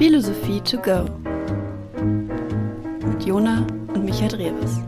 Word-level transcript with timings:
Philosophie 0.00 0.62
to 0.62 0.78
go 0.78 1.04
mit 3.06 3.22
Jona 3.22 3.66
und 3.92 4.02
Michael 4.02 4.30
Drewes. 4.30 4.78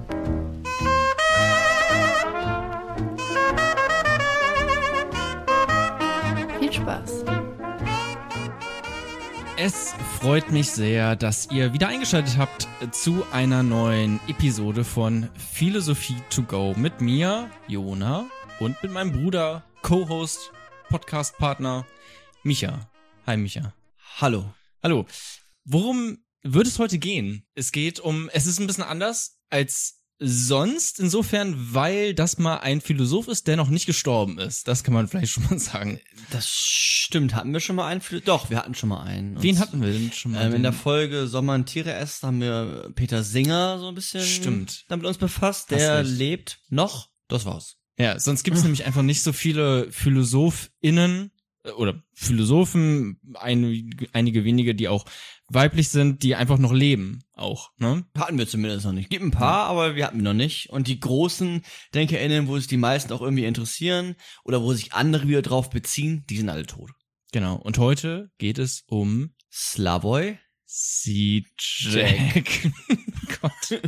Viel 6.58 6.72
Spaß. 6.72 7.24
Es 9.58 9.92
freut 10.18 10.50
mich 10.50 10.70
sehr, 10.70 11.14
dass 11.14 11.50
ihr 11.50 11.74
wieder 11.74 11.88
eingeschaltet 11.88 12.38
habt 12.38 12.66
zu 12.92 13.26
einer 13.32 13.62
neuen 13.62 14.18
Episode 14.28 14.82
von 14.82 15.28
Philosophie 15.36 16.22
to 16.30 16.42
go 16.42 16.72
mit 16.74 17.02
mir, 17.02 17.50
Jona, 17.68 18.24
und 18.60 18.82
mit 18.82 18.90
meinem 18.90 19.12
Bruder, 19.12 19.62
Co-Host, 19.82 20.52
Podcast-Partner, 20.88 21.84
Micha. 22.44 22.88
Hi, 23.26 23.36
Micha. 23.36 23.74
Hallo. 24.18 24.46
Hallo. 24.82 25.06
Worum 25.64 26.18
wird 26.42 26.66
es 26.66 26.80
heute 26.80 26.98
gehen? 26.98 27.46
Es 27.54 27.70
geht 27.70 28.00
um, 28.00 28.28
es 28.32 28.46
ist 28.46 28.58
ein 28.58 28.66
bisschen 28.66 28.82
anders 28.82 29.38
als 29.48 30.00
sonst, 30.18 30.98
insofern, 30.98 31.72
weil 31.72 32.14
das 32.14 32.38
mal 32.38 32.56
ein 32.58 32.80
Philosoph 32.80 33.28
ist, 33.28 33.46
der 33.46 33.56
noch 33.56 33.68
nicht 33.68 33.86
gestorben 33.86 34.40
ist. 34.40 34.66
Das 34.66 34.82
kann 34.82 34.92
man 34.92 35.06
vielleicht 35.06 35.30
schon 35.34 35.44
mal 35.44 35.58
sagen. 35.60 36.00
Das 36.30 36.48
stimmt. 36.48 37.36
Hatten 37.36 37.52
wir 37.52 37.60
schon 37.60 37.76
mal 37.76 37.86
einen? 37.86 38.02
Doch, 38.24 38.50
wir 38.50 38.58
hatten 38.58 38.74
schon 38.74 38.88
mal 38.88 39.04
einen. 39.04 39.40
Wen 39.40 39.54
Und, 39.54 39.60
hatten 39.60 39.82
wir 39.82 39.92
denn 39.92 40.10
schon 40.12 40.32
mal? 40.32 40.46
Ähm, 40.46 40.54
in 40.54 40.62
der 40.64 40.72
Folge 40.72 41.28
Soll 41.28 41.42
man 41.42 41.64
Tiere 41.64 41.92
essen, 41.92 42.26
haben 42.26 42.40
wir 42.40 42.90
Peter 42.96 43.22
Singer 43.22 43.78
so 43.78 43.86
ein 43.86 43.94
bisschen 43.94 44.24
Stimmt. 44.24 44.84
damit 44.88 45.06
uns 45.06 45.18
befasst. 45.18 45.70
Der 45.70 46.02
lebt 46.02 46.58
noch. 46.70 47.08
Das 47.28 47.44
war's. 47.44 47.76
Ja, 47.98 48.18
sonst 48.18 48.42
gibt 48.42 48.56
es 48.56 48.64
nämlich 48.64 48.84
einfach 48.84 49.02
nicht 49.02 49.22
so 49.22 49.32
viele 49.32 49.92
PhilosophInnen 49.92 51.30
oder 51.76 52.02
Philosophen, 52.12 53.20
einige, 53.34 54.08
einige 54.12 54.44
wenige, 54.44 54.74
die 54.74 54.88
auch 54.88 55.04
weiblich 55.48 55.88
sind, 55.88 56.22
die 56.22 56.34
einfach 56.34 56.58
noch 56.58 56.72
leben, 56.72 57.20
auch, 57.34 57.70
ne? 57.78 58.04
Hatten 58.16 58.38
wir 58.38 58.48
zumindest 58.48 58.84
noch 58.84 58.92
nicht. 58.92 59.10
Gibt 59.10 59.24
ein 59.24 59.30
paar, 59.30 59.66
aber 59.66 59.94
wir 59.94 60.06
hatten 60.06 60.18
wir 60.18 60.24
noch 60.24 60.32
nicht. 60.32 60.70
Und 60.70 60.88
die 60.88 60.98
großen 60.98 61.62
DenkerInnen, 61.94 62.48
wo 62.48 62.58
sich 62.58 62.66
die 62.66 62.76
meisten 62.76 63.12
auch 63.12 63.20
irgendwie 63.20 63.44
interessieren 63.44 64.16
oder 64.44 64.62
wo 64.62 64.72
sich 64.72 64.92
andere 64.92 65.28
wieder 65.28 65.42
drauf 65.42 65.70
beziehen, 65.70 66.24
die 66.28 66.38
sind 66.38 66.48
alle 66.48 66.66
tot. 66.66 66.90
Genau. 67.32 67.56
Und 67.56 67.78
heute 67.78 68.30
geht 68.38 68.58
es 68.58 68.82
um 68.86 69.34
Slavoj 69.50 70.38
Zizek. 70.66 72.72
Gott. 73.40 73.82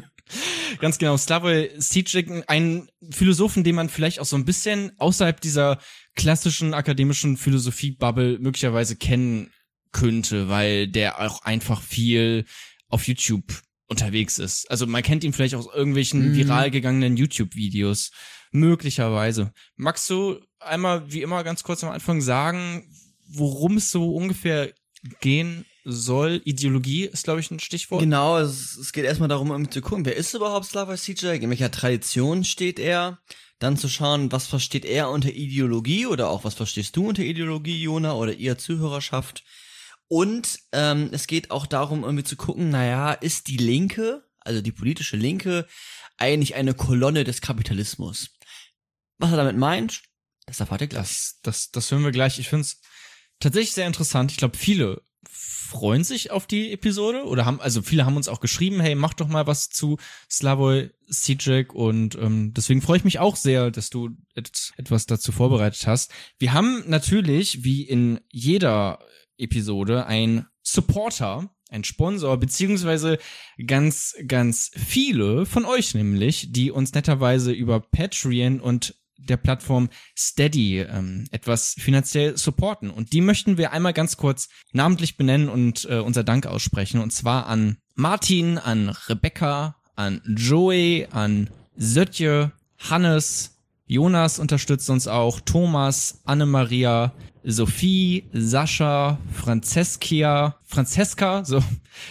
Ganz 0.81 0.99
genau, 0.99 1.17
Slavoj 1.17 1.71
Zizek, 1.79 2.45
ein 2.47 2.89
Philosophen, 3.11 3.65
den 3.65 3.75
man 3.75 3.89
vielleicht 3.89 4.21
auch 4.21 4.27
so 4.27 4.37
ein 4.37 4.45
bisschen 4.45 4.93
außerhalb 4.99 5.41
dieser 5.41 5.79
klassischen 6.17 6.75
akademischen 6.75 7.37
Philosophie-Bubble 7.37 8.39
möglicherweise 8.39 8.97
kennen 8.97 9.51
könnte, 9.93 10.49
weil 10.49 10.89
der 10.89 11.21
auch 11.21 11.43
einfach 11.43 11.83
viel 11.83 12.45
auf 12.89 13.07
YouTube 13.09 13.45
unterwegs 13.87 14.39
ist. 14.39 14.71
Also 14.71 14.87
man 14.87 15.03
kennt 15.03 15.25
ihn 15.25 15.33
vielleicht 15.33 15.55
aus 15.55 15.69
irgendwelchen 15.73 16.31
Mhm. 16.33 16.37
viral 16.37 16.71
gegangenen 16.71 17.17
YouTube-Videos. 17.17 18.11
Möglicherweise. 18.51 19.53
Magst 19.77 20.09
du 20.09 20.39
einmal, 20.61 21.13
wie 21.13 21.23
immer, 21.23 21.43
ganz 21.43 21.65
kurz 21.65 21.83
am 21.83 21.91
Anfang 21.91 22.21
sagen, 22.21 22.89
worum 23.29 23.79
es 23.79 23.91
so 23.91 24.15
ungefähr 24.15 24.73
gehen 25.21 25.65
soll? 25.85 26.41
Ideologie 26.45 27.05
ist, 27.05 27.25
glaube 27.25 27.41
ich, 27.41 27.51
ein 27.51 27.59
Stichwort. 27.59 28.01
Genau, 28.01 28.39
es, 28.39 28.77
es 28.77 28.93
geht 28.93 29.05
erstmal 29.05 29.29
darum, 29.29 29.51
um 29.51 29.71
zu 29.71 29.81
gucken, 29.81 30.05
wer 30.07 30.17
ist 30.17 30.35
überhaupt 30.35 30.67
Slavoj 30.67 30.97
Zizek, 30.97 31.43
in 31.43 31.51
welcher 31.51 31.71
Tradition 31.73 32.45
steht 32.45 32.79
er, 32.79 33.19
dann 33.65 33.77
zu 33.77 33.89
schauen, 33.89 34.31
was 34.31 34.47
versteht 34.47 34.85
er 34.85 35.11
unter 35.11 35.31
Ideologie 35.31 36.07
oder 36.07 36.29
auch 36.29 36.45
was 36.45 36.55
verstehst 36.55 36.97
du 36.97 37.09
unter 37.09 37.23
Ideologie, 37.23 37.83
Jona, 37.83 38.15
oder 38.15 38.33
ihr 38.33 38.59
Zuhörerschaft. 38.59 39.43
Und 40.09 40.61
ähm, 40.73 41.09
es 41.13 41.27
geht 41.27 41.51
auch 41.51 41.67
darum, 41.67 42.05
irgendwie 42.05 42.25
zu 42.25 42.37
gucken, 42.37 42.69
naja, 42.69 43.13
ist 43.13 43.49
die 43.49 43.57
Linke, 43.57 44.23
also 44.41 44.61
die 44.61 44.73
politische 44.73 45.17
Linke, 45.17 45.67
eigentlich 46.19 46.55
eine 46.55 46.75
Kolonne 46.75 47.25
des 47.25 47.41
Kapitalismus? 47.41 48.31
Was 49.19 49.31
er 49.31 49.39
damit 49.39 49.57
meint, 49.57 50.03
das 50.47 50.61
erfahrt 50.61 50.83
ihr 50.83 50.87
gleich. 50.89 51.09
Das, 51.09 51.41
das, 51.43 51.71
das 51.71 51.91
hören 51.91 52.05
wir 52.05 52.13
gleich. 52.13 52.39
Ich 52.39 52.49
finde 52.49 52.63
es 52.63 52.81
tatsächlich 53.41 53.73
sehr 53.73 53.87
interessant. 53.87 54.31
Ich 54.31 54.37
glaube, 54.37 54.59
viele 54.59 55.03
freuen 55.65 56.05
sich 56.05 56.31
auf 56.31 56.47
die 56.47 56.73
Episode 56.73 57.25
oder 57.25 57.45
haben, 57.45 57.61
also 57.61 57.83
viele 57.83 58.05
haben 58.05 58.17
uns 58.17 58.29
auch 58.29 58.41
geschrieben, 58.41 58.81
hey, 58.81 58.95
mach 58.95 59.15
doch 59.15 59.29
mal 59.29 59.47
was 59.47 59.71
zu 59.71 59.97
Slavoj 60.31 60.91
Zizek 61.11 61.75
und 61.75 62.17
ähm, 62.17 62.53
deswegen 62.55 62.83
freue 62.83 62.99
ich 62.99 63.05
mich 63.05 63.19
auch 63.19 63.37
sehr, 63.37 63.71
dass 63.71 63.91
du 63.91 64.11
et 64.35 64.73
etwas 64.77 65.07
dazu 65.07 65.33
vorbereitet 65.33 65.87
hast. 65.87 66.13
Wir 66.39 66.53
haben 66.53 66.85
natürlich, 66.87 67.65
wie 67.65 67.83
in 67.83 68.21
jeder 68.31 68.99
Episode, 69.39 70.07
ein 70.07 70.47
Supporter, 70.63 71.51
ein 71.71 71.85
Sponsor, 71.85 72.37
beziehungsweise 72.39 73.19
ganz, 73.67 74.15
ganz 74.27 74.71
viele 74.75 75.47
von 75.47 75.65
euch 75.65 75.95
nämlich, 75.95 76.53
die 76.53 76.71
uns 76.71 76.95
netterweise 76.95 77.53
über 77.53 77.81
Patreon 77.81 78.61
und 78.61 78.95
der 79.19 79.37
Plattform 79.37 79.89
Steady 80.17 80.81
ähm, 80.81 81.27
etwas 81.31 81.75
finanziell 81.79 82.37
supporten. 82.37 82.91
Und 82.91 83.13
die 83.13 83.21
möchten 83.21 83.59
wir 83.59 83.73
einmal 83.73 83.93
ganz 83.93 84.17
kurz 84.17 84.49
namentlich 84.73 85.17
benennen 85.17 85.49
und 85.49 85.87
äh, 85.91 85.99
unser 85.99 86.25
Dank 86.25 86.47
aussprechen. 86.47 87.01
Und 87.01 87.13
zwar 87.13 87.47
an 87.47 87.79
Martin, 87.95 88.59
an 88.59 88.91
Rebecca, 89.09 89.77
an 89.97 90.21
Joey, 90.27 91.07
an 91.11 91.51
Sötje, 91.77 92.53
Hannes, 92.79 93.55
Jonas 93.87 94.39
unterstützt 94.39 94.89
uns 94.89 95.07
auch, 95.07 95.41
Thomas, 95.41 96.21
Annemaria, 96.25 97.13
Sophie, 97.45 98.25
Sascha, 98.33 99.19
Franceskia, 99.33 100.57
Francesca, 100.65 101.45
so, 101.45 101.63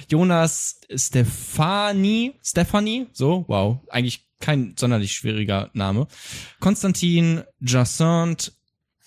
Jonas, 0.07 0.79
Stefanie, 0.93 2.33
Stephanie, 2.43 3.07
so, 3.11 3.43
wow, 3.47 3.79
eigentlich 3.89 4.27
kein 4.43 4.75
sonderlich 4.77 5.13
schwieriger 5.13 5.69
Name. 5.73 6.05
Konstantin, 6.59 7.43
Jacinthe, 7.61 8.51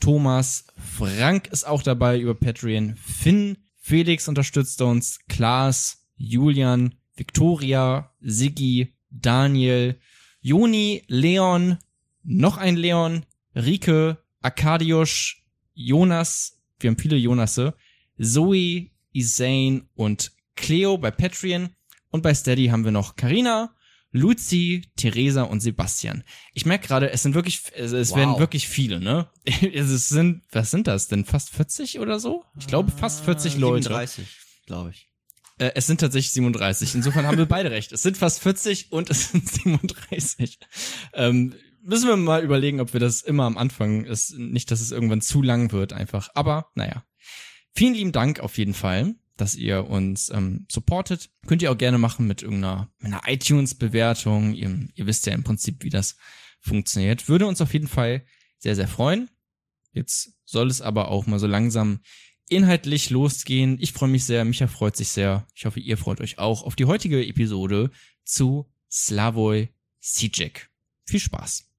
Thomas, 0.01 0.65
Frank 0.97 1.49
ist 1.49 1.67
auch 1.67 1.83
dabei 1.83 2.19
über 2.19 2.35
Patreon, 2.35 2.97
Finn, 2.97 3.59
Felix 3.77 4.29
unterstützt 4.29 4.81
uns, 4.81 5.21
Klaas, 5.29 6.07
Julian, 6.17 6.95
Victoria, 7.17 8.15
Siggi, 8.23 8.95
Daniel, 9.11 10.01
Joni, 10.41 11.05
Leon, 11.07 11.77
noch 12.23 12.57
ein 12.57 12.77
Leon, 12.77 13.27
Rike, 13.55 14.17
Arkadiusz, 14.41 15.37
Jonas, 15.75 16.63
wir 16.81 16.91
haben 16.91 16.99
viele 16.99 17.17
Jonasse, 17.17 17.75
Zoe, 18.19 18.91
Isane 19.13 19.83
und 19.97 20.33
Cleo 20.55 20.97
bei 20.97 21.11
Patreon 21.11 21.69
und 22.09 22.23
bei 22.23 22.33
Steady 22.33 22.69
haben 22.69 22.85
wir 22.85 22.93
noch 22.93 23.17
Karina, 23.17 23.76
Luzi, 24.17 24.83
Theresa 24.97 25.43
und 25.43 25.61
Sebastian. 25.61 26.25
Ich 26.55 26.67
merke 26.67 26.87
gerade, 26.89 27.11
es 27.11 27.23
sind 27.23 27.35
wirklich, 27.35 27.63
es, 27.75 27.93
es 27.93 28.11
Wow. 28.11 28.17
werden 28.19 28.39
wirklich 28.39 28.69
viele, 28.69 29.01
ne? 29.01 29.31
Es 29.73 30.09
sind, 30.09 30.43
was 30.51 30.71
sind 30.71 30.87
das 30.87 31.09
denn? 31.09 31.25
Fast 31.25 31.51
40 31.51 32.01
oder 32.01 32.19
so? 32.19 32.45
Ich 32.59 32.67
glaube 32.67 32.91
fast 32.91 33.25
40 33.25 33.57
Leute. 33.59 33.85
37, 33.85 34.27
glaube 34.67 34.91
ich. 34.91 35.09
Äh, 35.59 35.73
es 35.75 35.87
sind 35.87 36.01
tatsächlich 36.01 36.33
37. 36.33 36.95
Insofern 36.95 37.27
haben 37.27 37.39
wir 37.39 37.47
beide 37.47 37.71
recht. 37.71 37.93
Es 37.93 38.03
sind 38.03 38.17
fast 38.17 38.41
40 38.41 38.93
und 38.93 39.09
es 39.11 39.31
sind 39.31 39.49
37. 39.49 40.59
Ähm, 41.15 41.55
müssen 41.83 42.09
wir 42.09 42.17
mal 42.17 42.43
überlegen, 42.43 42.81
ob 42.81 42.93
wir 42.93 43.01
das 43.01 43.23
immer 43.23 43.45
am 43.45 43.57
Anfang 43.57 44.05
ist. 44.05 44.37
Nicht, 44.37 44.71
dass 44.71 44.81
es 44.81 44.91
irgendwann 44.91 45.21
zu 45.21 45.43
lang 45.43 45.73
wird 45.73 45.93
einfach. 45.93 46.29
Aber 46.35 46.71
naja. 46.75 47.05
Vielen 47.75 47.93
lieben 47.95 48.13
Dank 48.13 48.41
auf 48.41 48.57
jeden 48.57 48.73
Fall, 48.73 49.17
dass 49.37 49.55
ihr 49.55 49.89
uns 49.89 50.31
ähm, 50.31 50.67
supportet. 50.71 51.31
Könnt 51.47 51.63
ihr 51.63 51.71
auch 51.71 51.79
gerne 51.79 51.99
machen 51.99 52.27
mit 52.27 52.43
irgendeiner 52.43 52.91
mit 52.99 53.13
einer 53.13 53.23
iTunes-Bewertung. 53.27 54.55
Ihr, 54.55 54.89
ihr 54.95 55.07
wisst 55.07 55.27
ja 55.27 55.35
im 55.35 55.45
Prinzip, 55.45 55.85
wie 55.85 55.91
das 55.91 56.17
funktioniert. 56.61 57.29
Würde 57.29 57.47
uns 57.47 57.61
auf 57.61 57.73
jeden 57.73 57.89
Fall 57.89 58.25
sehr, 58.59 58.75
sehr 58.75 58.89
freuen. 58.89 59.29
Jetzt 59.93 60.35
soll 60.45 60.69
es 60.69 60.81
aber 60.81 61.09
auch 61.09 61.27
mal 61.27 61.39
so 61.39 61.47
langsam 61.47 62.01
inhaltlich 62.49 63.11
losgehen. 63.11 63.79
Ich 63.81 63.93
freue 63.93 64.09
mich 64.09 64.25
sehr, 64.25 64.45
Micha 64.45 64.67
freut 64.67 64.97
sich 64.97 65.09
sehr. 65.09 65.47
Ich 65.55 65.67
hoffe, 65.67 65.81
ihr 65.81 65.97
freut 65.97 66.21
euch 66.21 66.39
auch 66.39 66.63
auf 66.63 66.77
die 66.77 66.85
heutige 66.85 67.27
Episode 67.27 67.91
zu 68.25 68.71
Slavoj 68.91 69.69
Zizek. 70.01 70.71
Viel 71.05 71.21
Spaß. 71.21 71.76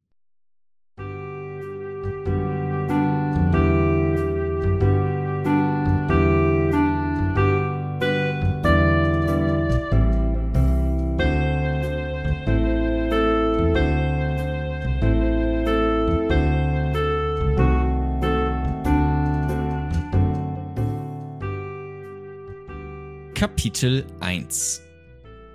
Kapitel 23.41 24.03
1 24.19 24.81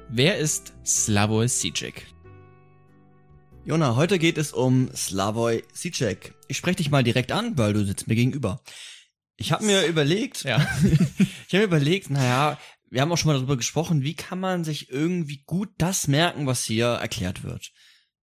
Wer 0.08 0.38
ist 0.38 0.73
Slavoj 0.87 1.49
Zizek? 1.49 2.06
Jona, 3.64 3.96
heute 3.96 4.20
geht 4.20 4.38
es 4.38 4.52
um 4.52 4.88
Slavoj 4.94 5.64
Zizek. 5.73 6.32
Ich 6.46 6.58
spreche 6.58 6.76
dich 6.76 6.93
mal 6.93 7.02
direkt 7.02 7.32
an, 7.32 7.58
weil 7.58 7.73
du 7.73 7.84
sitzt 7.84 8.06
mir 8.06 8.14
gegenüber. 8.14 8.62
Ich 9.37 9.50
habe 9.50 9.64
mir 9.64 9.84
überlegt, 9.87 10.44
Ja. 10.44 10.64
Ich 11.19 11.55
habe 11.55 11.58
mir 11.58 11.76
überlegt, 11.76 12.08
naja, 12.08 12.56
wir 12.88 13.00
haben 13.00 13.11
auch 13.11 13.19
schon 13.19 13.32
mal 13.32 13.34
darüber 13.38 13.56
gesprochen, 13.56 14.02
wie 14.05 14.14
kann 14.14 14.38
man 14.38 14.62
sich 14.62 14.88
irgendwie 14.88 15.43
gut 15.44 15.70
das 15.76 16.06
merken, 16.06 16.46
was 16.46 16.62
hier 16.64 16.87
erklärt 16.87 17.43
wird. 17.43 17.73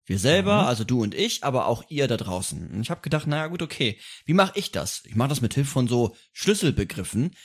Wir 0.06 0.20
selber, 0.20 0.62
Mhm. 0.62 0.68
also 0.70 0.86
du 0.86 1.04
und 1.04 1.14
ich, 1.14 1.44
aber 1.44 1.66
auch 1.68 1.84
ihr 1.90 2.08
da 2.08 2.16
draußen. 2.16 2.72
Und 2.72 2.80
ich 2.80 2.90
habe 2.92 3.02
gedacht, 3.02 3.28
naja 3.28 3.48
gut, 3.48 3.62
okay, 3.62 4.00
wie 4.24 4.34
mache 4.34 4.54
ich 4.58 4.72
das? 4.72 5.04
Ich 5.06 5.16
mache 5.16 5.28
das 5.28 5.42
mit 5.42 5.54
Hilfe 5.54 5.70
von 5.70 5.90
so 5.90 6.16
Schlüsselbegriffen. 6.32 7.36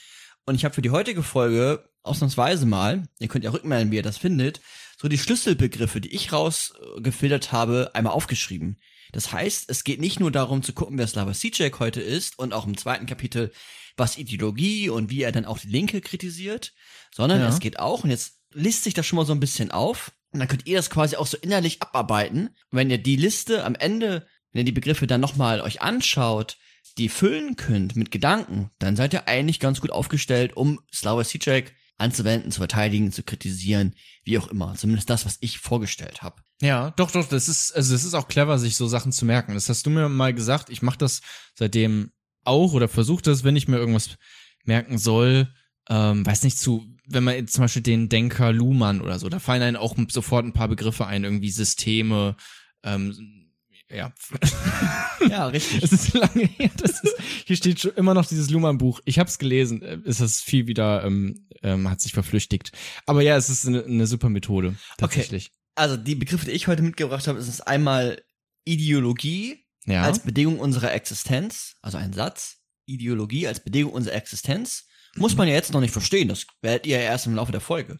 Und 0.45 0.55
ich 0.55 0.63
habe 0.63 0.73
für 0.73 0.81
die 0.81 0.91
heutige 0.91 1.21
Folge 1.21 1.89
ausnahmsweise 2.05 2.65
mal, 2.65 3.03
ihr 3.19 3.27
könnt 3.27 3.43
ja 3.43 3.51
rückmelden, 3.51 3.91
wie 3.91 3.97
ihr 3.97 4.03
das 4.03 4.17
findet, 4.17 4.61
so 4.97 5.07
die 5.07 5.17
Schlüsselbegriffe, 5.17 6.01
die 6.01 6.13
ich 6.15 6.31
rausgefiltert 6.31 7.51
habe, 7.51 7.91
einmal 7.93 8.13
aufgeschrieben. 8.13 8.79
Das 9.11 9.31
heißt, 9.31 9.69
es 9.69 9.83
geht 9.83 9.99
nicht 9.99 10.19
nur 10.19 10.31
darum 10.31 10.63
zu 10.63 10.73
gucken, 10.73 10.97
wer 10.97 11.07
Slava 11.07 11.33
Sijek 11.33 11.79
heute 11.79 12.01
ist 12.01 12.39
und 12.39 12.53
auch 12.53 12.65
im 12.65 12.77
zweiten 12.77 13.05
Kapitel, 13.05 13.51
was 13.97 14.17
Ideologie 14.17 14.89
und 14.89 15.09
wie 15.09 15.21
er 15.21 15.31
dann 15.31 15.45
auch 15.45 15.59
die 15.59 15.67
Linke 15.69 16.01
kritisiert, 16.01 16.73
sondern 17.13 17.39
Ja. 17.39 17.49
es 17.49 17.59
geht 17.59 17.79
auch, 17.79 18.03
und 18.03 18.09
jetzt 18.09 18.39
listet 18.51 18.83
sich 18.85 18.93
das 18.93 19.05
schon 19.05 19.17
mal 19.17 19.25
so 19.25 19.33
ein 19.33 19.39
bisschen 19.39 19.71
auf, 19.71 20.11
und 20.31 20.39
dann 20.39 20.49
könnt 20.49 20.67
ihr 20.67 20.75
das 20.75 20.89
quasi 20.89 21.15
auch 21.15 21.27
so 21.27 21.37
innerlich 21.37 21.81
abarbeiten. 21.81 22.47
Und 22.47 22.77
wenn 22.77 22.89
ihr 22.89 22.97
die 22.97 23.15
Liste 23.15 23.63
am 23.63 23.73
Ende, 23.73 24.27
wenn 24.51 24.59
ihr 24.59 24.65
die 24.65 24.73
Begriffe 24.73 25.07
dann 25.07 25.21
nochmal 25.21 25.61
euch 25.61 25.81
anschaut, 25.81 26.57
die 26.97 27.07
füllen 27.07 27.55
könnt 27.55 27.95
mit 27.95 28.11
Gedanken, 28.11 28.69
dann 28.79 28.97
seid 28.97 29.13
ihr 29.13 29.29
eigentlich 29.29 29.61
ganz 29.61 29.79
gut 29.79 29.91
aufgestellt, 29.91 30.57
um 30.57 30.81
Slava 30.93 31.23
Sijek 31.23 31.73
anzuwenden, 31.97 32.51
zu 32.51 32.59
verteidigen, 32.59 33.11
zu 33.11 33.23
kritisieren, 33.23 33.95
wie 34.23 34.37
auch 34.37 34.47
immer. 34.47 34.75
Zumindest 34.75 35.09
das, 35.09 35.25
was 35.25 35.37
ich 35.39 35.59
vorgestellt 35.59 36.21
habe. 36.21 36.41
Ja, 36.61 36.91
doch, 36.91 37.11
doch, 37.11 37.27
das 37.27 37.47
ist, 37.47 37.71
also 37.75 37.93
das 37.93 38.03
ist 38.03 38.13
auch 38.13 38.27
clever, 38.27 38.59
sich 38.59 38.75
so 38.75 38.87
Sachen 38.87 39.11
zu 39.11 39.25
merken. 39.25 39.53
Das 39.53 39.69
hast 39.69 39.85
du 39.85 39.89
mir 39.89 40.09
mal 40.09 40.33
gesagt. 40.33 40.69
Ich 40.69 40.81
mache 40.81 40.97
das 40.97 41.21
seitdem 41.53 42.11
auch 42.43 42.73
oder 42.73 42.87
versuche 42.87 43.23
das, 43.23 43.43
wenn 43.43 43.55
ich 43.55 43.67
mir 43.67 43.77
irgendwas 43.77 44.17
merken 44.65 44.97
soll. 44.97 45.53
Ähm, 45.89 46.25
weiß 46.25 46.43
nicht 46.43 46.57
zu, 46.57 46.85
wenn 47.07 47.23
man 47.23 47.35
jetzt 47.35 47.53
zum 47.53 47.63
Beispiel 47.63 47.83
den 47.83 48.09
Denker 48.09 48.51
Luhmann 48.51 49.01
oder 49.01 49.19
so, 49.19 49.29
da 49.29 49.39
fallen 49.39 49.61
einem 49.61 49.77
auch 49.77 49.95
sofort 50.09 50.45
ein 50.45 50.53
paar 50.53 50.67
Begriffe 50.67 51.05
ein, 51.05 51.23
irgendwie 51.23 51.51
Systeme, 51.51 52.35
ähm, 52.83 53.44
ja. 53.89 54.13
Ja, 55.29 55.47
richtig. 55.47 55.81
Es 55.83 55.91
ist 55.91 56.13
lange 56.13 56.45
her. 56.45 56.69
Das 56.77 57.01
ist, 57.03 57.15
hier 57.45 57.55
steht 57.55 57.79
schon 57.79 57.93
immer 57.95 58.13
noch 58.13 58.25
dieses 58.27 58.49
Luhmann-Buch. 58.51 58.99
Ich 59.05 59.17
habe 59.17 59.29
es 59.29 59.39
gelesen. 59.39 59.81
äh, 59.81 59.97
Es 60.05 60.19
ist 60.21 60.43
viel 60.43 60.67
wieder, 60.67 61.03
ähm, 61.03 61.47
ähm, 61.63 61.89
hat 61.89 62.01
sich 62.01 62.13
verflüchtigt. 62.13 62.71
Aber 63.07 63.21
ja, 63.21 63.35
es 63.35 63.49
ist 63.49 63.65
eine, 63.67 63.83
eine 63.83 64.05
super 64.07 64.29
Methode 64.29 64.75
tatsächlich. 64.97 65.51
Also 65.73 65.97
die 65.97 66.15
Begriffe, 66.15 66.45
die 66.45 66.51
ich 66.51 66.67
heute 66.67 66.83
mitgebracht 66.83 67.27
habe, 67.27 67.39
ist 67.39 67.47
es 67.47 67.61
einmal 67.61 68.21
Ideologie 68.65 69.65
Ja. 69.85 70.03
als 70.03 70.19
Bedingung 70.19 70.59
unserer 70.59 70.93
Existenz, 70.93 71.75
also 71.81 71.97
ein 71.97 72.13
Satz. 72.13 72.57
Ideologie 72.85 73.47
als 73.47 73.63
Bedingung 73.63 73.93
unserer 73.93 74.15
Existenz. 74.15 74.85
Muss 75.15 75.35
man 75.35 75.47
ja 75.47 75.53
jetzt 75.55 75.73
noch 75.73 75.81
nicht 75.81 75.93
verstehen, 75.93 76.27
das 76.27 76.45
werdet 76.61 76.85
ihr 76.85 76.97
ja 76.97 77.03
erst 77.03 77.25
im 77.25 77.35
Laufe 77.35 77.51
der 77.51 77.61
Folge. 77.61 77.97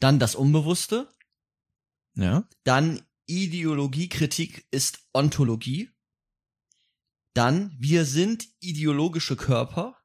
Dann 0.00 0.18
das 0.18 0.34
Unbewusste, 0.34 1.08
ja. 2.16 2.46
dann 2.64 3.02
Ideologiekritik 3.26 4.66
ist 4.70 5.00
Ontologie. 5.12 5.90
Dann 7.34 7.76
wir 7.78 8.04
sind 8.04 8.46
ideologische 8.60 9.36
Körper. 9.36 9.98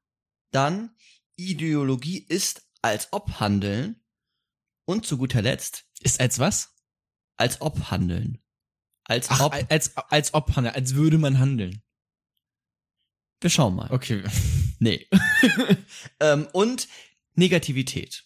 Dann 0.51 0.95
Ideologie 1.35 2.19
ist 2.19 2.69
als 2.81 3.13
ob 3.13 3.39
handeln. 3.39 4.03
Und 4.85 5.05
zu 5.05 5.17
guter 5.17 5.41
Letzt 5.41 5.85
Ist 6.01 6.19
als 6.19 6.39
was? 6.39 6.75
als 7.41 7.59
ob 7.59 7.89
handeln. 7.89 8.39
Als 9.05 9.29
Ach, 9.29 9.41
ob. 9.41 9.53
als, 9.69 9.97
als 9.97 10.33
ob 10.33 10.55
handeln, 10.55 10.75
als 10.75 10.93
würde 10.95 11.17
man 11.17 11.39
handeln. 11.39 11.81
Wir 13.41 13.49
schauen 13.49 13.75
mal. 13.75 13.91
Okay. 13.91 14.23
Nee. 14.83 15.07
ähm, 16.19 16.47
und 16.53 16.87
Negativität. 17.35 18.25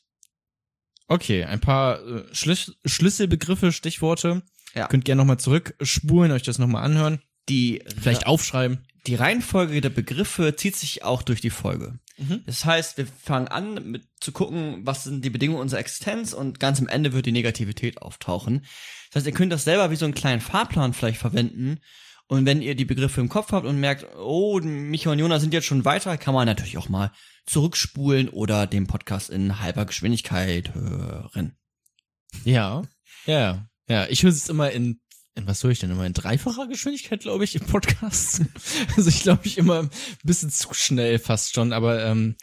Okay, 1.10 1.44
ein 1.44 1.60
paar 1.60 2.02
äh, 2.02 2.34
Schlüs 2.34 2.78
Schlüsselbegriffe, 2.86 3.74
Stichworte. 3.74 4.42
Ja. 4.76 4.88
Könnt 4.88 5.06
gerne 5.06 5.20
nochmal 5.20 5.40
zurückspulen, 5.40 6.32
euch 6.32 6.44
das 6.44 6.60
nochmal 6.60 6.84
anhören. 6.84 7.22
Die, 7.48 7.84
Vielleicht 8.00 8.26
aufschreiben. 8.26 8.80
die 9.08 9.16
Reihenfolge 9.16 9.80
der 9.80 9.90
Begriffe 9.90 10.56
zieht 10.56 10.76
sich 10.76 11.04
auch 11.04 11.22
durch 11.22 11.42
die 11.42 11.52
Folge. 11.52 12.00
Mhm. 12.18 12.42
Das 12.46 12.66
heißt, 12.66 12.98
wir 12.98 13.06
fangen 13.08 13.48
an 13.48 13.92
mit 13.92 14.08
zu 14.20 14.32
gucken, 14.32 14.82
was 14.84 15.04
sind 15.04 15.24
die 15.24 15.30
Bedingungen 15.30 15.62
unserer 15.62 15.80
Existenz 15.80 16.34
und 16.34 16.60
ganz 16.60 16.80
am 16.80 16.88
Ende 16.88 17.14
wird 17.14 17.26
die 17.26 17.32
Negativität 17.32 18.02
auftauchen. 18.02 18.66
Das 19.10 19.18
heißt, 19.18 19.28
ihr 19.28 19.34
könnt 19.34 19.54
das 19.54 19.64
selber 19.64 19.92
wie 19.92 19.96
so 19.96 20.06
einen 20.06 20.14
kleinen 20.14 20.42
Fahrplan 20.42 20.94
vielleicht 20.94 21.20
verwenden. 21.20 21.80
Und 22.28 22.46
wenn 22.48 22.64
ihr 22.64 22.74
die 22.74 22.86
Begriffe 22.86 23.22
im 23.22 23.30
Kopf 23.30 23.52
habt 23.52 23.68
und 23.68 23.80
merkt, 23.80 24.08
oh, 24.18 24.60
Micha 24.60 25.12
und 25.12 25.20
Jonas 25.20 25.42
sind 25.42 25.54
jetzt 25.54 25.68
schon 25.68 25.86
weiter, 25.86 26.18
kann 26.18 26.34
man 26.34 26.48
natürlich 26.48 26.78
auch 26.80 26.90
mal 26.90 27.12
zurückspulen 27.46 28.30
oder 28.30 28.66
den 28.66 28.88
Podcast 28.88 29.30
in 29.30 29.60
halber 29.60 29.86
Geschwindigkeit 29.86 30.74
hören. 30.74 31.56
Ja. 32.44 32.82
Ja. 33.28 33.68
Ja, 33.88 34.08
ich 34.08 34.24
höre 34.24 34.32
es 34.32 34.50
immer 34.50 34.72
in, 34.72 35.00
in 35.36 35.48
was 35.48 35.64
höre 35.64 35.72
ich 35.72 35.80
denn 35.80 35.92
immer? 35.92 36.06
In 36.06 36.14
dreifacher 36.14 36.68
Geschwindigkeit, 36.68 37.22
glaube 37.22 37.44
ich, 37.44 37.56
im 37.56 37.66
Podcast. 37.66 38.42
also 38.98 39.10
ich 39.10 39.22
glaube 39.24 39.46
ich 39.46 39.58
immer 39.58 39.84
ein 39.84 39.90
bisschen 40.24 40.50
zu 40.50 40.74
schnell 40.74 41.20
fast 41.20 41.54
schon, 41.54 41.74
aber 41.74 42.04
ähm, 42.06 42.36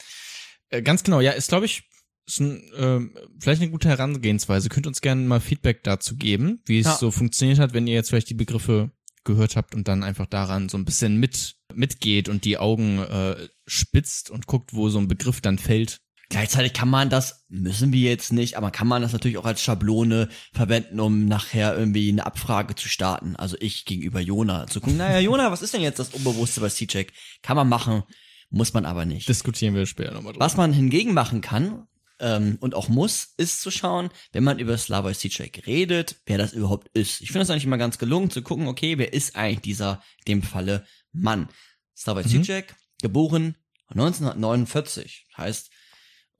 äh, 0.69 0.83
ganz 0.83 1.03
genau, 1.03 1.21
ja, 1.21 1.33
ist 1.33 1.49
glaube 1.49 1.67
ich 1.67 1.89
ist 2.27 2.41
ein, 2.41 2.63
ähm, 2.77 3.19
vielleicht 3.41 3.63
eine 3.63 3.71
gute 3.73 3.89
Herangehensweise. 3.89 4.69
Könnt 4.69 4.87
uns 4.87 5.01
gerne 5.01 5.23
mal 5.23 5.41
Feedback 5.41 5.83
dazu 5.83 6.17
geben, 6.17 6.63
wie 6.67 6.79
es 6.79 6.87
Ja. 6.87 6.97
so 6.97 7.11
funktioniert 7.11 7.59
hat, 7.59 7.75
wenn 7.75 7.89
ihr 7.89 7.95
jetzt 7.95 8.11
vielleicht 8.11 8.31
die 8.31 8.35
Begriffe 8.35 8.93
gehört 9.25 9.57
habt 9.57 9.75
und 9.75 9.89
dann 9.89 10.03
einfach 10.05 10.27
daran 10.27 10.69
so 10.69 10.77
ein 10.79 10.85
bisschen 10.85 11.17
mit 11.17 11.57
mitgeht 11.75 12.29
und 12.29 12.45
die 12.45 12.59
Augen 12.59 12.99
äh, 12.99 13.49
spitzt 13.67 14.31
und 14.31 14.47
guckt, 14.47 14.75
wo 14.75 14.89
so 14.89 14.99
ein 14.99 15.09
Begriff 15.09 15.41
dann 15.41 15.59
fällt. 15.59 16.01
Gleichzeitig 16.33 16.73
kann 16.73 16.89
man 16.89 17.11
das, 17.11 17.45
müssen 17.51 17.93
wir 17.93 18.09
jetzt 18.09 18.33
nicht, 18.33 18.57
aber 18.57 18.71
kann 18.71 18.89
man 18.89 19.03
das 19.03 19.13
natürlich 19.13 19.37
auch 19.37 19.45
als 19.45 19.61
Schablone 19.61 20.31
verwenden, 20.55 20.99
um 20.99 21.27
nachher 21.27 21.77
irgendwie 21.77 22.09
eine 22.09 22.25
Abfrage 22.25 22.75
zu 22.75 22.89
starten. 22.89 23.37
Also 23.37 23.59
ich 23.61 23.85
gegenüber 23.85 24.19
Jona 24.19 24.67
zu 24.67 24.81
gucken, 24.81 24.97
naja, 24.97 25.19
Jona, 25.19 25.53
was 25.53 25.61
ist 25.61 25.75
denn 25.75 25.83
jetzt 25.83 25.99
das 25.99 26.09
Unbewusste 26.15 26.63
bei 26.63 26.71
C-Check? 26.71 27.13
Kann 27.43 27.59
man 27.59 27.69
machen, 27.69 28.03
muss 28.49 28.73
man 28.73 28.87
aber 28.87 29.05
nicht. 29.05 29.29
Diskutieren 29.29 29.75
wir 29.75 29.85
später 29.85 30.13
nochmal 30.13 30.33
drüber. 30.33 30.43
Was 30.43 30.57
man 30.57 30.73
hingegen 30.73 31.13
machen 31.13 31.43
kann 31.43 31.87
ähm, 32.19 32.57
und 32.61 32.75
auch 32.75 32.89
muss, 32.89 33.35
ist 33.37 33.61
zu 33.61 33.71
schauen, 33.71 34.09
wenn 34.33 34.43
man 34.43 34.59
über 34.59 34.79
Slavoj 34.79 35.15
Zizek 35.15 35.67
redet, 35.67 36.17
wer 36.25 36.39
das 36.39 36.55
überhaupt 36.55 36.89
ist. 36.95 37.21
Ich 37.21 37.29
finde 37.29 37.41
das 37.41 37.51
eigentlich 37.51 37.67
immer 37.67 37.77
ganz 37.77 37.99
gelungen 37.99 38.31
zu 38.31 38.41
gucken, 38.41 38.69
okay, 38.69 38.97
wer 38.97 39.13
ist 39.13 39.37
eigentlich 39.37 39.61
dieser, 39.61 40.03
dem 40.27 40.43
Falle 40.43 40.87
Mann. 41.13 41.51
Slavoj 41.95 42.25
Mhm. 42.25 42.29
Zizek, 42.29 42.75
geboren 43.03 43.57
1949, 43.89 45.27
heißt 45.37 45.71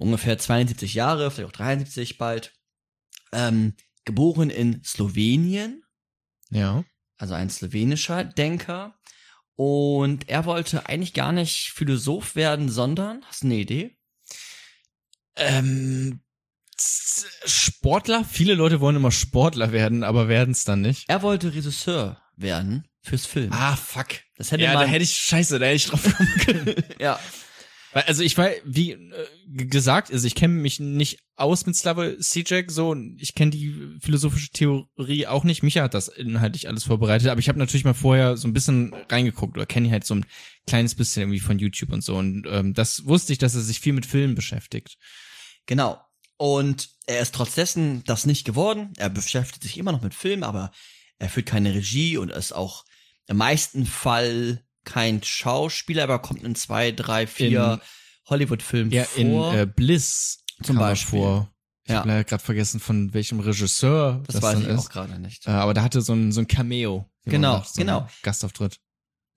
ungefähr 0.03 0.39
72 0.39 0.95
Jahre, 0.95 1.31
vielleicht 1.31 1.49
auch 1.49 1.57
73 1.57 2.19
bald. 2.19 2.53
Ähm, 3.33 3.75
geboren 4.05 4.51
in 4.51 4.83
Slowenien, 4.85 5.83
Ja. 6.51 6.85
also 7.19 7.35
ein 7.35 7.49
slowenischer 7.51 8.25
Denker. 8.25 8.99
Und 9.55 10.29
er 10.29 10.45
wollte 10.45 10.87
eigentlich 10.87 11.15
gar 11.15 11.33
nicht 11.33 11.73
Philosoph 11.75 12.35
werden, 12.37 12.69
sondern, 12.69 13.25
hast 13.27 13.43
du 13.43 13.47
eine 13.47 13.57
Idee? 13.57 13.97
Ähm, 15.37 16.21
Sportler? 17.45 18.25
Viele 18.25 18.55
Leute 18.55 18.81
wollen 18.81 18.97
immer 18.97 19.11
Sportler 19.13 19.73
werden, 19.73 20.05
aber 20.05 20.29
werden 20.29 20.53
es 20.53 20.65
dann 20.65 20.81
nicht. 20.81 21.05
Er 21.09 21.23
wollte 21.23 21.55
Regisseur 21.55 22.21
werden 22.37 22.89
fürs 23.03 23.27
Film. 23.27 23.53
Ah, 23.53 23.77
fuck. 23.77 24.09
Das 24.37 24.51
hätte 24.53 24.65
ja, 24.65 24.73
man- 24.75 24.85
da 24.85 24.89
hätte 24.89 25.05
ich, 25.05 25.15
scheiße, 25.17 25.59
da 25.59 25.67
hätte 25.67 25.77
ich 25.77 25.87
drauf 25.87 26.03
kommen 26.17 26.37
können. 26.39 26.85
Ja. 26.99 27.21
Weil, 27.93 28.05
also 28.05 28.23
ich 28.23 28.39
war, 28.39 28.51
wie 28.65 28.93
äh, 28.93 29.09
gesagt, 29.47 30.13
also 30.13 30.27
ich 30.27 30.35
kenne 30.35 30.55
mich 30.55 30.81
nicht 30.81 31.21
aus 31.37 31.67
mit 31.67 31.77
Slavoj 31.77 32.19
Zizek, 32.19 32.71
so, 32.71 32.97
ich 33.19 33.35
kenne 33.35 33.51
die 33.51 33.99
philosophische 34.01 34.51
Theorie 34.51 35.27
auch 35.27 35.45
nicht. 35.45 35.63
Micha 35.63 35.83
hat 35.83 35.95
das 35.95 36.09
inhaltlich 36.09 36.69
alles 36.69 36.85
vorbereitet, 36.85 37.29
aber 37.29 37.41
ich 37.41 37.49
habe 37.49 37.59
natürlich 37.59 37.85
mal 37.85 37.95
vorher 37.95 38.37
so 38.37 38.49
ein 38.49 38.53
bisschen 38.53 38.95
reingeguckt 39.11 39.57
oder 39.57 39.67
kenne 39.67 39.91
halt 39.91 40.05
so 40.05 40.15
ein 40.15 40.27
kleines 40.67 40.95
bisschen 40.95 41.23
irgendwie 41.23 41.41
von 41.41 41.59
YouTube 41.59 41.93
und 41.93 42.03
so. 42.03 42.17
Und 42.17 42.47
ähm, 42.49 42.75
das 42.75 43.07
wusste 43.07 43.33
ich, 43.33 43.39
dass 43.39 43.55
er 43.55 43.63
sich 43.63 43.81
viel 43.81 43.93
mit 43.93 44.07
Filmen 44.07 44.35
beschäftigt. 44.35 44.97
Genau. 45.67 46.01
Und 46.37 46.89
er 47.07 47.21
ist 47.21 47.35
trotz 47.35 47.55
dessen 47.55 48.03
das 48.05 48.27
nicht 48.27 48.45
geworden. 48.45 48.93
Er 48.97 49.11
beschäftigt 49.11 49.63
sich 49.63 49.79
immer 49.79 49.93
noch 49.93 50.03
mit 50.03 50.15
Film, 50.15 50.43
aber 50.43 50.73
er 51.19 51.29
führt 51.29 51.47
keine 51.47 51.75
Regie 51.75 52.17
und 52.17 52.31
ist 52.31 52.53
auch 52.53 52.85
im 53.29 53.37
meisten 53.37 53.87
Fall 53.87 54.65
kein 54.85 55.23
Schauspieler, 55.23 56.05
aber 56.05 56.19
kommt 56.21 56.43
in 56.43 56.55
zwei, 56.55 56.93
drei, 56.93 57.27
vier 57.27 57.81
Hollywood-Filmen 58.29 58.91
Ja, 58.93 59.05
in 59.17 59.33
vor. 59.33 59.55
äh, 59.55 59.67
Bliss 59.67 60.45
Zum 60.63 60.77
Beispiel. 60.79 61.19
vor. 61.21 61.49
Ich 61.85 61.91
Ja. 61.91 61.99
habe 61.99 62.09
leider 62.09 62.25
gerade 62.25 62.43
vergessen, 62.45 62.79
von 62.81 63.13
welchem 63.13 63.41
Regisseur 63.41 64.23
das, 64.27 64.35
das, 64.37 64.43
weiß 64.43 64.61
ich 64.61 64.67
ist. 64.69 64.79
auch 64.87 64.89
gerade 64.91 65.19
nicht. 65.19 65.47
Äh, 65.47 65.51
aber 65.51 65.75
da 65.75 65.83
hatte 65.83 66.01
so 66.01 66.13
ein, 66.13 66.31
so 66.33 66.41
ein 66.41 66.47
Cameo. 66.47 67.11
Genau, 67.25 67.57
sagt, 67.57 67.69
so 67.75 67.81
genau. 67.81 68.09
Gastauftritt. 68.23 68.79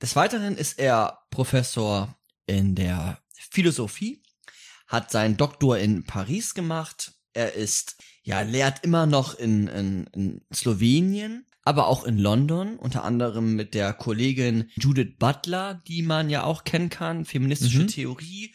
Des 0.02 0.16
Weiteren 0.16 0.56
ist 0.58 0.78
er 0.80 1.20
Professor 1.32 2.16
in 2.46 2.75
der 2.75 3.20
Philosophie, 3.52 4.22
hat 4.88 5.10
seinen 5.12 5.38
Doktor 5.38 5.78
in 5.80 6.04
Paris 6.04 6.54
gemacht. 6.54 7.14
Er 7.34 7.54
ist, 7.54 7.96
ja, 8.24 8.42
lehrt 8.42 8.84
immer 8.84 9.06
noch 9.08 9.34
in, 9.36 9.68
in, 9.68 10.06
in 10.14 10.42
Slowenien, 10.54 11.46
aber 11.65 11.88
auch 11.88 12.05
in 12.05 12.17
London, 12.17 12.77
unter 12.77 13.03
anderem 13.03 13.55
mit 13.55 13.74
der 13.74 13.91
Kollegin 13.93 14.69
Judith 14.75 15.15
Butler, 15.19 15.81
die 15.88 16.01
man 16.03 16.29
ja 16.29 16.43
auch 16.43 16.63
kennen 16.63 16.89
kann, 16.89 17.25
feministische 17.25 17.79
Mhm. 17.81 17.88
Theorie. 17.88 18.53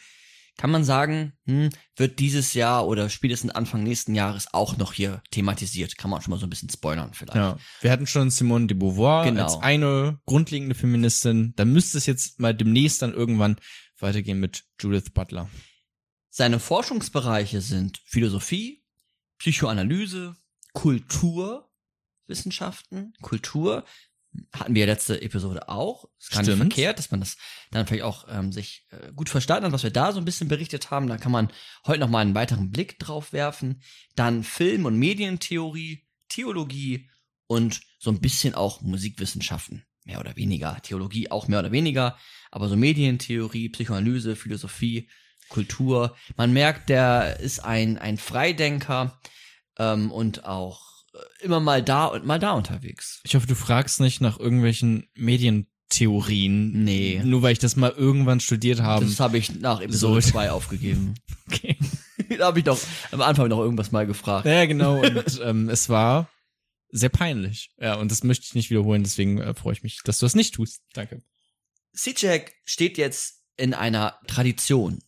kann 0.57 0.71
man 0.73 0.85
sagen, 0.85 1.33
hm, 1.47 1.71
wird 1.97 2.19
dieses 2.19 2.52
Jahr 2.52 2.87
oder 2.87 3.09
spätestens 3.09 3.50
Anfang 3.52 3.83
nächsten 3.83 4.14
Jahres 4.14 4.52
auch 4.52 4.76
noch 4.76 4.93
hier 4.93 5.23
thematisiert. 5.31 5.97
Kann 5.97 6.11
man 6.11 6.21
schon 6.21 6.33
mal 6.33 6.37
so 6.38 6.45
ein 6.45 6.50
bisschen 6.50 6.69
spoilern 6.69 7.14
vielleicht. 7.14 7.35
Ja, 7.37 7.57
wir 7.81 7.90
hatten 7.90 8.07
schon 8.07 8.29
Simone 8.31 8.67
de 8.67 8.76
Beauvoir 8.76 9.25
Genau. 9.25 9.45
als 9.45 9.57
eine 9.62 10.21
grundlegende 10.26 10.75
Feministin. 10.75 11.55
Da 11.57 11.64
müsste 11.64 11.97
es 11.97 12.05
jetzt 12.05 12.40
mal 12.40 12.55
demnächst 12.55 13.00
dann 13.00 13.14
irgendwann 13.14 13.57
weitergehen 14.00 14.38
mit 14.38 14.64
Judith 14.79 15.11
Butler. 15.14 15.49
Seine 16.29 16.61
Forschungsbereiche 16.61 17.62
sind 17.62 17.99
Philosophie, 18.05 18.85
Psychoanalyse, 19.38 20.37
Kulturwissenschaften, 22.31 23.13
Kultur. 23.21 23.85
Hatten 24.55 24.77
wir 24.77 24.87
letzte 24.87 25.21
Episode 25.21 25.69
auch. 25.69 26.05
Ist 26.21 26.31
gar 26.31 26.43
nicht 26.43 26.53
Stimmt. 26.53 26.73
verkehrt, 26.73 26.99
dass 27.01 27.11
man 27.11 27.19
das 27.19 27.37
dann 27.73 27.85
vielleicht 27.87 28.05
auch 28.05 28.27
ähm, 28.29 28.53
sich 28.53 28.87
äh, 28.91 29.13
gut 29.13 29.29
verstanden 29.29 29.67
hat, 29.67 29.73
was 29.73 29.83
wir 29.83 29.91
da 29.91 30.13
so 30.13 30.21
ein 30.21 30.25
bisschen 30.25 30.47
berichtet 30.47 30.93
haben. 30.93 31.09
Da 31.09 31.17
kann 31.17 31.33
man 31.33 31.51
heute 31.85 31.99
noch 31.99 32.09
mal 32.09 32.21
einen 32.21 32.37
weiteren 32.37 32.71
Blick 32.71 33.01
drauf 33.01 33.33
werfen. 33.33 33.83
Dann 34.15 34.45
Film- 34.45 34.85
und 34.85 34.97
Medientheorie, 34.97 36.07
Theologie 36.29 37.11
und 37.49 37.81
so 37.99 38.11
ein 38.11 38.21
bisschen 38.21 38.55
auch 38.55 38.83
Musikwissenschaften. 38.83 39.85
Mehr 40.05 40.21
oder 40.21 40.37
weniger. 40.37 40.81
Theologie 40.81 41.29
auch 41.33 41.49
mehr 41.49 41.59
oder 41.59 41.73
weniger. 41.73 42.17
Aber 42.53 42.69
so 42.69 42.77
Medientheorie, 42.77 43.69
Psychoanalyse, 43.71 44.37
Philosophie, 44.37 45.09
Kultur. 45.49 46.17
Man 46.37 46.53
merkt, 46.53 46.89
der 46.89 47.41
ist 47.41 47.59
ein, 47.65 47.99
ein 47.99 48.17
Freidenker 48.17 49.21
ähm, 49.77 50.13
und 50.13 50.45
auch 50.45 50.91
immer 51.40 51.61
mal 51.61 51.83
da 51.83 52.07
und 52.07 52.25
mal 52.26 52.38
da 52.38 52.52
unterwegs. 52.52 53.21
Ich 53.25 53.35
hoffe, 53.35 53.47
du 53.47 53.55
fragst 53.55 54.00
nicht 54.00 54.21
nach 54.21 54.38
irgendwelchen 54.38 55.09
Medientheorien. 55.14 56.85
Nee. 56.85 57.21
Nur 57.25 57.43
weil 57.43 57.52
ich 57.52 57.59
das 57.59 57.76
mal 57.76 57.90
irgendwann 57.90 58.40
studiert 58.40 58.81
habe. 58.81 59.05
Das 59.05 59.21
habe 59.21 59.38
ich 59.38 59.61
nach 59.61 59.81
Episode 59.81 60.21
so- 60.23 60.31
2 60.31 60.50
aufgegeben. 60.50 61.14
Okay. 61.52 61.76
da 62.38 62.47
habe 62.47 62.61
ich 62.61 62.64
doch 62.64 62.79
am 63.11 63.21
Anfang 63.23 63.49
noch 63.49 63.59
irgendwas 63.59 63.90
mal 63.90 64.07
gefragt. 64.07 64.47
Ja, 64.47 64.64
genau. 64.67 65.00
Und 65.02 65.40
ähm, 65.43 65.69
es 65.69 65.88
war 65.88 66.31
sehr 66.90 67.09
peinlich. 67.09 67.71
Ja, 67.76 67.95
und 67.95 68.12
das 68.12 68.23
möchte 68.23 68.45
ich 68.47 68.55
nicht 68.55 68.71
wiederholen. 68.71 69.02
Deswegen 69.02 69.38
äh, 69.38 69.52
freue 69.55 69.73
ich 69.73 69.83
mich, 69.83 69.99
dass 70.05 70.19
du 70.19 70.26
das 70.26 70.37
nicht 70.37 70.55
tust. 70.55 70.83
Danke. 70.93 71.23
C-Jack 71.93 72.52
steht 72.64 72.99
jetzt 72.99 73.43
in 73.57 73.75
einer 73.75 74.17
Tradition. 74.29 75.00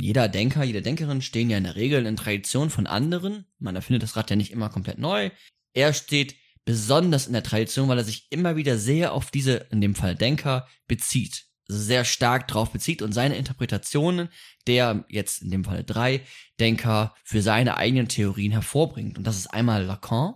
Jeder 0.00 0.28
Denker, 0.28 0.62
jede 0.62 0.82
Denkerin 0.82 1.22
stehen 1.22 1.48
ja 1.50 1.56
in 1.56 1.64
der 1.64 1.76
Regel 1.76 2.04
in 2.06 2.16
Tradition 2.16 2.70
von 2.70 2.86
anderen. 2.86 3.46
Man 3.58 3.76
erfindet 3.76 4.02
das 4.02 4.16
Rad 4.16 4.30
ja 4.30 4.36
nicht 4.36 4.52
immer 4.52 4.68
komplett 4.68 4.98
neu. 4.98 5.30
Er 5.72 5.92
steht 5.94 6.36
besonders 6.64 7.26
in 7.26 7.32
der 7.32 7.42
Tradition, 7.42 7.88
weil 7.88 7.98
er 7.98 8.04
sich 8.04 8.26
immer 8.30 8.56
wieder 8.56 8.76
sehr 8.76 9.12
auf 9.14 9.30
diese, 9.30 9.66
in 9.70 9.80
dem 9.80 9.94
Fall 9.94 10.14
Denker, 10.14 10.68
bezieht. 10.86 11.46
Sehr 11.66 12.04
stark 12.04 12.48
drauf 12.48 12.72
bezieht 12.72 13.00
und 13.00 13.12
seine 13.12 13.36
Interpretationen 13.36 14.28
der 14.66 15.04
jetzt 15.08 15.42
in 15.42 15.50
dem 15.50 15.64
Fall 15.64 15.84
drei 15.84 16.22
Denker 16.58 17.14
für 17.24 17.42
seine 17.42 17.76
eigenen 17.76 18.08
Theorien 18.08 18.52
hervorbringt. 18.52 19.18
Und 19.18 19.26
das 19.26 19.36
ist 19.38 19.48
einmal 19.48 19.84
Lacan. 19.84 20.34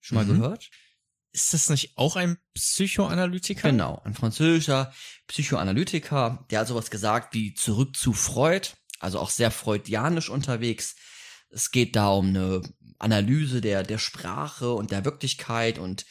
Schon 0.00 0.16
mal 0.16 0.24
Mhm. 0.24 0.34
gehört? 0.40 0.70
Ist 1.32 1.52
das 1.52 1.68
nicht 1.68 1.96
auch 1.96 2.16
ein 2.16 2.38
Psychoanalytiker? 2.54 3.70
Genau, 3.70 4.00
ein 4.04 4.14
französischer 4.14 4.92
Psychoanalytiker, 5.26 6.46
der 6.50 6.60
hat 6.60 6.68
sowas 6.68 6.90
gesagt 6.90 7.34
wie 7.34 7.54
zurück 7.54 7.96
zu 7.96 8.12
Freud, 8.12 8.70
also 8.98 9.18
auch 9.18 9.30
sehr 9.30 9.50
freudianisch 9.50 10.30
unterwegs. 10.30 10.96
Es 11.50 11.70
geht 11.70 11.96
da 11.96 12.08
um 12.08 12.28
eine 12.28 12.62
Analyse 12.98 13.60
der, 13.60 13.82
der 13.82 13.98
Sprache 13.98 14.72
und 14.72 14.90
der 14.90 15.04
Wirklichkeit 15.04 15.78
und 15.78 16.06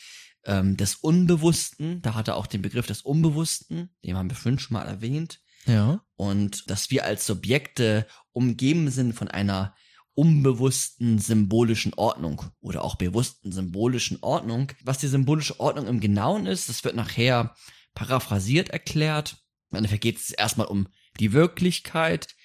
ähm, 0.46 0.78
des 0.78 0.96
Unbewussten. 0.96 2.02
Da 2.02 2.14
hat 2.14 2.28
er 2.28 2.38
auch 2.38 2.48
den 2.48 2.62
Begriff 2.62 2.88
des 2.88 3.02
Unbewussten, 3.02 3.90
den 4.04 4.16
haben 4.16 4.30
wir 4.30 4.38
vorhin 4.38 4.60
schon 4.60 4.74
mal 4.74 4.88
erwähnt. 4.88 5.42
Ja. 5.66 6.02
Und 6.16 6.70
dass 6.70 6.90
wir 6.90 7.04
als 7.04 7.26
Subjekte 7.26 8.08
umgeben 8.32 8.90
sind 8.90 9.14
von 9.14 9.28
einer 9.28 9.76
unbewussten 10.18 11.20
symbolischen 11.20 11.94
Ordnung 11.94 12.42
oder 12.60 12.84
auch 12.84 12.96
bewussten 12.96 13.52
symbolischen 13.52 14.18
Ordnung. 14.22 14.72
Was 14.84 14.98
die 14.98 15.08
symbolische 15.08 15.60
Ordnung 15.60 15.86
im 15.86 16.00
Genauen 16.00 16.48
ist, 16.48 16.70
das 16.70 16.84
wird 16.84 16.96
nachher 16.96 17.56
paraphrasiert 17.94 18.70
erklärt. 18.70 19.38
Im 19.70 19.78
Endeffekt 19.78 20.02
geht 20.02 20.18
es 20.18 20.32
erstmal 20.32 20.68
um 20.68 20.88
die 21.20 21.34
Wirklichkeit 21.34 22.36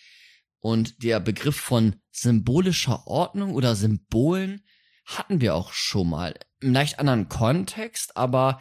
und 0.59 1.02
der 1.02 1.19
Begriff 1.19 1.57
von 1.57 1.97
symbolischer 2.11 3.07
Ordnung 3.07 3.55
oder 3.55 3.75
Symbolen 3.75 4.62
hatten 5.07 5.41
wir 5.41 5.55
auch 5.55 5.73
schon 5.73 6.11
mal. 6.11 6.38
Im 6.61 6.75
leicht 6.75 6.99
anderen 6.99 7.31
Kontext, 7.31 8.19
aber 8.19 8.61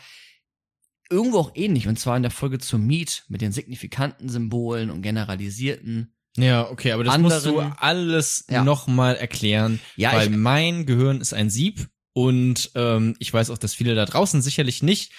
irgendwo 1.09 1.39
auch 1.39 1.51
ähnlich. 1.53 1.89
Und 1.89 1.99
zwar 1.99 2.15
in 2.15 2.23
der 2.23 2.31
Folge 2.31 2.59
zur 2.59 2.79
Meet 2.79 3.25
mit 3.27 3.41
den 3.41 3.51
signifikanten 3.51 4.29
Symbolen 4.29 4.89
und 4.89 5.01
generalisierten. 5.01 6.15
Ja, 6.37 6.69
okay, 6.69 6.91
aber 6.93 7.03
das 7.03 7.17
musst 7.17 7.45
du 7.45 7.59
Anderen- 7.59 7.77
alles 7.79 8.45
Ja. 8.49 8.63
nochmal 8.63 9.15
erklären, 9.17 9.79
Ja, 9.95 10.13
weil 10.13 10.31
ich- 10.31 10.35
mein 10.37 10.85
Gehirn 10.85 11.19
ist 11.21 11.33
ein 11.33 11.49
Sieb 11.49 11.87
und 12.13 12.71
ähm, 12.75 13.15
ich 13.19 13.33
weiß 13.33 13.49
auch, 13.49 13.57
dass 13.57 13.73
viele 13.73 13.95
da 13.95 14.05
draußen 14.05 14.41
sicherlich 14.41 14.81
nicht 14.83 15.11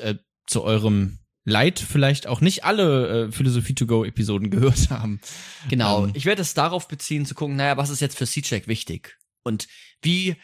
äh, 0.00 0.14
zu 0.46 0.62
eurem 0.62 1.18
Leid 1.44 1.80
vielleicht 1.80 2.26
auch 2.26 2.40
nicht 2.40 2.64
alle 2.64 3.26
äh, 3.28 3.32
Philosophie 3.32 3.74
to 3.74 3.86
go 3.86 4.04
Episoden 4.04 4.50
gehört 4.50 4.90
haben. 4.90 5.20
Genau. 5.68 6.04
Ähm. 6.04 6.10
ich 6.14 6.24
werde 6.26 6.42
es 6.42 6.54
darauf 6.54 6.86
beziehen, 6.86 7.26
zu 7.26 7.34
gucken, 7.34 7.56
naja, 7.56 7.76
was 7.76 7.90
ist 7.90 8.00
jetzt 8.00 8.16
für 8.16 8.26
C-Check 8.26 8.68
wichtig? 8.68 9.18
Und 9.42 9.66
wie 10.02 10.36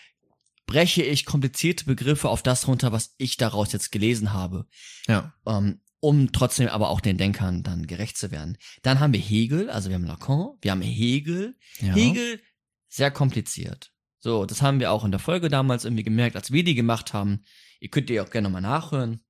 breche 0.66 1.02
ich 1.04 1.24
komplizierte 1.26 1.84
Begriffe 1.84 2.28
auf 2.28 2.42
das 2.42 2.66
runter, 2.66 2.90
was 2.90 3.14
ich 3.18 3.36
daraus 3.36 3.72
jetzt 3.72 3.92
gelesen 3.92 4.32
habe? 4.32 4.66
Ja. 5.06 5.32
ähm, 5.46 5.80
um 6.00 6.32
trotzdem 6.32 6.68
aber 6.68 6.90
auch 6.90 7.00
den 7.00 7.18
Denkern 7.18 7.62
dann 7.62 7.86
gerecht 7.86 8.16
zu 8.18 8.30
werden. 8.30 8.58
Dann 8.82 9.00
haben 9.00 9.12
wir 9.12 9.20
Hegel, 9.20 9.70
also 9.70 9.88
wir 9.88 9.94
haben 9.94 10.04
Lacan, 10.04 10.56
wir 10.60 10.70
haben 10.70 10.82
Hegel. 10.82 11.56
ja. 11.80 11.94
Hegel, 11.94 12.40
sehr 12.88 13.10
kompliziert. 13.10 13.92
So, 14.18 14.44
das 14.44 14.62
haben 14.62 14.80
wir 14.80 14.90
auch 14.90 15.04
in 15.04 15.10
der 15.10 15.20
Folge 15.20 15.48
damals 15.48 15.84
irgendwie 15.84 16.02
gemerkt, 16.02 16.36
als 16.36 16.50
wir 16.50 16.64
die 16.64 16.74
gemacht 16.74 17.12
haben. 17.12 17.44
Ihr 17.80 17.90
könnt 17.90 18.08
die 18.08 18.20
auch 18.20 18.30
gerne 18.30 18.48
nochmal 18.48 18.62
nachhören. 18.62 19.24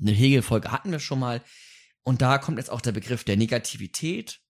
Eine 0.00 0.12
Hegel-Folge 0.12 0.70
hatten 0.70 0.92
wir 0.92 1.00
schon 1.00 1.18
mal. 1.18 1.42
Und 2.02 2.22
da 2.22 2.38
kommt 2.38 2.58
jetzt 2.58 2.70
auch 2.70 2.80
der 2.80 2.92
Begriff 2.92 3.24
der 3.24 3.36
Negativität, 3.36 4.40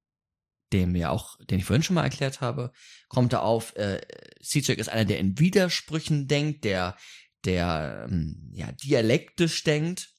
den 0.72 0.92
wir 0.92 1.10
auch, 1.10 1.38
den 1.44 1.58
ich 1.58 1.64
vorhin 1.64 1.82
schon 1.82 1.94
mal 1.94 2.04
erklärt 2.04 2.40
habe, 2.40 2.72
kommt 3.08 3.32
da 3.32 3.40
auf. 3.40 3.74
Äh, 3.76 4.00
Sijek 4.40 4.78
ist 4.78 4.88
einer, 4.88 5.04
der 5.04 5.18
in 5.18 5.38
Widersprüchen 5.38 6.28
denkt, 6.28 6.64
der, 6.64 6.96
der 7.44 8.06
ähm, 8.10 8.50
ja, 8.52 8.70
dialektisch 8.72 9.64
denkt. 9.64 10.10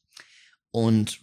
Und 0.71 1.19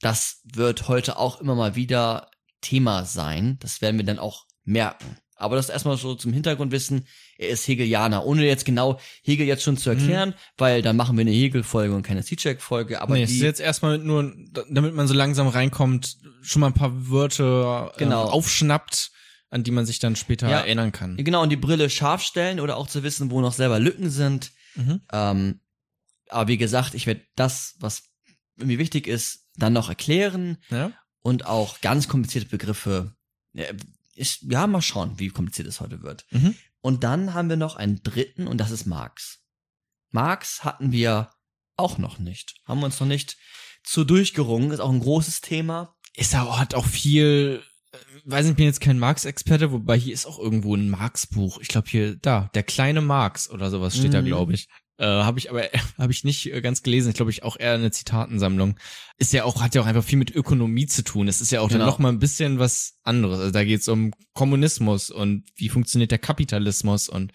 das 0.00 0.40
wird 0.44 0.88
heute 0.88 1.18
auch 1.18 1.40
immer 1.40 1.54
mal 1.54 1.74
wieder 1.74 2.30
Thema 2.60 3.04
sein. 3.04 3.58
Das 3.60 3.80
werden 3.80 3.96
wir 3.98 4.04
dann 4.04 4.18
auch 4.18 4.46
merken. 4.64 5.16
Aber 5.40 5.54
das 5.54 5.68
erstmal 5.68 5.96
so 5.96 6.16
zum 6.16 6.32
Hintergrundwissen. 6.32 7.06
Er 7.36 7.50
ist 7.50 7.68
Hegelianer. 7.68 8.24
Ohne 8.26 8.44
jetzt 8.44 8.64
genau 8.64 8.98
Hegel 9.22 9.46
jetzt 9.46 9.62
schon 9.62 9.76
zu 9.76 9.88
erklären, 9.90 10.34
weil 10.56 10.82
dann 10.82 10.96
machen 10.96 11.16
wir 11.16 11.20
eine 11.22 11.30
Hegel-Folge 11.30 11.94
und 11.94 12.02
keine 12.02 12.24
C-Check-Folge. 12.24 13.00
Aber 13.00 13.14
nee, 13.14 13.24
die, 13.24 13.34
ist 13.36 13.40
jetzt 13.42 13.60
erstmal 13.60 13.98
nur, 13.98 14.34
damit 14.68 14.94
man 14.94 15.06
so 15.06 15.14
langsam 15.14 15.46
reinkommt, 15.46 16.16
schon 16.42 16.58
mal 16.60 16.66
ein 16.68 16.74
paar 16.74 17.08
Wörter 17.08 17.92
Genau. 17.98 18.24
ähm, 18.26 18.30
aufschnappt, 18.32 19.12
an 19.50 19.62
die 19.62 19.70
man 19.70 19.86
sich 19.86 20.00
dann 20.00 20.16
später 20.16 20.48
Ja. 20.50 20.58
erinnern 20.58 20.90
kann. 20.90 21.16
genau, 21.16 21.42
und 21.44 21.50
die 21.50 21.56
Brille 21.56 21.88
scharf 21.88 22.22
stellen 22.22 22.58
oder 22.58 22.76
auch 22.76 22.88
zu 22.88 23.04
wissen, 23.04 23.30
wo 23.30 23.40
noch 23.40 23.52
selber 23.52 23.78
Lücken 23.78 24.10
sind. 24.10 24.50
Mhm. 24.74 25.02
Ähm, 25.12 25.60
aber 26.30 26.48
wie 26.48 26.58
gesagt, 26.58 26.94
ich 26.94 27.06
werde 27.06 27.22
das, 27.36 27.76
was 27.78 28.02
mir 28.58 28.78
wichtig 28.78 29.06
ist, 29.06 29.46
dann 29.56 29.72
noch 29.72 29.88
erklären. 29.88 30.58
Ja. 30.70 30.92
und 31.20 31.46
auch 31.46 31.80
ganz 31.80 32.08
komplizierte 32.08 32.48
Begriffe. 32.48 33.14
Ja, 33.52 33.64
ist, 34.14 34.42
ja, 34.42 34.66
mal 34.66 34.82
schauen, 34.82 35.18
wie 35.18 35.28
kompliziert 35.28 35.68
es 35.68 35.80
heute 35.80 36.02
wird. 36.02 36.24
Mhm. 36.30 36.54
Und 36.80 37.04
dann 37.04 37.34
haben 37.34 37.48
wir 37.48 37.56
noch 37.56 37.76
einen 37.76 38.02
dritten 38.02 38.46
und 38.46 38.58
das 38.58 38.70
ist 38.70 38.86
Marx. 38.86 39.40
Marx 40.10 40.64
hatten 40.64 40.92
wir 40.92 41.30
auch 41.76 41.98
noch 41.98 42.18
nicht. 42.18 42.54
Haben 42.64 42.80
wir 42.80 42.86
uns 42.86 42.98
noch 43.00 43.06
nicht 43.06 43.36
zu 43.84 44.04
durchgerungen. 44.04 44.70
Ist 44.70 44.80
auch 44.80 44.90
ein 44.92 45.00
großes 45.00 45.40
Thema. 45.40 45.94
Ist 46.14 46.34
auch, 46.34 46.58
hat 46.58 46.74
auch 46.74 46.86
viel, 46.86 47.62
äh, 47.92 47.96
weiß 48.24 48.44
nicht, 48.44 48.52
ich 48.52 48.56
bin 48.56 48.66
jetzt 48.66 48.80
kein 48.80 48.98
Marx-Experte, 48.98 49.70
wobei 49.72 49.98
hier 49.98 50.14
ist 50.14 50.26
auch 50.26 50.38
irgendwo 50.38 50.74
ein 50.74 50.88
Marx-Buch. 50.90 51.58
Ich 51.60 51.68
glaube 51.68 51.88
hier, 51.90 52.16
da, 52.16 52.50
der 52.54 52.62
kleine 52.62 53.00
Marx 53.02 53.50
oder 53.50 53.70
sowas 53.70 53.96
steht 53.96 54.14
da, 54.14 54.22
Mhm. 54.22 54.26
glaube 54.26 54.54
ich. 54.54 54.68
Äh, 54.98 55.06
habe 55.06 55.38
ich 55.38 55.48
aber 55.50 55.62
habe 55.98 56.12
ich 56.12 56.24
nicht 56.24 56.46
äh, 56.52 56.60
ganz 56.60 56.82
gelesen. 56.82 57.10
Ich 57.10 57.14
glaube, 57.16 57.30
ich 57.30 57.42
auch 57.44 57.58
eher 57.58 57.74
eine 57.74 57.90
Zitatensammlung. 57.90 58.78
Ist 59.16 59.32
ja 59.32 59.44
auch 59.44 59.62
hat 59.62 59.74
ja 59.74 59.82
auch 59.82 59.86
einfach 59.86 60.04
viel 60.04 60.18
mit 60.18 60.34
Ökonomie 60.34 60.86
zu 60.86 61.02
tun. 61.04 61.28
Es 61.28 61.40
ist 61.40 61.52
ja 61.52 61.60
auch 61.60 61.68
Genau. 61.68 61.80
dann 61.80 61.86
noch 61.88 61.98
mal 61.98 62.08
ein 62.10 62.18
bisschen 62.18 62.58
was 62.58 62.98
anderes. 63.04 63.38
Also 63.38 63.50
da 63.52 63.64
geht 63.64 63.80
es 63.80 63.88
um 63.88 64.12
Kommunismus 64.34 65.10
und 65.10 65.44
wie 65.54 65.68
funktioniert 65.68 66.10
der 66.10 66.18
Kapitalismus 66.18 67.08
und 67.08 67.32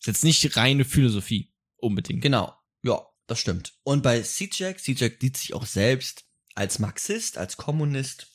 ist 0.00 0.06
jetzt 0.06 0.24
nicht 0.24 0.56
reine 0.56 0.84
Philosophie 0.84 1.52
unbedingt. 1.76 2.22
Genau. 2.22 2.54
Ja, 2.82 3.02
das 3.26 3.40
stimmt. 3.40 3.74
Und 3.82 4.02
bei 4.02 4.22
Sijek, 4.22 4.80
Sijek 4.80 5.18
sieht 5.20 5.36
sich 5.36 5.54
auch 5.54 5.66
selbst 5.66 6.24
als 6.54 6.78
Marxist, 6.78 7.36
als 7.38 7.56
Kommunist. 7.56 8.28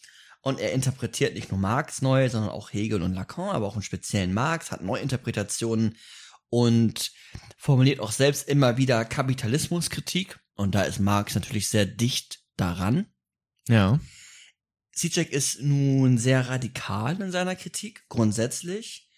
Und 0.43 0.59
er 0.59 0.71
interpretiert 0.73 1.35
nicht 1.35 1.51
nur 1.51 1.59
Marx 1.59 2.01
neu, 2.01 2.27
sondern 2.29 2.51
auch 2.51 2.73
Hegel 2.73 3.01
und 3.03 3.13
Lacan, 3.13 3.49
aber 3.49 3.67
auch 3.67 3.75
im 3.75 3.83
speziellen 3.83 4.33
Marx, 4.33 4.71
hat 4.71 4.81
Neuinterpretationen 4.83 5.95
und 6.51 7.11
formuliert 7.57 7.99
auch 7.99 8.11
selbst 8.11 8.47
immer 8.47 8.77
wieder 8.77 9.03
Kapitalismuskritik. 9.05 10.39
Und 10.53 10.75
da 10.75 10.83
ist 10.83 10.99
Marx 10.99 11.33
natürlich 11.33 11.69
sehr 11.69 11.85
dicht 11.85 12.41
daran. 12.57 13.07
Ja. 13.67 13.99
Sijek 14.91 15.31
ist 15.31 15.61
nun 15.61 16.17
sehr 16.17 16.49
radikal 16.49 17.19
in 17.21 17.31
seiner 17.31 17.55
Kritik, 17.55 18.03
grundsätzlich, 18.09 19.09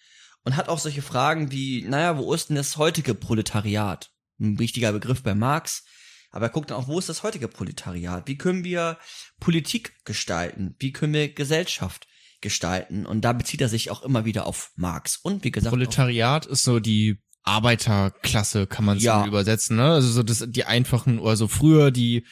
und 0.44 0.56
hat 0.56 0.68
auch 0.68 0.78
solche 0.78 1.02
Fragen 1.02 1.50
wie, 1.50 1.82
naja, 1.82 2.16
wo 2.16 2.32
ist 2.32 2.48
denn 2.48 2.56
das 2.56 2.76
heutige 2.76 3.14
Proletariat? 3.14 4.12
Ein 4.38 4.58
wichtiger 4.58 4.92
Begriff 4.92 5.22
bei 5.22 5.34
Marx. 5.34 5.84
Aber 6.30 6.46
er 6.46 6.52
guckt 6.52 6.70
dann 6.70 6.78
auch, 6.78 6.88
wo 6.88 6.98
ist 6.98 7.08
das 7.08 7.22
heutige 7.24 7.48
Proletariat? 7.48 8.28
Wie 8.28 8.38
können 8.38 8.64
wir 8.64 8.98
Politik 9.40 10.04
gestalten? 10.04 10.76
Wie 10.78 10.92
können 10.92 11.12
wir 11.12 11.34
Gesellschaft 11.34 12.06
gestalten? 12.44 13.04
Und 13.06 13.22
da 13.22 13.32
bezieht 13.32 13.60
er 13.60 13.68
sich 13.68 13.90
auch 13.90 14.02
immer 14.04 14.24
wieder 14.24 14.46
auf 14.46 14.70
Marx. 14.76 15.16
Und 15.16 15.42
wie 15.42 15.50
gesagt, 15.50 15.72
Proletariat 15.72 16.46
ist 16.46 16.62
so 16.62 16.78
die 16.78 17.18
Arbeiterklasse, 17.42 18.66
kann 18.66 18.84
man 18.84 18.98
Ja. 18.98 19.22
so 19.22 19.26
übersetzen, 19.28 19.76
ne? 19.76 19.92
Also 19.92 20.08
so 20.12 20.22
das, 20.22 20.44
die 20.48 20.64
einfachen 20.64 21.18
oder 21.18 21.36
so 21.36 21.48
früher 21.48 21.90
die 21.90 22.24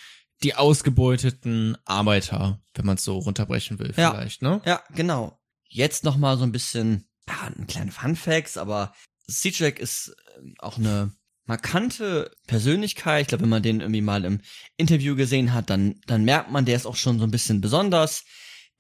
die 0.43 0.57
ausgebeuteten 0.57 1.77
Arbeiter, 1.85 2.61
wenn 2.75 2.85
man 2.85 2.97
es 2.97 3.05
so 3.05 3.17
runterbrechen 3.17 3.79
will, 3.79 3.95
Ja. 3.97 4.11
vielleicht, 4.11 4.43
ne? 4.43 4.61
Ja, 4.65 4.83
genau. 4.93 5.39
Jetzt 5.69 6.03
noch 6.03 6.17
mal 6.17 6.37
so 6.37 6.43
ein 6.43 6.51
bisschen, 6.51 7.09
ja, 7.29 7.35
ein 7.57 7.69
kleiner 7.69 7.93
Fun 7.93 8.17
Facts, 8.17 8.57
aber 8.57 8.93
Sijek 9.29 9.79
ist 9.79 10.09
äh, 10.37 10.53
auch 10.59 10.79
eine 10.79 11.13
markante 11.47 12.33
Persönlichkeit. 12.49 13.23
Ich 13.23 13.29
glaube, 13.29 13.43
wenn 13.43 13.51
man 13.51 13.63
den 13.63 13.81
irgendwie 13.81 14.01
mal 14.01 14.25
im 14.25 14.41
Interview 14.77 15.15
gesehen 15.15 15.53
hat, 15.53 15.71
dann, 15.71 16.01
dann 16.07 16.25
merkt 16.25 16.51
man, 16.51 16.65
der 16.65 16.75
ist 16.75 16.87
auch 16.87 16.97
schon 16.97 17.19
so 17.21 17.25
ein 17.25 17.31
bisschen 17.31 17.61
besonders. 17.61 18.25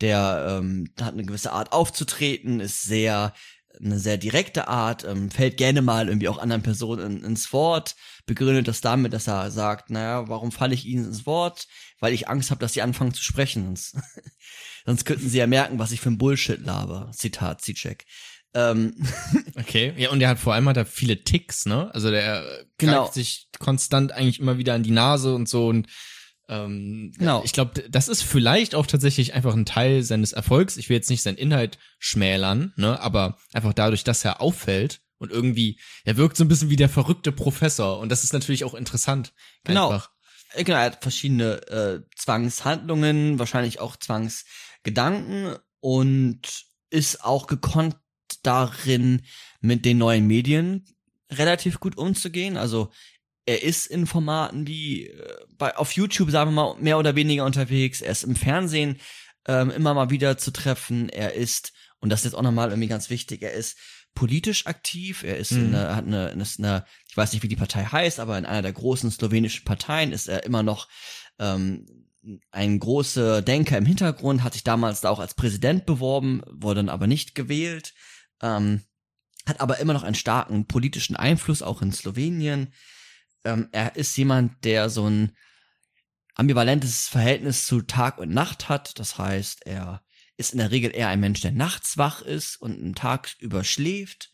Der 0.01 0.59
ähm, 0.61 0.93
hat 1.01 1.13
eine 1.13 1.25
gewisse 1.25 1.53
Art 1.53 1.73
aufzutreten, 1.73 2.61
ist 2.61 2.83
sehr 2.83 3.33
eine 3.81 3.99
sehr 3.99 4.19
direkte 4.19 4.69
Art, 4.69 5.05
ähm, 5.05 5.31
fällt 5.31 5.57
gerne 5.57 5.83
mal 5.83 6.09
irgendwie 6.09 6.29
auch 6.29 6.39
anderen 6.39 6.63
Personen 6.63 7.19
in, 7.19 7.25
ins 7.25 7.53
Wort, 7.53 7.97
begründet 8.27 8.69
das 8.69 8.81
damit, 8.81 9.13
dass 9.13 9.27
er 9.27 9.51
sagt, 9.51 9.91
naja, 9.91 10.29
warum 10.29 10.53
falle 10.53 10.75
ich 10.75 10.85
ihnen 10.85 11.07
ins 11.07 11.25
Wort? 11.27 11.67
Weil 11.99 12.13
ich 12.13 12.29
Angst 12.29 12.51
habe, 12.51 12.61
dass 12.61 12.75
sie 12.75 12.83
anfangen 12.83 13.15
zu 13.15 13.23
sprechen. 13.23 13.65
Sonst, 13.65 13.97
sonst 14.87 15.05
könnten 15.05 15.29
sie 15.29 15.39
ja 15.39 15.47
merken, 15.47 15.79
was 15.79 15.93
ich 15.93 16.01
für 16.01 16.11
ein 16.11 16.19
Bullshit 16.19 16.61
laber. 16.61 17.11
Zitat 17.15 17.63
Zizek. 17.63 18.05
Ähm, 18.55 18.95
Okay. 19.59 19.95
Ja, 19.97 20.11
und 20.11 20.21
der 20.21 20.29
hat 20.29 20.39
vor 20.39 20.55
allem 20.55 20.69
hat 20.69 20.77
er 20.77 20.87
viele 20.87 21.25
Ticks, 21.25 21.65
ne? 21.67 21.91
Also 21.95 22.11
der 22.11 22.45
äh, 22.45 22.65
Genau. 22.79 23.03
greift 23.03 23.15
sich 23.15 23.49
konstant 23.59 24.13
eigentlich 24.13 24.41
immer 24.41 24.59
wieder 24.59 24.75
an 24.75 24.83
die 24.83 24.91
Nase 24.91 25.35
und 25.35 25.49
so 25.49 25.69
und 25.69 25.87
ähm, 26.49 27.13
Genau. 27.19 27.43
ich 27.45 27.53
glaube, 27.53 27.83
das 27.89 28.09
ist 28.09 28.23
vielleicht 28.23 28.75
auch 28.75 28.87
tatsächlich 28.87 29.35
einfach 29.35 29.55
ein 29.55 29.65
Teil 29.67 30.03
seines 30.03 30.33
Erfolgs. 30.33 30.77
Ich 30.77 30.89
will 30.89 30.97
jetzt 30.97 31.11
nicht 31.11 31.23
seinen 31.23 31.39
Inhalt 31.39 31.79
schmälern, 31.99 32.73
ne, 32.77 33.01
aber 33.01 33.39
einfach 33.53 33.73
dadurch, 33.73 34.05
dass 34.05 34.25
er 34.25 34.41
auffällt 34.41 35.01
und 35.19 35.31
irgendwie, 35.31 35.79
er 36.05 36.17
wirkt 36.17 36.37
so 36.37 36.45
ein 36.45 36.49
bisschen 36.49 36.71
wie 36.71 36.77
der 36.77 36.89
verrückte 36.89 37.33
Professor 37.33 37.99
und 38.01 38.09
das 38.11 38.25
ist 38.25 38.33
natürlich 38.33 38.65
auch 38.65 38.75
interessant. 38.75 39.33
Genau. 39.65 39.91
Einfach. 39.91 40.11
Äh, 40.55 40.65
Genau, 40.65 40.79
er 40.79 40.85
hat 40.85 41.03
verschiedene 41.03 41.67
äh, 41.69 42.01
Zwangshandlungen, 42.15 43.39
wahrscheinlich 43.39 43.81
auch 43.81 43.97
Zwangsgedanken 43.97 45.57
und 45.81 46.41
ist 46.91 47.25
auch 47.25 47.47
gekonnt 47.47 47.97
darin, 48.43 49.23
mit 49.61 49.85
den 49.85 49.99
neuen 49.99 50.27
Medien 50.27 50.85
relativ 51.31 51.81
gut 51.81 51.97
umzugehen. 51.97 52.57
Also 52.57 52.91
er 53.47 53.63
ist 53.63 53.87
in 53.87 54.07
Formaten 54.07 54.67
wie 54.67 55.09
äh, 55.09 55.37
bei 55.59 55.77
auf 55.77 55.93
YouTube, 55.93 56.31
sagen 56.31 56.51
wir 56.51 56.55
mal, 56.55 56.77
mehr 56.81 56.99
oder 56.99 57.17
weniger 57.17 57.45
unterwegs. 57.45 58.01
Er 58.01 58.13
ist 58.13 58.25
im 58.25 58.37
Fernsehen 58.37 59.01
ähm, 59.47 59.71
immer 59.71 59.95
mal 59.95 60.11
wieder 60.11 60.39
zu 60.39 60.51
treffen. 60.53 61.09
Er 61.09 61.35
ist, 61.35 61.73
und 62.01 62.11
das 62.11 62.21
ist 62.21 62.25
jetzt 62.27 62.35
auch 62.35 62.43
nochmal 62.43 62.71
irgendwie 62.71 62.89
ganz 62.89 63.11
wichtig, 63.11 63.43
er 63.43 63.53
ist 63.53 63.77
politisch 64.15 64.67
aktiv. 64.67 65.23
Er 65.25 65.39
ist 65.39 65.53
in 65.53 65.69
Mhm. 65.69 65.75
einer, 65.75 65.97
hat 65.97 66.07
eine, 66.07 66.29
ist 66.43 66.59
eine, 66.59 66.85
ich 67.09 67.17
weiß 67.17 67.33
nicht, 67.33 67.43
wie 67.43 67.49
die 67.49 67.57
Partei 67.57 67.85
heißt, 67.85 68.21
aber 68.21 68.39
in 68.39 68.45
einer 68.47 68.63
der 68.63 68.73
großen 68.73 69.11
slowenischen 69.11 69.65
Parteien 69.65 70.13
ist 70.13 70.29
er 70.29 70.45
immer 70.45 70.63
noch 70.63 70.89
ähm, 71.39 71.87
ein 72.53 72.79
großer 72.79 73.43
Denker 73.43 73.77
im 73.79 73.87
Hintergrund, 73.87 74.45
hat 74.45 74.53
sich 74.53 74.63
damals 74.63 75.01
da 75.01 75.11
auch 75.11 75.19
als 75.19 75.35
Präsident 75.35 75.87
beworben, 75.87 76.43
wurde 76.49 76.79
dann 76.81 76.89
aber 76.89 77.09
nicht 77.09 77.35
gewählt, 77.35 77.95
ähm, 78.41 78.83
hat 79.47 79.61
aber 79.61 79.79
immer 79.79 79.93
noch 79.93 80.05
einen 80.05 80.15
starken 80.15 80.67
politischen 80.69 81.17
Einfluss, 81.17 81.63
auch 81.63 81.83
in 81.83 81.91
Slowenien. 81.91 82.73
Ähm, 83.45 83.69
er 83.73 83.97
ist 83.97 84.17
jemand, 84.17 84.65
der 84.65 84.91
so 84.91 85.09
ein 85.09 85.37
ambivalentes 86.35 87.09
Verhältnis 87.09 87.67
zu 87.67 87.83
Tag 87.83 88.19
und 88.19 88.31
Nacht 88.31 88.69
hat. 88.69 88.99
Das 88.99 89.19
heißt, 89.19 89.67
er 89.67 90.03
ist 90.37 90.53
in 90.53 90.59
der 90.59 90.71
Regel 90.71 90.95
eher 90.95 91.09
ein 91.09 91.21
Mensch, 91.21 91.41
der 91.41 91.53
nachts 91.53 91.99
wach 91.99 92.23
ist 92.23 92.57
und 92.57 92.73
einen 92.81 92.95
Tag 92.95 93.37
überschläft. 93.39 94.33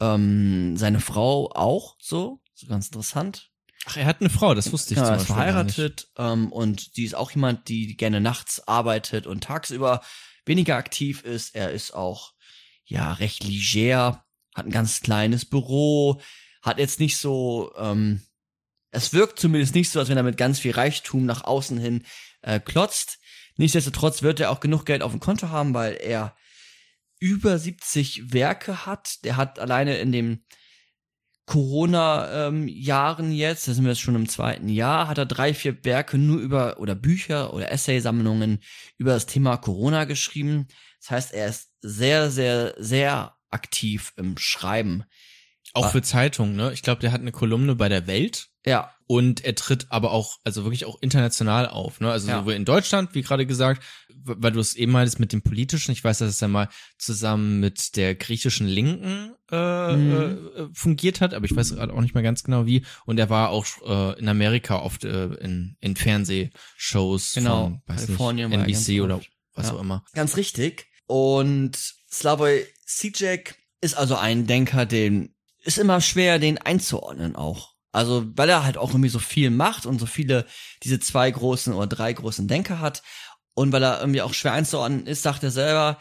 Ähm, 0.00 0.76
seine 0.76 1.00
Frau 1.00 1.50
auch 1.52 1.96
so, 2.00 2.40
so 2.54 2.66
ganz 2.66 2.86
interessant. 2.86 3.50
Ach, 3.86 3.96
er 3.96 4.06
hat 4.06 4.20
eine 4.20 4.30
Frau, 4.30 4.54
das 4.54 4.72
wusste 4.72 4.94
ich 4.94 5.00
Ja, 5.00 5.10
er 5.10 5.16
ist 5.16 5.26
verheiratet 5.26 6.08
ähm, 6.16 6.50
und 6.50 6.96
die 6.96 7.04
ist 7.04 7.14
auch 7.14 7.30
jemand, 7.30 7.68
die 7.68 7.96
gerne 7.96 8.20
nachts 8.20 8.66
arbeitet 8.66 9.26
und 9.26 9.44
tagsüber 9.44 10.02
weniger 10.44 10.76
aktiv 10.76 11.22
ist. 11.22 11.54
Er 11.54 11.70
ist 11.70 11.94
auch 11.94 12.32
ja 12.84 13.12
recht 13.12 13.44
leger, 13.44 14.24
hat 14.54 14.66
ein 14.66 14.72
ganz 14.72 15.02
kleines 15.02 15.44
Büro, 15.44 16.20
hat 16.62 16.78
jetzt 16.78 16.98
nicht 16.98 17.18
so, 17.18 17.72
ähm, 17.76 18.22
es 18.96 19.12
wirkt 19.12 19.38
zumindest 19.38 19.74
nicht 19.74 19.90
so, 19.90 20.00
als 20.00 20.08
wenn 20.08 20.16
er 20.16 20.22
mit 20.22 20.38
ganz 20.38 20.58
viel 20.58 20.72
Reichtum 20.72 21.26
nach 21.26 21.44
außen 21.44 21.78
hin 21.78 22.04
äh, 22.40 22.58
klotzt. 22.58 23.18
Nichtsdestotrotz 23.56 24.22
wird 24.22 24.40
er 24.40 24.50
auch 24.50 24.60
genug 24.60 24.86
Geld 24.86 25.02
auf 25.02 25.12
dem 25.12 25.20
Konto 25.20 25.50
haben, 25.50 25.74
weil 25.74 25.98
er 26.00 26.34
über 27.18 27.58
70 27.58 28.32
Werke 28.32 28.86
hat. 28.86 29.22
Der 29.24 29.36
hat 29.36 29.58
alleine 29.58 29.98
in 29.98 30.12
dem 30.12 30.44
Corona-Jahren 31.44 33.32
jetzt, 33.32 33.68
da 33.68 33.74
sind 33.74 33.84
wir 33.84 33.90
jetzt 33.92 34.00
schon 34.00 34.16
im 34.16 34.28
zweiten 34.28 34.68
Jahr, 34.68 35.08
hat 35.08 35.18
er 35.18 35.26
drei, 35.26 35.54
vier 35.54 35.84
Werke 35.84 36.18
nur 36.18 36.40
über, 36.40 36.80
oder 36.80 36.94
Bücher 36.94 37.52
oder 37.52 37.70
Essaysammlungen 37.70 38.60
über 38.96 39.12
das 39.12 39.26
Thema 39.26 39.58
Corona 39.58 40.04
geschrieben. 40.04 40.68
Das 41.00 41.10
heißt, 41.10 41.34
er 41.34 41.48
ist 41.48 41.70
sehr, 41.82 42.30
sehr, 42.30 42.74
sehr 42.78 43.36
aktiv 43.50 44.12
im 44.16 44.38
Schreiben. 44.38 45.04
Auch 45.76 45.84
Ah. 45.86 45.90
für 45.90 46.02
Zeitungen, 46.02 46.56
ne? 46.56 46.72
Ich 46.72 46.82
glaube, 46.82 47.00
der 47.00 47.12
hat 47.12 47.20
eine 47.20 47.32
Kolumne 47.32 47.74
bei 47.76 47.88
der 47.88 48.06
Welt 48.06 48.48
Ja, 48.64 48.90
und 49.06 49.44
er 49.44 49.54
tritt 49.54 49.86
aber 49.90 50.10
auch, 50.10 50.38
also 50.42 50.64
wirklich 50.64 50.84
auch 50.86 51.00
international 51.02 51.68
auf, 51.68 52.00
ne? 52.00 52.10
Also 52.10 52.28
Ja. 52.28 52.40
sowohl 52.40 52.54
in 52.54 52.64
Deutschland, 52.64 53.14
wie 53.14 53.22
gerade 53.22 53.46
gesagt, 53.46 53.82
weil 54.24 54.50
du 54.52 54.58
es 54.58 54.74
eben 54.74 54.90
meintest 54.90 55.20
mit 55.20 55.32
dem 55.32 55.42
Politischen, 55.42 55.92
ich 55.92 56.02
weiß, 56.02 56.18
dass 56.18 56.42
er 56.42 56.48
mal 56.48 56.68
zusammen 56.98 57.60
mit 57.60 57.96
der 57.96 58.14
griechischen 58.16 58.66
Linken 58.66 59.34
äh, 59.52 59.92
Mhm. 59.96 60.48
äh, 60.56 60.66
fungiert 60.72 61.20
hat, 61.20 61.32
aber 61.34 61.44
ich 61.44 61.54
weiß 61.54 61.74
gerade 61.76 61.92
auch 61.92 62.00
nicht 62.00 62.14
mehr 62.14 62.24
ganz 62.24 62.42
genau 62.42 62.66
wie. 62.66 62.84
Und 63.04 63.18
er 63.20 63.30
war 63.30 63.50
auch 63.50 63.66
äh, 63.86 64.18
in 64.18 64.28
Amerika 64.28 64.80
oft 64.80 65.04
äh, 65.04 65.26
in, 65.34 65.76
in 65.80 65.94
Fernsehshows 65.94 67.32
Genau, 67.34 67.64
von, 67.64 67.82
weiß 67.86 68.06
Kalifornien 68.06 68.50
war 68.50 68.66
nicht, 68.66 68.76
NBC 68.88 69.02
oder 69.02 69.16
oft. 69.18 69.30
was 69.54 69.68
Ja. 69.68 69.74
auch 69.74 69.80
immer. 69.80 70.04
Ganz 70.14 70.36
richtig. 70.36 70.86
Und 71.06 71.76
Slavoj 72.10 72.66
Zizek 72.84 73.56
ist 73.80 73.96
also 73.96 74.16
ein 74.16 74.46
Denker, 74.48 74.86
den 74.86 75.35
ist 75.66 75.78
immer 75.78 76.00
schwer, 76.00 76.38
den 76.38 76.58
einzuordnen 76.58 77.36
auch. 77.36 77.74
Also, 77.92 78.26
weil 78.36 78.48
er 78.48 78.64
halt 78.64 78.76
auch 78.76 78.90
irgendwie 78.90 79.08
so 79.08 79.18
viel 79.18 79.50
macht 79.50 79.86
und 79.86 79.98
so 79.98 80.06
viele, 80.06 80.46
diese 80.82 81.00
zwei 81.00 81.30
großen 81.30 81.72
oder 81.72 81.86
drei 81.86 82.12
großen 82.12 82.46
Denker 82.46 82.80
hat. 82.80 83.02
Und 83.54 83.72
weil 83.72 83.82
er 83.82 84.00
irgendwie 84.00 84.22
auch 84.22 84.34
schwer 84.34 84.52
einzuordnen 84.52 85.06
ist, 85.06 85.22
sagt 85.22 85.42
er 85.42 85.50
selber, 85.50 85.98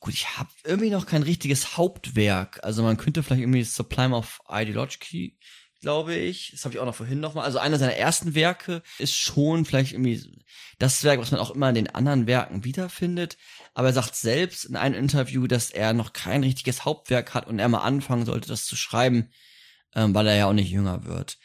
gut, 0.00 0.14
ich 0.14 0.38
habe 0.38 0.48
irgendwie 0.64 0.90
noch 0.90 1.04
kein 1.04 1.22
richtiges 1.22 1.76
Hauptwerk. 1.76 2.60
Also 2.62 2.82
man 2.82 2.96
könnte 2.96 3.22
vielleicht 3.22 3.42
irgendwie 3.42 3.64
Sublime 3.64 4.16
of 4.16 4.40
Ideology, 4.48 5.38
glaube 5.80 6.14
ich. 6.14 6.50
Das 6.52 6.64
habe 6.64 6.74
ich 6.74 6.80
auch 6.80 6.86
noch 6.86 6.94
vorhin 6.94 7.20
nochmal. 7.20 7.44
Also 7.44 7.58
einer 7.58 7.78
seiner 7.78 7.94
ersten 7.94 8.34
Werke 8.34 8.82
ist 8.98 9.14
schon 9.14 9.64
vielleicht 9.64 9.92
irgendwie 9.92 10.42
das 10.78 11.04
Werk, 11.04 11.20
was 11.20 11.30
man 11.30 11.40
auch 11.40 11.50
immer 11.50 11.68
in 11.68 11.74
den 11.74 11.94
anderen 11.94 12.26
Werken 12.26 12.64
wiederfindet. 12.64 13.36
Aber 13.74 13.88
er 13.88 13.94
sagt 13.94 14.16
selbst 14.16 14.64
in 14.64 14.76
einem 14.76 14.94
Interview, 14.94 15.46
dass 15.46 15.70
er 15.70 15.92
noch 15.92 16.12
kein 16.12 16.42
richtiges 16.42 16.84
Hauptwerk 16.84 17.34
hat 17.34 17.46
und 17.46 17.58
er 17.58 17.68
mal 17.68 17.80
anfangen 17.80 18.26
sollte, 18.26 18.48
das 18.48 18.66
zu 18.66 18.76
schreiben, 18.76 19.30
ähm, 19.94 20.14
weil 20.14 20.26
er 20.26 20.36
ja 20.36 20.46
auch 20.46 20.52
nicht 20.52 20.70
jünger 20.70 21.04
wird. 21.04 21.38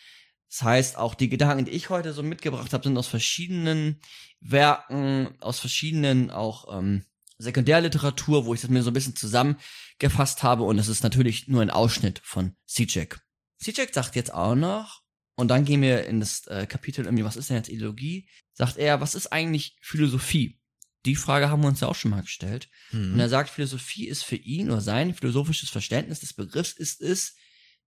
Das 0.49 0.63
heißt, 0.63 0.97
auch 0.97 1.15
die 1.15 1.29
Gedanken, 1.29 1.65
die 1.65 1.71
ich 1.71 1.89
heute 1.89 2.11
so 2.11 2.23
mitgebracht 2.23 2.73
habe, 2.73 2.83
sind 2.83 2.97
aus 2.97 3.07
verschiedenen 3.07 4.01
Werken, 4.41 5.29
aus 5.39 5.59
verschiedenen 5.59 6.29
auch 6.29 6.77
ähm, 6.77 7.05
Sekundärliteratur, 7.37 8.45
wo 8.45 8.53
ich 8.53 8.61
das 8.61 8.69
mir 8.69 8.83
so 8.83 8.91
ein 8.91 8.93
bisschen 8.93 9.15
zusammengefasst 9.15 10.43
habe 10.43 10.63
und 10.63 10.77
es 10.77 10.89
ist 10.89 11.03
natürlich 11.03 11.47
nur 11.47 11.61
ein 11.61 11.69
Ausschnitt 11.69 12.19
von 12.23 12.55
Sijek. 12.65 13.21
Sijek 13.61 13.93
sagt 13.93 14.15
jetzt 14.15 14.33
auch 14.33 14.55
noch, 14.55 15.01
und 15.35 15.47
dann 15.47 15.65
gehen 15.65 15.81
wir 15.81 16.05
in 16.05 16.19
das 16.19 16.45
äh, 16.47 16.67
Kapitel 16.67 17.05
irgendwie, 17.05 17.23
was 17.23 17.35
ist 17.37 17.49
denn 17.49 17.57
jetzt 17.57 17.69
Ideologie? 17.69 18.27
Sagt 18.53 18.77
er, 18.77 19.01
was 19.01 19.15
ist 19.15 19.27
eigentlich 19.27 19.77
Philosophie? 19.81 20.59
Die 21.05 21.15
Frage 21.15 21.49
haben 21.49 21.61
wir 21.61 21.67
uns 21.69 21.79
ja 21.79 21.87
auch 21.87 21.95
schon 21.95 22.11
mal 22.11 22.21
gestellt. 22.21 22.69
Hm. 22.91 23.13
Und 23.13 23.19
er 23.19 23.29
sagt, 23.29 23.49
Philosophie 23.49 24.07
ist 24.07 24.23
für 24.23 24.35
ihn 24.35 24.69
oder 24.69 24.81
sein 24.81 25.15
philosophisches 25.15 25.69
Verständnis 25.69 26.19
des 26.19 26.33
Begriffs 26.33 26.73
ist 26.73 27.01
es, 27.01 27.35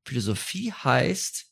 Philosophie 0.05 0.73
heißt 0.73 1.47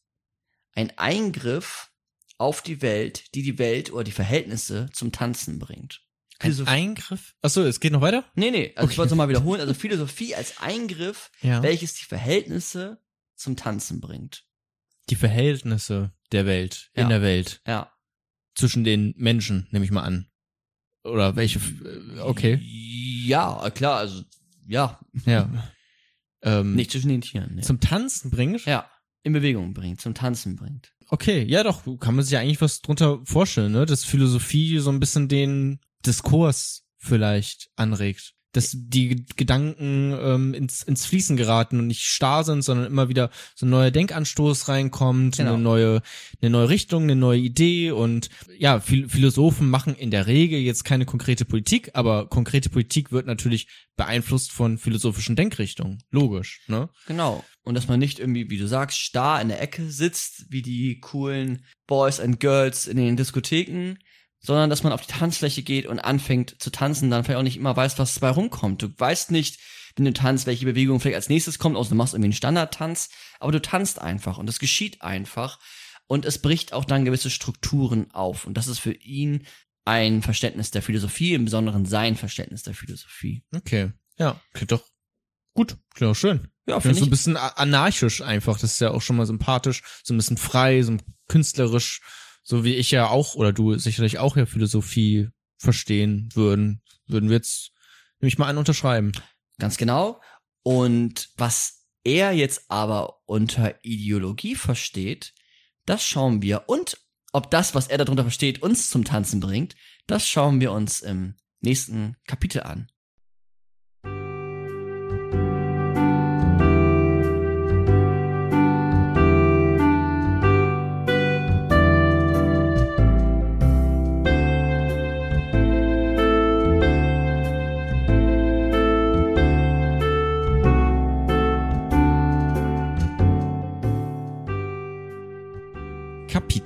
ein 0.74 0.96
Eingriff 0.98 1.90
auf 2.38 2.62
die 2.62 2.82
Welt, 2.82 3.34
die 3.34 3.42
die 3.42 3.58
Welt 3.58 3.92
oder 3.92 4.04
die 4.04 4.10
Verhältnisse 4.12 4.88
zum 4.92 5.12
Tanzen 5.12 5.58
bringt. 5.58 6.00
Ein 6.40 6.66
Eingriff? 6.66 7.34
Achso, 7.42 7.62
es 7.62 7.78
geht 7.78 7.92
noch 7.92 8.00
weiter? 8.00 8.24
Nee, 8.34 8.50
nee, 8.50 8.72
also 8.74 8.88
ich 8.88 8.94
Okay. 8.94 8.98
wollte 8.98 9.06
es 9.06 9.10
nochmal 9.10 9.28
wiederholen. 9.28 9.60
Also 9.60 9.74
Philosophie 9.74 10.34
als 10.34 10.58
Eingriff, 10.58 11.30
Ja. 11.42 11.62
welches 11.62 11.94
die 11.94 12.04
Verhältnisse 12.04 13.00
zum 13.42 13.56
Tanzen 13.56 14.00
bringt. 14.00 14.44
Die 15.10 15.16
Verhältnisse 15.16 16.12
der 16.32 16.46
Welt, 16.46 16.90
Ja. 16.96 17.02
in 17.02 17.08
der 17.08 17.22
Welt, 17.22 17.60
Ja. 17.66 17.92
zwischen 18.54 18.84
den 18.84 19.14
Menschen, 19.16 19.66
nehme 19.70 19.84
ich 19.84 19.90
mal 19.90 20.02
an. 20.02 20.28
Oder 21.04 21.34
welche, 21.36 21.58
äh, 21.58 22.20
okay, 22.20 22.60
Ja, 22.62 23.68
klar, 23.70 23.98
also, 23.98 24.22
ja. 24.66 25.00
ja. 25.26 25.48
Ähm, 26.44 26.74
Nicht 26.74 26.90
zwischen 26.90 27.08
den 27.08 27.20
Tieren. 27.20 27.54
Nee. 27.54 27.62
Zum 27.62 27.78
Tanzen 27.78 28.30
bringt? 28.32 28.64
ja, 28.64 28.90
in 29.22 29.32
Bewegung 29.32 29.74
bringt, 29.74 30.00
zum 30.00 30.12
Tanzen 30.12 30.56
bringt. 30.56 30.92
Okay, 31.06 31.44
ja 31.44 31.62
doch, 31.62 31.84
kann 32.00 32.16
man 32.16 32.24
sich 32.24 32.32
ja 32.32 32.40
eigentlich 32.40 32.60
was 32.60 32.80
drunter 32.80 33.20
vorstellen, 33.24 33.70
ne? 33.70 33.86
Dass 33.86 34.04
Philosophie 34.04 34.78
so 34.80 34.90
ein 34.90 34.98
bisschen 34.98 35.28
den 35.28 35.78
Diskurs 36.04 36.84
vielleicht 36.98 37.70
anregt. 37.76 38.34
Dass 38.52 38.76
die 38.76 39.24
Gedanken 39.36 40.14
ähm, 40.20 40.54
ins, 40.54 40.82
ins 40.82 41.06
Fließen 41.06 41.36
geraten 41.36 41.78
und 41.78 41.86
nicht 41.86 42.02
starr 42.04 42.44
sind, 42.44 42.62
sondern 42.62 42.86
immer 42.86 43.08
wieder 43.08 43.30
so 43.54 43.64
ein 43.64 43.70
neuer 43.70 43.90
Denkanstoß 43.90 44.68
reinkommt, 44.68 45.38
Genau. 45.38 45.54
eine 45.54 45.62
neue, 45.62 46.02
eine 46.40 46.50
neue 46.50 46.68
Richtung, 46.68 47.04
eine 47.04 47.16
neue 47.16 47.40
Idee 47.40 47.92
und 47.92 48.28
ja, 48.58 48.80
Phil 48.80 49.08
Philosophen 49.08 49.70
machen 49.70 49.94
in 49.94 50.10
der 50.10 50.26
Regel 50.26 50.60
jetzt 50.60 50.84
keine 50.84 51.06
konkrete 51.06 51.44
Politik, 51.44 51.90
aber 51.94 52.28
konkrete 52.28 52.68
Politik 52.68 53.10
wird 53.10 53.26
natürlich 53.26 53.68
beeinflusst 53.96 54.52
von 54.52 54.78
philosophischen 54.78 55.36
Denkrichtungen. 55.36 56.02
Logisch, 56.10 56.60
ne? 56.66 56.88
Genau. 57.06 57.44
Und 57.64 57.74
dass 57.74 57.88
man 57.88 58.00
nicht 58.00 58.18
irgendwie, 58.18 58.50
wie 58.50 58.58
du 58.58 58.66
sagst, 58.66 58.98
starr 58.98 59.40
in 59.40 59.48
der 59.48 59.62
Ecke 59.62 59.90
sitzt, 59.90 60.46
wie 60.50 60.62
die 60.62 61.00
coolen 61.00 61.64
Boys 61.86 62.20
and 62.20 62.40
Girls 62.40 62.86
in 62.86 62.96
den 62.96 63.16
Diskotheken, 63.16 63.96
sondern 64.42 64.70
dass 64.70 64.82
man 64.82 64.92
auf 64.92 65.06
die 65.06 65.12
Tanzfläche 65.12 65.62
geht 65.62 65.86
und 65.86 66.00
anfängt 66.00 66.60
zu 66.60 66.70
tanzen, 66.70 67.10
dann 67.10 67.24
vielleicht 67.24 67.38
auch 67.38 67.44
nicht 67.44 67.56
immer 67.56 67.76
weiß, 67.76 67.98
was 67.98 68.14
dabei 68.14 68.30
rumkommt. 68.30 68.82
Du 68.82 68.88
weißt 68.96 69.30
nicht, 69.30 69.58
wenn 69.96 70.04
du 70.04 70.12
tanzt, 70.12 70.46
welche 70.46 70.64
Bewegung 70.64 71.00
vielleicht 71.00 71.16
als 71.16 71.28
nächstes 71.28 71.58
kommt, 71.58 71.76
außer 71.76 71.90
du 71.90 71.94
machst 71.94 72.14
irgendwie 72.14 72.26
einen 72.26 72.32
Standardtanz, 72.34 73.10
aber 73.40 73.52
du 73.52 73.62
tanzt 73.62 74.00
einfach 74.00 74.38
und 74.38 74.48
es 74.48 74.58
geschieht 74.58 75.02
einfach 75.02 75.58
und 76.06 76.24
es 76.24 76.38
bricht 76.38 76.72
auch 76.72 76.84
dann 76.84 77.04
gewisse 77.04 77.30
Strukturen 77.30 78.10
auf 78.10 78.46
und 78.46 78.54
das 78.56 78.68
ist 78.68 78.78
für 78.78 78.92
ihn 78.92 79.46
ein 79.84 80.22
Verständnis 80.22 80.70
der 80.70 80.82
Philosophie, 80.82 81.34
im 81.34 81.44
Besonderen 81.44 81.86
sein 81.86 82.16
Verständnis 82.16 82.62
der 82.62 82.74
Philosophie. 82.74 83.44
Okay. 83.54 83.92
Ja, 84.18 84.40
klingt 84.52 84.72
doch 84.72 84.84
gut, 85.54 85.76
klingt 85.94 86.10
doch 86.10 86.16
schön. 86.16 86.48
Ja, 86.66 86.78
finde 86.80 86.96
so 86.96 87.02
ein 87.02 87.04
ich. 87.04 87.10
bisschen 87.10 87.36
anarchisch 87.36 88.20
einfach. 88.20 88.58
Das 88.58 88.74
ist 88.74 88.80
ja 88.80 88.92
auch 88.92 89.02
schon 89.02 89.16
mal 89.16 89.26
sympathisch. 89.26 89.82
So 90.04 90.14
ein 90.14 90.16
bisschen 90.16 90.36
frei, 90.36 90.82
so 90.82 90.96
künstlerisch. 91.28 92.00
So 92.42 92.64
wie 92.64 92.74
ich 92.74 92.90
ja 92.90 93.08
auch, 93.08 93.34
oder 93.34 93.52
du 93.52 93.76
sicherlich 93.78 94.18
auch 94.18 94.36
ja 94.36 94.46
Philosophie 94.46 95.28
verstehen 95.58 96.28
würden. 96.34 96.82
Würden 97.06 97.28
wir 97.28 97.36
jetzt, 97.36 97.72
nehme 98.20 98.28
ich 98.28 98.38
mal 98.38 98.48
an, 98.48 98.58
unterschreiben. 98.58 99.12
Ganz 99.58 99.76
genau. 99.76 100.20
Und 100.62 101.30
was 101.36 101.86
er 102.04 102.32
jetzt 102.32 102.70
aber 102.70 103.20
unter 103.26 103.78
Ideologie 103.82 104.54
versteht, 104.56 105.34
das 105.86 106.04
schauen 106.04 106.42
wir. 106.42 106.68
Und 106.68 106.98
ob 107.32 107.50
das, 107.50 107.74
was 107.74 107.88
er 107.88 107.98
darunter 107.98 108.24
versteht, 108.24 108.62
uns 108.62 108.90
zum 108.90 109.04
Tanzen 109.04 109.40
bringt, 109.40 109.74
das 110.06 110.28
schauen 110.28 110.60
wir 110.60 110.72
uns 110.72 111.00
im 111.00 111.36
nächsten 111.60 112.16
Kapitel 112.26 112.62
an. 112.62 112.91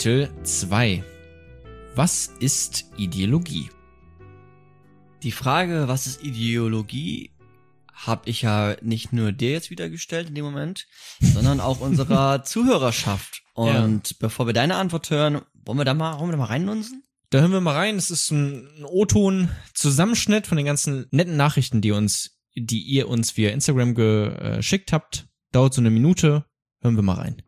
Kapitel 0.06 0.30
2. 0.44 1.02
Was 1.96 2.30
ist 2.38 2.84
Ideologie? 2.96 3.70
Die 5.24 5.32
Frage, 5.32 5.88
was 5.88 6.06
ist 6.06 6.22
Ideologie, 6.22 7.32
habe 7.92 8.30
ich 8.30 8.42
ja 8.42 8.76
nicht 8.82 9.12
nur 9.12 9.32
dir 9.32 9.50
jetzt 9.50 9.68
wieder 9.68 9.90
gestellt 9.90 10.28
in 10.28 10.36
dem 10.36 10.44
Moment, 10.44 10.86
sondern 11.20 11.58
auch 11.58 11.80
unserer 11.80 12.44
Zuhörerschaft. 12.44 13.42
Und 13.54 14.20
bevor 14.20 14.46
wir 14.46 14.52
deine 14.52 14.76
Antwort 14.76 15.10
hören, 15.10 15.40
wollen 15.64 15.78
wir 15.78 15.84
da 15.84 15.94
mal, 15.94 16.20
wollen 16.20 16.28
wir 16.28 16.36
da 16.36 16.38
mal 16.38 16.44
reinnunsen? 16.44 17.02
Da 17.30 17.40
hören 17.40 17.50
wir 17.50 17.60
mal 17.60 17.74
rein. 17.74 17.96
Es 17.96 18.12
ist 18.12 18.30
ein, 18.30 18.68
ein 18.78 18.84
O-Ton-Zusammenschnitt 18.84 20.46
von 20.46 20.56
den 20.56 20.66
ganzen 20.66 21.06
netten 21.10 21.36
Nachrichten, 21.36 21.80
die 21.80 21.90
uns, 21.90 22.38
die 22.54 22.80
ihr 22.80 23.08
uns 23.08 23.36
via 23.36 23.50
Instagram 23.50 23.96
geschickt 23.96 24.92
habt. 24.92 25.26
Dauert 25.50 25.74
so 25.74 25.80
eine 25.80 25.90
Minute. 25.90 26.44
Hören 26.80 26.94
wir 26.94 27.02
mal 27.02 27.14
rein. 27.14 27.42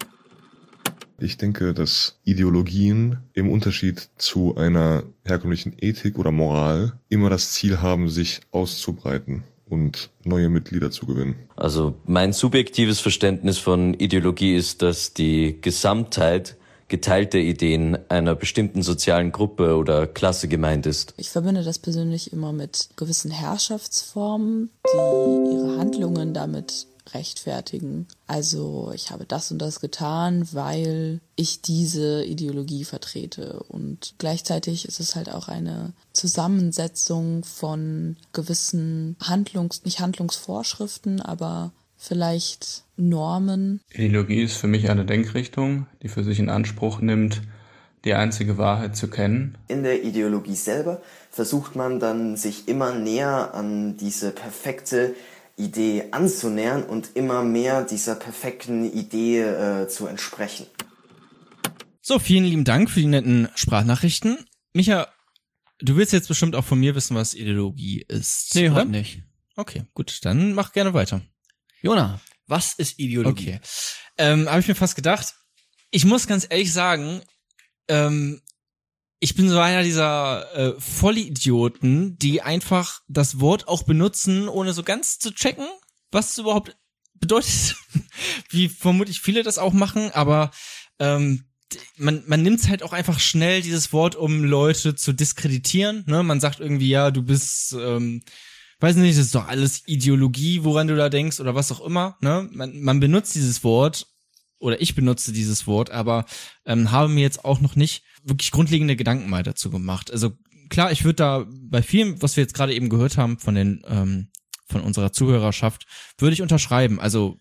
Ich 1.20 1.36
denke, 1.36 1.74
dass 1.74 2.16
Ideologien 2.24 3.18
im 3.34 3.50
Unterschied 3.50 4.08
zu 4.18 4.56
einer 4.56 5.02
herkömmlichen 5.24 5.74
Ethik 5.76 6.16
oder 6.16 6.30
Moral 6.30 6.92
immer 7.08 7.28
das 7.28 7.50
Ziel 7.50 7.80
haben, 7.80 8.08
sich 8.08 8.40
auszubreiten 8.52 9.42
und 9.68 10.10
neue 10.24 10.48
Mitglieder 10.48 10.92
zu 10.92 11.06
gewinnen. 11.06 11.34
Also 11.56 11.96
mein 12.06 12.32
subjektives 12.32 13.00
Verständnis 13.00 13.58
von 13.58 13.94
Ideologie 13.94 14.54
ist, 14.54 14.82
dass 14.82 15.12
die 15.12 15.58
Gesamtheit 15.60 16.56
geteilte 16.86 17.38
Ideen 17.38 17.98
einer 18.08 18.34
bestimmten 18.34 18.82
sozialen 18.82 19.32
Gruppe 19.32 19.76
oder 19.76 20.06
Klasse 20.06 20.48
gemeint 20.48 20.86
ist. 20.86 21.14
Ich 21.18 21.30
verbinde 21.30 21.62
das 21.62 21.78
persönlich 21.78 22.32
immer 22.32 22.52
mit 22.52 22.88
gewissen 22.96 23.30
Herrschaftsformen, 23.30 24.70
die 24.86 25.54
ihre 25.54 25.78
Handlungen 25.78 26.32
damit 26.32 26.86
rechtfertigen. 27.14 28.06
Also 28.26 28.92
ich 28.94 29.10
habe 29.10 29.24
das 29.26 29.50
und 29.50 29.58
das 29.58 29.80
getan, 29.80 30.48
weil 30.52 31.20
ich 31.36 31.62
diese 31.62 32.24
Ideologie 32.24 32.84
vertrete. 32.84 33.64
Und 33.68 34.14
gleichzeitig 34.18 34.86
ist 34.86 35.00
es 35.00 35.16
halt 35.16 35.32
auch 35.32 35.48
eine 35.48 35.92
Zusammensetzung 36.12 37.44
von 37.44 38.16
gewissen 38.32 39.16
Handlungs, 39.20 39.84
nicht 39.84 40.00
Handlungsvorschriften, 40.00 41.20
aber 41.20 41.72
vielleicht 41.96 42.84
Normen. 42.96 43.80
Ideologie 43.92 44.42
ist 44.42 44.56
für 44.56 44.68
mich 44.68 44.88
eine 44.90 45.04
Denkrichtung, 45.04 45.86
die 46.02 46.08
für 46.08 46.24
sich 46.24 46.38
in 46.38 46.48
Anspruch 46.48 47.00
nimmt, 47.00 47.42
die 48.04 48.14
einzige 48.14 48.58
Wahrheit 48.58 48.96
zu 48.96 49.08
kennen. 49.08 49.58
In 49.66 49.82
der 49.82 50.02
Ideologie 50.02 50.54
selber 50.54 51.02
versucht 51.30 51.76
man 51.76 52.00
dann 52.00 52.36
sich 52.36 52.68
immer 52.68 52.94
näher 52.94 53.54
an 53.54 53.96
diese 53.96 54.30
perfekte 54.30 55.14
Idee 55.58 56.04
anzunähern 56.12 56.82
und 56.82 57.10
immer 57.14 57.42
mehr 57.42 57.84
dieser 57.84 58.14
perfekten 58.14 58.90
Idee 58.90 59.40
äh, 59.40 59.88
zu 59.88 60.06
entsprechen. 60.06 60.66
So, 62.00 62.18
vielen 62.18 62.44
lieben 62.44 62.64
Dank 62.64 62.90
für 62.90 63.00
die 63.00 63.06
netten 63.06 63.48
Sprachnachrichten. 63.54 64.38
Micha, 64.72 65.08
du 65.78 65.96
willst 65.96 66.12
jetzt 66.12 66.28
bestimmt 66.28 66.54
auch 66.54 66.64
von 66.64 66.80
mir 66.80 66.94
wissen, 66.94 67.16
was 67.16 67.34
Ideologie 67.34 68.04
ist. 68.08 68.54
Nee, 68.54 68.70
oder? 68.70 68.80
heute 68.80 68.90
nicht. 68.90 69.22
Okay, 69.56 69.84
gut, 69.92 70.24
dann 70.24 70.54
mach 70.54 70.72
gerne 70.72 70.94
weiter. 70.94 71.20
Jona, 71.82 72.20
was 72.46 72.74
ist 72.74 72.98
Ideologie? 72.98 73.58
Okay. 73.58 73.60
Ähm, 74.16 74.48
Habe 74.48 74.60
ich 74.60 74.68
mir 74.68 74.74
fast 74.74 74.96
gedacht. 74.96 75.34
Ich 75.90 76.04
muss 76.04 76.26
ganz 76.26 76.46
ehrlich 76.48 76.72
sagen, 76.72 77.20
ähm, 77.88 78.40
ich 79.20 79.34
bin 79.34 79.48
so 79.48 79.58
einer 79.58 79.82
dieser 79.82 80.54
äh, 80.54 80.80
Vollidioten, 80.80 82.16
die 82.18 82.42
einfach 82.42 83.00
das 83.08 83.40
Wort 83.40 83.66
auch 83.66 83.82
benutzen, 83.82 84.48
ohne 84.48 84.72
so 84.72 84.82
ganz 84.82 85.18
zu 85.18 85.32
checken, 85.32 85.66
was 86.10 86.32
es 86.32 86.38
überhaupt 86.38 86.76
bedeutet. 87.14 87.76
Wie 88.50 88.68
vermutlich 88.68 89.20
viele 89.20 89.42
das 89.42 89.58
auch 89.58 89.72
machen, 89.72 90.10
aber 90.12 90.52
ähm, 91.00 91.44
man, 91.96 92.22
man 92.26 92.42
nimmt 92.42 92.66
halt 92.68 92.82
auch 92.82 92.92
einfach 92.92 93.18
schnell 93.18 93.60
dieses 93.60 93.92
Wort, 93.92 94.14
um 94.14 94.44
Leute 94.44 94.94
zu 94.94 95.12
diskreditieren. 95.12 96.04
Ne? 96.06 96.22
Man 96.22 96.40
sagt 96.40 96.60
irgendwie, 96.60 96.88
ja, 96.88 97.10
du 97.10 97.22
bist, 97.22 97.72
ähm, 97.72 98.22
weiß 98.80 98.96
nicht, 98.96 99.18
das 99.18 99.26
ist 99.26 99.34
doch 99.34 99.48
alles 99.48 99.82
Ideologie, 99.86 100.64
woran 100.64 100.86
du 100.86 100.96
da 100.96 101.08
denkst 101.08 101.40
oder 101.40 101.54
was 101.54 101.72
auch 101.72 101.80
immer. 101.80 102.16
Ne? 102.20 102.48
Man, 102.52 102.80
man 102.80 103.00
benutzt 103.00 103.34
dieses 103.34 103.64
Wort 103.64 104.06
oder 104.58 104.80
ich 104.80 104.94
benutze 104.94 105.32
dieses 105.32 105.66
Wort, 105.66 105.90
aber 105.90 106.24
ähm, 106.64 106.90
habe 106.90 107.08
mir 107.08 107.20
jetzt 107.22 107.44
auch 107.44 107.60
noch 107.60 107.76
nicht 107.76 108.04
wirklich 108.24 108.50
grundlegende 108.50 108.96
Gedanken 108.96 109.28
mal 109.28 109.42
dazu 109.42 109.70
gemacht. 109.70 110.10
Also 110.10 110.32
klar, 110.68 110.92
ich 110.92 111.04
würde 111.04 111.16
da 111.16 111.46
bei 111.48 111.82
vielem, 111.82 112.20
was 112.22 112.36
wir 112.36 112.44
jetzt 112.44 112.54
gerade 112.54 112.74
eben 112.74 112.88
gehört 112.88 113.16
haben 113.16 113.38
von 113.38 113.54
den 113.54 113.82
ähm, 113.86 114.28
von 114.68 114.82
unserer 114.82 115.12
Zuhörerschaft, 115.12 115.86
würde 116.18 116.34
ich 116.34 116.42
unterschreiben. 116.42 117.00
Also 117.00 117.40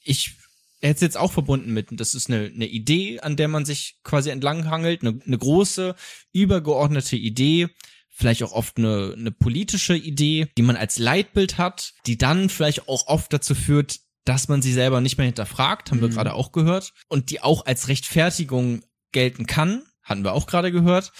ich 0.00 0.36
hätte 0.80 0.96
es 0.96 1.00
jetzt 1.00 1.16
auch 1.16 1.32
verbunden 1.32 1.72
mit, 1.72 1.88
das 1.92 2.14
ist 2.14 2.28
eine, 2.28 2.50
eine 2.52 2.66
Idee, 2.66 3.20
an 3.20 3.36
der 3.36 3.48
man 3.48 3.64
sich 3.64 3.98
quasi 4.02 4.30
entlanghangelt, 4.30 5.02
eine, 5.02 5.20
eine 5.24 5.38
große, 5.38 5.94
übergeordnete 6.32 7.16
Idee, 7.16 7.68
vielleicht 8.08 8.42
auch 8.42 8.52
oft 8.52 8.78
eine, 8.78 9.14
eine 9.16 9.30
politische 9.30 9.96
Idee, 9.96 10.48
die 10.56 10.62
man 10.62 10.76
als 10.76 10.98
Leitbild 10.98 11.58
hat, 11.58 11.92
die 12.06 12.18
dann 12.18 12.48
vielleicht 12.48 12.88
auch 12.88 13.06
oft 13.06 13.32
dazu 13.32 13.54
führt, 13.54 14.00
dass 14.24 14.48
man 14.48 14.60
sie 14.60 14.72
selber 14.72 15.00
nicht 15.00 15.18
mehr 15.18 15.26
hinterfragt, 15.26 15.90
haben 15.90 16.00
wir 16.00 16.08
gerade 16.08 16.34
auch 16.34 16.50
gehört, 16.50 16.92
und 17.08 17.30
die 17.30 17.40
auch 17.40 17.64
als 17.64 17.88
Rechtfertigung 17.88 18.82
gelten 19.12 19.46
kann, 19.46 19.82
hatten 20.06 20.24
wir 20.24 20.32
auch 20.32 20.46
gerade 20.46 20.72
gehört. 20.72 21.12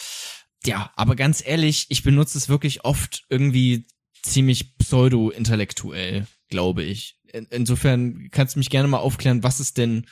Ja, 0.65 0.91
aber 0.97 1.15
ganz 1.15 1.43
ehrlich, 1.47 1.87
ich 1.91 2.03
benutze 2.03 2.39
es 2.39 2.49
wirklich 2.49 2.85
oft 2.85 3.25
irgendwie 3.29 3.87
ziemlich 4.23 4.77
pseudo-intellektuell, 4.79 6.27
glaube 6.49 6.83
ich. 6.83 7.19
In, 7.33 7.47
insofern 7.51 8.29
kannst 8.31 8.55
du 8.55 8.59
mich 8.61 8.71
gerne 8.71 8.89
mal 8.89 8.99
aufklären, 8.99 9.43
was 9.43 9.61
es 9.61 9.75
denn 9.75 10.07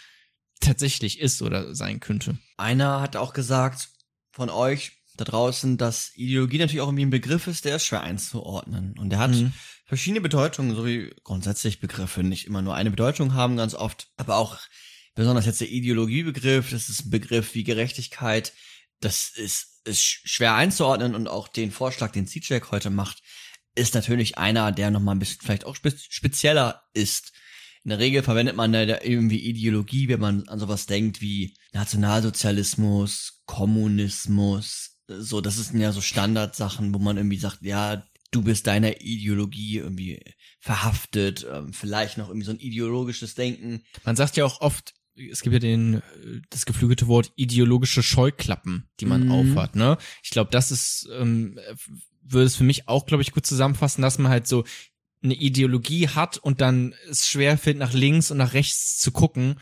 tatsächlich 0.60 1.18
ist 1.20 1.42
oder 1.42 1.74
sein 1.74 2.00
könnte. 2.00 2.38
Einer 2.56 3.00
hat 3.00 3.16
auch 3.16 3.32
gesagt 3.32 3.88
von 4.32 4.50
euch, 4.50 4.92
da 5.16 5.24
draußen, 5.24 5.76
dass 5.78 6.10
Ideologie 6.16 6.58
natürlich 6.58 6.80
auch 6.80 6.88
irgendwie 6.88 7.06
ein 7.06 7.10
Begriff 7.10 7.46
ist, 7.46 7.64
der 7.64 7.76
ist 7.76 7.86
schwer 7.86 8.02
einzuordnen. 8.02 8.98
Und 8.98 9.10
der 9.10 9.20
hat 9.20 9.30
Mhm. 9.30 9.52
verschiedene 9.86 10.20
Bedeutungen, 10.20 10.74
so 10.74 10.84
wie 10.84 11.14
grundsätzlich 11.22 11.78
Begriffe 11.78 12.24
nicht 12.24 12.46
immer 12.46 12.62
nur 12.62 12.74
eine 12.74 12.90
Bedeutung 12.90 13.34
haben, 13.34 13.56
ganz 13.56 13.74
oft, 13.74 14.08
aber 14.16 14.36
auch 14.36 14.58
besonders 15.14 15.46
jetzt 15.46 15.60
der 15.60 15.70
Ideologiebegriff, 15.70 16.70
das 16.70 16.88
ist 16.88 17.06
ein 17.06 17.10
Begriff 17.10 17.54
wie 17.54 17.64
Gerechtigkeit, 17.64 18.52
das 19.00 19.30
ist, 19.34 19.80
ist 19.84 20.02
schwer 20.02 20.54
einzuordnen 20.54 21.14
und 21.14 21.28
auch 21.28 21.48
den 21.48 21.70
Vorschlag, 21.70 22.12
den 22.12 22.26
C-Check 22.26 22.70
heute 22.70 22.90
macht, 22.90 23.22
ist 23.74 23.94
natürlich 23.94 24.38
einer, 24.38 24.72
der 24.72 24.90
nochmal 24.90 25.14
ein 25.14 25.18
bisschen 25.18 25.40
vielleicht 25.42 25.64
auch 25.64 25.76
spe 25.76 25.92
spezieller 25.96 26.82
ist. 26.94 27.32
In 27.82 27.90
der 27.90 27.98
Regel 27.98 28.22
verwendet 28.22 28.56
man 28.56 28.72
da 28.72 28.82
irgendwie 29.02 29.40
Ideologie, 29.40 30.08
wenn 30.08 30.20
man 30.20 30.48
an 30.48 30.58
sowas 30.58 30.86
denkt 30.86 31.20
wie 31.20 31.54
Nationalsozialismus, 31.72 33.42
Kommunismus, 33.44 34.94
so, 35.06 35.40
das 35.40 35.56
sind 35.56 35.80
ja 35.80 35.92
so 35.92 36.00
Standardsachen, 36.00 36.94
wo 36.94 36.98
man 36.98 37.16
irgendwie 37.16 37.36
sagt, 37.36 37.58
ja, 37.62 38.06
du 38.30 38.42
bist 38.42 38.66
deiner 38.66 39.00
Ideologie 39.00 39.78
irgendwie 39.78 40.20
verhaftet, 40.60 41.46
ähm, 41.50 41.72
vielleicht 41.72 42.18
noch 42.18 42.28
irgendwie 42.28 42.46
so 42.46 42.52
ein 42.52 42.58
ideologisches 42.58 43.34
Denken. 43.34 43.84
Man 44.04 44.16
sagt 44.16 44.36
ja 44.36 44.44
auch 44.44 44.60
oft, 44.60 44.94
es 45.30 45.42
gibt 45.42 45.52
ja 45.52 45.58
den, 45.60 45.94
äh, 45.94 46.00
das 46.50 46.66
geflügelte 46.66 47.06
Wort 47.06 47.32
ideologische 47.36 48.02
Scheuklappen, 48.02 48.88
die 49.00 49.06
man 49.06 49.24
Mhm. 49.24 49.30
aufhat, 49.30 49.76
ne? 49.76 49.98
Ich 50.22 50.30
glaube, 50.30 50.50
das 50.50 50.70
ist, 50.70 51.08
ähm, 51.12 51.58
äh, 51.58 51.74
würde 52.22 52.46
es 52.46 52.56
für 52.56 52.64
mich 52.64 52.88
auch, 52.88 53.06
glaube 53.06 53.22
ich, 53.22 53.32
gut 53.32 53.46
zusammenfassen, 53.46 54.02
dass 54.02 54.18
man 54.18 54.30
halt 54.30 54.46
so 54.46 54.64
eine 55.22 55.34
Ideologie 55.34 56.08
hat 56.08 56.38
und 56.38 56.60
dann 56.60 56.94
es 57.08 57.26
schwer 57.28 57.56
fällt, 57.58 57.78
nach 57.78 57.92
links 57.92 58.30
und 58.30 58.36
nach 58.38 58.52
rechts 58.52 58.98
zu 58.98 59.10
gucken, 59.10 59.58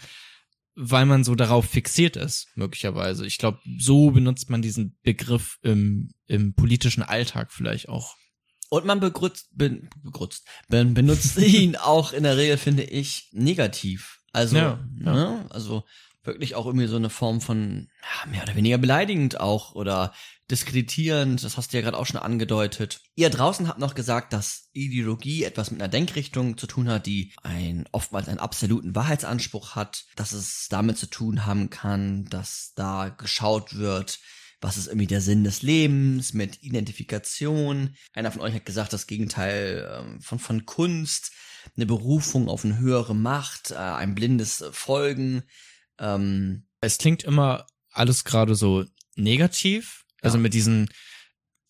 weil 0.75 1.07
man 1.07 1.23
so 1.23 1.35
darauf 1.35 1.67
fixiert 1.67 2.17
ist, 2.17 2.49
möglicherweise. 2.57 3.27
Ich 3.27 3.38
glaube, 3.38 3.59
so 3.79 4.11
benutzt 4.11 4.49
man 4.49 4.62
diesen 4.62 4.97
Begriff 5.03 5.59
im, 5.62 6.11
im 6.27 6.55
politischen 6.55 7.03
Alltag 7.03 7.53
vielleicht 7.53 7.88
auch. 7.88 8.17
Und 8.71 8.87
man 8.87 9.01
begrützt, 9.01 9.49
ben, 9.53 9.91
begrützt, 10.03 10.47
ben, 10.69 10.95
benutzt 10.95 11.37
ihn 11.38 11.77
auch 11.77 12.12
in 12.12 12.23
der 12.23 12.37
Regel, 12.38 12.57
finde 12.57 12.85
ich, 12.85 13.29
negativ. 13.33 14.21
Also, 14.33 14.57
Ja, 14.57 14.79
ja. 15.01 15.12
Ne? 15.12 15.47
also 15.51 15.85
wirklich 16.25 16.55
auch 16.55 16.66
irgendwie 16.66 16.87
so 16.87 16.97
eine 16.97 17.11
Form 17.11 17.40
von 17.40 17.88
ja, 18.01 18.31
mehr 18.31 18.42
oder 18.42 18.55
weniger 18.55 18.79
beleidigend 18.79 19.40
auch 19.40 19.75
oder 19.75 20.12
diskreditierend. 20.51 21.42
Das 21.42 21.57
hast 21.57 21.73
du 21.73 21.79
ja 21.79 21.83
gerade 21.83 21.99
auch 21.99 22.07
schon 22.07 22.21
angedeutet. 22.21 23.01
Ihr 23.14 23.31
draußen 23.31 23.68
habt 23.68 23.81
noch 23.81 23.95
gesagt, 23.95 24.33
dass 24.33 24.68
Ideologie 24.73 25.45
etwas 25.45 25.71
mit 25.71 25.81
einer 25.81 25.90
Denkrichtung 25.90 26.57
zu 26.59 26.66
tun 26.66 26.88
hat, 26.88 27.07
die 27.07 27.33
ein 27.42 27.88
oftmals 27.90 28.29
einen 28.29 28.38
absoluten 28.38 28.95
Wahrheitsanspruch 28.95 29.75
hat, 29.75 30.05
dass 30.14 30.33
es 30.33 30.68
damit 30.68 30.99
zu 30.99 31.07
tun 31.07 31.47
haben 31.47 31.71
kann, 31.71 32.27
dass 32.27 32.73
da 32.77 33.09
geschaut 33.09 33.77
wird, 33.77 34.21
was 34.61 34.77
ist 34.77 34.87
irgendwie 34.87 35.09
der 35.09 35.21
Sinn 35.21 35.42
des 35.42 35.62
Lebens 35.62 36.35
mit 36.35 36.62
Identifikation. 36.62 37.97
Einer 38.12 38.31
von 38.31 38.42
euch 38.42 38.55
hat 38.55 38.66
gesagt, 38.66 38.92
das 38.92 39.09
Gegenteil 39.09 39.90
ähm, 39.92 40.21
von, 40.21 40.38
von 40.38 40.66
Kunst, 40.66 41.33
eine 41.77 41.87
Berufung 41.87 42.48
auf 42.48 42.64
eine 42.64 42.79
höhere 42.79 43.14
Macht, 43.14 43.70
äh, 43.70 43.75
ein 43.77 44.14
blindes 44.14 44.64
Folgen. 44.72 45.42
Ähm, 45.98 46.66
es 46.81 46.98
klingt 46.98 47.22
immer 47.22 47.66
alles 47.90 48.25
gerade 48.25 48.55
so 48.55 48.85
negativ. 49.16 50.05
Also 50.20 50.37
Ja. 50.38 50.42
mit 50.42 50.55
diesen, 50.55 50.88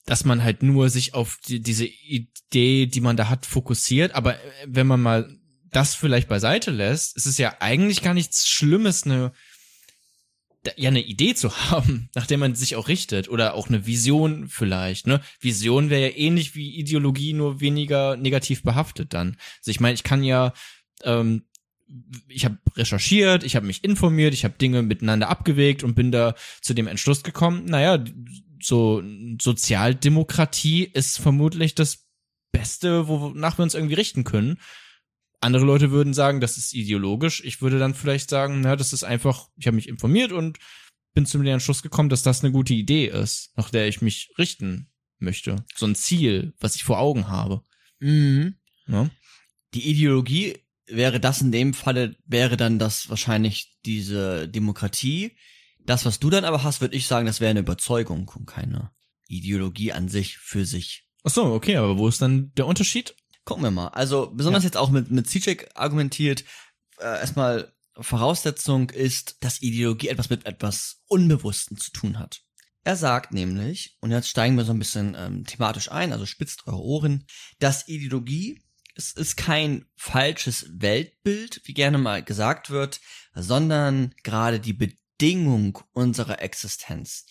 dass 0.06 0.24
man 0.24 0.42
halt 0.42 0.62
nur 0.62 0.88
sich 0.90 1.14
auf 1.14 1.38
die, 1.46 1.60
diese 1.60 1.86
Idee, 1.86 2.86
die 2.86 3.00
man 3.00 3.16
da 3.16 3.28
hat, 3.28 3.46
fokussiert. 3.46 4.14
Aber 4.14 4.34
äh, 4.36 4.38
wenn 4.66 4.86
man 4.86 5.00
mal 5.00 5.38
das 5.70 5.94
vielleicht 5.94 6.28
beiseite 6.28 6.70
lässt, 6.70 7.16
ist 7.16 7.26
es 7.26 7.38
ja 7.38 7.56
eigentlich 7.60 8.02
gar 8.02 8.14
nichts 8.14 8.46
Schlimmes, 8.48 9.04
eine 9.04 9.32
ja 10.76 10.88
eine 10.88 11.02
Idee 11.02 11.34
zu 11.34 11.54
haben, 11.70 12.08
nach 12.14 12.26
der 12.26 12.38
man 12.38 12.54
sich 12.54 12.76
auch 12.76 12.88
richtet 12.88 13.28
oder 13.28 13.54
auch 13.54 13.68
eine 13.68 13.86
Vision 13.86 14.48
vielleicht, 14.48 15.06
ne? 15.06 15.20
Vision 15.40 15.90
wäre 15.90 16.08
ja 16.08 16.16
ähnlich 16.16 16.54
wie 16.54 16.76
Ideologie, 16.76 17.32
nur 17.32 17.60
weniger 17.60 18.16
negativ 18.16 18.62
behaftet 18.62 19.14
dann. 19.14 19.36
Also 19.58 19.70
ich 19.70 19.80
meine, 19.80 19.94
ich 19.94 20.02
kann 20.02 20.22
ja 20.22 20.52
ähm, 21.04 21.44
ich 22.28 22.44
habe 22.44 22.58
recherchiert, 22.76 23.44
ich 23.44 23.56
habe 23.56 23.66
mich 23.66 23.84
informiert, 23.84 24.34
ich 24.34 24.44
habe 24.44 24.54
Dinge 24.58 24.82
miteinander 24.82 25.28
abgewägt 25.28 25.84
und 25.84 25.94
bin 25.94 26.10
da 26.10 26.34
zu 26.60 26.74
dem 26.74 26.86
Entschluss 26.86 27.22
gekommen, 27.22 27.66
naja, 27.66 28.02
so 28.60 29.02
Sozialdemokratie 29.40 30.84
ist 30.84 31.18
vermutlich 31.18 31.74
das 31.74 32.06
Beste, 32.52 33.08
wonach 33.08 33.58
wir 33.58 33.62
uns 33.64 33.74
irgendwie 33.74 33.94
richten 33.94 34.24
können. 34.24 34.58
Andere 35.42 35.64
Leute 35.64 35.90
würden 35.90 36.14
sagen, 36.14 36.40
das 36.40 36.56
ist 36.56 36.72
ideologisch. 36.72 37.42
Ich 37.44 37.60
würde 37.60 37.78
dann 37.78 37.94
vielleicht 37.94 38.30
sagen, 38.30 38.60
na, 38.60 38.76
das 38.76 38.92
ist 38.92 39.02
einfach, 39.02 39.48
ich 39.56 39.66
habe 39.66 39.74
mich 39.74 39.88
informiert 39.88 40.30
und 40.30 40.58
bin 41.14 41.26
zu 41.26 41.36
dem 41.36 41.46
Entschluss 41.46 41.82
gekommen, 41.82 42.08
dass 42.08 42.22
das 42.22 42.42
eine 42.42 42.52
gute 42.52 42.74
Idee 42.74 43.06
ist, 43.06 43.50
nach 43.56 43.70
der 43.70 43.88
ich 43.88 44.00
mich 44.00 44.32
richten 44.38 44.88
möchte. 45.18 45.64
So 45.74 45.86
ein 45.86 45.96
Ziel, 45.96 46.54
was 46.60 46.76
ich 46.76 46.84
vor 46.84 47.00
Augen 47.00 47.28
habe. 47.28 47.62
mhm. 47.98 48.54
Ne? 48.86 49.10
Die 49.74 49.88
Ideologie 49.88 50.58
wäre 50.86 51.18
das 51.18 51.40
in 51.40 51.52
dem 51.52 51.74
Falle, 51.74 52.16
wäre 52.26 52.56
dann 52.56 52.78
das 52.78 53.08
wahrscheinlich 53.08 53.78
diese 53.84 54.48
Demokratie. 54.48 55.36
Das, 55.84 56.04
was 56.04 56.20
du 56.20 56.30
dann 56.30 56.44
aber 56.44 56.62
hast, 56.62 56.80
würde 56.80 56.96
ich 56.96 57.06
sagen, 57.06 57.26
das 57.26 57.40
wäre 57.40 57.50
eine 57.50 57.60
Überzeugung 57.60 58.28
und 58.28 58.46
keine 58.46 58.92
Ideologie 59.28 59.92
an 59.92 60.08
sich 60.08 60.38
für 60.38 60.64
sich. 60.64 61.08
Ach 61.24 61.30
so, 61.30 61.44
okay, 61.46 61.76
aber 61.76 61.98
wo 61.98 62.08
ist 62.08 62.20
dann 62.20 62.52
der 62.54 62.66
Unterschied? 62.66 63.14
Gucken 63.44 63.64
wir 63.64 63.70
mal. 63.70 63.88
Also 63.88 64.30
besonders 64.32 64.62
Ja. 64.62 64.68
jetzt 64.68 64.76
auch 64.76 64.90
mit, 64.90 65.10
mit 65.10 65.28
Zizek 65.28 65.70
argumentiert, 65.74 66.44
äh, 66.98 67.04
erstmal 67.04 67.72
Voraussetzung 67.98 68.90
ist, 68.90 69.36
dass 69.40 69.60
Ideologie 69.60 70.08
etwas 70.08 70.30
mit 70.30 70.46
etwas 70.46 71.02
Unbewussten 71.08 71.76
zu 71.76 71.90
tun 71.90 72.18
hat. 72.18 72.42
Er 72.84 72.96
sagt 72.96 73.32
nämlich, 73.32 73.96
und 74.00 74.10
jetzt 74.10 74.28
steigen 74.28 74.56
wir 74.56 74.64
so 74.64 74.72
ein 74.72 74.78
bisschen 74.78 75.14
ähm, 75.16 75.44
thematisch 75.44 75.90
ein, 75.90 76.12
also 76.12 76.26
spitzt 76.26 76.66
eure 76.66 76.80
Ohren, 76.82 77.26
dass 77.58 77.86
Ideologie, 77.86 78.62
es 78.94 79.12
ist 79.12 79.36
kein 79.36 79.86
falsches 79.96 80.66
Weltbild, 80.72 81.60
wie 81.64 81.74
gerne 81.74 81.98
mal 81.98 82.22
gesagt 82.24 82.70
wird, 82.70 83.00
sondern 83.34 84.14
gerade 84.22 84.58
die 84.58 84.72
Bedingung 84.72 85.78
unserer 85.92 86.42
Existenz. 86.42 87.24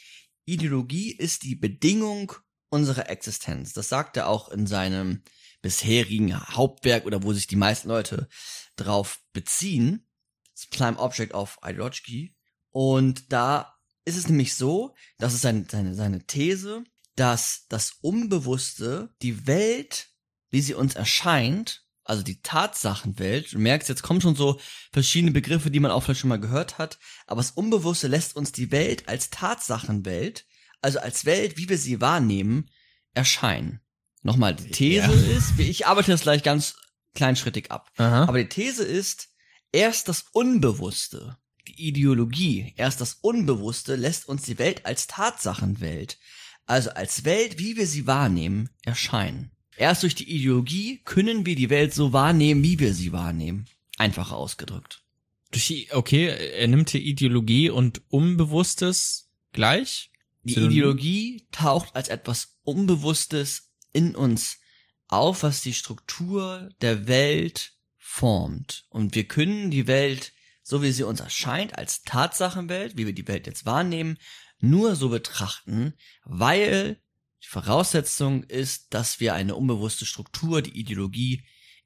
Ideologie 0.46 1.12
ist 1.12 1.44
die 1.44 1.56
Bedingung 1.56 2.34
unserer 2.70 3.10
Existenz. 3.10 3.74
Das 3.74 3.90
sagt 3.90 4.18
er 4.18 4.28
auch 4.28 4.50
in 4.50 4.68
seinem 4.68 5.24
bisherigen 5.62 6.40
Hauptwerk 6.40 7.06
oder 7.06 7.24
wo 7.24 7.34
sich 7.34 7.48
die 7.48 7.56
meisten 7.56 7.90
Leute 7.90 8.28
drauf 8.76 9.20
beziehen. 9.34 10.08
Das 10.54 10.68
Prime 10.68 11.00
Object 11.00 11.34
of 11.34 11.58
Ideology. 11.64 12.36
Und 12.70 13.32
da 13.32 13.76
ist 14.06 14.18
es 14.18 14.28
nämlich 14.28 14.56
so, 14.56 14.96
das 15.18 15.34
ist 15.34 15.42
seine, 15.42 15.66
seine, 15.70 15.96
seine 15.96 16.26
These, 16.26 16.84
dass 17.16 17.66
das 17.70 17.94
Unbewusste 18.02 19.14
die 19.22 19.48
Welt, 19.48 20.10
wie 20.50 20.62
sie 20.62 20.74
uns 20.74 20.96
erscheint, 20.96 21.86
also 22.04 22.24
die 22.24 22.42
Tatsachenwelt, 22.42 23.54
du 23.54 23.60
merkst, 23.60 23.90
jetzt 23.90 24.02
kommen 24.02 24.22
schon 24.22 24.36
so 24.36 24.60
verschiedene 24.92 25.32
Begriffe, 25.32 25.70
die 25.70 25.80
man 25.80 25.92
auch 25.92 26.02
vielleicht 26.02 26.22
schon 26.22 26.30
mal 26.30 26.40
gehört 26.40 26.78
hat, 26.78 27.00
aber 27.28 27.42
das 27.42 27.52
Unbewusste 27.52 28.08
lässt 28.08 28.36
uns 28.36 28.52
die 28.52 28.72
Welt 28.72 29.08
als 29.08 29.30
Tatsachenwelt, 29.30 30.46
also 30.82 31.00
als 31.00 31.26
Welt, 31.26 31.58
wie 31.58 31.70
wir 31.70 31.78
sie 31.78 32.02
wahrnehmen, 32.02 32.70
erscheinen. 33.14 33.82
Nochmal, 34.24 34.56
die 34.56 34.70
These 34.72 34.98
Ja. 35.08 35.12
ist, 35.38 35.60
ich 35.60 35.88
arbeite 35.88 36.12
das 36.12 36.22
gleich 36.22 36.44
ganz 36.44 36.76
kleinschrittig 37.16 37.72
ab. 37.72 37.92
Aha. 37.98 38.24
Aber 38.26 38.38
die 38.42 38.50
These 38.50 38.84
ist, 38.84 39.30
erst 39.72 40.08
das 40.08 40.26
Unbewusste, 40.32 41.38
die 41.68 41.88
Ideologie, 41.88 42.74
erst 42.78 43.02
das 43.02 43.16
Unbewusste 43.16 43.96
lässt 43.96 44.28
uns 44.28 44.44
die 44.44 44.60
Welt 44.60 44.86
als 44.86 45.08
Tatsachenwelt, 45.08 46.18
also 46.66 46.92
als 46.92 47.26
Welt, 47.26 47.60
wie 47.60 47.76
wir 47.78 47.88
sie 47.88 48.08
wahrnehmen, 48.08 48.70
erscheinen. 48.84 49.52
Erst 49.78 50.04
durch 50.04 50.16
die 50.16 50.30
Ideologie 50.30 51.02
können 51.06 51.46
wir 51.46 51.56
die 51.56 51.70
Welt 51.70 51.94
so 51.94 52.14
wahrnehmen, 52.14 52.64
wie 52.64 52.80
wir 52.80 52.94
sie 52.94 53.12
wahrnehmen. 53.12 53.66
Einfacher 53.98 54.36
ausgedrückt. 54.36 55.04
Durch 55.52 55.68
die- 55.68 55.88
Okay, 55.92 56.28
er 56.28 56.68
nimmt 56.68 56.92
hier 56.92 57.02
Ideologie 57.02 57.70
und 57.70 58.02
Unbewusstes 58.10 59.30
gleich. 59.54 60.12
Die? 60.44 60.54
Ideologie 60.60 61.48
taucht 61.52 61.96
als 61.96 62.08
etwas 62.10 62.58
Unbewusstes 62.64 63.71
in 63.94 64.16
uns 64.16 64.60
auf, 65.08 65.44
was 65.44 65.62
die 65.62 65.74
Struktur 65.74 66.70
der 66.82 67.08
Welt 67.08 67.74
formt. 67.98 68.86
Und 68.90 69.16
wir 69.16 69.26
können 69.28 69.72
die 69.72 69.88
Welt, 69.88 70.34
so 70.64 70.82
wie 70.82 70.92
sie 70.92 71.04
uns 71.04 71.20
erscheint, 71.20 71.78
als 71.78 72.04
Tatsachenwelt, 72.04 72.98
wie 72.98 73.06
wir 73.06 73.14
die 73.14 73.28
Welt 73.28 73.48
jetzt 73.48 73.66
wahrnehmen, 73.66 74.18
nur 74.60 74.96
so 74.96 75.10
betrachten, 75.10 75.94
weil 76.24 77.02
die 77.44 77.48
Voraussetzung 77.48 78.44
ist, 78.44 78.94
dass 78.94 79.20
wir 79.20 79.34
eine 79.34 79.56
unbewusste 79.56 80.06
Struktur, 80.06 80.62
die 80.62 80.78
Ideologie, 80.80 81.44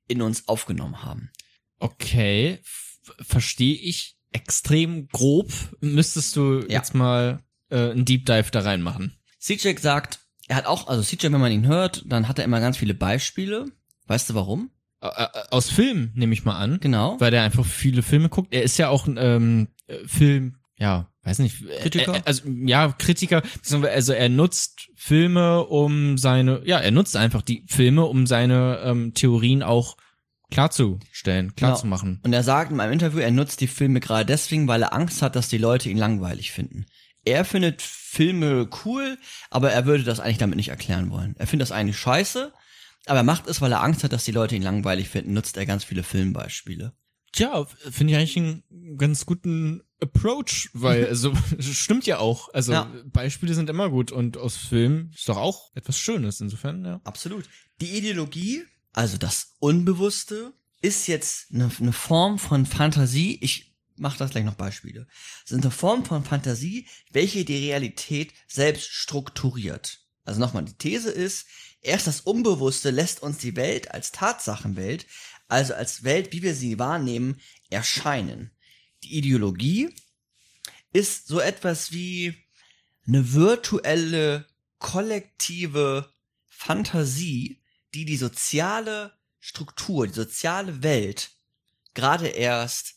in 0.07 0.21
uns 0.21 0.47
aufgenommen 0.47 1.01
haben. 1.03 1.31
Okay, 1.79 2.59
verstehe 3.21 3.75
ich 3.75 4.17
extrem 4.31 5.07
grob. 5.07 5.51
Müsstest 5.79 6.35
du 6.35 6.59
Ja. 6.61 6.79
jetzt 6.79 6.93
mal 6.93 7.43
äh, 7.69 7.91
einen 7.91 8.05
Deep 8.05 8.25
Dive 8.25 8.51
da 8.51 8.59
reinmachen. 8.61 9.17
Cjek 9.39 9.79
sagt, 9.79 10.19
er 10.47 10.57
hat 10.57 10.65
auch, 10.65 10.87
also 10.87 11.01
Cjek, 11.01 11.23
wenn 11.23 11.41
man 11.41 11.51
ihn 11.51 11.67
hört, 11.67 12.03
dann 12.07 12.27
hat 12.27 12.39
er 12.39 12.45
immer 12.45 12.59
ganz 12.59 12.77
viele 12.77 12.93
Beispiele. 12.93 13.65
Weißt 14.07 14.29
du 14.29 14.35
warum? 14.35 14.69
Äh, 15.01 15.07
äh, 15.07 15.27
aus 15.51 15.69
Film 15.69 16.11
nehme 16.15 16.33
ich 16.33 16.45
mal 16.45 16.57
an, 16.57 16.79
Genau. 16.79 17.19
weil 17.19 17.31
der 17.31 17.43
einfach 17.43 17.65
viele 17.65 18.01
Filme 18.03 18.29
guckt. 18.29 18.53
Er 18.53 18.63
ist 18.63 18.77
ja 18.77 18.89
auch 18.89 19.07
ein 19.07 19.17
ähm, 19.19 19.67
äh, 19.87 19.97
Film, 20.07 20.57
ja, 20.77 21.09
weiß 21.23 21.39
nicht, 21.39 21.63
Kritiker? 21.81 22.21
Also 22.25 22.43
ja, 22.47 22.93
Kritiker, 22.97 23.41
also 23.71 24.13
er 24.13 24.29
nutzt 24.29 24.89
Filme, 24.95 25.63
um 25.65 26.17
seine, 26.17 26.61
ja, 26.65 26.77
er 26.79 26.91
nutzt 26.91 27.15
einfach 27.15 27.41
die 27.41 27.65
Filme, 27.67 28.05
um 28.05 28.27
seine 28.27 28.81
ähm, 28.83 29.13
Theorien 29.13 29.63
auch 29.63 29.97
klarzustellen, 30.51 31.55
klarzumachen. 31.55 32.21
Und 32.23 32.33
er 32.33 32.43
sagt 32.43 32.71
in 32.71 32.79
einem 32.79 32.93
Interview, 32.93 33.19
er 33.19 33.31
nutzt 33.31 33.61
die 33.61 33.67
Filme 33.67 33.99
gerade 33.99 34.25
deswegen, 34.25 34.67
weil 34.67 34.83
er 34.83 34.93
Angst 34.93 35.21
hat, 35.21 35.35
dass 35.35 35.49
die 35.49 35.57
Leute 35.57 35.89
ihn 35.89 35.97
langweilig 35.97 36.51
finden. 36.51 36.85
Er 37.25 37.43
findet 37.43 37.81
Filme 37.81 38.69
cool, 38.85 39.17
aber 39.49 39.71
er 39.71 39.85
würde 39.85 40.03
das 40.03 40.19
eigentlich 40.19 40.37
damit 40.37 40.55
nicht 40.55 40.69
erklären 40.69 41.09
wollen. 41.09 41.35
Er 41.37 41.47
findet 41.47 41.69
das 41.69 41.75
eigentlich 41.75 41.97
scheiße, 41.97 42.53
aber 43.07 43.19
er 43.19 43.23
macht 43.23 43.47
es, 43.47 43.61
weil 43.61 43.71
er 43.71 43.83
Angst 43.83 44.03
hat, 44.03 44.13
dass 44.13 44.25
die 44.25 44.31
Leute 44.31 44.55
ihn 44.55 44.61
langweilig 44.61 45.09
finden, 45.09 45.33
nutzt 45.33 45.57
er 45.57 45.65
ganz 45.65 45.83
viele 45.83 46.03
Filmbeispiele. 46.03 46.93
Tja, 47.33 47.65
finde 47.91 48.13
ich 48.13 48.17
eigentlich 48.19 48.37
einen 48.37 48.97
ganz 48.97 49.25
guten 49.25 49.81
Approach, 49.99 50.69
weil 50.73 51.05
also 51.09 51.33
stimmt 51.59 52.05
ja 52.05 52.19
auch. 52.19 52.53
Also 52.53 52.71
Ja. 52.71 52.91
Beispiele 53.05 53.53
sind 53.53 53.69
immer 53.69 53.89
gut 53.89 54.11
und 54.11 54.37
aus 54.37 54.55
Filmen 54.55 55.11
ist 55.13 55.27
doch 55.27 55.37
auch 55.37 55.71
etwas 55.75 55.97
Schönes 55.99 56.39
insofern, 56.39 56.85
ja. 56.85 57.01
Absolut. 57.03 57.49
Die 57.81 57.97
Ideologie, 57.97 58.63
also 58.93 59.17
das 59.17 59.55
Unbewusste, 59.59 60.53
ist 60.81 61.07
jetzt 61.07 61.51
eine, 61.51 61.69
eine 61.79 61.91
Form 61.91 62.39
von 62.39 62.65
Fantasie. 62.65 63.37
Ich 63.41 63.74
mache 63.97 64.17
das 64.17 64.31
gleich 64.31 64.43
noch 64.43 64.55
Beispiele. 64.55 65.07
Ist 65.43 65.53
eine 65.53 65.71
Form 65.71 66.05
von 66.05 66.23
Fantasie, 66.23 66.87
welche 67.11 67.45
die 67.45 67.57
Realität 67.57 68.33
selbst 68.47 68.89
strukturiert. 68.89 70.01
Also 70.23 70.39
nochmal, 70.39 70.65
die 70.65 70.77
These 70.77 71.11
ist, 71.11 71.47
erst 71.81 72.07
das 72.07 72.21
Unbewusste 72.21 72.89
lässt 72.89 73.21
uns 73.21 73.37
die 73.37 73.55
Welt 73.55 73.91
als 73.91 74.11
Tatsachenwelt, 74.11 75.05
also 75.47 75.73
als 75.73 76.03
Welt, 76.03 76.33
wie 76.33 76.41
wir 76.41 76.55
sie 76.55 76.79
wahrnehmen, 76.79 77.39
erscheinen. 77.69 78.51
Die 79.03 79.17
Ideologie 79.17 79.95
ist 80.91 81.27
so 81.27 81.39
etwas 81.39 81.91
wie 81.91 82.35
eine 83.07 83.33
virtuelle, 83.33 84.47
kollektive 84.79 86.11
Fantasie, 86.47 87.61
die 87.93 88.05
die 88.05 88.17
soziale 88.17 89.13
Struktur, 89.39 90.07
die 90.07 90.13
soziale 90.13 90.81
Welt 90.83 91.31
gerade 91.93 92.27
erst 92.27 92.94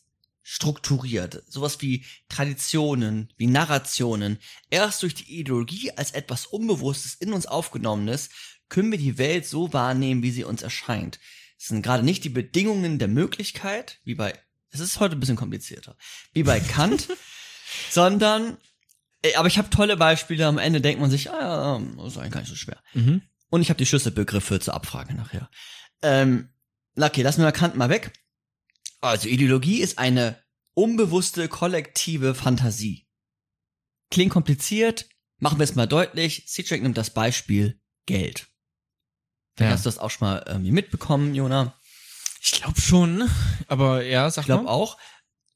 strukturiert. 0.51 1.43
Sowas 1.47 1.83
wie 1.83 2.07
Traditionen, 2.31 3.31
wie 3.37 3.47
Narrationen. 3.47 4.39
Erst 4.71 5.03
durch 5.03 5.15
die 5.15 5.39
Ideologie 5.39 5.91
als 5.91 6.13
etwas 6.13 6.47
Unbewusstes 6.47 7.13
in 7.13 7.35
uns 7.35 7.45
aufgenommenes 7.45 8.31
können 8.71 8.91
wir 8.91 8.97
die 8.97 9.19
Welt 9.19 9.45
so 9.45 9.75
wahrnehmen, 9.75 10.23
wie 10.23 10.31
sie 10.31 10.45
uns 10.45 10.63
erscheint. 10.63 11.21
Es 11.59 11.67
sind 11.67 11.83
gerade 11.83 12.03
nicht 12.03 12.25
die 12.25 12.31
Bedingungen 12.31 12.99
der 12.99 13.09
Möglichkeit, 13.09 14.01
wie 14.05 14.15
bei, 14.15 14.33
es 14.71 14.81
ist 14.81 15.01
heute 15.01 15.17
ein 15.17 15.21
bisschen 15.21 15.37
komplizierter, 15.37 15.99
wie 16.33 16.45
bei 16.45 16.61
Kant, 16.75 17.09
sondern, 17.91 18.57
äh, 19.21 19.35
aber 19.35 19.49
ich 19.49 19.59
habe 19.59 19.69
tolle 19.69 19.99
Beispiele. 19.99 20.47
Am 20.47 20.57
Ende 20.57 20.81
denkt 20.81 20.99
man 20.99 21.11
sich, 21.11 21.31
ah, 21.31 21.79
ja, 21.79 21.83
das 21.99 22.13
ist 22.13 22.17
eigentlich 22.17 22.33
gar 22.33 22.41
nicht 22.41 22.51
so 22.51 22.57
schwer. 22.57 22.83
Mhm. 22.95 23.21
Und 23.51 23.61
ich 23.61 23.69
habe 23.69 23.79
die 23.79 23.87
Schlüsselbegriffe 23.87 24.61
zur 24.61 24.73
Abfrage 24.73 25.13
nachher. 25.13 25.51
Ähm, 26.01 26.49
okay, 26.97 27.21
lassen 27.21 27.41
wir 27.41 27.45
mal 27.45 27.53
Kant 27.53 27.77
mal 27.77 27.91
weg. 27.91 28.13
Also 29.01 29.29
Ideologie 29.29 29.81
ist 29.81 29.99
eine 29.99 30.43
unbewusste 30.75 31.49
kollektive 31.49 32.35
Fantasie. 32.35 33.07
Klingt 34.11 34.33
kompliziert, 34.33 35.09
machen 35.39 35.59
wir 35.59 35.65
es 35.65 35.75
mal 35.75 35.87
deutlich. 35.87 36.47
Cedric 36.49 36.83
nimmt 36.83 36.97
das 36.99 37.11
Beispiel 37.11 37.81
Geld. 38.07 38.49
Vielleicht 39.57 39.71
Ja. 39.71 39.75
hast 39.77 39.87
du 39.87 39.89
das 39.89 39.99
auch 39.99 40.11
schon 40.11 40.29
mal 40.29 40.45
irgendwie 40.47 40.73
mitbekommen, 40.73 41.35
Jona. 41.35 41.79
Ich 42.41 42.53
glaube 42.53 42.81
schon, 42.81 43.29
aber 43.67 44.05
ja, 44.05 44.31
sag 44.31 44.43
Ich 44.43 44.47
glaube 44.47 44.65
mal. 44.65 44.71
auch. 44.71 44.97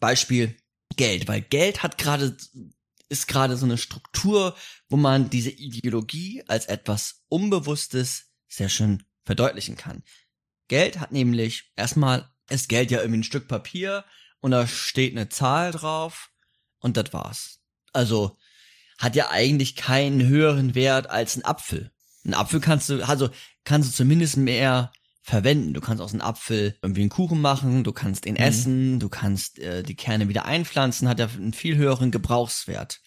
Beispiel 0.00 0.56
Geld, 0.96 1.28
weil 1.28 1.40
Geld 1.40 1.82
hat 1.82 1.96
gerade 1.98 2.36
ist 3.08 3.28
gerade 3.28 3.56
so 3.58 3.66
eine 3.66 3.76
Struktur, 3.78 4.56
wo 4.88 4.96
man 4.96 5.28
diese 5.30 5.50
Ideologie 5.50 6.42
als 6.48 6.66
etwas 6.66 7.22
Unbewusstes 7.28 8.30
sehr 8.48 8.68
schön 8.70 9.04
verdeutlichen 9.26 9.76
kann. 9.76 10.02
Geld 10.68 10.98
hat 10.98 11.12
nämlich 11.12 11.72
erstmal 11.76 12.30
ist 12.48 12.68
Geld 12.68 12.90
ja 12.90 13.00
irgendwie 13.00 13.20
ein 13.20 13.24
Stück 13.24 13.48
Papier 13.48 14.04
und 14.40 14.50
da 14.50 14.66
steht 14.66 15.12
eine 15.16 15.28
Zahl 15.28 15.72
drauf 15.72 16.30
und 16.80 16.96
das 16.96 17.12
war's. 17.12 17.60
Also 17.92 18.36
hat 18.98 19.16
ja 19.16 19.30
eigentlich 19.30 19.76
keinen 19.76 20.26
höheren 20.26 20.74
Wert 20.74 21.08
als 21.10 21.36
ein 21.36 21.44
Apfel. 21.44 21.90
Ein 22.24 22.34
Apfel 22.34 22.60
kannst 22.60 22.88
du, 22.88 23.02
also 23.06 23.30
kannst 23.64 23.90
du 23.90 23.96
zumindest 23.96 24.36
mehr 24.36 24.92
verwenden. 25.22 25.74
Du 25.74 25.80
kannst 25.80 26.02
aus 26.02 26.12
einem 26.12 26.20
Apfel 26.22 26.76
irgendwie 26.82 27.02
einen 27.02 27.10
Kuchen 27.10 27.40
machen, 27.40 27.84
du 27.84 27.92
kannst 27.92 28.26
ihn 28.26 28.36
essen, 28.36 28.98
du 29.00 29.08
kannst 29.08 29.58
äh, 29.58 29.82
die 29.82 29.94
Kerne 29.96 30.28
wieder 30.28 30.44
einpflanzen, 30.44 31.08
hat 31.08 31.18
ja 31.20 31.26
einen 31.26 31.52
viel 31.52 31.76
höheren 31.76 32.10
Gebrauchswert. 32.10 33.00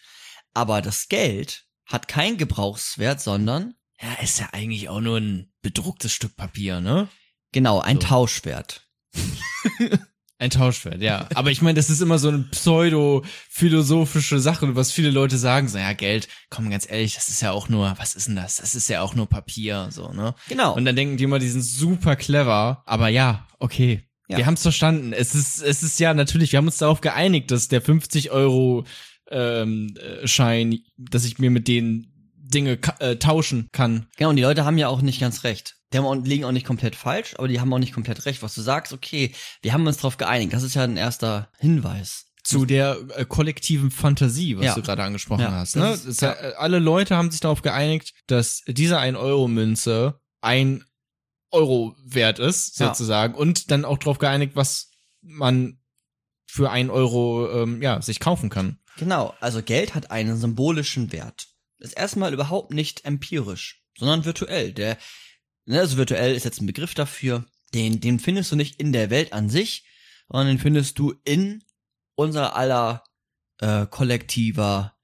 Aber 0.53 0.81
das 0.81 1.07
Geld 1.09 1.65
hat 1.85 2.07
keinen 2.07 2.37
Gebrauchswert, 2.37 3.21
sondern 3.21 3.75
Ja, 4.01 4.13
ist 4.23 4.39
ja 4.39 4.49
eigentlich 4.53 4.89
auch 4.89 5.01
nur 5.01 5.17
ein 5.17 5.53
bedrucktes 5.61 6.13
Stück 6.13 6.35
Papier, 6.35 6.79
ne? 6.81 7.09
genau 7.51 7.79
ein 7.79 8.01
So. 8.01 8.07
Tauschwert. 8.07 8.87
Ein 10.37 10.49
Tauschwert, 10.49 11.01
ja. 11.01 11.29
Aber 11.33 11.49
ich 11.49 11.61
meine, 11.61 11.75
das 11.75 11.89
ist 11.89 12.01
immer 12.01 12.19
so 12.19 12.27
eine 12.27 12.39
pseudo-philosophische 12.39 14.41
Sache, 14.41 14.75
was 14.75 14.91
viele 14.91 15.09
Leute 15.09 15.37
sagen, 15.37 15.69
so, 15.69 15.77
ja, 15.77 15.93
Geld, 15.93 16.27
komm, 16.49 16.69
ganz 16.69 16.89
ehrlich, 16.89 17.15
das 17.15 17.29
ist 17.29 17.41
ja 17.41 17.51
auch 17.51 17.69
nur, 17.69 17.93
was 17.97 18.15
ist 18.15 18.27
denn 18.27 18.35
das? 18.35 18.57
Das 18.57 18.75
ist 18.75 18.89
ja 18.89 19.01
auch 19.01 19.15
nur 19.15 19.29
Papier, 19.29 19.87
so, 19.91 20.11
ne? 20.11 20.35
Genau. 20.49 20.75
Und 20.75 20.83
dann 20.83 20.97
denken 20.97 21.15
die 21.15 21.23
immer, 21.23 21.39
die 21.39 21.47
sind 21.47 21.61
super 21.61 22.17
clever, 22.17 22.83
aber 22.85 23.07
ja, 23.07 23.47
okay. 23.59 24.03
Ja. 24.27 24.37
Wir 24.37 24.45
haben 24.45 24.55
es 24.55 24.61
verstanden. 24.61 25.13
Es 25.13 25.35
ist, 25.35 25.61
es 25.61 25.83
ist 25.83 25.99
ja 25.99 26.13
natürlich, 26.13 26.51
wir 26.51 26.57
haben 26.57 26.65
uns 26.65 26.79
darauf 26.79 26.99
geeinigt, 26.99 27.51
dass 27.51 27.69
der 27.69 27.81
50 27.81 28.31
Euro 28.31 28.85
ähm, 29.29 29.95
äh, 29.97 30.27
Schein, 30.27 30.79
dass 30.97 31.25
ich 31.25 31.39
mir 31.39 31.51
mit 31.51 31.67
denen 31.67 32.11
Dinge 32.35 32.79
äh, 32.99 33.15
tauschen 33.15 33.69
kann. 33.71 34.07
Genau, 34.17 34.31
und 34.31 34.35
die 34.35 34.43
Leute 34.43 34.65
haben 34.65 34.77
ja 34.77 34.87
auch 34.87 35.01
nicht 35.01 35.19
ganz 35.19 35.43
recht. 35.43 35.74
Die 35.95 35.99
haben 35.99 36.05
auch, 36.05 36.25
liegen 36.25 36.43
auch 36.43 36.51
nicht 36.51 36.65
komplett 36.67 36.93
falsch, 36.97 37.35
aber 37.37 37.47
die 37.47 37.61
haben 37.61 37.73
auch 37.73 37.79
nicht 37.79 37.93
komplett 37.93 38.25
recht. 38.25 38.43
Was 38.43 38.53
du 38.53 38.61
sagst, 38.61 38.91
okay, 38.91 39.31
wir 39.61 39.71
haben 39.71 39.87
uns 39.87 39.95
darauf 39.95 40.17
geeinigt. 40.17 40.51
Das 40.51 40.61
ist 40.63 40.75
ja 40.75 40.83
ein 40.83 40.97
erster 40.97 41.49
Hinweis. 41.57 42.25
zu 42.43 42.65
der 42.65 42.97
äh, 43.15 43.23
kollektiven 43.25 43.89
Fantasie, 43.91 44.57
was 44.57 44.65
Ja. 44.65 44.75
du 44.75 44.81
gerade 44.81 45.03
angesprochen 45.03 45.41
Ja, 45.43 45.51
hast. 45.51 45.77
Ne? 45.77 45.91
ist- 45.93 46.21
ja, 46.21 46.33
äh, 46.33 46.53
alle 46.57 46.79
Leute 46.79 47.15
haben 47.15 47.31
sich 47.31 47.39
darauf 47.39 47.61
geeinigt, 47.61 48.13
dass 48.27 48.61
diese 48.67 48.99
1-Euro-Münze 48.99 50.19
ein 50.41 50.83
Euro 51.51 51.95
wert 52.03 52.37
ist, 52.39 52.75
sozusagen, 52.75 53.33
und 53.35 53.71
dann 53.71 53.85
auch 53.85 53.97
darauf 53.97 54.17
geeinigt, 54.19 54.55
was 54.55 54.91
man 55.21 55.79
für 56.45 56.69
ein 56.71 56.89
Euro 56.89 57.49
ähm, 57.63 57.81
ja, 57.81 58.01
sich 58.01 58.19
kaufen 58.19 58.49
kann. 58.49 58.79
Genau, 58.97 59.33
also 59.39 59.61
Geld 59.63 59.95
hat 59.95 60.11
einen 60.11 60.37
symbolischen 60.37 61.11
Wert. 61.11 61.47
Ist 61.79 61.97
erstmal 61.97 62.33
überhaupt 62.33 62.73
nicht 62.73 63.05
empirisch, 63.05 63.81
sondern 63.97 64.23
virtuell. 64.25 64.71
Der, 64.73 64.97
ne, 65.65 65.79
also 65.79 65.97
virtuell 65.97 66.35
ist 66.35 66.45
jetzt 66.45 66.61
ein 66.61 66.67
Begriff 66.67 66.93
dafür, 66.93 67.45
den, 67.73 67.99
den 67.99 68.19
findest 68.19 68.51
du 68.51 68.55
nicht 68.55 68.79
in 68.79 68.93
der 68.93 69.09
Welt 69.09 69.33
an 69.33 69.49
sich, 69.49 69.85
sondern 70.29 70.47
den 70.55 70.59
findest 70.59 70.97
du 70.99 71.13
in 71.23 71.63
unser 72.15 72.55
aller 72.55 73.03
äh, 73.59 73.85
kollektiver 73.85 74.95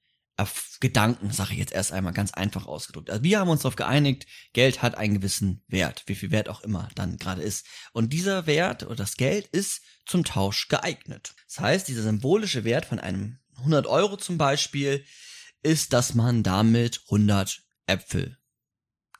Gedanken, 0.80 1.30
sage 1.30 1.52
ich 1.52 1.58
jetzt 1.58 1.72
erst 1.72 1.92
einmal 1.92 2.12
ganz 2.12 2.32
einfach 2.32 2.66
ausgedrückt. 2.66 3.10
Also 3.10 3.22
wir 3.22 3.38
haben 3.38 3.50
uns 3.50 3.62
darauf 3.62 3.76
geeinigt, 3.76 4.26
Geld 4.52 4.82
hat 4.82 4.96
einen 4.96 5.14
gewissen 5.14 5.62
Wert, 5.68 6.02
wie 6.06 6.16
viel 6.16 6.32
Wert 6.32 6.48
auch 6.48 6.62
immer 6.62 6.88
dann 6.96 7.18
gerade 7.18 7.42
ist. 7.42 7.66
Und 7.92 8.12
dieser 8.12 8.46
Wert 8.46 8.82
oder 8.82 8.96
das 8.96 9.16
Geld 9.16 9.46
ist 9.48 9.82
zum 10.06 10.24
Tausch 10.24 10.66
geeignet. 10.68 11.34
Das 11.46 11.60
heißt, 11.60 11.86
dieser 11.86 12.02
symbolische 12.02 12.64
Wert 12.64 12.86
von 12.86 12.98
einem 12.98 13.38
100 13.58 13.86
Euro 13.86 14.16
zum 14.16 14.38
Beispiel 14.38 15.04
ist, 15.62 15.92
dass 15.92 16.14
man 16.14 16.42
damit 16.42 17.02
100 17.04 17.62
Äpfel 17.86 18.38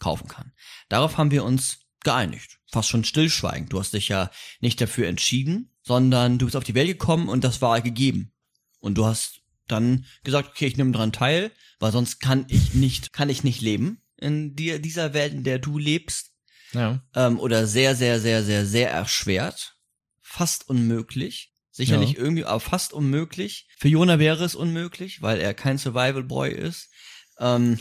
kaufen 0.03 0.29
kann. 0.29 0.53
Darauf 0.89 1.17
haben 1.17 1.31
wir 1.31 1.45
uns 1.45 1.79
geeinigt. 2.05 2.59
Fast 2.71 2.89
schon 2.89 3.05
stillschweigend. 3.05 3.73
Du 3.73 3.79
hast 3.79 3.93
dich 3.95 4.09
ja 4.09 4.31
nicht 4.61 4.81
dafür 4.81 5.09
entschieden, 5.09 5.71
sondern 5.83 6.39
du 6.39 6.47
bist 6.47 6.57
auf 6.57 6.65
die 6.65 6.75
Welt 6.75 6.89
gekommen 6.89 7.29
und 7.29 7.45
das 7.45 7.63
war 7.63 7.81
gegeben. 7.81 8.33
Und 8.81 8.97
du 8.99 9.07
hast 9.07 9.41
dann 9.69 10.05
gesagt, 10.25 10.51
okay, 10.51 10.67
ich 10.67 10.77
nehme 10.77 10.93
dran 10.93 11.13
teil, 11.13 11.53
weil 11.79 11.93
sonst 11.93 12.19
kann 12.21 12.45
ich 12.49 12.75
nicht, 12.75 13.13
kann 13.13 13.29
ich 13.31 13.45
nicht 13.45 13.61
leben 13.61 14.03
in 14.17 14.55
dir, 14.57 14.81
dieser 14.81 15.15
Welt, 15.15 15.33
in 15.33 15.45
der 15.45 15.59
du 15.59 15.79
lebst. 15.79 16.33
Ja. 16.73 17.03
Ähm, 17.15 17.39
oder 17.39 17.67
sehr, 17.67 17.95
sehr, 17.95 18.21
sehr, 18.21 18.43
sehr, 18.43 18.67
sehr 18.67 18.91
erschwert. 18.91 19.77
Fast 20.21 20.69
unmöglich. 20.69 21.53
Sicher 21.71 22.01
Ja. 22.03 22.09
irgendwie, 22.17 22.45
aber 22.45 22.61
fast 22.61 22.93
unmöglich. 22.93 23.69
Für 23.79 23.89
Jona 23.89 24.19
wäre 24.19 24.45
es 24.45 24.55
unmöglich, 24.55 25.23
weil 25.23 25.41
er 25.41 25.55
kein 25.55 25.79
Survival 25.79 26.25
Boy 26.25 26.53
ist. 26.53 26.91
Ähm, 27.39 27.79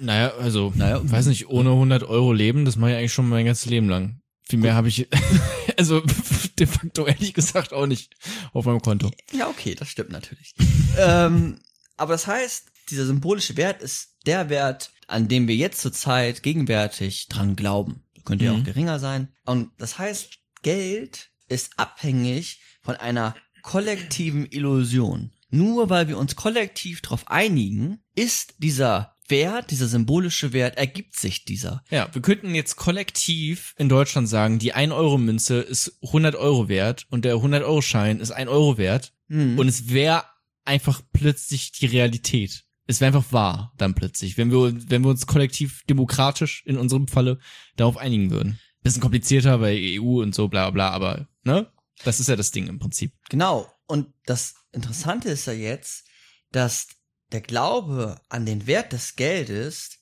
Naja, 0.00 0.32
also, 0.38 0.72
Naja. 0.74 1.00
weiß 1.02 1.26
nicht, 1.26 1.48
ohne 1.48 1.70
100 1.70 2.02
Euro 2.04 2.32
leben, 2.32 2.64
das 2.64 2.76
mache 2.76 2.92
ich 2.92 2.96
eigentlich 2.96 3.12
schon 3.12 3.28
mein 3.28 3.46
ganzes 3.46 3.66
Leben 3.66 3.88
lang. 3.88 4.20
Viel 4.44 4.58
mehr 4.58 4.74
habe 4.74 4.88
ich, 4.88 5.08
also 5.78 6.00
de 6.58 6.66
facto 6.66 7.06
ehrlich 7.06 7.34
gesagt 7.34 7.72
auch 7.72 7.86
nicht 7.86 8.14
auf 8.52 8.64
meinem 8.66 8.80
Konto. 8.82 9.10
Ja, 9.32 9.48
okay, 9.48 9.74
das 9.74 9.88
stimmt 9.88 10.10
natürlich. 10.10 10.54
ähm, 10.98 11.58
aber 11.96 12.12
das 12.14 12.26
heißt, 12.26 12.68
dieser 12.90 13.06
symbolische 13.06 13.56
Wert 13.56 13.80
ist 13.82 14.16
der 14.26 14.48
Wert, 14.48 14.92
an 15.06 15.28
dem 15.28 15.48
wir 15.48 15.54
jetzt 15.56 15.80
zur 15.80 15.92
Zeit 15.92 16.42
gegenwärtig 16.42 17.28
dran 17.28 17.56
glauben. 17.56 18.02
Könnte 18.24 18.44
ja 18.44 18.52
Mhm. 18.52 18.60
auch 18.60 18.64
geringer 18.64 18.98
sein. 18.98 19.28
Und 19.46 19.70
das 19.78 19.98
heißt, 19.98 20.38
Geld 20.62 21.30
ist 21.48 21.72
abhängig 21.76 22.60
von 22.82 22.96
einer 22.96 23.34
kollektiven 23.62 24.46
Illusion. 24.46 25.32
nur 25.54 25.90
weil 25.90 26.08
wir 26.08 26.16
uns 26.18 26.34
kollektiv 26.34 27.02
darauf 27.02 27.28
einigen, 27.28 27.98
ist 28.14 28.54
dieser 28.58 29.11
Wert, 29.32 29.72
dieser 29.72 29.88
symbolische 29.88 30.52
Wert, 30.52 30.78
ergibt 30.78 31.16
sich 31.16 31.44
dieser. 31.44 31.82
Ja, 31.90 32.08
wir 32.12 32.22
könnten 32.22 32.54
jetzt 32.54 32.76
kollektiv 32.76 33.74
in 33.76 33.88
Deutschland 33.88 34.28
sagen, 34.28 34.60
die 34.60 34.74
1-Euro-Münze 34.74 35.60
ist 35.60 35.98
100 36.02 36.36
Euro 36.36 36.68
wert 36.68 37.06
und 37.10 37.24
der 37.24 37.34
100-Euro-Schein 37.34 38.20
ist 38.20 38.30
1 38.30 38.48
Euro 38.48 38.78
wert. 38.78 39.12
Hm. 39.28 39.58
Und 39.58 39.66
es 39.66 39.88
wäre 39.88 40.24
einfach 40.64 41.02
plötzlich 41.12 41.72
die 41.72 41.86
Realität. 41.86 42.64
Es 42.86 43.00
wäre 43.00 43.08
einfach 43.08 43.32
wahr 43.32 43.72
dann 43.78 43.94
plötzlich, 43.94 44.36
wenn 44.38 44.52
wir, 44.52 44.74
wenn 44.90 45.02
wir 45.02 45.10
uns 45.10 45.26
kollektiv 45.26 45.82
demokratisch 45.88 46.62
in 46.66 46.76
unserem 46.76 47.08
Falle 47.08 47.38
darauf 47.76 47.96
einigen 47.96 48.30
würden. 48.30 48.60
Bisschen 48.82 49.02
komplizierter 49.02 49.58
bei 49.58 49.98
EU 49.98 50.20
und 50.20 50.34
so, 50.34 50.48
bla 50.48 50.70
bla, 50.70 50.90
aber 50.90 51.28
ne? 51.44 51.72
Das 52.04 52.20
ist 52.20 52.28
ja 52.28 52.36
das 52.36 52.50
Ding 52.50 52.66
im 52.66 52.78
Prinzip. 52.78 53.12
Genau. 53.28 53.72
Und 53.86 54.12
das 54.26 54.54
Interessante 54.72 55.28
ist 55.28 55.46
ja 55.46 55.52
jetzt, 55.52 56.06
dass 56.50 56.88
der 57.32 57.40
Glaube 57.40 58.20
an 58.28 58.46
den 58.46 58.66
Wert 58.66 58.92
des 58.92 59.16
Geldes 59.16 59.98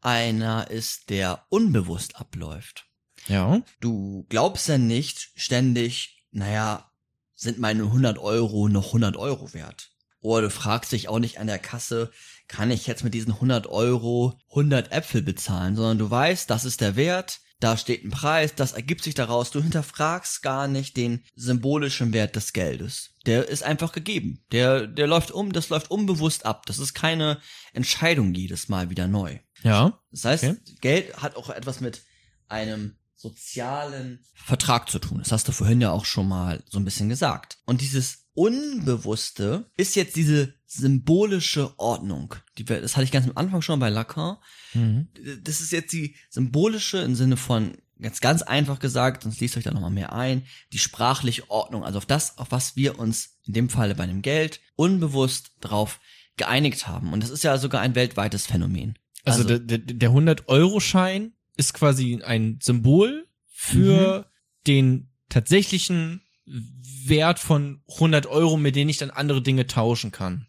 einer 0.00 0.70
ist, 0.70 1.10
der 1.10 1.44
unbewusst 1.48 2.16
abläuft. 2.16 2.86
Ja. 3.26 3.62
Du 3.80 4.26
glaubst 4.28 4.68
ja 4.68 4.78
nicht 4.78 5.30
ständig, 5.34 6.24
naja, 6.30 6.90
sind 7.34 7.58
meine 7.58 7.84
100 7.84 8.18
Euro 8.18 8.68
noch 8.68 8.88
100 8.88 9.16
Euro 9.16 9.54
wert? 9.54 9.90
Oder 10.20 10.42
du 10.42 10.50
fragst 10.50 10.92
dich 10.92 11.08
auch 11.08 11.18
nicht 11.18 11.38
an 11.38 11.46
der 11.46 11.58
Kasse, 11.58 12.10
kann 12.48 12.70
ich 12.70 12.86
jetzt 12.86 13.04
mit 13.04 13.14
diesen 13.14 13.34
100 13.34 13.66
Euro 13.66 14.38
100 14.50 14.92
Äpfel 14.92 15.22
bezahlen, 15.22 15.76
sondern 15.76 15.98
du 15.98 16.10
weißt, 16.10 16.48
das 16.48 16.64
ist 16.64 16.80
der 16.80 16.96
Wert, 16.96 17.40
da 17.60 17.76
steht 17.76 18.04
ein 18.04 18.10
Preis, 18.10 18.54
das 18.54 18.72
ergibt 18.72 19.04
sich 19.04 19.14
daraus, 19.14 19.50
du 19.50 19.62
hinterfragst 19.62 20.42
gar 20.42 20.68
nicht 20.68 20.96
den 20.96 21.24
symbolischen 21.34 22.12
Wert 22.12 22.36
des 22.36 22.52
Geldes. 22.52 23.13
Der 23.26 23.48
ist 23.48 23.62
einfach 23.62 23.92
gegeben. 23.92 24.44
Der, 24.52 24.86
der 24.86 25.06
läuft 25.06 25.30
um, 25.30 25.52
das 25.52 25.68
läuft 25.70 25.90
unbewusst 25.90 26.44
ab. 26.46 26.66
Das 26.66 26.78
ist 26.78 26.94
keine 26.94 27.40
Entscheidung 27.72 28.34
jedes 28.34 28.68
Mal 28.68 28.90
wieder 28.90 29.08
neu. 29.08 29.38
Ja. 29.62 29.98
Das 30.10 30.24
heißt, 30.24 30.44
Okay. 30.44 30.56
Geld 30.80 31.16
hat 31.22 31.36
auch 31.36 31.48
etwas 31.50 31.80
mit 31.80 32.02
einem 32.48 32.96
sozialen 33.16 34.24
Vertrag 34.34 34.90
zu 34.90 34.98
tun. 34.98 35.18
Das 35.18 35.32
hast 35.32 35.48
du 35.48 35.52
vorhin 35.52 35.80
ja 35.80 35.90
auch 35.90 36.04
schon 36.04 36.28
mal 36.28 36.62
so 36.68 36.78
ein 36.78 36.84
bisschen 36.84 37.08
gesagt. 37.08 37.58
Und 37.64 37.80
dieses 37.80 38.26
Unbewusste 38.34 39.70
ist 39.76 39.94
jetzt 39.96 40.16
diese 40.16 40.54
symbolische 40.66 41.78
Ordnung. 41.78 42.34
Die, 42.58 42.64
das 42.64 42.96
hatte 42.96 43.04
ich 43.04 43.12
ganz 43.12 43.26
am 43.26 43.36
Anfang 43.36 43.62
schon 43.62 43.78
bei 43.80 43.88
Lacan. 43.88 44.36
Mhm. 44.74 45.08
Das 45.42 45.60
ist 45.60 45.72
jetzt 45.72 45.92
die 45.92 46.16
symbolische 46.30 46.98
im 46.98 47.14
Sinne 47.14 47.36
von, 47.36 47.76
ganz, 48.00 48.20
ganz 48.20 48.42
einfach 48.42 48.78
gesagt, 48.78 49.22
sonst 49.22 49.40
liest 49.40 49.56
euch 49.56 49.64
da 49.64 49.72
nochmal 49.72 49.90
mehr 49.90 50.12
ein, 50.12 50.46
die 50.72 50.78
sprachliche 50.78 51.50
Ordnung, 51.50 51.84
also 51.84 51.98
auf 51.98 52.06
das, 52.06 52.38
auf 52.38 52.50
was 52.50 52.76
wir 52.76 52.98
uns 52.98 53.38
in 53.44 53.52
dem 53.54 53.68
Falle 53.68 53.94
bei 53.94 54.06
dem 54.06 54.22
Geld 54.22 54.60
unbewusst 54.76 55.52
drauf 55.60 56.00
geeinigt 56.36 56.88
haben. 56.88 57.12
Und 57.12 57.22
das 57.22 57.30
ist 57.30 57.44
ja 57.44 57.56
sogar 57.58 57.80
ein 57.80 57.94
weltweites 57.94 58.46
Phänomen. 58.46 58.98
Also, 59.24 59.44
der, 59.44 59.58
der, 59.58 59.78
der 59.78 60.10
100-Euro-Schein 60.10 61.32
ist 61.56 61.72
quasi 61.72 62.22
ein 62.22 62.58
Symbol 62.62 63.26
für 63.46 64.30
den 64.66 65.10
tatsächlichen 65.28 66.22
Wert 66.46 67.38
von 67.38 67.82
100 67.94 68.26
Euro, 68.26 68.56
mit 68.56 68.76
denen 68.76 68.90
ich 68.90 68.98
dann 68.98 69.10
andere 69.10 69.40
Dinge 69.40 69.66
tauschen 69.66 70.12
kann. 70.12 70.46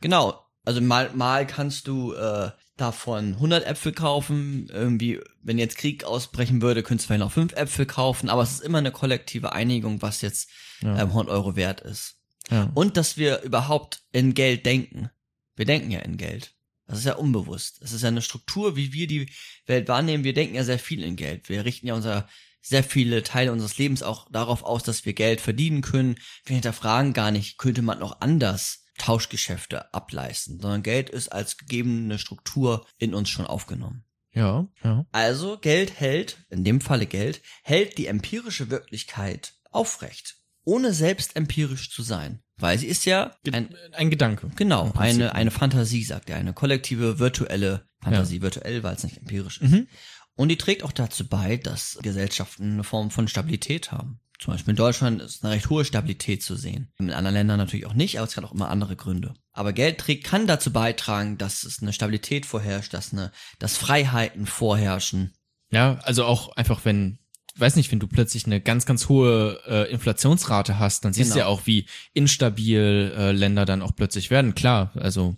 Genau. 0.00 0.44
Also 0.68 0.82
mal, 0.82 1.10
mal 1.14 1.46
kannst 1.46 1.88
du 1.88 2.12
äh, 2.12 2.50
davon 2.76 3.32
100 3.36 3.64
Äpfel 3.66 3.92
kaufen. 3.92 4.68
Irgendwie, 4.70 5.18
wenn 5.42 5.56
jetzt 5.56 5.78
Krieg 5.78 6.04
ausbrechen 6.04 6.60
würde, 6.60 6.82
könntest 6.82 7.06
du 7.06 7.14
vielleicht 7.14 7.24
noch 7.24 7.32
5 7.32 7.54
Äpfel 7.54 7.86
kaufen. 7.86 8.28
Aber 8.28 8.42
es 8.42 8.52
ist 8.52 8.60
immer 8.60 8.76
eine 8.76 8.92
kollektive 8.92 9.52
Einigung, 9.52 10.02
was 10.02 10.20
jetzt 10.20 10.50
Ja. 10.82 10.90
ähm, 11.00 11.08
100 11.08 11.30
Euro 11.30 11.56
wert 11.56 11.80
ist. 11.80 12.16
Ja. 12.50 12.70
Und 12.74 12.98
dass 12.98 13.16
wir 13.16 13.40
überhaupt 13.44 14.02
in 14.12 14.34
Geld 14.34 14.66
denken. 14.66 15.08
Wir 15.56 15.64
denken 15.64 15.90
ja 15.90 16.00
in 16.00 16.18
Geld. 16.18 16.52
Das 16.86 16.98
ist 16.98 17.06
ja 17.06 17.14
unbewusst. 17.14 17.80
Es 17.82 17.94
ist 17.94 18.02
ja 18.02 18.08
eine 18.08 18.20
Struktur, 18.20 18.76
wie 18.76 18.92
wir 18.92 19.06
die 19.06 19.30
Welt 19.64 19.88
wahrnehmen. 19.88 20.22
Wir 20.22 20.34
denken 20.34 20.54
ja 20.54 20.64
sehr 20.64 20.78
viel 20.78 21.02
in 21.02 21.16
Geld. 21.16 21.48
Wir 21.48 21.64
richten 21.64 21.86
ja 21.86 21.94
unser 21.94 22.28
sehr 22.60 22.84
viele 22.84 23.22
Teile 23.22 23.52
unseres 23.52 23.78
Lebens 23.78 24.02
auch 24.02 24.30
darauf 24.30 24.64
aus, 24.64 24.82
dass 24.82 25.06
wir 25.06 25.14
Geld 25.14 25.40
verdienen 25.40 25.80
können. 25.80 26.16
Wir 26.44 26.56
hinterfragen 26.56 27.14
gar 27.14 27.30
nicht, 27.30 27.56
könnte 27.56 27.80
man 27.80 27.98
noch 28.00 28.20
anders 28.20 28.84
Tauschgeschäfte 28.98 29.92
ableisten, 29.94 30.60
sondern 30.60 30.82
Geld 30.82 31.10
ist 31.10 31.30
als 31.30 31.56
gegebene 31.56 32.18
Struktur 32.18 32.86
in 32.98 33.14
uns 33.14 33.28
schon 33.30 33.46
aufgenommen. 33.46 34.04
ja, 34.32 34.68
ja. 34.84 35.06
Also 35.12 35.58
Geld 35.58 35.98
hält, 35.98 36.44
in 36.50 36.64
dem 36.64 36.80
Falle 36.80 37.06
Geld, 37.06 37.40
hält 37.62 37.96
die 37.98 38.06
empirische 38.06 38.70
Wirklichkeit 38.70 39.54
aufrecht, 39.70 40.36
ohne 40.64 40.92
selbst 40.92 41.36
empirisch 41.36 41.90
zu 41.90 42.02
sein. 42.02 42.42
Weil 42.56 42.76
sie 42.78 42.88
ist 42.88 43.04
ja 43.04 43.36
ein, 43.52 43.74
Ein 43.92 44.10
Gedanke. 44.10 44.50
genau, 44.56 44.92
eine, 44.96 45.34
eine 45.34 45.52
Fantasie, 45.52 46.02
sagt 46.02 46.28
er, 46.28 46.36
eine 46.36 46.52
kollektive 46.52 47.20
virtuelle 47.20 47.88
Fantasie, 48.02 48.42
virtuell, 48.42 48.82
weil 48.82 48.96
es 48.96 49.04
nicht 49.04 49.16
empirisch 49.18 49.60
ist. 49.60 49.70
Mhm. 49.70 49.86
Und 50.34 50.48
die 50.48 50.56
trägt 50.56 50.82
auch 50.82 50.92
dazu 50.92 51.28
bei, 51.28 51.56
dass 51.56 51.98
Gesellschaften 52.02 52.72
eine 52.72 52.84
Form 52.84 53.10
von 53.10 53.28
Stabilität 53.28 53.90
haben. 53.92 54.20
Zum 54.40 54.54
Beispiel 54.54 54.70
in 54.70 54.76
Deutschland 54.76 55.20
ist 55.20 55.44
eine 55.44 55.54
recht 55.54 55.68
hohe 55.68 55.84
Stabilität 55.84 56.44
zu 56.44 56.54
sehen. 56.54 56.92
In 56.98 57.10
anderen 57.12 57.34
Ländern 57.34 57.58
natürlich 57.58 57.86
auch 57.86 57.94
nicht, 57.94 58.18
aber 58.18 58.28
es 58.28 58.36
hat 58.36 58.44
auch 58.44 58.52
immer 58.52 58.68
andere 58.68 58.94
Gründe. 58.94 59.34
Aber 59.52 59.72
Geld 59.72 59.98
trägt, 59.98 60.24
kann 60.24 60.46
dazu 60.46 60.72
beitragen, 60.72 61.38
dass 61.38 61.64
es 61.64 61.82
eine 61.82 61.92
Stabilität 61.92 62.46
vorherrscht, 62.46 62.94
dass 62.94 63.12
eine, 63.12 63.32
dass 63.58 63.76
Freiheiten 63.76 64.46
vorherrschen. 64.46 65.34
Ja, 65.70 65.98
also 66.04 66.24
auch 66.24 66.54
einfach, 66.56 66.84
wenn, 66.84 67.18
weiß 67.56 67.74
nicht, 67.74 67.90
wenn 67.90 67.98
du 67.98 68.06
plötzlich 68.06 68.46
eine 68.46 68.60
ganz, 68.60 68.86
ganz 68.86 69.08
hohe 69.08 69.60
äh, 69.66 69.90
Inflationsrate 69.90 70.78
hast, 70.78 71.04
dann 71.04 71.12
siehst 71.12 71.30
du 71.30 71.34
Genau. 71.34 71.46
ja 71.46 71.52
auch, 71.52 71.66
wie 71.66 71.86
instabil 72.14 73.12
äh, 73.16 73.32
Länder 73.32 73.64
dann 73.64 73.82
auch 73.82 73.96
plötzlich 73.96 74.30
werden. 74.30 74.54
Klar, 74.54 74.92
also 74.94 75.36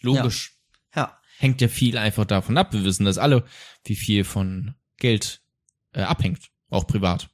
logisch. 0.00 0.52
Ja. 0.94 1.18
Hängt 1.38 1.60
ja 1.60 1.66
viel 1.68 1.98
einfach 1.98 2.24
davon 2.26 2.56
ab. 2.56 2.72
Wir 2.72 2.84
wissen 2.84 3.04
das 3.04 3.18
alle, 3.18 3.44
wie 3.84 3.96
viel 3.96 4.22
von 4.22 4.76
Geld 4.98 5.42
äh, 5.92 6.02
abhängt, 6.02 6.48
auch 6.70 6.86
privat. 6.86 7.28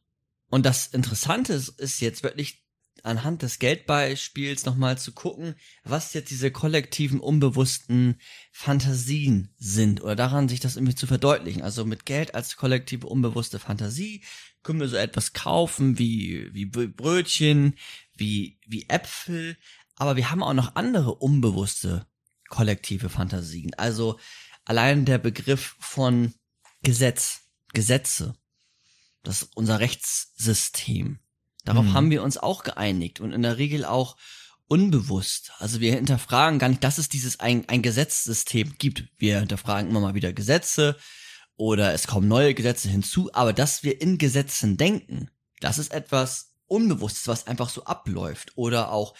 Und 0.53 0.67
das 0.67 0.89
Interessante 0.89 1.55
ist, 1.55 1.81
ist 1.81 2.03
jetzt 2.03 2.23
wirklich 2.23 2.63
anhand 3.03 3.41
des 3.41 3.59
Geldbeispiels 3.59 4.67
nochmal 4.67 4.99
zu 4.99 5.13
gucken, 5.13 5.55
was 5.83 6.13
jetzt 6.13 6.31
diese 6.31 6.51
kollektiven, 6.51 7.21
unbewussten 7.21 8.21
Fantasien 8.53 9.55
sind 9.57 10.03
oder 10.03 10.15
daran 10.15 10.51
sich 10.51 10.61
das 10.61 10.77
irgendwie 10.77 10.95
zu 10.95 11.07
verdeutlichen. 11.07 11.63
Also 11.63 11.87
mit 11.87 12.05
Geld 12.05 12.35
als 12.35 12.57
kollektive, 12.57 13.07
unbewusste 13.07 13.59
Fantasie 13.59 14.23
können 14.63 14.79
wir 14.79 14.89
so 14.89 14.97
etwas 14.97 15.33
kaufen 15.33 15.99
wie, 15.99 16.53
wie 16.53 16.67
Br- 16.67 16.89
Brötchen, 16.89 17.79
wie, 18.15 18.59
wie 18.67 18.91
Äpfel, 18.91 19.57
aber 19.97 20.17
wir 20.17 20.31
haben 20.31 20.43
auch 20.43 20.53
noch 20.53 20.77
andere 20.77 21.15
unbewusste 21.15 22.07
kollektive 22.51 23.09
Fantasien. 23.09 23.73
Also 23.79 24.21
allein 24.67 25.07
der 25.07 25.17
Begriff 25.17 25.77
von 25.81 26.35
Gesetz, 26.83 27.41
Gesetze, 27.73 28.35
das 29.23 29.43
ist 29.43 29.57
unser 29.57 29.81
Rechtssystem. 29.81 31.19
Darauf 31.65 31.85
Mhm. 31.87 31.93
haben 31.95 32.11
wir 32.11 32.23
uns 32.23 32.39
auch 32.39 32.65
geeinigt 32.65 33.21
und 33.21 33.33
in 33.33 33.43
der 33.43 33.59
Regel 33.59 33.85
auch 33.85 34.17
unbewusst. 34.69 35.53
Also 35.59 35.81
wir 35.81 35.95
hinterfragen 35.95 36.59
gar 36.59 36.69
nicht, 36.69 36.83
dass 36.83 36.99
es 36.99 37.09
dieses 37.09 37.41
ein, 37.41 37.69
ein 37.69 37.83
Gesetzssystem 37.83 38.77
gibt. 38.79 39.05
Wir 39.19 39.41
hinterfragen 39.41 39.91
immer 39.91 40.01
mal 40.01 40.15
wieder 40.15 40.33
Gesetze 40.33 40.97
oder 41.57 41.93
es 41.93 42.07
kommen 42.07 42.27
neue 42.27 42.55
Gesetze 42.55 42.89
hinzu, 42.89 43.31
aber 43.35 43.53
dass 43.53 43.83
wir 43.83 44.01
in 44.01 44.19
Gesetzen 44.19 44.77
denken, 44.77 45.31
das 45.61 45.79
ist 45.79 45.93
etwas 45.93 46.55
Unbewusstes, 46.67 47.29
was 47.29 47.47
einfach 47.47 47.69
so 47.69 47.85
abläuft. 47.85 48.53
Oder 48.57 48.91
auch, 48.91 49.15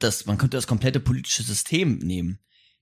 das, 0.00 0.26
man 0.26 0.36
könnte 0.36 0.56
das 0.56 0.66
komplette 0.66 1.00
politische 1.00 1.44
System 1.44 1.98
nehmen. 1.98 2.40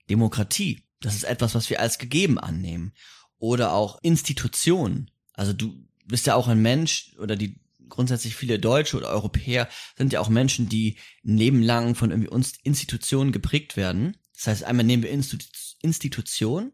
Demokratie, 0.09 0.85
das 1.01 1.14
ist 1.14 1.25
etwas, 1.25 1.55
was 1.55 1.69
wir 1.69 1.81
als 1.81 1.99
gegeben 1.99 2.39
annehmen. 2.39 2.95
Oder 3.39 3.73
auch 3.73 3.99
Institutionen. 4.03 5.11
Also 5.35 5.53
du 5.53 5.87
bist 6.07 6.27
ja 6.27 6.35
auch 6.35 6.49
ein 6.49 6.63
Mensch 6.63 7.15
oder 7.19 7.37
die 7.37 7.61
grundsätzlich 7.89 8.35
viele 8.35 8.59
Deutsche 8.59 8.97
oder 8.97 9.09
Europäer 9.11 9.69
sind 9.97 10.13
ja 10.13 10.21
auch 10.21 10.29
Menschen, 10.29 10.69
die 10.69 10.97
ein 11.25 11.37
Leben 11.37 11.63
lang 11.63 11.95
von 11.95 12.11
irgendwie 12.11 12.29
uns 12.29 12.55
Institutionen 12.63 13.33
geprägt 13.33 13.77
werden. 13.77 14.17
Das 14.35 14.47
heißt, 14.49 14.65
einmal 14.65 14.85
nehmen 14.85 15.03
wir 15.03 15.11
Institu 15.11 15.47
Institution 15.83 16.73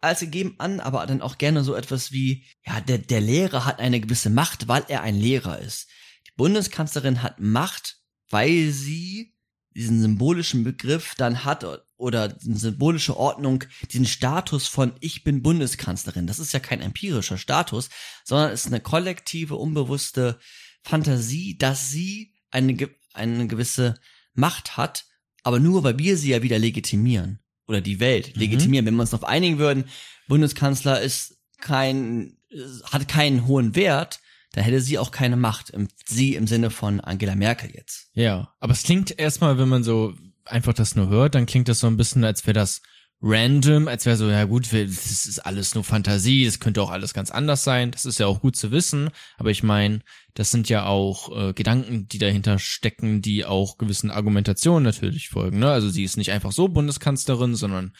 als 0.00 0.20
gegeben 0.20 0.54
an, 0.58 0.80
aber 0.80 1.06
dann 1.06 1.22
auch 1.22 1.38
gerne 1.38 1.64
so 1.64 1.74
etwas 1.74 2.12
wie, 2.12 2.44
ja, 2.64 2.80
der, 2.80 2.98
der 2.98 3.20
Lehrer 3.20 3.64
hat 3.64 3.78
eine 3.78 4.00
gewisse 4.00 4.30
Macht, 4.30 4.68
weil 4.68 4.84
er 4.88 5.02
ein 5.02 5.16
Lehrer 5.16 5.58
ist. 5.58 5.88
Die 6.26 6.32
Bundeskanzlerin 6.36 7.22
hat 7.22 7.40
Macht, 7.40 7.98
weil 8.30 8.70
sie 8.70 9.34
diesen 9.70 10.00
symbolischen 10.00 10.62
Begriff 10.62 11.14
dann 11.16 11.44
hat 11.44 11.64
oder 11.96 12.36
eine 12.44 12.56
symbolische 12.56 13.16
Ordnung, 13.16 13.64
diesen 13.92 14.06
Status 14.06 14.66
von 14.66 14.92
ich 15.00 15.24
bin 15.24 15.42
Bundeskanzlerin. 15.42 16.26
Das 16.26 16.38
ist 16.38 16.52
ja 16.52 16.60
kein 16.60 16.80
empirischer 16.80 17.38
Status, 17.38 17.88
sondern 18.24 18.50
es 18.50 18.62
ist 18.62 18.72
eine 18.72 18.80
kollektive, 18.80 19.56
unbewusste 19.56 20.38
Fantasie, 20.82 21.56
dass 21.56 21.90
sie 21.90 22.34
eine, 22.50 22.76
eine 23.12 23.46
gewisse 23.46 23.94
Macht 24.34 24.76
hat, 24.76 25.06
aber 25.42 25.60
nur, 25.60 25.84
weil 25.84 25.98
wir 25.98 26.16
sie 26.16 26.30
ja 26.30 26.42
wieder 26.42 26.58
legitimieren. 26.58 27.40
Oder 27.66 27.80
die 27.80 27.98
Welt 27.98 28.36
legitimieren. 28.36 28.84
Wenn 28.84 28.94
wir 28.94 29.02
uns 29.02 29.10
darauf 29.10 29.26
einigen 29.26 29.58
würden, 29.58 29.84
Bundeskanzler 30.28 31.00
ist 31.00 31.38
kein, 31.60 32.36
hat 32.84 33.08
keinen 33.08 33.46
hohen 33.46 33.74
Wert, 33.74 34.20
dann 34.52 34.64
hätte 34.64 34.80
sie 34.80 34.98
auch 34.98 35.10
keine 35.10 35.36
Macht. 35.36 35.70
Im, 35.70 35.88
sie 36.04 36.34
im 36.34 36.46
Sinne 36.46 36.70
von 36.70 37.00
Angela 37.00 37.34
Merkel 37.34 37.70
jetzt. 37.74 38.10
Ja, 38.12 38.54
aber 38.60 38.72
es 38.72 38.82
klingt 38.82 39.18
erstmal, 39.18 39.58
wenn 39.58 39.68
man 39.68 39.82
so 39.82 40.14
einfach 40.44 40.74
das 40.74 40.96
nur 40.96 41.08
hört, 41.08 41.34
dann 41.34 41.46
klingt 41.46 41.68
das 41.68 41.80
so 41.80 41.86
ein 41.86 41.96
bisschen, 41.96 42.24
als 42.24 42.46
wäre 42.46 42.54
das 42.54 42.82
random, 43.22 43.88
als 43.88 44.04
wäre 44.04 44.16
so, 44.16 44.28
ja 44.28 44.44
gut, 44.44 44.70
das 44.72 45.26
ist 45.26 45.38
alles 45.38 45.74
nur 45.74 45.82
Fantasie, 45.82 46.44
es 46.44 46.60
könnte 46.60 46.82
auch 46.82 46.90
alles 46.90 47.14
ganz 47.14 47.30
anders 47.30 47.64
sein. 47.64 47.90
Das 47.90 48.04
ist 48.04 48.18
ja 48.18 48.26
auch 48.26 48.40
gut 48.40 48.54
zu 48.54 48.70
wissen, 48.70 49.10
aber 49.38 49.50
ich 49.50 49.62
meine, 49.62 50.00
das 50.34 50.50
sind 50.50 50.68
ja 50.68 50.84
auch 50.84 51.34
äh, 51.34 51.52
Gedanken, 51.54 52.06
die 52.08 52.18
dahinter 52.18 52.58
stecken, 52.58 53.22
die 53.22 53.44
auch 53.46 53.78
gewissen 53.78 54.10
Argumentationen 54.10 54.82
natürlich 54.82 55.30
folgen. 55.30 55.58
Ne? 55.58 55.70
Also 55.70 55.88
sie 55.88 56.04
ist 56.04 56.18
nicht 56.18 56.32
einfach 56.32 56.52
so 56.52 56.68
Bundeskanzlerin, 56.68 57.54
sondern 57.54 57.94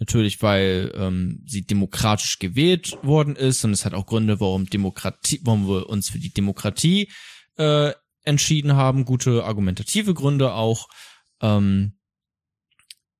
natürlich, 0.00 0.42
weil 0.42 0.92
ähm, 0.96 1.42
sie 1.46 1.64
demokratisch 1.64 2.40
gewählt 2.40 2.98
worden 3.02 3.36
ist 3.36 3.64
und 3.64 3.72
es 3.72 3.84
hat 3.84 3.94
auch 3.94 4.06
Gründe, 4.06 4.40
warum 4.40 4.66
Demokratie, 4.66 5.40
warum 5.44 5.68
wir 5.68 5.88
uns 5.88 6.10
für 6.10 6.18
die 6.18 6.32
Demokratie 6.32 7.12
äh, 7.58 7.92
entschieden 8.24 8.74
haben, 8.74 9.04
gute 9.04 9.44
argumentative 9.44 10.14
Gründe 10.14 10.52
auch. 10.54 10.88
Ähm, 11.44 11.98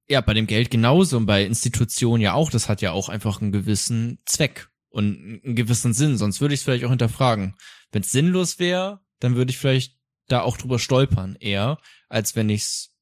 ja, 0.09 0.20
bei 0.20 0.35
dem 0.35 0.47
Geld 0.47 0.70
genauso 0.70 1.16
und 1.16 1.27
bei 1.27 1.45
Institutionen 1.45 2.22
ja 2.22 2.35
auch. 2.35 2.51
Das 2.51 2.68
hat 2.68 2.83
ja 2.83 2.93
auch 2.93 3.09
einfach 3.09 3.41
einen 3.41 3.53
gewissen 3.53 4.18
Zweck 4.27 4.68
und 4.89 5.41
einen 5.45 5.57
gewissen 5.57 5.95
Sinn. 5.95 6.16
Sonst 6.16 6.41
würde 6.41 6.55
ich 6.55 6.61
es 6.61 6.64
vielleicht 6.64 6.85
auch 6.85 6.91
hinterfragen. 6.91 7.55
Wenn 7.93 8.03
es 8.03 8.11
sinnlos 8.11 8.59
wäre, 8.59 9.01
dann 9.20 9.37
würde 9.37 9.51
ich 9.51 9.59
vielleicht 9.59 9.99
da 10.29 10.43
auch 10.43 10.57
drüber 10.57 10.79
stolpern, 10.79 11.37
eher, 11.39 11.79
als 12.09 12.37
wenn 12.37 12.49
ich 12.49 12.62
es 12.62 12.95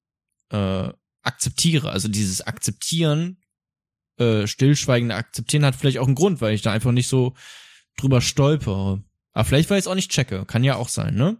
äh, 0.50 0.92
akzeptiere. 1.22 1.90
Also 1.90 2.08
dieses 2.08 2.40
Akzeptieren 2.40 3.42
äh, 4.18 4.46
stillschweigende 4.46 5.14
Akzeptieren 5.14 5.64
hat 5.64 5.76
vielleicht 5.76 5.98
auch 5.98 6.06
einen 6.06 6.14
Grund, 6.14 6.40
weil 6.40 6.54
ich 6.54 6.62
da 6.62 6.72
einfach 6.72 6.92
nicht 6.92 7.08
so 7.08 7.34
drüber 7.96 8.20
stolpere. 8.20 9.02
Aber 9.32 9.44
vielleicht, 9.44 9.70
weil 9.70 9.78
ich 9.78 9.84
es 9.84 9.88
auch 9.88 9.94
nicht 9.94 10.10
checke. 10.10 10.44
Kann 10.46 10.64
ja 10.64 10.76
auch 10.76 10.88
sein, 10.88 11.14
ne? 11.14 11.38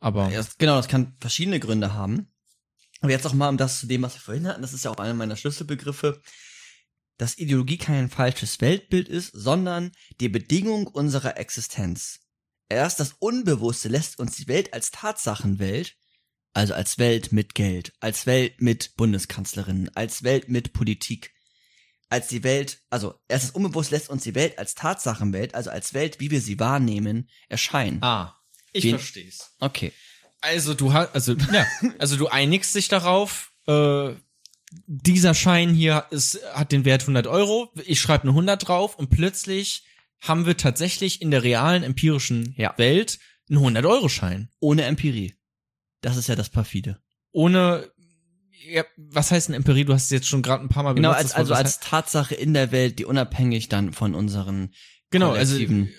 Aber. 0.00 0.30
Ja, 0.30 0.42
genau, 0.58 0.76
das 0.76 0.88
kann 0.88 1.16
verschiedene 1.20 1.60
Gründe 1.60 1.94
haben. 1.94 2.28
Aber 3.00 3.12
jetzt 3.12 3.26
auch 3.26 3.34
mal 3.34 3.48
um 3.48 3.56
das 3.56 3.80
zu 3.80 3.86
dem, 3.86 4.02
was 4.02 4.14
wir 4.14 4.20
vorhin 4.20 4.46
hatten, 4.46 4.62
das 4.62 4.72
ist 4.72 4.84
ja 4.84 4.90
auch 4.90 4.98
einer 4.98 5.14
meiner 5.14 5.36
Schlüsselbegriffe, 5.36 6.20
dass 7.16 7.38
Ideologie 7.38 7.78
kein 7.78 8.10
falsches 8.10 8.60
Weltbild 8.60 9.08
ist, 9.08 9.30
sondern 9.32 9.92
die 10.20 10.28
Bedingung 10.28 10.86
unserer 10.86 11.36
Existenz. 11.36 12.20
Erst 12.68 13.00
das 13.00 13.14
Unbewusste 13.18 13.88
lässt 13.88 14.18
uns 14.18 14.36
die 14.36 14.48
Welt 14.48 14.72
als 14.72 14.90
Tatsachenwelt, 14.90 15.96
also 16.52 16.74
als 16.74 16.98
Welt 16.98 17.32
mit 17.32 17.54
Geld, 17.54 17.92
als 18.00 18.26
Welt 18.26 18.60
mit 18.60 18.94
Bundeskanzlerinnen, 18.96 19.94
als 19.94 20.22
Welt 20.22 20.48
mit 20.48 20.72
Politik, 20.72 21.32
als 22.08 22.28
die 22.28 22.42
Welt, 22.42 22.80
also 22.90 23.14
erstes 23.28 23.50
unbewusst 23.50 23.90
lässt 23.90 24.08
uns 24.10 24.22
die 24.22 24.34
Welt 24.34 24.58
als 24.58 24.74
Tatsachenwelt, 24.74 25.54
also 25.54 25.70
als 25.70 25.94
Welt, 25.94 26.20
wie 26.20 26.30
wir 26.30 26.40
sie 26.40 26.58
wahrnehmen, 26.58 27.28
erscheinen. 27.48 28.02
Ah, 28.02 28.38
ich 28.72 28.84
Wen- 28.84 28.98
versteh's. 28.98 29.54
Okay. 29.60 29.92
Also 30.40 30.74
du 30.74 30.92
hast, 30.92 31.14
also 31.14 31.34
ja, 31.52 31.66
also 31.98 32.16
du 32.16 32.28
einigst 32.28 32.74
dich 32.74 32.88
darauf. 32.88 33.52
Äh, 33.66 34.10
dieser 34.86 35.34
Schein 35.34 35.72
hier 35.74 36.04
ist, 36.10 36.40
hat 36.52 36.72
den 36.72 36.84
Wert 36.84 37.02
100 37.02 37.26
Euro. 37.26 37.72
Ich 37.86 38.00
schreibe 38.00 38.22
eine 38.24 38.32
100 38.32 38.68
drauf 38.68 38.96
und 38.96 39.08
plötzlich 39.10 39.84
haben 40.20 40.46
wir 40.46 40.56
tatsächlich 40.56 41.22
in 41.22 41.30
der 41.30 41.42
realen 41.42 41.82
empirischen 41.82 42.54
Ja. 42.56 42.74
Welt 42.76 43.18
einen 43.48 43.58
100 43.58 43.86
Euro 43.86 44.08
Schein 44.08 44.50
Ohne 44.60 44.82
Empirie. 44.84 45.34
Das 46.02 46.16
ist 46.16 46.28
ja 46.28 46.36
das 46.36 46.50
perfide. 46.50 47.00
ohne. 47.32 47.90
Ja, 48.70 48.84
was 48.96 49.30
heißt 49.30 49.48
eine 49.48 49.56
Empirie? 49.56 49.84
Du 49.86 49.94
hast 49.94 50.04
es 50.04 50.10
jetzt 50.10 50.28
schon 50.28 50.42
gerade 50.42 50.62
ein 50.62 50.68
paar 50.68 50.82
Mal 50.82 50.92
Genau, 50.94 51.10
benutzt, 51.12 51.24
als, 51.24 51.28
das 51.32 51.48
Wort. 51.48 51.50
also 51.50 51.54
als 51.54 51.80
Tatsache 51.80 52.34
in 52.34 52.52
der 52.52 52.70
Welt, 52.70 52.98
die 52.98 53.06
unabhängig 53.06 53.68
dann 53.70 53.92
von 53.94 54.14
unseren 54.14 54.74
Genau, 55.10 55.32
also 55.32 55.56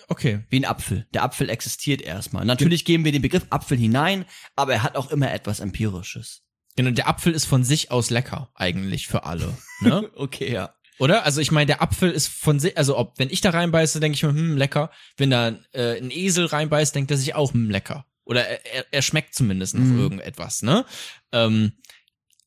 okay. 0.07 0.43
wie 0.49 0.59
ein 0.59 0.65
Apfel. 0.65 1.07
Der 1.13 1.23
Apfel 1.23 1.49
existiert 1.49 2.01
erstmal. 2.01 2.45
Natürlich 2.45 2.85
geben 2.85 3.05
wir 3.05 3.11
den 3.11 3.23
Begriff 3.23 3.45
Apfel 3.49 3.77
hinein, 3.77 4.25
aber 4.55 4.73
er 4.73 4.83
hat 4.83 4.95
auch 4.95 5.09
immer 5.09 5.31
etwas 5.31 5.59
Empirisches. 5.59 6.43
Genau, 6.75 6.91
der 6.91 7.07
Apfel 7.07 7.33
ist 7.33 7.45
von 7.45 7.63
sich 7.63 7.91
aus 7.91 8.09
lecker 8.09 8.51
eigentlich 8.53 9.07
für 9.07 9.23
alle, 9.25 9.57
ne? 9.81 10.09
Okay, 10.15 10.51
ja. 10.51 10.75
Oder? 10.99 11.23
Also 11.25 11.41
ich 11.41 11.51
meine, 11.51 11.65
der 11.65 11.81
Apfel 11.81 12.11
ist 12.11 12.27
von 12.27 12.59
sich, 12.59 12.77
also 12.77 12.97
ob, 12.97 13.17
wenn 13.17 13.29
ich 13.29 13.41
da 13.41 13.49
reinbeiße, 13.51 13.99
denke 13.99 14.15
ich 14.15 14.23
mir, 14.23 14.29
hm, 14.29 14.57
lecker. 14.57 14.91
Wenn 15.17 15.29
da 15.29 15.57
äh, 15.71 15.97
ein 15.97 16.11
Esel 16.11 16.45
reinbeißt, 16.45 16.93
denkt 16.93 17.09
er 17.09 17.17
sich 17.17 17.35
auch, 17.35 17.53
hm, 17.53 17.69
lecker. 17.69 18.05
Oder 18.25 18.45
er, 18.45 18.85
er, 18.91 19.01
schmeckt 19.01 19.33
zumindest 19.33 19.75
noch 19.75 19.85
Mhm. 19.85 19.99
irgendetwas, 19.99 20.61
ne? 20.61 20.85
Ähm, 21.31 21.71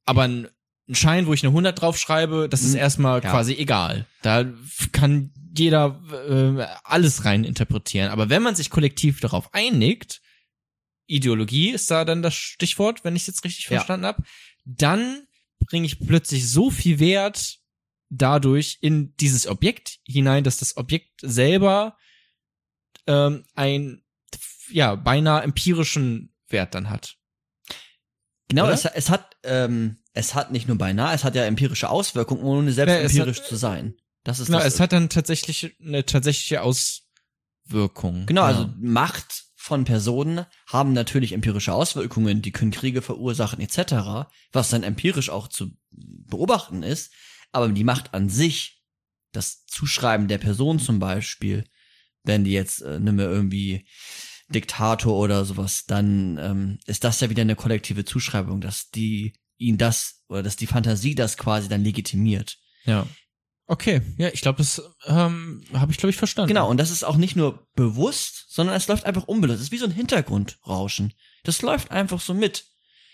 aber 0.04 0.22
ein, 0.22 0.48
ein 0.93 0.95
Schein, 0.95 1.26
wo 1.26 1.32
ich 1.34 1.43
eine 1.43 1.51
100 1.53 1.80
draufschreibe, 1.80 2.49
das 2.49 2.62
ist 2.62 2.72
Mhm. 2.72 2.78
erstmal 2.78 3.22
Ja. 3.24 3.30
quasi 3.30 3.55
egal. 3.55 4.07
Da 4.22 4.45
kann 4.93 5.32
jeder 5.57 6.01
äh, 6.28 6.66
alles 6.84 7.24
rein 7.24 7.45
interpretieren. 7.45 8.11
Aber 8.11 8.28
wenn 8.30 8.43
man 8.43 8.55
sich 8.55 8.70
kollektiv 8.70 9.20
darauf 9.20 9.53
einigt, 9.55 10.20
Ideologie 11.07 11.70
ist 11.70 11.90
da 11.90 12.05
dann 12.05 12.22
das 12.22 12.34
Stichwort, 12.34 13.05
wenn 13.05 13.16
ich 13.16 13.22
es 13.22 13.26
jetzt 13.28 13.45
richtig 13.45 13.64
Ja. 13.64 13.78
verstanden 13.78 14.07
habe, 14.07 14.22
dann 14.64 15.26
bringe 15.61 15.86
ich 15.86 15.99
plötzlich 15.99 16.49
so 16.49 16.70
viel 16.70 16.99
Wert 17.01 17.59
dadurch 18.09 18.78
in 18.80 19.14
dieses 19.16 19.47
Objekt 19.47 19.99
hinein, 20.07 20.45
dass 20.45 20.59
das 20.59 20.76
Objekt 20.76 21.20
selber 21.22 21.97
ähm, 23.07 23.45
ein 23.55 24.03
ja 24.70 24.95
beinahe 24.95 25.43
empirischen 25.43 26.32
Wert 26.49 26.74
dann 26.74 26.88
hat. 26.90 27.16
Genau, 28.49 28.68
es, 28.68 28.84
es 28.84 29.09
hat 29.11 29.32
ähm, 29.45 29.99
es 30.12 30.34
hat 30.34 30.53
nicht 30.53 30.68
nur 30.68 30.76
beinahe, 30.78 31.14
es 31.14 31.24
hat 31.24 31.34
ja 31.34 31.45
empirische 31.45 31.88
Auswirkungen, 31.88 32.43
ohne 32.43 32.72
selbst 32.72 32.93
Ja, 32.95 33.01
empirisch 33.01 33.40
hat- 33.40 33.47
zu 33.47 33.57
sein. 33.57 33.95
Das 34.24 34.38
ist 34.38 34.47
Genau, 34.47 34.59
das, 34.59 34.74
es 34.74 34.80
hat 34.80 34.93
dann 34.93 35.09
tatsächlich 35.09 35.74
eine 35.80 36.05
tatsächliche 36.07 36.62
Auswirkung. 36.62 38.26
Genau, 38.26 38.43
ja. 38.43 38.47
also 38.49 38.70
Macht 38.78 39.45
von 39.57 39.84
Personen 39.84 40.45
haben 40.66 40.93
natürlich 40.93 41.32
empirische 41.32 41.72
Auswirkungen, 41.72 42.43
die 42.43 42.53
können 42.53 42.70
Kriege 42.72 43.03
verursachen 43.03 43.61
etc., 43.61 44.28
was 44.53 44.70
dann 44.70 44.82
empirisch 44.82 45.30
auch 45.30 45.49
zu 45.49 45.70
beobachten 45.90 46.82
ist, 46.82 47.12
aber 47.53 47.68
die 47.68 47.84
Macht 47.84 48.14
an 48.14 48.28
sich, 48.28 48.82
das 49.32 49.64
Zuschreiben 49.66 50.28
der 50.28 50.38
Person 50.38 50.78
zum 50.78 50.99
Beispiel, 50.99 51.64
wenn 52.24 52.45
die 52.45 52.53
jetzt, 52.53 52.82
äh, 52.82 53.01
nimm 53.01 53.16
mir 53.16 53.24
irgendwie 53.24 53.86
Diktator 54.53 55.16
oder 55.16 55.44
sowas, 55.44 55.84
dann 55.86 56.38
ähm, 56.38 56.78
ist 56.86 57.05
das 57.05 57.20
ja 57.20 57.30
wieder 57.30 57.42
eine 57.42 57.57
kollektive 57.57 58.05
Zuschreibung, 58.05 58.61
dass 58.61 58.90
die 58.90 59.34
ihn 59.59 59.78
das 59.78 60.24
oder 60.28 60.42
dass 60.42 60.57
die 60.57 60.66
Fantasie 60.66 61.14
das 61.14 61.36
quasi 61.36 61.68
dann 61.68 61.84
legitimiert. 61.84 62.59
ja. 62.84 63.07
Okay, 63.68 64.03
ja, 64.18 64.28
ich 64.28 64.40
glaube, 64.40 64.59
das 64.59 64.82
ähm, 65.07 65.64
habe 65.72 65.92
ich 65.92 65.98
glaube 65.98 66.11
ich 66.11 66.16
verstanden. 66.16 66.48
Genau, 66.48 66.68
und 66.68 66.78
das 66.78 66.90
ist 66.90 67.05
auch 67.05 67.16
nicht 67.16 67.36
nur 67.36 67.66
bewusst, 67.74 68.46
sondern 68.48 68.76
es 68.76 68.88
läuft 68.88 69.07
einfach 69.07 69.24
unbewusst. 69.24 69.61
Es 69.61 69.66
ist 69.66 69.72
wie 69.72 69.78
so 69.78 69.86
ein 69.86 69.92
Hintergrundrauschen. 69.92 71.14
Das 71.44 71.62
läuft 71.62 71.90
einfach 71.90 72.20
so 72.20 72.34
mit. 72.34 72.66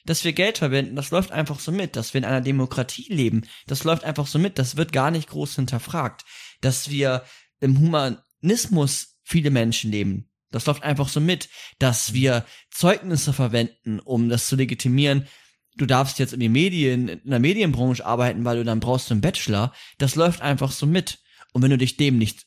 Dass 0.04 0.24
wir 0.24 0.32
Geld 0.32 0.58
verwenden, 0.58 0.96
das 0.96 1.10
läuft 1.10 1.32
einfach 1.32 1.60
so 1.60 1.70
mit. 1.70 1.96
Dass 1.96 2.14
wir 2.14 2.18
in 2.18 2.24
einer 2.24 2.40
Demokratie 2.40 3.06
leben, 3.12 3.46
das 3.66 3.84
läuft 3.84 4.04
einfach 4.04 4.26
so 4.26 4.38
mit. 4.38 4.58
Das 4.58 4.76
wird 4.76 4.92
gar 4.92 5.10
nicht 5.10 5.28
groß 5.28 5.54
hinterfragt. 5.56 6.24
Dass 6.60 6.88
wir 6.88 7.24
im 7.60 7.78
Humanismus 7.78 9.18
viele 9.22 9.50
Menschen 9.50 9.90
leben, 9.90 10.27
das 10.50 10.66
läuft 10.66 10.82
einfach 10.82 11.08
so 11.08 11.20
mit. 11.20 11.48
Dass 11.78 12.12
wir 12.14 12.44
Zeugnisse 12.70 13.32
verwenden, 13.32 14.00
um 14.00 14.28
das 14.28 14.48
zu 14.48 14.56
legitimieren. 14.56 15.26
Du 15.76 15.86
darfst 15.86 16.18
jetzt 16.18 16.32
in 16.32 16.40
die 16.40 16.48
Medien, 16.48 17.08
in 17.08 17.30
der 17.30 17.38
Medienbranche 17.38 18.04
arbeiten, 18.04 18.44
weil 18.44 18.56
du 18.56 18.64
dann 18.64 18.80
brauchst 18.80 19.10
einen 19.12 19.20
Bachelor. 19.20 19.72
Das 19.98 20.16
läuft 20.16 20.40
einfach 20.40 20.72
so 20.72 20.86
mit. 20.86 21.20
Und 21.52 21.62
wenn 21.62 21.70
du 21.70 21.78
dich 21.78 21.96
dem 21.96 22.18
nicht 22.18 22.46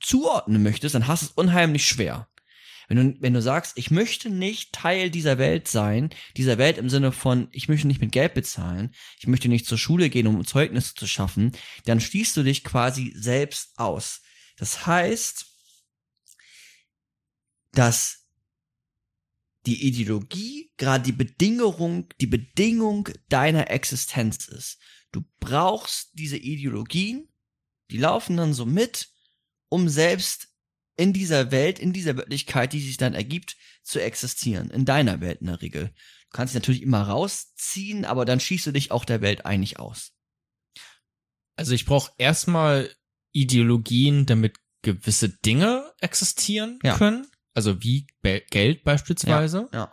zuordnen 0.00 0.62
möchtest, 0.62 0.94
dann 0.94 1.06
hast 1.06 1.22
du 1.22 1.26
es 1.26 1.32
unheimlich 1.32 1.86
schwer. 1.86 2.28
Wenn 2.88 2.96
du, 2.96 3.22
wenn 3.22 3.32
du 3.32 3.40
sagst, 3.40 3.72
ich 3.76 3.90
möchte 3.90 4.30
nicht 4.30 4.72
Teil 4.72 5.10
dieser 5.10 5.38
Welt 5.38 5.68
sein, 5.68 6.10
dieser 6.36 6.58
Welt 6.58 6.78
im 6.78 6.90
Sinne 6.90 7.12
von, 7.12 7.48
ich 7.50 7.68
möchte 7.68 7.86
nicht 7.86 8.00
mit 8.00 8.12
Geld 8.12 8.34
bezahlen, 8.34 8.94
ich 9.18 9.26
möchte 9.26 9.48
nicht 9.48 9.66
zur 9.66 9.78
Schule 9.78 10.10
gehen, 10.10 10.26
um 10.26 10.44
Zeugnisse 10.44 10.94
zu 10.94 11.06
schaffen, 11.06 11.52
dann 11.86 12.00
schließt 12.00 12.36
du 12.36 12.42
dich 12.42 12.62
quasi 12.62 13.12
selbst 13.16 13.78
aus. 13.78 14.20
Das 14.56 14.86
heißt, 14.86 15.53
dass 17.74 18.26
die 19.66 19.86
Ideologie 19.86 20.72
gerade 20.76 21.04
die 21.04 21.12
Bedingung, 21.12 22.08
die 22.20 22.26
Bedingung 22.26 23.08
deiner 23.28 23.70
Existenz 23.70 24.48
ist. 24.48 24.78
Du 25.12 25.24
brauchst 25.40 26.10
diese 26.14 26.36
Ideologien, 26.36 27.28
die 27.90 27.98
laufen 27.98 28.36
dann 28.36 28.52
so 28.52 28.66
mit, 28.66 29.08
um 29.68 29.88
selbst 29.88 30.48
in 30.96 31.12
dieser 31.12 31.50
Welt, 31.50 31.78
in 31.78 31.92
dieser 31.92 32.16
Wirklichkeit, 32.16 32.72
die 32.72 32.80
sich 32.80 32.96
dann 32.96 33.14
ergibt, 33.14 33.56
zu 33.82 34.00
existieren. 34.00 34.70
In 34.70 34.84
deiner 34.84 35.20
Welt 35.20 35.40
in 35.40 35.48
der 35.48 35.60
Regel. 35.60 35.88
Du 35.88 36.36
kannst 36.36 36.54
dich 36.54 36.60
natürlich 36.60 36.82
immer 36.82 37.02
rausziehen, 37.02 38.04
aber 38.04 38.24
dann 38.24 38.40
schießt 38.40 38.66
du 38.66 38.72
dich 38.72 38.90
auch 38.90 39.04
der 39.04 39.20
Welt 39.20 39.46
eigentlich 39.46 39.78
aus. 39.78 40.12
Also 41.56 41.72
ich 41.72 41.84
brauche 41.84 42.12
erstmal 42.18 42.94
Ideologien, 43.32 44.26
damit 44.26 44.56
gewisse 44.82 45.28
Dinge 45.28 45.92
existieren 46.00 46.78
Ja. 46.82 46.96
können. 46.96 47.26
Also 47.54 47.82
wie 47.82 48.06
Be 48.20 48.42
Geld 48.50 48.84
beispielsweise. 48.84 49.68
Ja. 49.72 49.92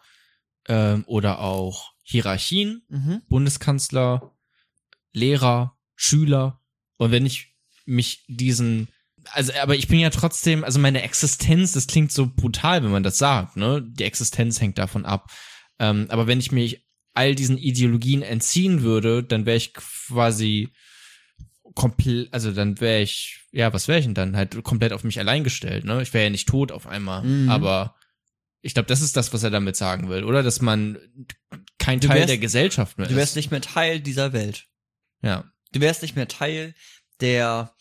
Ähm, 0.68 1.03
oder 1.07 1.39
auch 1.39 1.91
Hierarchien, 2.03 2.84
Mhm. 2.89 3.22
Bundeskanzler, 3.30 4.36
Lehrer, 5.14 5.78
Schüler. 5.95 6.62
Und 6.97 7.12
wenn 7.12 7.26
ich 7.26 7.55
mich 7.86 8.24
diesen, 8.28 8.88
also, 9.32 9.53
aber 9.62 9.76
ich 9.76 9.88
bin 9.88 9.99
ja 9.99 10.09
trotzdem, 10.09 10.64
also 10.64 10.80
meine 10.80 11.01
Existenz, 11.03 11.74
das 11.74 11.88
klingt 11.88 12.12
so 12.12 12.28
brutal, 12.28 12.84
wenn 12.84 12.91
man 12.91 13.03
das 13.03 13.18
sagt, 13.18 13.57
ne? 13.57 13.82
Die 13.82 14.03
Existenz 14.03 14.59
hängt 14.62 14.78
davon 14.78 15.05
ab. 15.05 15.32
Ähm, 15.80 16.07
aber 16.09 16.28
wenn 16.28 16.39
ich 16.39 16.51
mich 16.51 16.86
all 17.14 17.36
diesen 17.36 17.57
Ideologien 17.57 18.22
entziehen 18.22 18.82
würde, 18.84 19.24
dann 19.24 19.45
wäre 19.45 19.57
ich 19.57 19.74
quasi 19.74 20.70
komplett, 21.76 22.34
also 22.34 22.51
dann 22.51 22.80
wäre 22.82 23.01
ich, 23.01 23.41
ja, 23.51 23.72
was 23.74 23.88
wäre 23.88 23.99
ich 23.99 24.05
denn 24.05 24.13
dann? 24.13 24.36
Halt 24.36 24.61
komplett 24.63 24.93
auf 24.93 25.03
mich 25.03 25.19
allein 25.19 25.43
gestellt, 25.43 25.86
ne? 25.86 26.01
Ich 26.01 26.13
wäre 26.13 26.26
ja 26.26 26.30
nicht 26.30 26.47
tot 26.49 26.72
auf 26.72 26.88
einmal, 26.88 27.24
Mhm. 27.24 27.49
aber 27.49 27.95
ich 28.61 28.74
glaube, 28.74 28.88
das 28.88 29.01
ist 29.01 29.17
das, 29.17 29.34
was 29.34 29.43
er 29.43 29.49
damit 29.49 29.76
sagen 29.76 30.09
will, 30.09 30.24
oder? 30.24 30.43
Dass 30.43 30.61
man 30.61 30.97
kein 31.80 31.99
Du 31.99 32.07
Teil 32.07 32.17
wärst- 32.19 32.30
der 32.30 32.38
Gesellschaft 32.38 32.97
mehr 32.97 33.07
Du 33.07 33.15
wärst 33.15 33.32
ist. 33.32 33.36
nicht 33.38 33.51
mehr 33.51 33.61
Teil 33.61 33.99
dieser 34.01 34.34
Welt. 34.34 34.67
Ja. 35.24 35.51
Du 35.72 35.80
wärst 35.80 36.01
nicht 36.01 36.15
mehr 36.15 36.28
Teil 36.28 36.76
der 37.22 37.74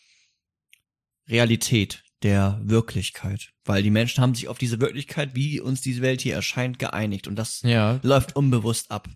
Realität, 1.29 2.03
der 2.23 2.59
Wirklichkeit. 2.63 3.51
Weil 3.63 3.83
die 3.83 3.89
Menschen 3.91 4.21
haben 4.21 4.35
sich 4.35 4.47
auf 4.47 4.57
diese 4.57 4.79
Wirklichkeit, 4.79 5.35
wie 5.35 5.59
uns 5.59 5.81
diese 5.81 6.01
Welt 6.01 6.21
hier 6.21 6.35
erscheint, 6.35 6.79
geeinigt. 6.79 7.27
Und 7.27 7.35
das 7.35 7.61
Ja. 7.63 7.99
läuft 8.03 8.35
unbewusst 8.35 8.91
ab. 8.91 9.07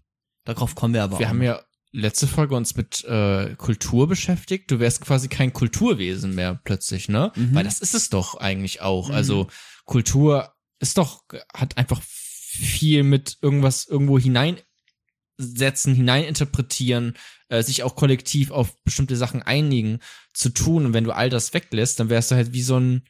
Darauf 0.44 0.76
kommen 0.76 0.94
wir 0.94 1.04
aber 1.04 1.20
Wir 1.20 1.30
haben 1.30 1.42
ja 1.42 1.62
letzte 1.96 2.28
Folge 2.28 2.56
uns 2.56 2.76
mit 2.76 3.04
äh, 3.06 3.56
Kultur 3.56 4.08
beschäftigt. 4.08 4.70
Du 4.70 4.80
wärst 4.80 5.02
quasi 5.02 5.28
kein 5.28 5.54
Kulturwesen 5.54 6.36
mehr 6.36 6.60
plötzlich, 6.64 7.10
ne? 7.10 7.32
Mhm. 7.36 7.56
Weil 7.56 7.64
das 7.64 7.80
ist 7.80 7.96
es 7.96 8.10
doch 8.10 8.36
eigentlich 8.36 8.82
auch. 8.82 9.10
Mhm. 9.10 9.16
Also 9.16 9.48
Kultur 9.86 10.54
ist 10.80 10.98
doch, 10.98 11.24
hat 11.54 11.78
einfach 11.78 12.02
viel 12.02 13.04
mit 13.04 13.38
irgendwas 13.42 13.86
irgendwo 13.86 14.20
hineinsetzen, 14.20 15.96
hineininterpretieren, 15.96 17.16
äh, 17.50 17.64
sich 17.64 17.84
auch 17.84 17.96
kollektiv 17.96 18.52
auf 18.52 18.82
bestimmte 18.84 19.16
Sachen 19.16 19.42
einigen 19.42 20.00
zu 20.34 20.50
tun. 20.50 20.86
Und 20.86 20.94
wenn 20.94 21.06
du 21.06 21.12
all 21.12 21.30
das 21.30 21.54
weglässt, 21.54 22.00
dann 22.00 22.10
wärst 22.10 22.32
du 22.32 22.36
halt 22.36 22.54
wie 22.54 22.64
so 22.64 22.78
ein 22.78 23.08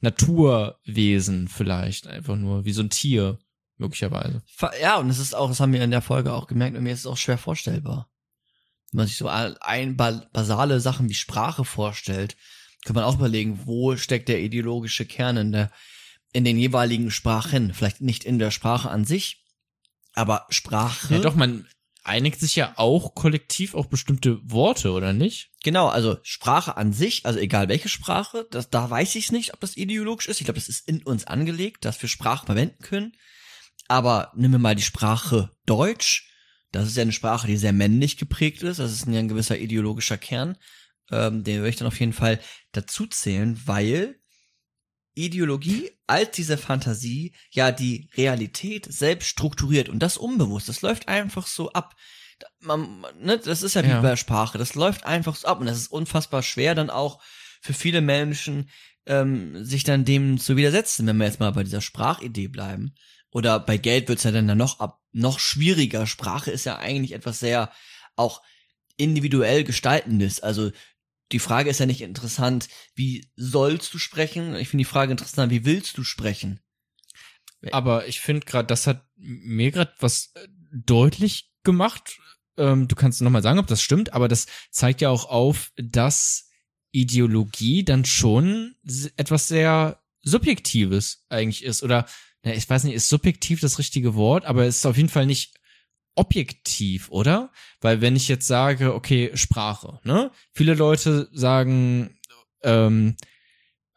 Naturwesen 0.00 1.48
vielleicht. 1.48 2.06
Einfach 2.06 2.36
nur, 2.36 2.64
wie 2.64 2.72
so 2.72 2.82
ein 2.82 2.90
Tier, 2.90 3.38
möglicherweise. 3.76 4.42
Ja, 4.80 4.98
und 4.98 5.08
es 5.08 5.18
ist 5.18 5.34
auch, 5.34 5.48
das 5.48 5.60
haben 5.60 5.72
wir 5.72 5.82
in 5.82 5.90
der 5.90 6.02
Folge 6.02 6.32
auch 6.32 6.46
gemerkt, 6.46 6.76
und 6.76 6.82
mir 6.82 6.92
ist 6.92 7.00
es 7.00 7.06
auch 7.06 7.16
schwer 7.16 7.38
vorstellbar. 7.38 8.10
Wenn 8.94 8.98
man 8.98 9.06
sich 9.08 9.16
so 9.16 9.26
ein, 9.26 9.56
ein 9.56 9.96
ba- 9.96 10.24
basale 10.32 10.78
Sachen 10.78 11.08
wie 11.08 11.14
Sprache 11.14 11.64
vorstellt, 11.64 12.36
kann 12.84 12.94
man 12.94 13.02
auch 13.02 13.16
überlegen, 13.16 13.58
wo 13.64 13.96
steckt 13.96 14.28
der 14.28 14.40
ideologische 14.40 15.04
Kern 15.04 15.36
in 15.36 15.50
der, 15.50 15.72
in 16.32 16.44
den 16.44 16.56
jeweiligen 16.56 17.10
Sprachen. 17.10 17.74
Vielleicht 17.74 18.00
nicht 18.00 18.22
in 18.22 18.38
der 18.38 18.52
Sprache 18.52 18.88
an 18.90 19.04
sich, 19.04 19.42
aber 20.12 20.46
Sprache. 20.48 21.12
Ja, 21.12 21.20
doch, 21.20 21.34
man 21.34 21.66
einigt 22.04 22.38
sich 22.38 22.54
ja 22.54 22.72
auch 22.76 23.16
kollektiv 23.16 23.74
auf 23.74 23.88
bestimmte 23.88 24.38
Worte, 24.48 24.92
oder 24.92 25.12
nicht? 25.12 25.50
Genau, 25.64 25.88
also 25.88 26.18
Sprache 26.22 26.76
an 26.76 26.92
sich, 26.92 27.26
also 27.26 27.40
egal 27.40 27.68
welche 27.68 27.88
Sprache, 27.88 28.46
das, 28.52 28.70
da 28.70 28.88
weiß 28.88 29.16
ich 29.16 29.32
nicht, 29.32 29.54
ob 29.54 29.60
das 29.60 29.76
ideologisch 29.76 30.28
ist. 30.28 30.40
Ich 30.40 30.44
glaube, 30.44 30.60
das 30.60 30.68
ist 30.68 30.86
in 30.86 31.02
uns 31.02 31.26
angelegt, 31.26 31.84
dass 31.84 32.00
wir 32.00 32.08
Sprache 32.08 32.46
verwenden 32.46 32.80
können. 32.80 33.16
Aber 33.88 34.30
nehmen 34.36 34.54
wir 34.54 34.58
mal 34.60 34.76
die 34.76 34.82
Sprache 34.82 35.50
Deutsch. 35.66 36.30
Das 36.74 36.88
ist 36.88 36.96
ja 36.96 37.02
eine 37.02 37.12
Sprache, 37.12 37.46
die 37.46 37.56
sehr 37.56 37.72
männlich 37.72 38.16
geprägt 38.16 38.62
ist. 38.62 38.78
Das 38.78 38.92
ist 38.92 39.06
ja 39.06 39.18
ein 39.18 39.28
gewisser 39.28 39.58
ideologischer 39.58 40.18
Kern. 40.18 40.56
Ähm, 41.10 41.44
den 41.44 41.58
würde 41.58 41.68
ich 41.68 41.76
dann 41.76 41.88
auf 41.88 42.00
jeden 42.00 42.12
Fall 42.12 42.40
dazu 42.72 43.06
zählen, 43.06 43.60
weil 43.64 44.16
Ideologie 45.14 45.90
als 46.06 46.32
diese 46.32 46.58
Fantasie 46.58 47.34
ja 47.50 47.70
die 47.70 48.08
Realität 48.16 48.92
selbst 48.92 49.28
strukturiert 49.28 49.88
und 49.88 50.00
das 50.00 50.16
unbewusst. 50.16 50.68
Das 50.68 50.82
läuft 50.82 51.08
einfach 51.08 51.46
so 51.46 51.72
ab. 51.72 51.94
Man, 52.60 53.04
ne, 53.20 53.38
das 53.38 53.62
ist 53.62 53.74
ja 53.74 53.84
wie 53.84 53.88
Ja. 53.90 54.00
bei 54.00 54.16
Sprache. 54.16 54.58
Das 54.58 54.74
läuft 54.74 55.06
einfach 55.06 55.36
so 55.36 55.46
ab 55.46 55.60
und 55.60 55.66
das 55.66 55.78
ist 55.78 55.88
unfassbar 55.92 56.42
schwer 56.42 56.74
dann 56.74 56.90
auch 56.90 57.22
für 57.62 57.74
viele 57.74 58.00
Menschen 58.00 58.68
ähm, 59.06 59.64
sich 59.64 59.84
dann 59.84 60.04
dem 60.04 60.38
zu 60.38 60.56
widersetzen, 60.56 61.06
wenn 61.06 61.16
wir 61.18 61.26
jetzt 61.26 61.38
mal 61.40 61.52
bei 61.52 61.62
dieser 61.62 61.80
Sprachidee 61.80 62.48
bleiben. 62.48 62.94
Oder 63.34 63.58
bei 63.58 63.78
Geld 63.78 64.08
wird's 64.08 64.22
ja 64.22 64.30
dann, 64.30 64.46
noch 64.56 64.78
ab, 64.78 65.02
noch 65.10 65.40
schwieriger. 65.40 66.06
Sprache 66.06 66.52
ist 66.52 66.64
ja 66.64 66.78
eigentlich 66.78 67.12
etwas 67.12 67.40
sehr 67.40 67.72
auch 68.14 68.40
individuell 68.96 69.64
gestaltendes. 69.64 70.38
Also 70.38 70.70
die 71.32 71.40
Frage 71.40 71.68
ist 71.68 71.80
ja 71.80 71.86
nicht 71.86 72.00
interessant, 72.00 72.68
wie 72.94 73.28
sollst 73.34 73.92
du 73.92 73.98
sprechen? 73.98 74.54
Ich 74.54 74.68
finde 74.68 74.82
die 74.82 74.90
Frage 74.90 75.10
interessant, 75.10 75.50
wie 75.50 75.64
willst 75.64 75.98
du 75.98 76.04
sprechen? 76.04 76.60
Aber 77.72 78.06
ich 78.06 78.20
finde 78.20 78.46
gerade, 78.46 78.68
das 78.68 78.86
hat 78.86 79.04
mir 79.16 79.72
gerade 79.72 79.92
was 79.98 80.30
äh, 80.34 80.46
deutlich 80.70 81.50
gemacht. 81.64 82.20
Ähm, 82.56 82.86
du 82.86 82.94
kannst 82.94 83.20
noch 83.20 83.32
mal 83.32 83.42
sagen, 83.42 83.58
ob 83.58 83.66
das 83.66 83.82
stimmt, 83.82 84.12
aber 84.12 84.28
das 84.28 84.46
zeigt 84.70 85.00
ja 85.00 85.10
auch 85.10 85.24
auf, 85.24 85.72
dass 85.76 86.50
Ideologie 86.92 87.84
dann 87.84 88.04
schon 88.04 88.76
etwas 89.16 89.48
sehr 89.48 90.00
Subjektives 90.22 91.24
eigentlich 91.30 91.64
ist. 91.64 91.82
Oder, 91.82 92.06
na, 92.44 92.54
ich 92.54 92.68
weiß 92.68 92.84
nicht, 92.84 92.94
ist 92.94 93.08
subjektiv 93.08 93.60
das 93.60 93.78
richtige 93.78 94.14
Wort, 94.14 94.44
aber 94.44 94.66
es 94.66 94.78
ist 94.78 94.86
auf 94.86 94.96
jeden 94.96 95.08
Fall 95.08 95.26
nicht 95.26 95.54
objektiv, 96.14 97.10
oder? 97.10 97.50
Weil 97.80 98.00
wenn 98.00 98.16
ich 98.16 98.28
jetzt 98.28 98.46
sage, 98.46 98.94
okay, 98.94 99.30
Sprache, 99.34 99.98
ne? 100.04 100.30
Viele 100.52 100.74
Leute 100.74 101.28
sagen, 101.32 102.16
ähm, 102.62 103.16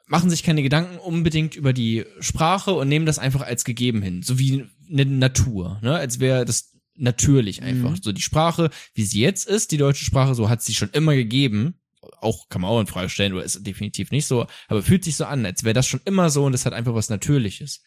machen 0.07 0.29
sich 0.29 0.43
keine 0.43 0.63
Gedanken 0.63 0.97
unbedingt 0.97 1.55
über 1.55 1.73
die 1.73 2.05
Sprache 2.19 2.71
und 2.71 2.87
nehmen 2.87 3.05
das 3.05 3.19
einfach 3.19 3.41
als 3.41 3.65
gegeben 3.65 4.01
hin, 4.01 4.23
so 4.23 4.39
wie 4.39 4.65
eine 4.89 5.05
Natur, 5.05 5.79
ne? 5.83 5.95
Als 5.95 6.19
wäre 6.19 6.45
das 6.45 6.73
natürlich 6.95 7.61
einfach. 7.61 7.91
Mhm. 7.91 8.01
So 8.01 8.11
die 8.11 8.21
Sprache, 8.21 8.71
wie 8.95 9.03
sie 9.03 9.19
jetzt 9.21 9.47
ist, 9.47 9.71
die 9.71 9.77
deutsche 9.77 10.05
Sprache, 10.05 10.33
so 10.33 10.49
hat 10.49 10.63
sie 10.63 10.73
schon 10.73 10.89
immer 10.91 11.15
gegeben. 11.15 11.79
Auch 12.21 12.47
kann 12.49 12.61
man 12.61 12.71
auch 12.71 12.79
in 12.79 12.87
Frage 12.87 13.09
stellen, 13.09 13.33
oder 13.33 13.43
ist 13.43 13.67
definitiv 13.67 14.11
nicht 14.11 14.25
so, 14.25 14.47
aber 14.69 14.81
fühlt 14.81 15.03
sich 15.03 15.17
so 15.17 15.25
an, 15.25 15.45
als 15.45 15.63
wäre 15.63 15.73
das 15.73 15.87
schon 15.87 15.99
immer 16.05 16.29
so 16.29 16.45
und 16.45 16.53
das 16.53 16.65
hat 16.65 16.73
einfach 16.73 16.95
was 16.95 17.09
Natürliches. 17.09 17.83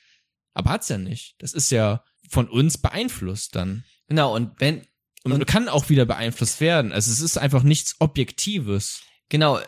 Aber 0.55 0.71
hat's 0.71 0.89
ja 0.89 0.99
nicht. 0.99 1.35
Das 1.39 1.53
ist 1.53 1.71
ja 1.71 2.05
von 2.29 2.49
uns 2.49 2.79
beeinflusst 2.79 3.55
dann. 3.57 3.85
Genau, 4.09 4.35
und 4.35 4.53
wenn, 4.61 4.83
Und, 5.25 5.33
Und- 5.33 5.47
kann 5.47 5.69
auch 5.69 5.89
wieder 5.91 6.07
beeinflusst 6.07 6.61
werden. 6.61 6.93
Also 6.93 7.11
es 7.13 7.21
ist 7.21 7.37
einfach 7.39 7.63
nichts 7.63 7.97
Objektives. 8.01 9.03
genau, 9.29 9.59
äh, 9.59 9.65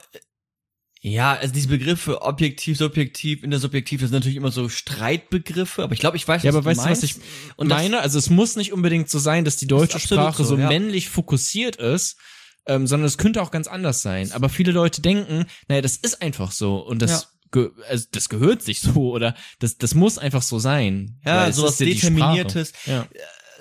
ja, 1.04 1.34
also 1.34 1.52
diese 1.52 1.66
Begriffe 1.68 2.22
objektiv, 2.22 2.78
subjektiv, 2.78 3.42
intersubjektiv, 3.42 4.00
das 4.00 4.10
sind 4.10 4.18
natürlich 4.20 4.36
immer 4.36 4.52
so 4.52 4.68
Streitbegriffe, 4.68 5.82
aber 5.82 5.94
ich 5.94 5.98
glaube, 6.00 6.16
ich 6.16 6.26
weiß, 6.28 6.42
Ja, 6.44 6.50
was 6.52 6.56
aber 6.56 6.62
du 6.62 6.66
weißt 6.78 6.78
du, 6.86 6.90
was 6.90 7.02
meinst. 7.02 7.16
ich 7.16 7.22
Und 7.56 7.68
das- 7.68 7.78
meine? 7.78 8.00
Also 8.00 8.18
es 8.18 8.30
muss 8.30 8.54
nicht 8.56 8.72
unbedingt 8.72 9.10
so 9.10 9.18
sein, 9.18 9.44
dass 9.44 9.56
die 9.56 9.66
deutsche 9.66 9.96
absolut 9.96 10.22
Sprache 10.24 10.44
so, 10.44 10.54
so, 10.56 10.58
ja. 10.60 10.68
männlich 10.68 11.08
fokussiert 11.08 11.76
ist, 11.76 12.16
ähm, 12.66 12.86
sondern 12.86 13.06
es 13.08 13.18
könnte 13.18 13.42
auch 13.42 13.50
ganz 13.50 13.66
anders 13.66 14.00
sein. 14.02 14.30
Aber 14.32 14.48
viele 14.48 14.70
Leute 14.72 15.02
denken, 15.02 15.46
naja, 15.66 15.80
das 15.80 15.96
ist 15.96 16.22
einfach 16.22 16.52
so 16.52 16.76
und 16.78 17.02
das, 17.02 17.10
Ja. 17.10 17.28
Also 17.88 18.06
das 18.10 18.28
gehört 18.28 18.62
sich 18.62 18.80
so 18.80 19.12
oder 19.12 19.34
das, 19.58 19.78
das 19.78 19.94
muss 19.94 20.18
einfach 20.18 20.42
so 20.42 20.58
sein. 20.58 21.18
Ja, 21.24 21.50
sowas 21.52 21.78
ja. 21.78 21.86
Determiniertes. 21.86 22.72
Ja. 22.86 23.06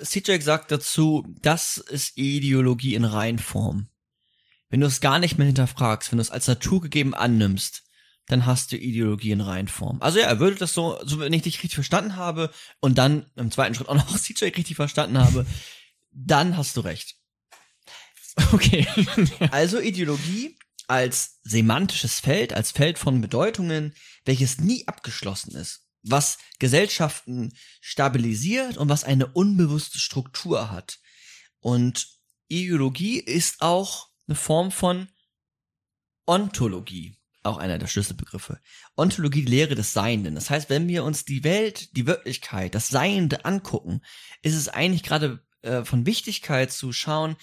CJ 0.02 0.40
sagt 0.40 0.70
dazu, 0.70 1.24
das 1.40 1.76
ist 1.76 2.16
Ideologie 2.16 2.94
in 2.94 3.04
Reinform. 3.04 3.88
Wenn 4.68 4.80
du 4.80 4.86
es 4.86 5.00
gar 5.00 5.18
nicht 5.18 5.38
mehr 5.38 5.46
hinterfragst, 5.46 6.10
wenn 6.10 6.16
du 6.16 6.22
es 6.22 6.30
als 6.30 6.48
naturgegeben 6.48 7.14
annimmst, 7.14 7.84
dann 8.26 8.46
hast 8.46 8.72
du 8.72 8.76
Ideologie 8.76 9.32
in 9.32 9.40
Reinform. 9.40 10.00
Also 10.00 10.18
ja, 10.18 10.26
er 10.26 10.38
würde 10.38 10.56
das 10.56 10.72
so, 10.72 10.98
so 11.04 11.18
wenn 11.18 11.32
ich 11.32 11.42
dich 11.42 11.56
richtig 11.56 11.74
verstanden 11.74 12.16
habe 12.16 12.50
und 12.80 12.96
dann 12.96 13.26
im 13.36 13.50
zweiten 13.50 13.74
Schritt 13.74 13.88
auch 13.88 13.94
noch 13.94 14.18
CJ 14.18 14.46
richtig 14.46 14.76
verstanden 14.76 15.18
habe, 15.18 15.46
dann 16.10 16.56
hast 16.56 16.76
du 16.76 16.80
recht. 16.80 17.16
Okay. 18.52 18.86
Also 19.50 19.78
Ideologie 19.78 20.56
als 20.92 21.40
semantisches 21.42 22.20
Feld, 22.20 22.52
als 22.52 22.70
Feld 22.70 22.98
von 22.98 23.22
Bedeutungen, 23.22 23.94
welches 24.26 24.58
nie 24.58 24.86
abgeschlossen 24.86 25.56
ist, 25.56 25.86
was 26.02 26.36
Gesellschaften 26.58 27.54
stabilisiert 27.80 28.76
und 28.76 28.90
was 28.90 29.02
eine 29.02 29.28
unbewusste 29.28 29.98
Struktur 29.98 30.70
hat. 30.70 30.98
Und 31.60 32.08
Ideologie 32.48 33.18
ist 33.18 33.62
auch 33.62 34.10
eine 34.26 34.34
Form 34.34 34.70
von 34.70 35.08
Ontologie, 36.26 37.16
auch 37.42 37.56
einer 37.56 37.78
der 37.78 37.86
Schlüsselbegriffe. 37.86 38.60
Ontologie, 38.94 39.46
Lehre 39.46 39.74
des 39.74 39.94
Seienden. 39.94 40.34
Das 40.34 40.50
heißt, 40.50 40.68
wenn 40.68 40.88
wir 40.88 41.04
uns 41.04 41.24
die 41.24 41.42
Welt, 41.42 41.96
die 41.96 42.06
Wirklichkeit, 42.06 42.74
das 42.74 42.88
Seiende 42.88 43.46
angucken, 43.46 44.02
ist 44.42 44.56
es 44.56 44.68
eigentlich 44.68 45.04
gerade 45.04 45.42
äh, 45.62 45.86
von 45.86 46.04
Wichtigkeit 46.04 46.70
zu 46.70 46.92
schauen, 46.92 47.36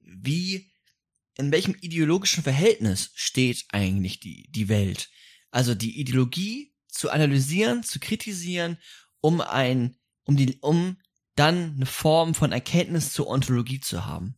wie 0.00 0.73
in 1.36 1.52
welchem 1.52 1.74
ideologischen 1.80 2.42
Verhältnis 2.42 3.10
steht 3.14 3.64
eigentlich 3.70 4.20
die, 4.20 4.50
die 4.50 4.68
Welt? 4.68 5.10
Also 5.50 5.74
die 5.74 6.00
Ideologie 6.00 6.74
zu 6.88 7.10
analysieren, 7.10 7.82
zu 7.82 7.98
kritisieren, 7.98 8.78
um 9.20 9.40
ein, 9.40 9.96
um 10.24 10.36
die, 10.36 10.58
um 10.60 10.96
dann 11.34 11.74
eine 11.74 11.86
Form 11.86 12.34
von 12.34 12.52
Erkenntnis 12.52 13.12
zur 13.12 13.28
Ontologie 13.28 13.80
zu 13.80 14.04
haben. 14.04 14.36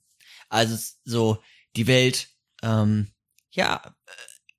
Also 0.49 0.76
so 1.05 1.42
die 1.76 1.86
Welt, 1.86 2.28
ähm, 2.62 3.12
ja, 3.51 3.82
äh, 4.07 4.11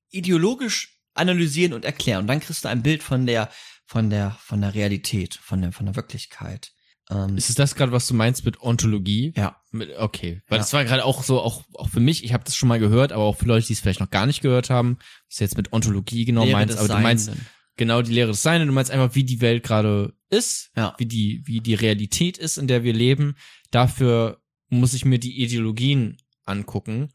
ideologisch 0.10 1.00
analysieren 1.14 1.74
und 1.74 1.86
erklären. 1.86 2.22
Und 2.22 2.28
dann 2.28 2.40
kriegst 2.40 2.64
du 2.64 2.70
ein 2.70 2.84
Bild 2.84 3.02
von 3.02 3.26
der, 3.26 3.52
von 3.86 4.10
der, 4.10 4.38
von 4.42 4.62
der 4.62 4.76
Realität, 4.76 5.36
von 5.36 5.62
der, 5.62 5.72
von 5.72 5.88
der 5.88 5.96
Wirklichkeit. 5.96 6.74
Ähm, 7.10 7.38
Ist 7.38 7.50
es 7.50 7.56
das 7.56 7.76
gerade, 7.76 7.92
was 7.92 8.06
du 8.08 8.14
meinst 8.14 8.44
mit 8.46 8.62
Ontologie? 8.62 9.34
ja. 9.36 9.56
Mit, 9.72 9.92
okay, 9.98 10.42
weil 10.48 10.58
Ja. 10.58 10.64
das 10.64 10.74
war 10.74 10.84
gerade 10.86 11.06
auch 11.06 11.24
so, 11.24 11.40
auch, 11.42 11.64
auch 11.74 11.90
für 11.90 12.00
mich, 12.00 12.24
ich 12.24 12.34
habe 12.34 12.44
das 12.44 12.56
schon 12.56 12.68
mal 12.70 12.80
gehört, 12.80 13.12
aber 13.12 13.24
auch 13.24 13.38
für 13.38 13.46
Leute, 13.46 13.68
die 13.68 13.74
es 13.74 13.80
vielleicht 13.80 14.00
noch 14.00 14.10
gar 14.10 14.26
nicht 14.26 14.42
gehört 14.42 14.70
haben, 14.70 14.98
was 15.30 15.38
du 15.38 15.44
jetzt 15.44 15.58
mit 15.58 15.72
Ontologie 15.74 16.26
genau 16.26 16.44
Lehre 16.44 16.58
meinst, 16.58 16.78
aber 16.78 16.88
du 16.88 16.98
meinst 17.00 17.32
genau 17.76 18.02
die 18.02 18.14
Lehre 18.14 18.32
des 18.32 18.42
Sein 18.42 18.66
du 18.66 18.74
meinst 18.74 18.92
einfach, 18.92 19.14
wie 19.16 19.24
die 19.24 19.40
Welt 19.42 19.64
gerade 19.64 20.14
ist, 20.30 20.72
Ja. 20.76 20.96
wie 20.98 21.06
die, 21.06 21.42
wie 21.46 21.60
die 21.62 21.76
Realität 21.76 22.38
ist, 22.38 22.58
in 22.58 22.68
der 22.68 22.84
wir 22.84 22.94
leben. 22.94 23.36
Dafür 23.72 24.42
muss 24.70 24.94
ich 24.94 25.06
mir 25.06 25.20
die 25.20 25.42
Ideologien 25.42 26.18
angucken, 26.46 27.10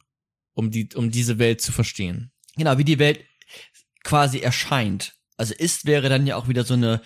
um 0.54 0.70
die, 0.70 0.88
um 0.94 1.10
diese 1.10 1.38
Welt 1.38 1.60
zu 1.60 1.72
verstehen. 1.72 2.30
Genau, 2.56 2.78
wie 2.78 2.84
die 2.84 2.98
Welt 2.98 3.20
quasi 4.04 4.38
erscheint. 4.40 5.14
Also 5.36 5.54
ist 5.54 5.86
wäre 5.86 6.08
dann 6.08 6.26
ja 6.26 6.36
auch 6.36 6.48
wieder 6.48 6.64
so 6.64 6.74
eine 6.74 7.00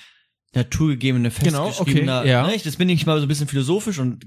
naturgegebene, 0.57 1.30
Genau, 1.42 1.66
festgeschriebener, 1.70 2.20
okay, 2.20 2.28
ja. 2.30 2.46
ne? 2.46 2.59
Das 2.64 2.76
bin 2.76 2.88
ich 2.88 3.07
mal 3.07 3.18
so 3.18 3.24
ein 3.26 3.28
bisschen 3.28 3.46
philosophisch 3.46 3.98
und 3.98 4.26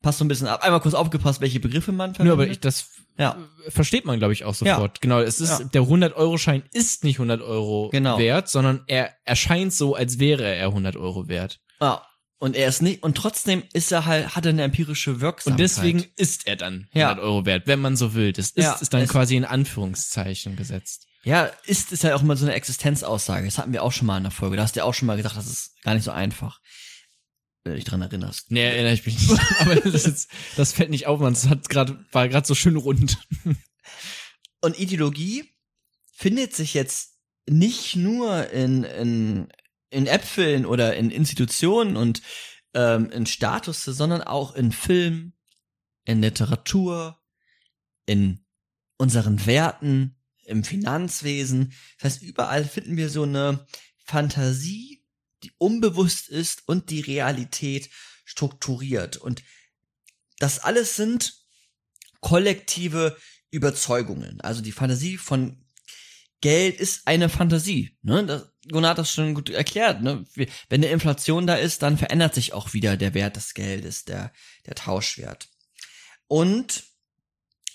passt 0.00 0.18
so 0.18 0.24
ein 0.24 0.28
bisschen 0.28 0.46
ab. 0.46 0.62
Einmal 0.62 0.80
kurz 0.80 0.94
aufgepasst, 0.94 1.40
welche 1.40 1.60
Begriffe 1.60 1.92
man 1.92 2.14
verwendet. 2.14 2.36
Nur, 2.36 2.44
aber 2.44 2.50
ich, 2.50 2.60
das 2.60 2.90
Ja. 3.18 3.36
versteht 3.68 4.04
man, 4.06 4.18
glaube 4.18 4.32
ich, 4.32 4.44
auch 4.44 4.54
sofort. 4.54 5.00
Genau, 5.00 5.20
es 5.20 5.40
ist, 5.40 5.60
Ja. 5.60 5.64
der 5.66 5.82
100-Euro-Schein 5.82 6.62
ist 6.72 7.04
nicht 7.04 7.18
100 7.18 7.42
Euro 7.42 7.90
Genau. 7.92 8.18
wert, 8.18 8.48
sondern 8.48 8.82
er 8.86 9.10
erscheint 9.24 9.72
so, 9.74 9.94
als 9.94 10.18
wäre 10.18 10.44
er 10.54 10.72
100 10.72 10.96
Euro 10.96 11.28
wert. 11.28 11.60
Ah, 11.80 12.00
und 12.38 12.56
er 12.56 12.68
ist 12.68 12.82
nicht, 12.82 13.02
und 13.02 13.16
trotzdem 13.16 13.62
ist 13.72 13.90
er 13.92 14.04
halt, 14.06 14.36
hat 14.36 14.44
er 14.46 14.50
eine 14.50 14.62
empirische 14.62 15.20
Wirksamkeit. 15.20 15.52
Und 15.52 15.60
deswegen 15.60 16.04
ist 16.16 16.46
er 16.46 16.56
dann 16.56 16.88
100 16.92 17.18
Ja. 17.18 17.22
Euro 17.22 17.46
wert, 17.46 17.66
wenn 17.66 17.80
man 17.80 17.96
so 17.96 18.14
will. 18.14 18.32
Das 18.32 18.46
ist, 18.50 18.58
Ja, 18.58 18.72
ist 18.74 18.92
dann 18.94 19.02
es- 19.02 19.10
quasi 19.10 19.36
in 19.36 19.44
Anführungszeichen 19.44 20.56
gesetzt. 20.56 21.06
Ja, 21.24 21.46
ist, 21.64 21.90
ist 21.90 22.02
ja 22.02 22.14
auch 22.14 22.22
immer 22.22 22.36
so 22.36 22.44
eine 22.44 22.54
Existenzaussage. 22.54 23.46
Das 23.46 23.58
hatten 23.58 23.72
wir 23.72 23.82
auch 23.82 23.92
schon 23.92 24.06
mal 24.06 24.18
in 24.18 24.24
der 24.24 24.32
Folge. 24.32 24.56
Da 24.56 24.62
hast 24.62 24.76
du 24.76 24.80
ja 24.80 24.84
auch 24.84 24.94
schon 24.94 25.06
mal 25.06 25.16
gesagt, 25.16 25.36
das 25.36 25.46
ist 25.46 25.82
gar 25.82 25.94
nicht 25.94 26.04
so 26.04 26.10
einfach. 26.10 26.60
Wenn 27.64 27.72
du 27.72 27.76
dich 27.76 27.86
dran 27.86 28.02
erinnerst. 28.02 28.50
Nee, 28.50 28.62
erinnere 28.62 28.92
ich 28.92 29.06
mich 29.06 29.18
nicht. 29.18 29.40
Aber 29.60 29.74
das, 29.74 29.94
ist 29.94 30.06
jetzt, 30.06 30.30
das 30.56 30.72
fällt 30.74 30.90
nicht 30.90 31.06
auf, 31.06 31.20
man. 31.20 31.32
Das 31.32 31.48
hat 31.48 31.68
gerade, 31.70 32.04
war 32.12 32.28
gerade 32.28 32.46
so 32.46 32.54
schön 32.54 32.76
rund. 32.76 33.18
Und 34.60 34.78
Ideologie 34.78 35.50
findet 36.12 36.54
sich 36.54 36.74
jetzt 36.74 37.14
nicht 37.48 37.96
nur 37.96 38.50
in, 38.50 38.84
in, 38.84 39.48
in 39.90 40.06
Äpfeln 40.06 40.66
oder 40.66 40.94
in 40.96 41.10
Institutionen 41.10 41.96
und 41.96 42.22
ähm, 42.72 43.10
in 43.10 43.26
Status, 43.26 43.84
sondern 43.84 44.22
auch 44.22 44.54
in 44.54 44.72
Film, 44.72 45.34
in 46.04 46.22
Literatur, 46.22 47.20
in 48.06 48.44
unseren 48.96 49.44
Werten, 49.44 50.16
im 50.46 50.64
Finanzwesen. 50.64 51.72
Das 51.98 52.14
heißt, 52.14 52.22
überall 52.22 52.64
finden 52.64 52.96
wir 52.96 53.10
so 53.10 53.22
eine 53.22 53.66
Fantasie, 54.04 55.04
die 55.42 55.52
unbewusst 55.58 56.28
ist 56.28 56.66
und 56.66 56.90
die 56.90 57.00
Realität 57.00 57.90
strukturiert. 58.24 59.16
Und 59.16 59.42
das 60.38 60.58
alles 60.58 60.96
sind 60.96 61.34
kollektive 62.20 63.16
Überzeugungen. 63.50 64.40
Also 64.40 64.62
die 64.62 64.72
Fantasie 64.72 65.16
von 65.16 65.64
Geld 66.40 66.78
ist 66.78 67.06
eine 67.06 67.28
Fantasie. 67.28 67.96
Ne? 68.02 68.26
Das, 68.26 68.52
Gunnar 68.70 68.90
hat 68.90 68.98
das 68.98 69.12
schon 69.12 69.34
gut 69.34 69.50
erklärt. 69.50 70.02
Ne? 70.02 70.24
Wenn 70.34 70.82
eine 70.82 70.88
Inflation 70.88 71.46
da 71.46 71.54
ist, 71.54 71.82
dann 71.82 71.98
verändert 71.98 72.34
sich 72.34 72.52
auch 72.52 72.72
wieder 72.72 72.96
der 72.96 73.14
Wert 73.14 73.36
des 73.36 73.54
Geldes, 73.54 74.04
der, 74.04 74.32
der 74.66 74.74
Tauschwert. 74.74 75.48
Und 76.26 76.84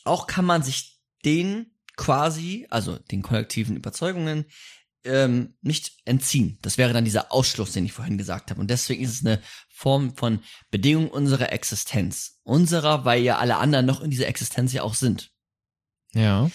auch 0.03 0.27
kann 0.27 0.45
man 0.45 0.63
sich 0.63 0.99
den 1.25 1.71
quasi, 1.99 2.65
also 2.69 2.97
den 2.97 3.21
kollektiven 3.21 3.75
Überzeugungen, 3.75 4.45
ähm, 5.03 5.55
nicht 5.61 5.91
entziehen. 6.05 6.57
Das 6.61 6.77
wäre 6.77 6.93
dann 6.93 7.03
dieser 7.03 7.33
Ausschluss, 7.33 7.73
den 7.73 7.83
ich 7.83 7.91
vorhin 7.91 8.17
gesagt 8.17 8.49
habe. 8.49 8.61
Und 8.61 8.69
deswegen 8.69 9.03
ist 9.03 9.11
es 9.11 9.25
eine 9.25 9.41
Form 9.69 10.15
von 10.15 10.39
Bedingung 10.71 11.09
unserer 11.09 11.51
Existenz. 11.51 12.39
Unserer, 12.43 13.03
weil 13.03 13.21
ja 13.21 13.37
alle 13.37 13.57
anderen 13.57 13.85
noch 13.85 13.99
in 13.99 14.11
dieser 14.11 14.27
Existenz 14.27 14.71
ja 14.71 14.83
auch 14.83 14.93
sind. 14.93 15.31
Ja. 16.13 16.49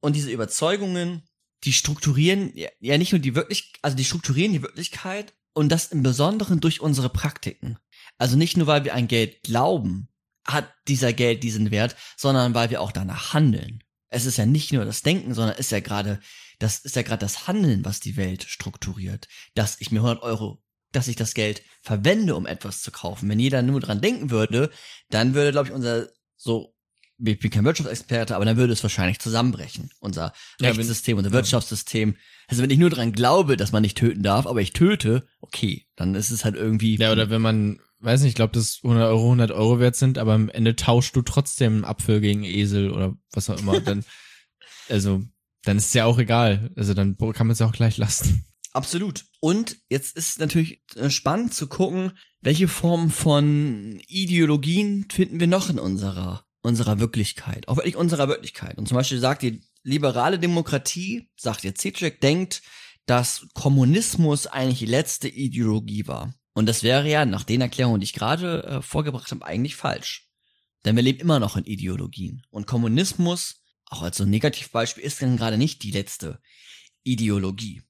Und 0.00 0.14
diese 0.14 0.30
Überzeugungen, 0.30 1.28
die 1.64 1.72
strukturieren 1.72 2.52
ja, 2.54 2.68
ja 2.78 2.96
nicht 2.96 3.10
nur 3.10 3.20
die 3.20 3.34
Wirklichkeit, 3.34 3.80
also 3.82 3.96
die 3.96 4.04
strukturieren 4.04 4.52
die 4.52 4.62
Wirklichkeit 4.62 5.34
und 5.52 5.68
das 5.70 5.86
im 5.86 6.04
Besonderen 6.04 6.60
durch 6.60 6.80
unsere 6.80 7.08
Praktiken. 7.08 7.78
Also 8.18 8.36
nicht 8.36 8.56
nur, 8.56 8.68
weil 8.68 8.84
wir 8.84 8.94
an 8.94 9.08
Geld 9.08 9.42
glauben, 9.42 10.08
hat 10.46 10.72
dieser 10.86 11.12
Geld 11.12 11.42
diesen 11.42 11.72
Wert, 11.72 11.96
sondern 12.16 12.54
weil 12.54 12.70
wir 12.70 12.80
auch 12.80 12.92
danach 12.92 13.32
handeln. 13.32 13.83
Es 14.14 14.26
ist 14.26 14.38
ja 14.38 14.46
nicht 14.46 14.72
nur 14.72 14.84
das 14.84 15.02
Denken, 15.02 15.34
sondern 15.34 15.56
ist 15.56 15.72
ja 15.72 15.80
gerade, 15.80 16.20
das 16.58 16.78
ist 16.78 16.96
ja 16.96 17.02
gerade 17.02 17.20
das 17.20 17.46
Handeln, 17.46 17.84
was 17.84 18.00
die 18.00 18.16
Welt 18.16 18.44
strukturiert. 18.44 19.28
Dass 19.54 19.80
ich 19.80 19.90
mir 19.90 19.98
100 19.98 20.22
Euro, 20.22 20.62
dass 20.92 21.08
ich 21.08 21.16
das 21.16 21.34
Geld 21.34 21.62
verwende, 21.82 22.36
um 22.36 22.46
etwas 22.46 22.82
zu 22.82 22.90
kaufen. 22.90 23.28
Wenn 23.28 23.40
jeder 23.40 23.62
nur 23.62 23.80
dran 23.80 24.00
denken 24.00 24.30
würde, 24.30 24.70
dann 25.10 25.34
würde, 25.34 25.52
glaube 25.52 25.68
ich, 25.68 25.74
unser 25.74 26.08
so 26.36 26.74
ich 27.22 27.38
bin 27.38 27.50
kein 27.50 27.64
Wirtschaftsexperte, 27.64 28.34
aber 28.34 28.44
dann 28.44 28.56
würde 28.56 28.72
es 28.72 28.82
wahrscheinlich 28.82 29.20
zusammenbrechen. 29.20 29.90
Unser 30.00 30.32
Ja, 30.60 30.70
Rechtssystem, 30.70 31.16
unser 31.16 31.32
Wirtschaftssystem. 31.32 32.16
Also 32.48 32.62
wenn 32.62 32.70
ich 32.70 32.78
nur 32.78 32.90
dran 32.90 33.12
glaube, 33.12 33.56
dass 33.56 33.72
man 33.72 33.82
nicht 33.82 33.96
töten 33.96 34.22
darf, 34.22 34.46
aber 34.46 34.60
ich 34.60 34.72
töte, 34.72 35.26
okay, 35.40 35.86
dann 35.96 36.14
ist 36.14 36.30
es 36.30 36.44
halt 36.44 36.56
irgendwie. 36.56 36.96
Ja, 36.96 37.12
oder 37.12 37.30
wenn 37.30 37.40
man, 37.40 37.80
weiß 38.04 38.22
nicht, 38.22 38.30
ich 38.30 38.34
glaube, 38.36 38.52
dass 38.52 38.80
100 38.82 39.08
Euro 39.08 39.24
100 39.24 39.50
Euro 39.52 39.80
wert 39.80 39.96
sind, 39.96 40.18
aber 40.18 40.34
am 40.34 40.48
Ende 40.48 40.76
tauschst 40.76 41.16
du 41.16 41.22
trotzdem 41.22 41.74
einen 41.74 41.84
Apfel 41.84 42.20
gegen 42.20 42.44
Esel 42.44 42.90
oder 42.90 43.16
was 43.32 43.50
auch 43.50 43.58
immer, 43.58 43.80
dann, 43.80 44.04
also, 44.88 45.22
dann 45.62 45.78
ist 45.78 45.86
es 45.86 45.94
ja 45.94 46.04
auch 46.04 46.18
egal. 46.18 46.70
Also 46.76 46.94
dann 46.94 47.16
kann 47.16 47.46
man 47.46 47.52
es 47.52 47.58
ja 47.58 47.66
auch 47.66 47.72
gleich 47.72 47.96
lassen. 47.96 48.44
Absolut. 48.72 49.24
Und 49.40 49.76
jetzt 49.88 50.16
ist 50.16 50.40
natürlich 50.40 50.82
äh, 50.96 51.08
spannend 51.08 51.54
zu 51.54 51.68
gucken, 51.68 52.12
welche 52.40 52.68
Form 52.68 53.10
von 53.10 54.00
Ideologien 54.08 55.06
finden 55.10 55.38
wir 55.38 55.46
noch 55.46 55.70
in 55.70 55.78
unserer, 55.78 56.44
unserer 56.60 56.98
Wirklichkeit. 56.98 57.68
Auch 57.68 57.76
wirklich 57.76 57.96
unserer 57.96 58.28
Wirklichkeit. 58.28 58.76
Und 58.76 58.88
zum 58.88 58.96
Beispiel 58.96 59.20
sagt 59.20 59.42
die 59.42 59.62
liberale 59.84 60.40
Demokratie, 60.40 61.30
sagt 61.36 61.62
jetzt 61.62 61.80
Zizek, 61.80 62.20
denkt, 62.20 62.62
dass 63.06 63.46
Kommunismus 63.54 64.46
eigentlich 64.46 64.80
die 64.80 64.86
letzte 64.86 65.28
Ideologie 65.28 66.06
war. 66.08 66.34
Und 66.54 66.66
das 66.66 66.82
wäre 66.82 67.08
ja 67.08 67.26
nach 67.26 67.42
den 67.42 67.60
Erklärungen, 67.60 68.00
die 68.00 68.04
ich 68.04 68.12
gerade 68.12 68.64
äh, 68.64 68.82
vorgebracht 68.82 69.30
habe, 69.30 69.44
eigentlich 69.44 69.76
falsch. 69.76 70.30
Denn 70.84 70.96
wir 70.96 71.02
leben 71.02 71.20
immer 71.20 71.40
noch 71.40 71.56
in 71.56 71.64
Ideologien. 71.64 72.46
Und 72.50 72.66
Kommunismus, 72.66 73.62
auch 73.86 74.02
als 74.02 74.16
so 74.16 74.24
ein 74.24 74.30
Negativbeispiel, 74.30 75.02
ist 75.02 75.20
dann 75.20 75.36
gerade 75.36 75.58
nicht 75.58 75.82
die 75.82 75.90
letzte 75.90 76.40
Ideologie. 77.02 77.82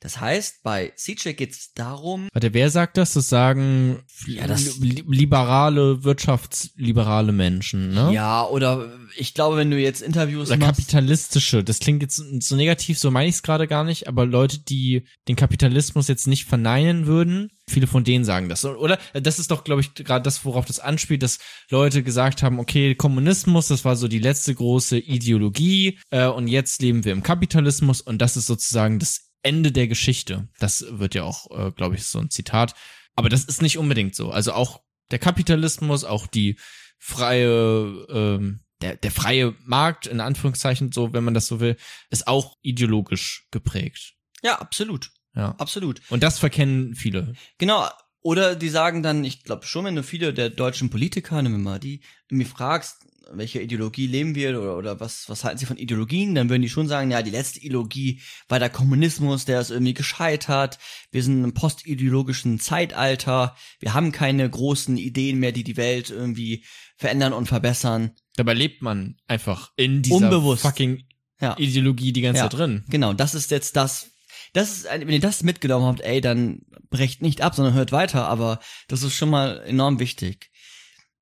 Das 0.00 0.20
heißt, 0.20 0.62
bei 0.62 0.92
CJ 0.96 1.30
geht 1.32 1.52
es 1.52 1.72
darum, 1.72 2.28
Warte, 2.32 2.52
wer 2.54 2.70
sagt 2.70 2.96
das? 2.96 3.14
Das 3.14 3.28
sagen 3.28 4.02
Ja, 4.26 4.46
das- 4.46 4.78
li 4.78 5.02
liberale, 5.08 6.04
wirtschaftsliberale 6.04 7.32
Menschen, 7.32 7.94
ne? 7.94 8.10
ja, 8.12 8.44
oder 8.46 8.90
ich 9.16 9.34
glaube, 9.34 9.56
wenn 9.56 9.70
du 9.70 9.78
jetzt 9.78 10.02
Interviews 10.02 10.48
Oder 10.48 10.58
machst, 10.58 10.76
kapitalistische. 10.80 11.64
Das 11.64 11.78
klingt 11.78 12.02
jetzt 12.02 12.22
so 12.40 12.56
negativ, 12.56 12.98
so 12.98 13.10
meine 13.10 13.28
ich 13.28 13.36
es 13.36 13.42
gerade 13.42 13.66
gar 13.66 13.84
nicht, 13.84 14.08
aber 14.08 14.26
Leute, 14.26 14.58
die 14.58 15.06
den 15.28 15.36
Kapitalismus 15.36 16.08
jetzt 16.08 16.26
nicht 16.26 16.44
verneinen 16.44 17.06
würden, 17.06 17.50
viele 17.68 17.86
von 17.86 18.04
denen 18.04 18.24
sagen 18.24 18.48
das. 18.48 18.64
Oder 18.64 18.98
das 19.14 19.38
ist 19.38 19.50
doch, 19.50 19.64
glaube 19.64 19.80
ich, 19.80 19.94
gerade 19.94 20.22
das, 20.22 20.44
worauf 20.44 20.64
das 20.66 20.78
anspielt, 20.80 21.22
dass 21.22 21.38
Leute 21.70 22.02
gesagt 22.02 22.42
haben, 22.42 22.58
okay, 22.60 22.94
Kommunismus, 22.94 23.68
das 23.68 23.84
war 23.84 23.96
so 23.96 24.08
die 24.08 24.18
letzte 24.20 24.54
große 24.54 24.98
Ideologie 24.98 25.98
äh, 26.10 26.26
und 26.26 26.48
jetzt 26.48 26.80
leben 26.82 27.04
wir 27.04 27.12
im 27.12 27.22
Kapitalismus 27.22 28.00
und 28.00 28.18
das 28.18 28.36
ist 28.36 28.46
sozusagen 28.46 28.98
das 28.98 29.25
Ende 29.46 29.72
der 29.72 29.86
Geschichte. 29.88 30.48
Das 30.58 30.84
wird 30.88 31.14
ja 31.14 31.22
auch, 31.22 31.50
äh, 31.50 31.70
glaube 31.72 31.94
ich, 31.96 32.04
so 32.04 32.18
ein 32.18 32.30
Zitat. 32.30 32.74
Aber 33.14 33.28
das 33.28 33.44
ist 33.44 33.62
nicht 33.62 33.78
unbedingt 33.78 34.14
so. 34.14 34.30
Also 34.30 34.52
auch 34.52 34.82
der 35.10 35.18
Kapitalismus, 35.18 36.04
auch 36.04 36.26
die 36.26 36.58
freie, 36.98 38.06
ähm, 38.10 38.60
der, 38.82 38.96
der 38.96 39.10
freie 39.10 39.54
Markt, 39.64 40.06
in 40.06 40.20
Anführungszeichen, 40.20 40.92
so, 40.92 41.12
wenn 41.12 41.24
man 41.24 41.34
das 41.34 41.46
so 41.46 41.60
will, 41.60 41.76
ist 42.10 42.26
auch 42.28 42.56
ideologisch 42.62 43.46
geprägt. 43.50 44.14
ja, 44.42 44.58
absolut, 44.58 45.10
Ja. 45.34 45.54
absolut. 45.58 46.00
Und 46.10 46.22
das 46.22 46.38
verkennen 46.38 46.94
viele. 46.94 47.32
Genau. 47.58 47.88
Oder 48.22 48.56
die 48.56 48.68
sagen 48.68 49.02
dann, 49.04 49.24
ich 49.24 49.44
glaube 49.44 49.64
schon, 49.66 49.84
wenn 49.84 49.94
du 49.94 50.02
viele 50.02 50.34
der 50.34 50.50
deutschen 50.50 50.90
Politiker, 50.90 51.40
nehmen 51.40 51.56
wir 51.58 51.70
mal 51.70 51.78
die, 51.80 52.02
irgendwie 52.28 52.44
fragst, 52.50 53.06
welche 53.32 53.60
Ideologie 53.60 54.06
leben 54.06 54.34
wir 54.34 54.50
oder, 54.58 54.76
oder 54.76 55.00
was, 55.00 55.28
was 55.28 55.44
halten 55.44 55.58
sie 55.58 55.66
von 55.66 55.76
Ideologien, 55.76 56.34
dann 56.34 56.48
würden 56.48 56.62
die 56.62 56.68
schon 56.68 56.88
sagen, 56.88 57.10
ja, 57.10 57.22
die 57.22 57.30
letzte 57.30 57.60
Ideologie 57.60 58.20
war 58.48 58.58
der 58.58 58.70
Kommunismus, 58.70 59.44
der 59.44 59.60
ist 59.60 59.70
irgendwie 59.70 59.94
gescheitert, 59.94 60.78
wir 61.10 61.22
sind 61.22 61.42
im 61.42 61.54
postideologischen 61.54 62.60
Zeitalter, 62.60 63.56
wir 63.80 63.94
haben 63.94 64.12
keine 64.12 64.48
großen 64.48 64.96
Ideen 64.96 65.38
mehr, 65.38 65.52
die 65.52 65.64
die 65.64 65.76
Welt 65.76 66.10
irgendwie 66.10 66.64
verändern 66.96 67.32
und 67.32 67.46
verbessern. 67.46 68.12
Dabei 68.36 68.54
lebt 68.54 68.82
man 68.82 69.16
einfach 69.26 69.72
in 69.76 70.02
dieser 70.02 70.16
Unbewusst. 70.16 70.62
fucking 70.62 71.04
Ja. 71.40 71.56
Ideologie 71.58 72.12
die 72.12 72.22
ganze 72.22 72.42
Ja. 72.42 72.50
Zeit 72.50 72.58
drin. 72.58 72.84
Genau, 72.88 73.12
das 73.12 73.34
ist 73.34 73.50
jetzt 73.50 73.76
das. 73.76 74.12
Das 74.52 74.70
ist, 74.70 74.84
wenn 74.86 75.08
ihr 75.10 75.20
das 75.20 75.42
mitgenommen 75.42 75.84
habt, 75.84 76.00
ey, 76.00 76.20
dann 76.22 76.62
brecht 76.88 77.20
nicht 77.20 77.42
ab, 77.42 77.54
sondern 77.54 77.74
hört 77.74 77.92
weiter. 77.92 78.26
Aber 78.26 78.60
das 78.88 79.02
ist 79.02 79.14
schon 79.14 79.28
mal 79.28 79.62
enorm 79.66 79.98
wichtig. 79.98 80.50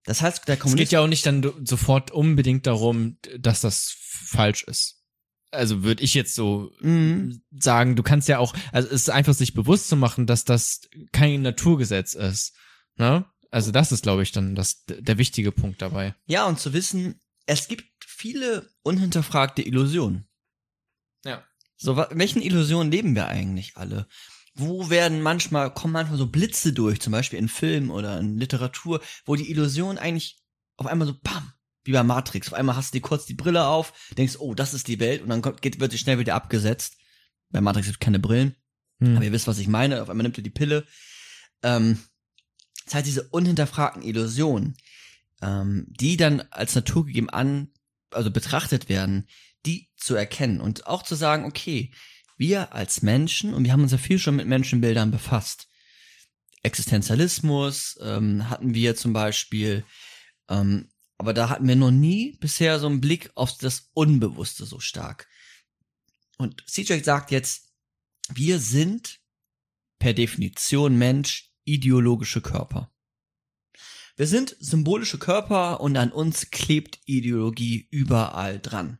Das 0.04 0.20
heißt, 0.22 0.46
der 0.48 0.54
Es 0.54 0.58
geht 0.58 0.62
Kommunismus. 0.62 0.90
ja 0.90 1.00
auch 1.00 1.06
nicht 1.06 1.24
dann 1.26 1.52
sofort 1.64 2.10
unbedingt 2.10 2.66
darum, 2.66 3.18
dass 3.38 3.60
das 3.60 3.94
falsch 3.98 4.62
ist. 4.64 5.00
Also 5.50 5.82
würde 5.82 6.02
ich 6.02 6.14
jetzt 6.14 6.34
so 6.34 6.72
Mhm. 6.80 7.42
sagen, 7.56 7.96
du 7.96 8.02
kannst 8.02 8.28
ja 8.28 8.38
auch, 8.38 8.54
also 8.72 8.88
es 8.88 8.94
ist 9.02 9.10
einfach 9.10 9.34
sich 9.34 9.54
bewusst 9.54 9.88
zu 9.88 9.96
machen, 9.96 10.26
dass 10.26 10.44
das 10.44 10.82
kein 11.12 11.42
Naturgesetz 11.42 12.14
ist. 12.14 12.54
Ne? 12.96 13.24
Also 13.50 13.70
das 13.70 13.92
ist, 13.92 14.02
glaube 14.02 14.24
ich, 14.24 14.32
dann 14.32 14.54
das, 14.56 14.84
der 14.86 15.16
wichtige 15.16 15.52
Punkt 15.52 15.80
dabei. 15.80 16.14
Ja, 16.26 16.46
und 16.46 16.58
zu 16.58 16.72
wissen, 16.72 17.20
es 17.46 17.68
gibt 17.68 17.84
viele 18.04 18.68
unhinterfragte 18.82 19.62
Illusionen. 19.62 20.26
Ja. 21.24 21.44
So, 21.76 21.96
welchen 21.96 22.42
Illusionen 22.42 22.90
leben 22.90 23.14
wir 23.14 23.28
eigentlich 23.28 23.76
alle? 23.76 24.06
Wo 24.54 24.88
werden 24.88 25.20
manchmal, 25.20 25.72
kommen 25.74 25.92
manchmal 25.92 26.18
so 26.18 26.28
Blitze 26.28 26.72
durch, 26.72 27.00
zum 27.00 27.12
Beispiel 27.12 27.38
in 27.38 27.48
Film 27.48 27.90
oder 27.90 28.20
in 28.20 28.38
Literatur, 28.38 29.00
wo 29.24 29.34
die 29.34 29.50
Illusion 29.50 29.98
eigentlich 29.98 30.38
auf 30.76 30.86
einmal 30.86 31.08
so, 31.08 31.14
bam, 31.20 31.52
wie 31.84 31.92
bei 31.92 32.02
Matrix. 32.02 32.48
Auf 32.48 32.54
einmal 32.54 32.76
hast 32.76 32.94
du 32.94 32.98
dir 32.98 33.02
kurz 33.02 33.26
die 33.26 33.34
Brille 33.34 33.66
auf, 33.66 33.92
denkst, 34.16 34.36
oh, 34.38 34.54
das 34.54 34.74
ist 34.74 34.88
die 34.88 35.00
Welt 35.00 35.22
und 35.22 35.28
dann 35.28 35.42
kommt, 35.42 35.60
geht, 35.62 35.80
wird 35.80 35.92
sie 35.92 35.98
schnell 35.98 36.18
wieder 36.18 36.34
abgesetzt. 36.34 36.96
Bei 37.50 37.60
Matrix 37.60 37.86
gibt 37.86 37.96
es 37.96 38.04
keine 38.04 38.18
Brillen. 38.18 38.56
Hm. 39.00 39.16
Aber 39.16 39.24
ihr 39.24 39.32
wisst, 39.32 39.46
was 39.46 39.58
ich 39.58 39.68
meine. 39.68 40.02
Auf 40.02 40.10
einmal 40.10 40.22
nimmt 40.22 40.38
ihr 40.38 40.44
die 40.44 40.50
Pille. 40.50 40.86
Ähm, 41.62 41.98
das 42.84 42.94
heißt, 42.94 43.06
diese 43.06 43.28
unhinterfragten 43.28 44.02
Illusionen, 44.02 44.76
ähm, 45.42 45.86
die 45.88 46.16
dann 46.16 46.42
als 46.50 46.74
naturgegeben 46.74 47.30
an, 47.30 47.70
also 48.10 48.30
betrachtet 48.30 48.88
werden, 48.88 49.28
die 49.66 49.90
zu 49.96 50.14
erkennen 50.14 50.60
und 50.60 50.86
auch 50.86 51.02
zu 51.02 51.14
sagen, 51.14 51.44
okay, 51.44 51.92
wir 52.44 52.74
als 52.74 53.00
Menschen, 53.00 53.54
und 53.54 53.64
wir 53.64 53.72
haben 53.72 53.82
uns 53.82 53.92
ja 53.92 53.98
viel 53.98 54.18
schon 54.18 54.36
mit 54.36 54.46
Menschenbildern 54.46 55.10
befasst. 55.10 55.68
Existenzialismus 56.62 57.98
ähm, 58.02 58.50
hatten 58.50 58.74
wir 58.74 58.96
zum 58.96 59.14
Beispiel, 59.14 59.84
ähm, 60.50 60.90
aber 61.16 61.32
da 61.32 61.48
hatten 61.48 61.66
wir 61.66 61.76
noch 61.76 61.90
nie 61.90 62.36
bisher 62.40 62.78
so 62.78 62.86
einen 62.86 63.00
Blick 63.00 63.30
auf 63.34 63.56
das 63.56 63.88
Unbewusste 63.94 64.66
so 64.66 64.78
stark. 64.78 65.26
Und 66.36 66.62
CJ 66.68 67.02
sagt 67.02 67.30
jetzt, 67.30 67.72
wir 68.28 68.58
sind 68.58 69.20
per 69.98 70.12
Definition 70.12 70.98
Mensch 70.98 71.50
ideologische 71.64 72.42
Körper. 72.42 72.92
Wir 74.16 74.26
sind 74.26 74.54
symbolische 74.60 75.18
Körper 75.18 75.80
und 75.80 75.96
an 75.96 76.12
uns 76.12 76.50
klebt 76.50 77.00
Ideologie 77.06 77.88
überall 77.90 78.60
dran. 78.60 78.98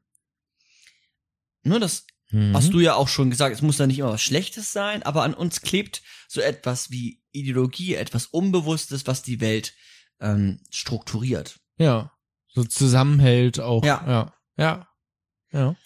Nur 1.62 1.78
das 1.78 2.07
Mhm. 2.31 2.55
hast 2.55 2.72
du 2.72 2.81
ja 2.81 2.95
auch 2.95 3.09
schon 3.09 3.31
gesagt, 3.31 3.55
es 3.55 3.62
muss 3.62 3.77
da 3.77 3.87
nicht 3.87 3.99
immer 3.99 4.12
was 4.12 4.22
Schlechtes 4.22 4.72
sein, 4.72 5.03
aber 5.03 5.22
an 5.22 5.35
uns 5.35 5.61
klebt 5.61 6.03
so 6.29 6.41
etwas 6.41 6.91
wie 6.91 7.22
Ideologie, 7.33 7.95
etwas 7.95 8.27
Unbewusstes, 8.27 9.07
was 9.07 9.22
die 9.22 9.41
Welt 9.41 9.75
ähm, 10.20 10.61
strukturiert. 10.70 11.61
Ja. 11.77 12.12
So 12.49 12.64
zusammenhält 12.64 13.61
auch. 13.61 13.85
Ja. 13.85 14.05
Ja. 14.07 14.35
Ja. 14.57 14.89
ja. 15.53 15.77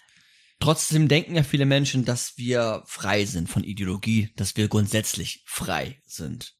Trotzdem 0.59 1.07
denken 1.07 1.35
ja 1.35 1.43
viele 1.43 1.65
Menschen, 1.65 2.05
dass 2.05 2.37
wir 2.37 2.83
frei 2.85 3.25
sind 3.25 3.49
von 3.49 3.63
Ideologie, 3.63 4.29
dass 4.35 4.57
wir 4.57 4.67
grundsätzlich 4.67 5.43
frei 5.45 6.01
sind. 6.05 6.53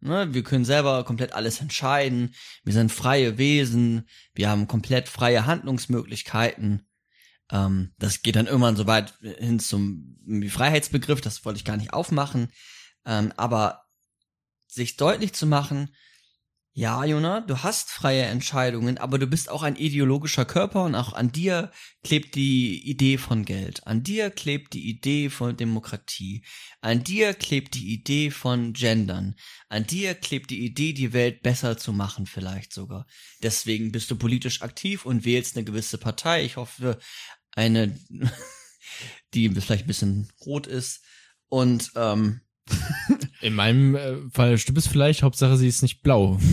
Ne, 0.00 0.34
wir 0.34 0.42
können 0.42 0.66
selber 0.66 1.04
komplett 1.04 1.32
alles 1.32 1.60
entscheiden. 1.60 2.34
Wir 2.64 2.74
sind 2.74 2.92
freie 2.92 3.38
Wesen. 3.38 4.06
Wir 4.34 4.50
haben 4.50 4.68
komplett 4.68 5.08
freie 5.08 5.46
Handlungsmöglichkeiten. 5.46 6.86
Ähm, 7.50 7.92
das 7.98 8.22
geht 8.22 8.36
dann 8.36 8.46
irgendwann 8.46 8.76
so 8.76 8.86
weit 8.86 9.14
hin 9.20 9.58
zum 9.58 10.16
Freiheitsbegriff. 10.48 11.20
Das 11.20 11.44
wollte 11.44 11.58
ich 11.58 11.64
gar 11.64 11.76
nicht 11.76 11.92
aufmachen. 11.92 12.48
Ähm, 13.04 13.32
aber 13.36 13.84
sich 14.66 14.96
deutlich 14.96 15.32
zu 15.32 15.46
machen, 15.46 15.94
ja, 16.78 17.06
Jona, 17.06 17.40
du 17.40 17.62
hast 17.62 17.90
freie 17.90 18.24
Entscheidungen, 18.24 18.98
aber 18.98 19.18
du 19.18 19.26
bist 19.26 19.48
auch 19.48 19.62
ein 19.62 19.76
ideologischer 19.76 20.44
Körper 20.44 20.84
und 20.84 20.94
auch 20.94 21.14
an 21.14 21.32
dir 21.32 21.72
klebt 22.04 22.34
die 22.34 22.86
Idee 22.86 23.16
von 23.16 23.46
Geld. 23.46 23.86
An 23.86 24.02
dir 24.02 24.30
klebt 24.30 24.74
die 24.74 24.86
Idee 24.86 25.30
von 25.30 25.56
Demokratie. 25.56 26.44
An 26.82 27.02
dir 27.02 27.32
klebt 27.32 27.76
die 27.76 27.94
Idee 27.94 28.30
von 28.30 28.74
Gendern. 28.74 29.36
An 29.70 29.86
dir 29.86 30.14
klebt 30.14 30.50
die 30.50 30.66
Idee, 30.66 30.92
die 30.92 31.14
Welt 31.14 31.42
besser 31.42 31.78
zu 31.78 31.94
machen, 31.94 32.26
vielleicht 32.26 32.74
sogar. 32.74 33.06
Deswegen 33.42 33.90
bist 33.90 34.10
du 34.10 34.16
politisch 34.16 34.60
aktiv 34.60 35.06
und 35.06 35.24
wählst 35.24 35.56
eine 35.56 35.64
gewisse 35.64 35.96
Partei. 35.96 36.44
Ich 36.44 36.56
hoffe, 36.56 36.98
eine, 37.52 37.98
die 39.32 39.48
vielleicht 39.48 39.84
ein 39.84 39.88
bisschen 39.88 40.30
rot 40.44 40.66
ist. 40.66 41.02
Und 41.48 41.92
ähm, 41.96 42.42
In 43.40 43.54
meinem 43.54 43.94
äh, 43.94 44.16
Fall 44.30 44.58
stimmt 44.58 44.78
es 44.78 44.86
vielleicht, 44.86 45.22
Hauptsache 45.22 45.56
sie 45.56 45.68
ist 45.68 45.82
nicht 45.82 46.02
blau. 46.02 46.38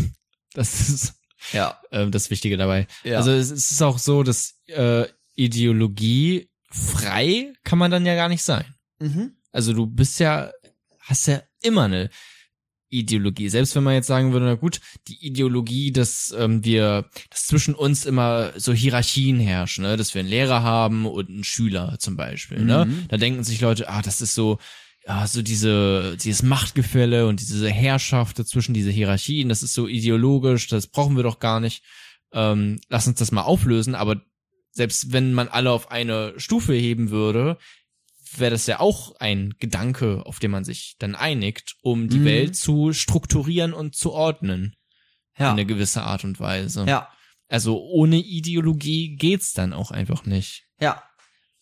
Das 0.56 0.88
ist 0.88 1.16
ja, 1.52 1.80
ähm, 1.92 2.12
das 2.12 2.30
Wichtige 2.30 2.58
dabei. 2.58 2.86
ja. 3.04 3.18
Also 3.18 3.32
es 3.32 3.50
es 3.50 3.72
ist 3.72 3.82
auch 3.82 3.98
so, 3.98 4.22
dass 4.22 4.60
äh, 4.68 5.08
Ideologie 5.34 6.48
frei 6.70 7.54
kann 7.64 7.80
man 7.80 7.90
dann 7.90 8.06
ja 8.06 8.14
gar 8.14 8.30
nicht 8.30 8.44
sein. 8.44 8.66
mhm. 9.00 9.32
Also 9.52 9.74
du 9.74 9.88
bist 9.88 10.20
ja, 10.20 10.52
hast 11.00 11.28
ja 11.28 11.42
immer 11.62 11.86
eine 11.86 12.12
Ideologie. 12.94 13.50
Selbst 13.50 13.76
wenn 13.76 13.84
man 13.84 13.96
jetzt 13.96 14.08
sagen 14.08 14.34
würde, 14.34 14.46
na 14.46 14.56
gut, 14.56 14.80
die 15.08 15.26
Ideologie, 15.26 15.92
dass 15.92 16.34
ähm, 16.38 16.64
wir, 16.64 17.10
dass 17.30 17.48
zwischen 17.48 17.74
uns 17.74 18.06
immer 18.06 18.54
so 18.56 18.74
Hierarchien 18.74 19.40
herrschen, 19.40 19.84
ne? 19.84 19.98
dass 19.98 20.14
wir 20.14 20.20
einen 20.20 20.30
Lehrer 20.30 20.62
haben 20.64 21.06
und 21.06 21.30
einen 21.30 21.44
Schüler 21.44 21.98
zum 22.00 22.16
Beispiel. 22.16 22.64
Ne? 22.64 22.86
Mhm. 22.86 23.06
Da 23.10 23.18
denken 23.18 23.44
sich 23.44 23.62
Leute, 23.62 23.90
ah, 23.90 24.02
das 24.02 24.22
ist 24.22 24.36
so, 24.36 24.60
ja, 25.06 25.28
so 25.28 25.42
diese, 25.42 26.18
dieses 26.18 26.44
Machtgefälle 26.44 27.28
und 27.28 27.40
diese 27.42 27.70
Herrschaft 27.70 28.40
dazwischen, 28.40 28.74
diese 28.74 28.92
Hierarchien, 28.92 29.50
das 29.50 29.62
ist 29.64 29.74
so 29.74 29.88
ideologisch, 29.88 30.68
das 30.68 30.88
brauchen 30.88 31.16
wir 31.16 31.24
doch 31.24 31.40
gar 31.40 31.60
nicht. 31.60 31.84
Ähm, 32.32 32.80
lass 32.90 33.08
uns 33.08 33.20
das 33.20 33.32
mal 33.32 33.42
auflösen, 33.44 33.96
aber 33.96 34.22
selbst 34.72 35.12
wenn 35.12 35.34
man 35.34 35.50
alle 35.50 35.72
auf 35.72 35.92
eine 35.92 36.34
Stufe 36.38 36.74
heben 36.74 37.10
würde, 37.12 37.58
wäre 38.36 38.52
das 38.52 38.66
ja 38.66 38.80
auch 38.80 39.16
ein 39.20 39.54
Gedanke, 39.60 40.26
auf 40.26 40.40
den 40.40 40.50
man 40.52 40.64
sich 40.64 40.96
dann 40.98 41.14
einigt, 41.16 41.76
um 41.84 42.10
die 42.10 42.18
Mhm. 42.20 42.26
Welt 42.26 42.56
zu 42.56 42.92
strukturieren 42.94 43.74
und 43.74 43.96
zu 43.96 44.12
ordnen. 44.12 44.76
ja. 45.38 45.48
In 45.48 45.54
eine 45.54 45.66
gewisse 45.66 46.04
Art 46.04 46.24
und 46.24 46.40
Weise. 46.40 46.86
ja. 46.88 47.10
Also 47.50 47.80
ohne 47.84 48.18
Ideologie 48.18 49.16
geht's 49.16 49.54
dann 49.54 49.74
auch 49.74 49.92
einfach 49.92 50.26
nicht. 50.26 50.64
Ja, 50.80 51.04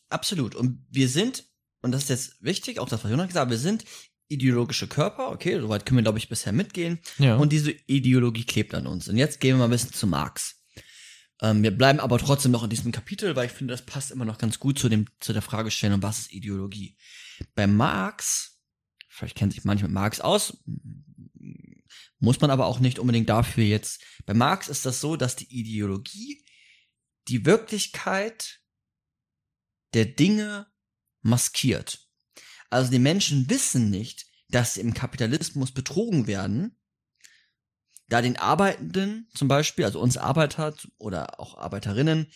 absolut. 0.09 0.55
Und 0.55 0.85
wir 0.89 1.09
sind, 1.09 1.43
und 1.81 1.91
das 1.91 2.03
ist 2.03 2.09
jetzt 2.09 2.43
wichtig, 2.43 2.79
auch 2.79 2.89
das, 2.89 3.03
was 3.03 3.11
Jonas 3.11 3.27
gesagt 3.27 3.45
hat, 3.45 3.51
wir 3.51 3.57
sind 3.57 3.85
ideologische 4.27 4.87
Körper, 4.87 5.29
okay, 5.31 5.59
soweit 5.59 5.85
können 5.85 5.97
wir, 5.97 6.03
glaube 6.03 6.17
ich, 6.17 6.29
bisher 6.29 6.53
mitgehen. 6.53 6.99
Ja. 7.17 7.35
Und 7.35 7.51
diese 7.51 7.71
Ideologie 7.71 8.45
klebt 8.45 8.73
an 8.73 8.87
uns. 8.87 9.09
Und 9.09 9.17
jetzt 9.17 9.41
gehen 9.41 9.55
wir 9.55 9.59
mal 9.59 9.65
ein 9.65 9.71
bisschen 9.71 9.91
zu 9.91 10.07
Marx. 10.07 10.61
Ähm, 11.41 11.63
wir 11.63 11.71
bleiben 11.71 11.99
aber 11.99 12.17
trotzdem 12.17 12.51
noch 12.51 12.63
in 12.63 12.69
diesem 12.69 12.91
Kapitel, 12.91 13.35
weil 13.35 13.47
ich 13.47 13.51
finde, 13.51 13.73
das 13.73 13.85
passt 13.85 14.11
immer 14.11 14.25
noch 14.25 14.37
ganz 14.37 14.59
gut 14.59 14.79
zu 14.79 14.87
dem, 14.87 15.07
zu 15.19 15.33
der 15.33 15.41
Fragestellung, 15.41 16.01
was 16.01 16.19
ist 16.19 16.33
Ideologie? 16.33 16.95
Bei 17.55 17.67
Marx, 17.67 18.61
vielleicht 19.09 19.35
kennt 19.35 19.53
sich 19.53 19.65
manche 19.65 19.83
mit 19.83 19.93
Marx 19.93 20.21
aus, 20.21 20.63
muss 22.19 22.39
man 22.39 22.51
aber 22.51 22.67
auch 22.67 22.79
nicht 22.79 22.99
unbedingt 22.99 23.27
dafür 23.27 23.63
jetzt. 23.63 24.01
Bei 24.25 24.33
Marx 24.33 24.69
ist 24.69 24.85
das 24.85 25.01
so, 25.01 25.15
dass 25.17 25.35
die 25.35 25.51
Ideologie 25.53 26.45
die 27.27 27.45
Wirklichkeit 27.45 28.61
der 29.93 30.05
Dinge 30.05 30.70
maskiert. 31.21 32.07
Also 32.69 32.91
die 32.91 32.99
Menschen 32.99 33.49
wissen 33.49 33.89
nicht, 33.89 34.25
dass 34.49 34.75
sie 34.75 34.81
im 34.81 34.93
Kapitalismus 34.93 35.71
betrogen 35.71 36.27
werden, 36.27 36.77
da 38.07 38.21
den 38.21 38.37
Arbeitenden 38.37 39.29
zum 39.33 39.47
Beispiel, 39.47 39.85
also 39.85 39.99
uns 39.99 40.17
Arbeiter 40.17 40.73
oder 40.97 41.39
auch 41.39 41.57
Arbeiterinnen, 41.57 42.31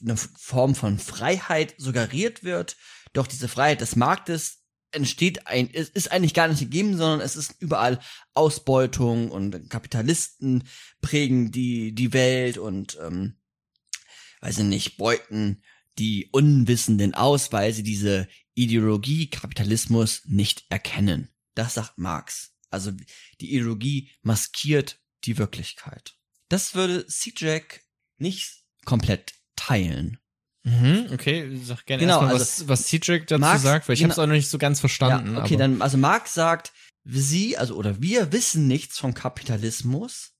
eine 0.00 0.16
Form 0.16 0.74
von 0.74 0.98
Freiheit 0.98 1.74
suggeriert 1.78 2.42
wird, 2.42 2.76
doch 3.12 3.26
diese 3.26 3.48
Freiheit 3.48 3.80
des 3.80 3.96
Marktes 3.96 4.64
entsteht 4.90 5.46
ein, 5.46 5.68
ist 5.68 6.10
eigentlich 6.10 6.34
gar 6.34 6.48
nicht 6.48 6.60
gegeben, 6.60 6.96
sondern 6.96 7.20
es 7.20 7.36
ist 7.36 7.54
überall 7.60 8.00
Ausbeutung 8.34 9.30
und 9.30 9.68
Kapitalisten 9.70 10.64
prägen 11.00 11.52
die, 11.52 11.94
die 11.94 12.12
Welt 12.12 12.58
und, 12.58 12.98
ähm, 13.00 13.38
weiß 14.40 14.58
ich 14.58 14.64
nicht, 14.64 14.96
beuten 14.96 15.62
die 15.98 16.28
Unwissenden 16.32 17.14
aus, 17.14 17.52
weil 17.52 17.72
sie 17.72 17.82
diese 17.82 18.28
Ideologie 18.54 19.28
Kapitalismus 19.30 20.22
nicht 20.26 20.64
erkennen. 20.68 21.28
Das 21.54 21.74
sagt 21.74 21.98
Marx. 21.98 22.52
Also 22.70 22.92
die 23.40 23.54
Ideologie 23.54 24.10
maskiert 24.22 25.00
die 25.24 25.38
Wirklichkeit. 25.38 26.14
Das 26.48 26.74
würde 26.74 27.06
Jack 27.36 27.80
nicht 28.18 28.64
komplett 28.84 29.34
teilen. 29.56 30.18
Mhm, 30.64 31.08
okay, 31.12 31.58
sag 31.62 31.86
gerne 31.86 32.00
Genau, 32.02 32.14
erstmal, 32.14 32.32
also 32.34 32.44
was, 32.44 32.68
was 32.68 32.86
Cedric 32.88 33.26
dazu 33.28 33.40
Marx- 33.40 33.62
sagt, 33.62 33.88
weil 33.88 33.94
ich 33.94 34.00
genau- 34.00 34.10
habe 34.14 34.20
es 34.20 34.24
auch 34.24 34.26
noch 34.26 34.34
nicht 34.34 34.48
so 34.48 34.58
ganz 34.58 34.80
verstanden. 34.80 35.34
ja, 35.34 35.42
okay, 35.44 35.54
aber, 35.54 35.58
dann, 35.62 35.82
also 35.82 35.96
Marx 35.96 36.34
sagt, 36.34 36.72
sie, 37.04 37.56
also 37.56 37.76
oder 37.76 38.02
wir 38.02 38.32
wissen 38.32 38.66
nichts 38.66 38.98
vom 38.98 39.14
Kapitalismus 39.14 40.32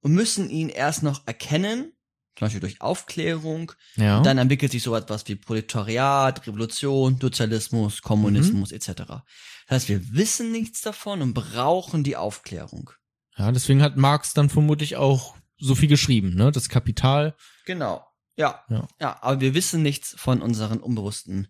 und 0.00 0.12
müssen 0.12 0.48
ihn 0.48 0.70
erst 0.70 1.02
noch 1.02 1.26
erkennen, 1.26 1.92
zum 2.38 2.46
Beispiel 2.46 2.60
durch 2.60 2.80
Aufklärung. 2.80 3.72
ja. 3.96 4.20
Dann 4.22 4.38
entwickelt 4.38 4.70
sich 4.70 4.82
so 4.82 4.94
etwas 4.94 5.26
wie 5.26 5.34
Proletariat, 5.34 6.46
Revolution, 6.46 7.18
Sozialismus, 7.20 8.00
Kommunismus 8.00 8.70
etc. 8.70 8.92
Das 8.96 9.22
heißt, 9.70 9.88
wir 9.88 10.14
wissen 10.14 10.52
nichts 10.52 10.80
davon 10.80 11.20
und 11.20 11.34
brauchen 11.34 12.04
die 12.04 12.16
Aufklärung. 12.16 12.90
ja, 13.36 13.50
deswegen 13.50 13.82
hat 13.82 13.96
Marx 13.96 14.34
dann 14.34 14.50
vermutlich 14.50 14.96
auch 14.96 15.34
so 15.58 15.74
viel 15.74 15.88
geschrieben, 15.88 16.34
ne? 16.36 16.52
Das 16.52 16.68
Kapital. 16.68 17.34
Genau. 17.66 18.06
Ja. 18.36 18.64
Ja. 18.68 18.86
Ja, 19.00 19.18
aber 19.20 19.40
wir 19.40 19.54
wissen 19.54 19.82
nichts 19.82 20.14
von 20.16 20.40
unseren 20.40 20.78
unbewussten, 20.78 21.48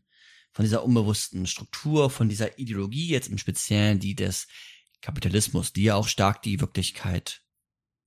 von 0.53 0.65
dieser 0.65 0.85
unbewussten 0.85 1.47
Struktur, 1.47 2.09
von 2.09 2.31
dieser 2.31 2.59
Ideologie, 2.59 3.09
jetzt 3.09 3.29
im 3.29 3.37
Speziellen 3.37 4.01
die 4.01 4.15
des 4.15 4.47
Kapitalismus, 5.03 5.75
die 5.75 5.83
ja 5.83 5.97
auch 5.97 6.09
stark 6.09 6.41
die 6.41 6.61
Wirklichkeit, 6.61 7.43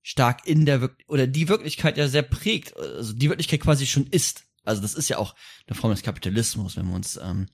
stark 0.02 0.46
in 0.46 0.66
der 0.66 0.80
Wirk 0.80 0.96
oder 1.06 1.26
die 1.26 1.48
Wirklichkeit 1.48 1.96
ja 1.96 2.08
sehr 2.08 2.22
prägt, 2.22 2.76
also 2.76 3.12
die 3.12 3.28
Wirklichkeit 3.28 3.60
quasi 3.60 3.86
schon 3.86 4.06
ist. 4.08 4.44
Also 4.64 4.82
das 4.82 4.94
ist 4.94 5.08
ja 5.08 5.18
auch 5.18 5.34
eine 5.66 5.76
Form 5.76 5.92
des 5.92 6.02
Kapitalismus, 6.02 6.76
wenn 6.76 6.86
wir 6.88 6.94
uns 6.94 7.16
ähm, 7.16 7.48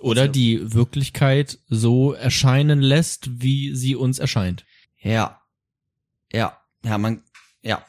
Oder 0.00 0.22
Also- 0.22 0.32
die 0.32 0.74
Wirklichkeit 0.74 1.58
so 1.68 2.12
erscheinen 2.12 2.80
lässt, 2.80 3.42
wie 3.42 3.74
sie 3.74 3.96
uns 3.96 4.18
erscheint. 4.18 4.64
Ja. 5.00 5.40
Ja. 6.32 6.58
Ja, 6.84 6.98
man, 6.98 7.22
ja. 7.62 7.84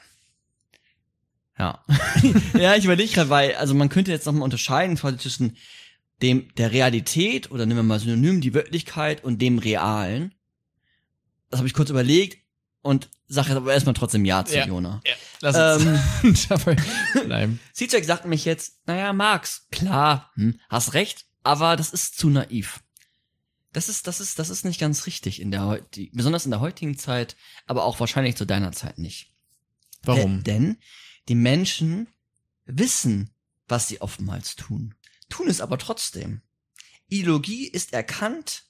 Ja. 1.58 1.84
ja, 2.54 2.76
ich 2.76 2.86
überlege 2.86 3.14
gerade, 3.14 3.30
weil, 3.30 3.56
also 3.56 3.74
man 3.74 3.90
könnte 3.90 4.12
jetzt 4.12 4.26
nochmal 4.26 4.44
unterscheiden 4.44 4.96
quasi 4.98 5.18
zwischen 5.18 5.58
dem, 6.22 6.54
der 6.56 6.72
Realität 6.72 7.52
oder 7.52 7.66
nehmen 7.66 7.80
wir 7.80 7.84
mal 7.84 8.00
synonym 8.00 8.42
die 8.42 8.54
Wirklichkeit 8.54 9.24
und 9.24 9.42
dem 9.42 9.58
Realen. 9.60 10.34
Das 11.50 11.60
habe 11.60 11.68
ich 11.68 11.74
kurz 11.74 11.90
überlegt 11.90 12.45
und 12.86 13.10
sage 13.28 13.50
jetzt 13.50 13.58
aber 13.58 13.74
erstmal 13.74 13.96
trotzdem 13.96 14.26
Ja 14.26 14.46
zu 14.46 14.56
Ja. 14.56 14.68
Jona. 14.68 15.02
Ja, 15.04 15.16
lass 15.42 15.84
uns 16.24 16.48
dabei 16.48 16.78
bleiben. 17.26 17.60
Cizek 17.74 18.06
sagt 18.06 18.26
mich 18.26 18.46
jetzt, 18.46 18.80
naja, 18.86 19.12
Max, 19.12 19.66
klar, 19.72 20.32
hm, 20.36 20.60
hast 20.70 20.94
recht, 20.94 21.26
aber 21.42 21.78
das 21.78 21.90
ist 21.90 22.16
zu 22.16 22.30
naiv. 22.30 22.82
Das 23.74 23.90
ist, 23.90 24.06
das 24.06 24.22
ist, 24.22 24.38
das 24.38 24.52
ist 24.52 24.66
nicht 24.66 24.80
ganz 24.80 25.08
richtig 25.08 25.42
in 25.42 25.50
der 25.50 25.66
heutigen, 25.66 26.16
besonders 26.16 26.46
in 26.46 26.52
der 26.52 26.60
heutigen 26.60 26.96
Zeit, 26.96 27.36
aber 27.66 27.86
auch 27.86 28.00
wahrscheinlich 28.00 28.36
zu 28.36 28.46
deiner 28.46 28.72
Zeit 28.72 29.00
nicht. 29.00 29.34
Warum? 30.04 30.44
Denn, 30.44 30.64
denn 30.64 30.78
die 31.28 31.36
Menschen 31.36 32.08
wissen, 32.66 33.32
was 33.68 33.88
sie 33.88 34.00
oftmals 34.00 34.56
tun, 34.56 34.94
tun 35.28 35.48
es 35.48 35.60
aber 35.60 35.80
trotzdem. 35.80 36.44
Ideologie 37.08 37.68
ist 37.68 37.94
erkannt, 37.94 38.66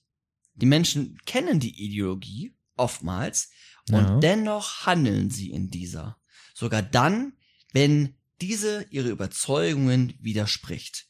die 0.53 0.67
Menschen 0.67 1.17
kennen 1.25 1.59
die 1.59 1.83
Ideologie 1.83 2.55
oftmals 2.77 3.49
und 3.91 3.95
Ja. 4.03 4.19
dennoch 4.19 4.85
handeln 4.85 5.29
sie 5.29 5.51
in 5.51 5.69
dieser. 5.69 6.17
Sogar 6.53 6.81
dann, 6.81 7.33
wenn 7.73 8.15
diese 8.41 8.85
ihre 8.89 9.09
Überzeugungen 9.09 10.13
widerspricht. 10.19 11.07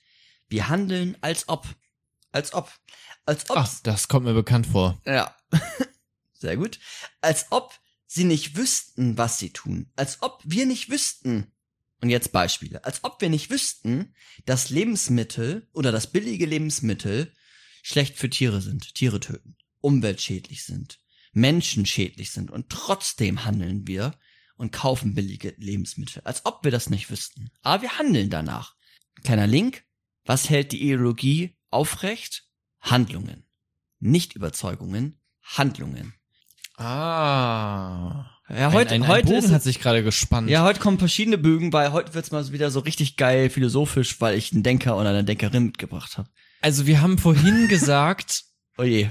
Wir 0.48 0.68
handeln 0.70 1.18
als 1.22 1.48
ob. 1.50 1.68
Als 2.32 2.54
ob. 2.54 2.72
Als 3.26 3.50
ob. 3.50 3.58
Ach, 3.58 3.80
das 3.84 4.08
kommt 4.08 4.26
mir 4.26 4.34
bekannt 4.34 4.68
vor. 4.68 5.02
Ja. 5.06 5.36
Sehr 6.34 6.58
gut. 6.58 6.80
Als 7.22 7.48
ob 7.52 7.80
sie 8.08 8.24
nicht 8.26 8.56
wüssten, 8.56 9.18
was 9.18 9.40
sie 9.40 9.52
tun. 9.52 9.92
Als 9.96 10.22
ob 10.22 10.42
wir 10.44 10.66
nicht 10.66 10.90
wüssten. 10.90 11.52
Und 12.02 12.10
jetzt 12.10 12.32
Beispiele. 12.32 12.84
Als 12.84 13.04
ob 13.04 13.22
wir 13.22 13.30
nicht 13.30 13.50
wüssten, 13.50 14.14
dass 14.46 14.70
Lebensmittel 14.70 15.68
oder 15.74 15.92
dass 15.92 16.12
billige 16.12 16.46
Lebensmittel 16.46 17.32
schlecht 17.82 18.18
für 18.18 18.30
Tiere 18.30 18.62
sind, 18.62 18.94
Tiere 18.96 19.20
töten, 19.20 19.56
umweltschädlich 19.82 20.66
sind, 20.66 21.00
menschenschädlich 21.36 22.32
sind 22.32 22.50
und 22.50 22.70
trotzdem 22.70 23.46
handeln 23.46 23.88
wir 23.88 24.14
und 24.58 24.72
kaufen 24.72 25.14
billige 25.14 25.54
Lebensmittel. 25.58 26.22
Als 26.24 26.46
ob 26.46 26.64
wir 26.64 26.72
das 26.72 26.90
nicht 26.90 27.12
wüssten. 27.12 27.52
Aber 27.62 27.84
wir 27.84 27.98
handeln 28.00 28.30
danach. 28.30 28.76
Kleiner 29.24 29.48
Link. 29.48 29.84
Was 30.26 30.50
hält 30.50 30.72
die 30.72 30.82
Ideologie 30.82 31.56
aufrecht? 31.70 32.48
Handlungen. 32.80 33.46
Nicht 34.00 34.34
Überzeugungen, 34.34 35.20
Handlungen. 35.44 36.14
Ah. 36.78 38.30
Ja, 38.50 38.72
heute, 38.72 38.94
ein, 38.94 39.04
ein, 39.04 39.08
heute 39.08 39.28
ein 39.28 39.34
Bogen 39.34 39.46
ist 39.46 39.52
hat 39.52 39.64
sich 39.64 39.80
gerade 39.80 40.04
gespannt. 40.04 40.50
ja, 40.50 40.64
heute 40.64 40.80
kommen 40.80 41.00
verschiedene 41.00 41.38
Bögen, 41.38 41.74
weil 41.74 41.92
heute 41.92 42.14
wird's 42.14 42.32
mal 42.32 42.52
wieder 42.52 42.70
so 42.70 42.80
richtig 42.80 43.18
geil 43.18 43.50
philosophisch, 43.50 44.22
weil 44.22 44.38
ich 44.38 44.54
einen 44.54 44.64
Denker 44.64 44.98
oder 44.98 45.10
eine 45.10 45.24
Denkerin 45.24 45.66
mitgebracht 45.66 46.18
habe. 46.18 46.30
Also 46.62 46.86
wir 46.86 47.02
haben 47.02 47.18
vorhin 47.18 47.68
gesagt, 47.70 48.44
Oh 48.78 48.84
je. 48.84 49.10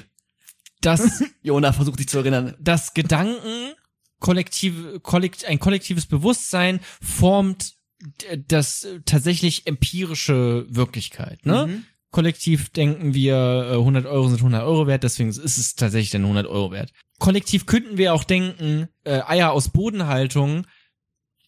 Dass 0.80 1.22
Jona 1.42 1.72
versucht 1.72 1.98
sich 1.98 2.08
zu 2.08 2.18
erinnern. 2.18 2.54
das 2.60 2.94
Gedanken 2.94 3.72
kollektive, 4.20 5.00
kollekt, 5.00 5.44
ein 5.44 5.58
kollektives 5.58 6.06
Bewusstsein 6.06 6.80
formt 7.02 7.74
d- 8.22 8.42
das 8.48 8.84
äh, 8.84 9.00
tatsächlich 9.04 9.66
empirische 9.66 10.66
Wirklichkeit, 10.68 11.44
ne? 11.46 11.66
Mhm. 11.66 11.84
Kollektiv 12.10 12.68
denken 12.70 13.12
wir, 13.12 13.34
äh, 13.72 13.74
100 13.74 14.06
Euro 14.06 14.28
sind 14.28 14.38
100 14.38 14.62
Euro 14.62 14.86
wert, 14.86 15.02
deswegen 15.02 15.30
ist 15.30 15.38
es 15.58 15.74
tatsächlich 15.74 16.10
dann 16.10 16.22
100 16.22 16.46
Euro 16.46 16.70
wert. 16.70 16.92
Kollektiv 17.18 17.66
könnten 17.66 17.96
wir 17.98 18.14
auch 18.14 18.22
denken, 18.24 18.88
äh, 19.04 19.20
Eier 19.26 19.50
aus 19.52 19.70
Bodenhaltung 19.70 20.64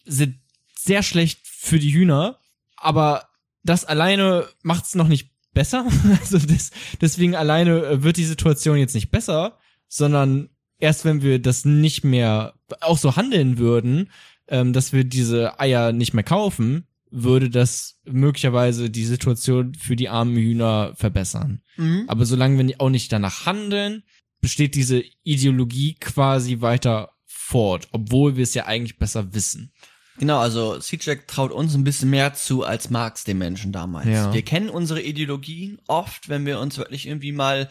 sind 0.05 0.41
sehr 0.77 1.03
schlecht 1.05 1.41
für 1.47 1.79
die 1.79 1.93
Hühner, 1.95 2.41
aber 2.77 3.29
das 3.63 3.85
alleine 3.85 4.49
macht's 4.63 4.95
noch 4.97 5.09
nicht 5.09 5.31
besser. 5.57 5.87
Also 6.21 6.39
das, 6.39 6.71
deswegen 7.01 7.35
alleine 7.35 7.83
äh, 7.83 8.03
wird 8.03 8.19
die 8.19 8.25
Situation 8.25 8.77
jetzt 8.77 8.95
nicht 8.95 9.11
besser, 9.11 9.59
sondern 9.89 10.51
erst 10.79 11.05
wenn 11.05 11.23
wir 11.23 11.41
das 11.41 11.65
nicht 11.65 12.05
mehr 12.05 12.55
auch 12.81 12.99
so 12.99 13.17
handeln 13.17 13.59
würden, 13.59 14.11
ähm, 14.49 14.73
dass 14.73 14.93
wir 14.93 15.05
diese 15.05 15.59
Eier 15.59 15.93
nicht 15.93 16.15
mehr 16.15 16.25
kaufen, 16.25 16.87
würde 17.11 17.49
das 17.49 18.01
möglicherweise 18.05 18.91
die 18.91 19.07
Situation 19.07 19.75
für 19.75 19.97
die 19.97 20.09
armen 20.09 20.37
Hühner 20.37 20.93
verbessern. 20.97 21.63
Mhm. 21.77 22.05
Aber 22.07 22.27
solange 22.27 22.65
wir 22.65 22.81
auch 22.81 22.91
nicht 22.91 23.11
danach 23.11 23.47
handeln, 23.47 24.03
besteht 24.41 24.75
diese 24.75 25.03
Ideologie 25.23 25.95
quasi 25.95 26.61
weiter 26.61 27.13
fort, 27.25 27.89
obwohl 27.93 28.37
wir 28.37 28.43
es 28.43 28.55
ja 28.55 28.67
eigentlich 28.67 28.99
besser 28.99 29.33
wissen. 29.33 29.73
Genau, 30.19 30.39
also 30.39 30.81
Cizek 30.81 31.29
traut 31.29 31.53
uns 31.53 31.75
ein 31.75 31.85
bisschen 31.85 32.11
mehr 32.11 32.33
zu 32.35 32.65
als 32.65 32.89
Marx 32.89 33.25
den 33.25 33.39
Menschen 33.39 33.73
damals. 33.73 34.07
Ja. 34.07 34.33
Wir 34.33 34.43
kennen 34.43 34.71
unsere 34.71 35.03
Ideologien 35.03 35.79
oft, 35.87 36.29
wenn 36.29 36.47
wir 36.47 36.59
uns 36.59 36.79
wirklich 36.79 37.07
irgendwie 37.07 37.33
mal 37.33 37.69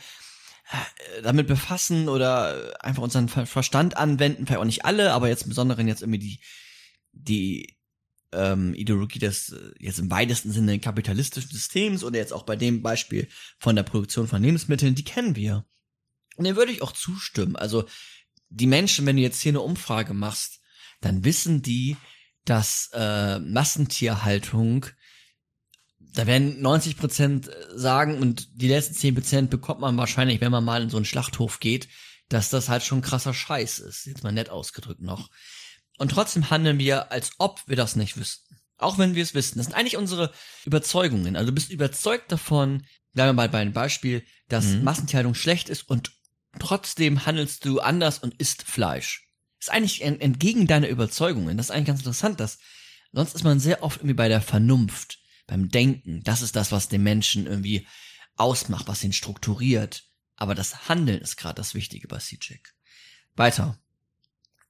äh, 0.72 1.22
damit 1.24 1.48
befassen 1.48 2.08
oder 2.08 2.84
einfach 2.84 3.02
unseren 3.02 3.30
Ver- 3.30 3.48
Verstand 3.48 3.98
anwenden, 3.98 4.46
vielleicht 4.46 4.60
auch 4.60 4.66
nicht 4.66 4.86
alle, 4.86 5.14
aber 5.14 5.28
jetzt 5.28 5.44
im 5.44 5.50
Besonderen 5.50 5.88
jetzt 5.88 6.02
irgendwie 6.04 6.20
die, 6.20 6.40
die 7.14 7.76
ähm, 8.32 8.74
Ideologie 8.76 9.20
des 9.20 9.56
jetzt 9.80 10.00
im 10.00 10.12
weitesten 10.12 10.52
Sinne 10.52 10.78
kapitalistischen 10.78 11.50
Systems 11.50 12.04
oder 12.04 12.20
jetzt 12.20 12.34
auch 12.34 12.44
bei 12.44 12.56
dem 12.56 12.84
Beispiel 12.84 13.28
von 13.58 13.76
der 13.76 13.84
Produktion 13.84 14.28
von 14.28 14.44
Lebensmitteln, 14.44 14.94
die 14.94 15.04
kennen 15.04 15.36
wir. 15.36 15.66
Und 16.36 16.46
dem 16.46 16.56
würde 16.56 16.72
ich 16.72 16.82
auch 16.82 16.92
zustimmen. 16.92 17.56
Also 17.56 17.86
die 18.50 18.68
Menschen, 18.68 19.06
wenn 19.06 19.16
du 19.16 19.22
jetzt 19.24 19.42
hier 19.42 19.52
eine 19.52 19.62
Umfrage 19.62 20.14
machst, 20.14 20.60
dann 21.02 21.24
wissen 21.24 21.62
die, 21.62 21.98
dass 22.46 22.90
äh, 22.94 23.40
Massentierhaltung, 23.40 24.86
da 26.00 26.28
werden 26.28 26.62
90 26.62 26.98
Prozent 26.98 27.50
sagen 27.74 28.20
und 28.20 28.48
die 28.54 28.68
letzten 28.70 28.94
10 28.94 29.16
Prozent 29.16 29.50
bekommt 29.50 29.82
man 29.82 29.98
wahrscheinlich, 29.98 30.42
wenn 30.42 30.52
man 30.52 30.64
mal 30.64 30.82
in 30.82 30.90
so 30.90 30.98
einen 30.98 31.06
Schlachthof 31.06 31.60
geht, 31.60 31.88
dass 32.30 32.50
das 32.50 32.70
halt 32.70 32.84
schon 32.84 33.02
krasser 33.02 33.34
Scheiß 33.34 33.80
ist. 33.80 34.06
Jetzt 34.06 34.24
mal 34.24 34.32
nett 34.32 34.50
ausgedrückt 34.50 35.02
noch. 35.02 35.30
Und 35.98 36.12
trotzdem 36.12 36.50
handeln 36.50 36.80
wir, 36.80 37.12
als 37.12 37.32
ob 37.38 37.62
wir 37.68 37.76
das 37.76 37.96
nicht 37.96 38.18
wüssten. 38.18 38.58
Auch 38.78 38.98
wenn 38.98 39.16
wir 39.16 39.24
es 39.24 39.34
wissen. 39.34 39.58
Das 39.58 39.68
sind 39.68 39.76
eigentlich 39.76 39.98
unsere 39.98 40.32
Überzeugungen. 40.66 41.36
Also 41.36 41.48
du 41.48 41.56
bist 41.56 41.72
überzeugt 41.72 42.32
davon, 42.32 42.86
bleiben 43.14 43.30
wir 43.30 43.34
mal 43.34 43.50
bei 43.50 43.60
einem 43.60 43.74
Beispiel, 43.74 44.26
dass 44.50 44.66
Mhm. 44.66 44.84
Massentierhaltung 44.84 45.34
schlecht 45.36 45.70
ist 45.70 45.90
und 45.90 46.12
trotzdem 46.60 47.26
handelst 47.26 47.66
du 47.66 47.80
anders 47.80 48.20
und 48.20 48.34
isst 48.36 48.64
Fleisch. 48.64 49.25
Ist 49.60 49.72
eigentlich 49.72 50.02
en- 50.04 50.20
entgegen 50.22 50.68
deiner 50.68 50.90
Überzeugungen. 50.90 51.58
Das 51.58 51.68
ist 51.68 51.72
eigentlich 51.72 51.88
ganz 51.88 52.00
interessant, 52.02 52.40
dass 52.40 52.60
sonst 53.12 53.36
ist 53.36 53.44
man 53.44 53.60
sehr 53.60 53.84
oft 53.84 54.00
irgendwie 54.00 54.14
bei 54.14 54.28
der 54.28 54.42
Vernunft, 54.42 55.20
beim 55.48 55.70
Denken. 55.70 56.22
Das 56.24 56.42
ist 56.42 56.56
das, 56.56 56.72
was 56.72 56.90
den 56.90 57.04
Menschen 57.04 57.48
irgendwie 57.48 57.88
ausmacht, 58.36 58.88
was 58.88 59.04
ihn 59.04 59.14
strukturiert. 59.14 60.04
Aber 60.36 60.56
das 60.56 60.90
Handeln 60.90 61.22
ist 61.22 61.38
gerade 61.38 61.56
das 61.56 61.74
Wichtige 61.74 62.08
bei 62.08 62.20
Cijek. 62.20 62.76
Weiter. 63.36 63.80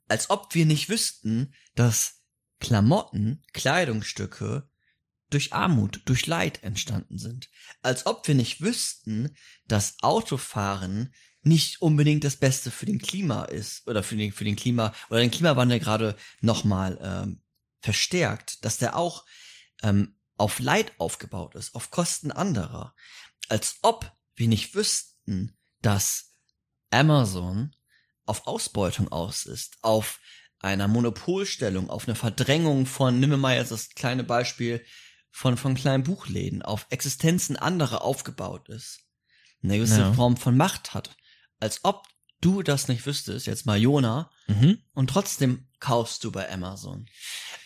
Als 0.07 0.29
ob 0.29 0.53
wir 0.53 0.65
nicht 0.65 0.89
wüssten, 0.89 1.53
dass 1.73 2.21
Klamotten, 2.59 3.43
Kleidungsstücke 3.53 4.69
durch 5.31 5.53
Armut, 5.53 6.01
durch 6.05 6.27
Leid 6.27 6.63
entstanden 6.63 7.17
sind. 7.17 7.49
Als 7.81 8.05
ob 8.05 8.27
wir 8.27 8.35
nicht 8.35 8.61
wüssten, 8.61 9.35
dass 9.67 9.97
Autofahren 10.01 11.13
nicht 11.45 11.81
unbedingt 11.81 12.23
das 12.23 12.35
Beste 12.35 12.71
für 12.71 12.85
den 12.85 12.99
Klima 12.99 13.45
ist 13.45 13.87
oder 13.87 14.03
für 14.03 14.15
den, 14.15 14.31
für 14.33 14.43
den 14.43 14.55
Klima 14.55 14.93
oder 15.09 15.19
den 15.19 15.31
Klimawandel 15.31 15.79
gerade 15.79 16.15
nochmal 16.41 16.99
ähm, 17.01 17.41
verstärkt, 17.81 18.65
dass 18.65 18.77
der 18.77 18.97
auch 18.97 19.25
ähm, 19.83 20.15
auf 20.37 20.59
Leid 20.59 20.91
aufgebaut 20.97 21.55
ist, 21.55 21.75
auf 21.75 21.91
Kosten 21.91 22.31
anderer. 22.31 22.95
Als 23.47 23.77
ob 23.83 24.11
wir 24.35 24.47
nicht 24.47 24.73
wüssten, 24.73 25.55
dass 25.81 26.33
Amazon 26.89 27.75
auf 28.25 28.47
Ausbeutung 28.47 29.11
aus 29.11 29.45
ist, 29.45 29.77
auf 29.81 30.19
einer 30.59 30.87
Monopolstellung, 30.87 31.91
auf 31.91 32.07
eine 32.07 32.15
Verdrängung 32.15 32.87
von, 32.87 33.19
nimm 33.19 33.29
mir 33.29 33.37
mal 33.37 33.55
jetzt 33.55 33.71
das 33.71 33.89
kleine 33.89 34.23
Beispiel 34.23 34.83
von, 35.29 35.57
von 35.57 35.75
kleinen 35.75 36.03
Buchläden, 36.03 36.63
auf 36.63 36.87
Existenzen 36.89 37.55
anderer 37.55 38.01
aufgebaut 38.01 38.67
ist. 38.69 39.01
Eine 39.61 39.77
gewisse 39.77 39.99
Ja. 39.99 40.13
Form 40.13 40.37
von 40.37 40.57
Macht 40.57 40.93
hat. 40.95 41.15
Als 41.65 41.79
ob 41.83 42.05
du 42.41 42.61
das 42.61 42.87
nicht 42.89 43.07
wüsstest, 43.07 43.47
jetzt 43.47 43.65
mal 43.65 43.79
Jona, 43.81 44.29
Mhm. 44.47 44.77
und 44.93 45.09
trotzdem 45.09 45.65
kaufst 45.79 46.23
du 46.23 46.31
bei 46.31 46.47
Amazon. 46.51 47.07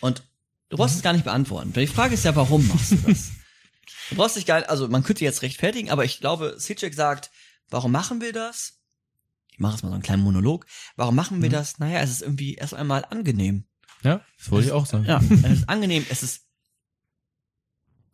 Und 0.00 0.22
du 0.70 0.78
brauchst 0.78 0.96
es 0.96 1.02
gar 1.02 1.12
nicht 1.12 1.24
beantworten. 1.26 1.74
Die 1.74 1.86
Frage 1.86 2.14
ist 2.14 2.24
ja, 2.24 2.34
warum 2.34 2.66
machst 2.66 2.92
du 2.92 2.96
das? 2.96 3.32
du 4.08 4.16
brauchst 4.16 4.36
dich 4.36 4.46
gar 4.46 4.56
nicht, 4.60 4.70
also 4.70 4.88
man 4.88 5.02
könnte 5.02 5.22
jetzt 5.22 5.42
rechtfertigen, 5.42 5.90
aber 5.90 6.06
ich 6.06 6.18
glaube, 6.18 6.54
Sitchek 6.56 6.94
sagt, 6.94 7.30
warum 7.68 7.92
machen 7.92 8.22
wir 8.22 8.32
das? 8.32 8.78
Ich 9.52 9.58
mache 9.58 9.72
jetzt 9.74 9.82
mal 9.82 9.90
so 9.90 9.94
einen 9.96 10.02
kleinen 10.02 10.22
Monolog. 10.22 10.64
Warum 10.96 11.14
machen 11.14 11.42
wir 11.42 11.50
Mhm. 11.50 11.52
das? 11.52 11.78
Naja, 11.78 11.98
es 12.00 12.08
ist 12.10 12.22
irgendwie 12.22 12.54
erst 12.54 12.72
einmal 12.72 13.04
angenehm. 13.04 13.64
Ja, 14.02 14.24
das 14.38 14.50
wollte 14.50 14.68
ich 14.68 14.72
auch 14.72 14.86
sagen. 14.86 15.04
Ja, 15.04 15.20
es 15.44 15.58
ist 15.58 15.68
angenehm, 15.68 16.06
es 16.08 16.22
ist 16.22 16.46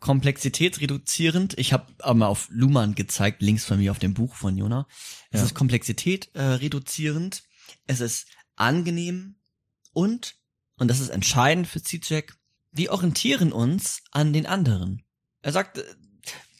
komplexitätsreduzierend. 0.00 1.58
Ich 1.58 1.72
habe 1.72 1.86
aber 2.00 2.14
mal 2.14 2.26
auf 2.26 2.48
Luhmann 2.50 2.94
gezeigt, 2.94 3.42
links 3.42 3.64
von 3.64 3.78
mir 3.78 3.90
auf 3.90 3.98
dem 3.98 4.14
Buch 4.14 4.34
von 4.34 4.56
Jona. 4.56 4.86
Es 5.30 5.40
Ja. 5.40 5.46
ist 5.46 5.54
Komplexität 5.54 6.30
äh, 6.34 6.42
reduzierend. 6.42 7.42
Es 7.86 8.00
ist 8.00 8.26
angenehm 8.56 9.36
und, 9.92 10.36
und 10.76 10.88
das 10.88 11.00
ist 11.00 11.08
entscheidend 11.10 11.66
für 11.66 11.82
Zizek, 11.82 12.36
wir 12.72 12.92
orientieren 12.92 13.52
uns 13.52 14.02
an 14.10 14.32
den 14.32 14.46
anderen. 14.46 15.02
Er 15.42 15.52
sagt, 15.52 15.78
äh, 15.78 15.84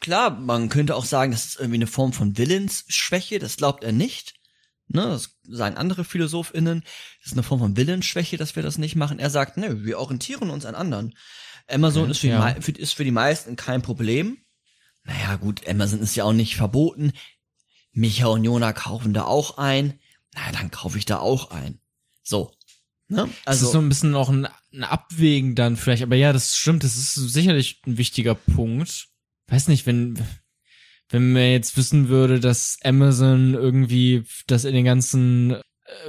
klar, 0.01 0.31
man 0.31 0.69
könnte 0.69 0.97
auch 0.97 1.05
sagen, 1.05 1.33
das 1.33 1.45
ist 1.47 1.57
irgendwie 1.57 1.77
eine 1.77 1.87
Form 1.87 2.13
von 2.13 2.37
Willensschwäche, 2.39 3.39
das 3.39 3.57
glaubt 3.57 3.85
er 3.85 3.93
nicht. 3.93 4.35
Ne, 4.89 5.03
das 5.03 5.37
sagen 5.43 5.77
andere 5.77 6.05
PhilosophInnen, 6.05 6.83
das 7.19 7.27
ist 7.27 7.33
eine 7.33 7.43
Form 7.43 7.59
von 7.59 7.77
Willensschwäche, 7.77 8.37
dass 8.37 8.55
wir 8.55 8.63
das 8.63 8.79
nicht 8.79 8.95
machen. 8.95 9.19
Er 9.19 9.31
sagt, 9.31 9.57
ne, 9.57 9.85
wir 9.85 9.99
orientieren 9.99 10.49
uns 10.49 10.65
an 10.65 10.77
anderen. 10.77 11.17
Amazon 11.69 12.11
ist, 12.11 12.21
für 12.21 12.29
ja. 12.29 12.53
die, 12.53 12.73
ist 12.73 12.95
für 12.95 13.05
die 13.05 13.11
meisten 13.11 13.57
kein 13.57 13.83
Problem. 13.83 14.39
Naja, 15.05 15.37
gut, 15.37 15.69
Amazon 15.69 16.01
ist 16.01 16.17
ja 16.17 16.25
auch 16.25 16.33
nicht 16.33 16.57
verboten. 16.57 17.13
Micha 17.93 18.27
und 18.27 18.45
Jona 18.45 18.73
kaufen 18.73 19.15
da 19.15 19.25
auch 19.25 19.59
ein. 19.59 19.99
Na, 20.35 20.53
dann 20.53 20.71
kaufe 20.71 20.99
ich 20.99 21.07
da 21.07 21.19
auch 21.19 21.51
ein. 21.51 21.81
So. 22.23 22.53
Ne? 23.09 23.29
Also 23.45 23.61
das 23.61 23.63
ist 23.63 23.73
so 23.73 23.79
ein 23.79 23.89
bisschen 23.89 24.15
auch 24.15 24.29
ein, 24.29 24.49
ein 24.73 24.85
Abwägen 24.85 25.55
dann 25.55 25.77
vielleicht, 25.77 26.03
aber 26.03 26.17
ja, 26.17 26.33
das 26.33 26.57
stimmt, 26.57 26.83
das 26.83 26.97
ist 26.97 27.15
sicherlich 27.15 27.81
ein 27.87 27.99
wichtiger 27.99 28.35
Punkt. 28.35 29.09
Weiß 29.47 29.69
nicht, 29.69 29.87
wenn 29.87 30.19
wenn 31.09 31.33
man 31.33 31.43
jetzt 31.43 31.77
wissen 31.77 32.09
würde, 32.09 32.41
dass 32.41 32.79
Amazon 32.83 33.55
irgendwie 33.55 34.25
das 34.47 34.65
in 34.65 34.75
den 34.75 34.85
ganzen 34.85 35.57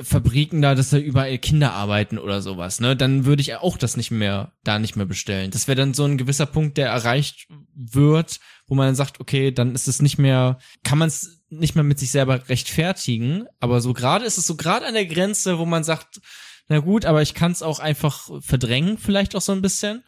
Fabriken 0.02 0.62
da, 0.62 0.76
dass 0.76 0.90
da 0.90 0.98
überall 0.98 1.38
Kinder 1.38 1.74
arbeiten 1.74 2.18
oder 2.18 2.42
sowas, 2.42 2.80
ne, 2.80 2.96
dann 2.96 3.26
würde 3.26 3.42
ich 3.42 3.56
auch 3.56 3.78
das 3.78 3.98
nicht 3.98 4.12
mehr, 4.12 4.54
da 4.64 4.80
nicht 4.80 4.96
mehr 4.96 5.06
bestellen. 5.06 5.52
Das 5.52 5.68
wäre 5.68 5.76
dann 5.76 5.94
so 5.94 6.06
ein 6.06 6.18
gewisser 6.18 6.46
Punkt, 6.46 6.78
der 6.78 6.90
erreicht 6.90 7.48
wird, 7.74 8.40
wo 8.68 8.76
man 8.76 8.88
dann 8.88 8.96
sagt, 8.96 9.20
okay, 9.20 9.52
dann 9.52 9.76
ist 9.76 9.88
es 9.88 10.02
nicht 10.02 10.18
mehr, 10.18 10.60
kann 10.84 10.98
man 10.98 11.08
es 11.08 11.44
nicht 11.50 11.76
mehr 11.76 11.84
mit 11.84 12.00
sich 12.00 12.12
selber 12.12 12.50
rechtfertigen, 12.50 13.46
aber 13.60 13.82
so 13.82 13.94
gerade 13.94 14.26
ist 14.26 14.38
es 14.38 14.46
so 14.46 14.56
gerade 14.56 14.86
an 14.86 14.94
der 14.94 15.06
Grenze, 15.06 15.58
wo 15.60 15.66
man 15.66 15.84
sagt, 15.84 16.20
na 16.68 16.80
gut, 16.80 17.06
aber 17.06 17.22
ich 17.22 17.34
kann 17.34 17.52
es 17.52 17.64
auch 17.64 17.80
einfach 17.80 18.30
verdrängen, 18.42 18.98
vielleicht 18.98 19.36
auch 19.36 19.42
so 19.42 19.54
ein 19.54 19.62
bisschen. 19.62 20.04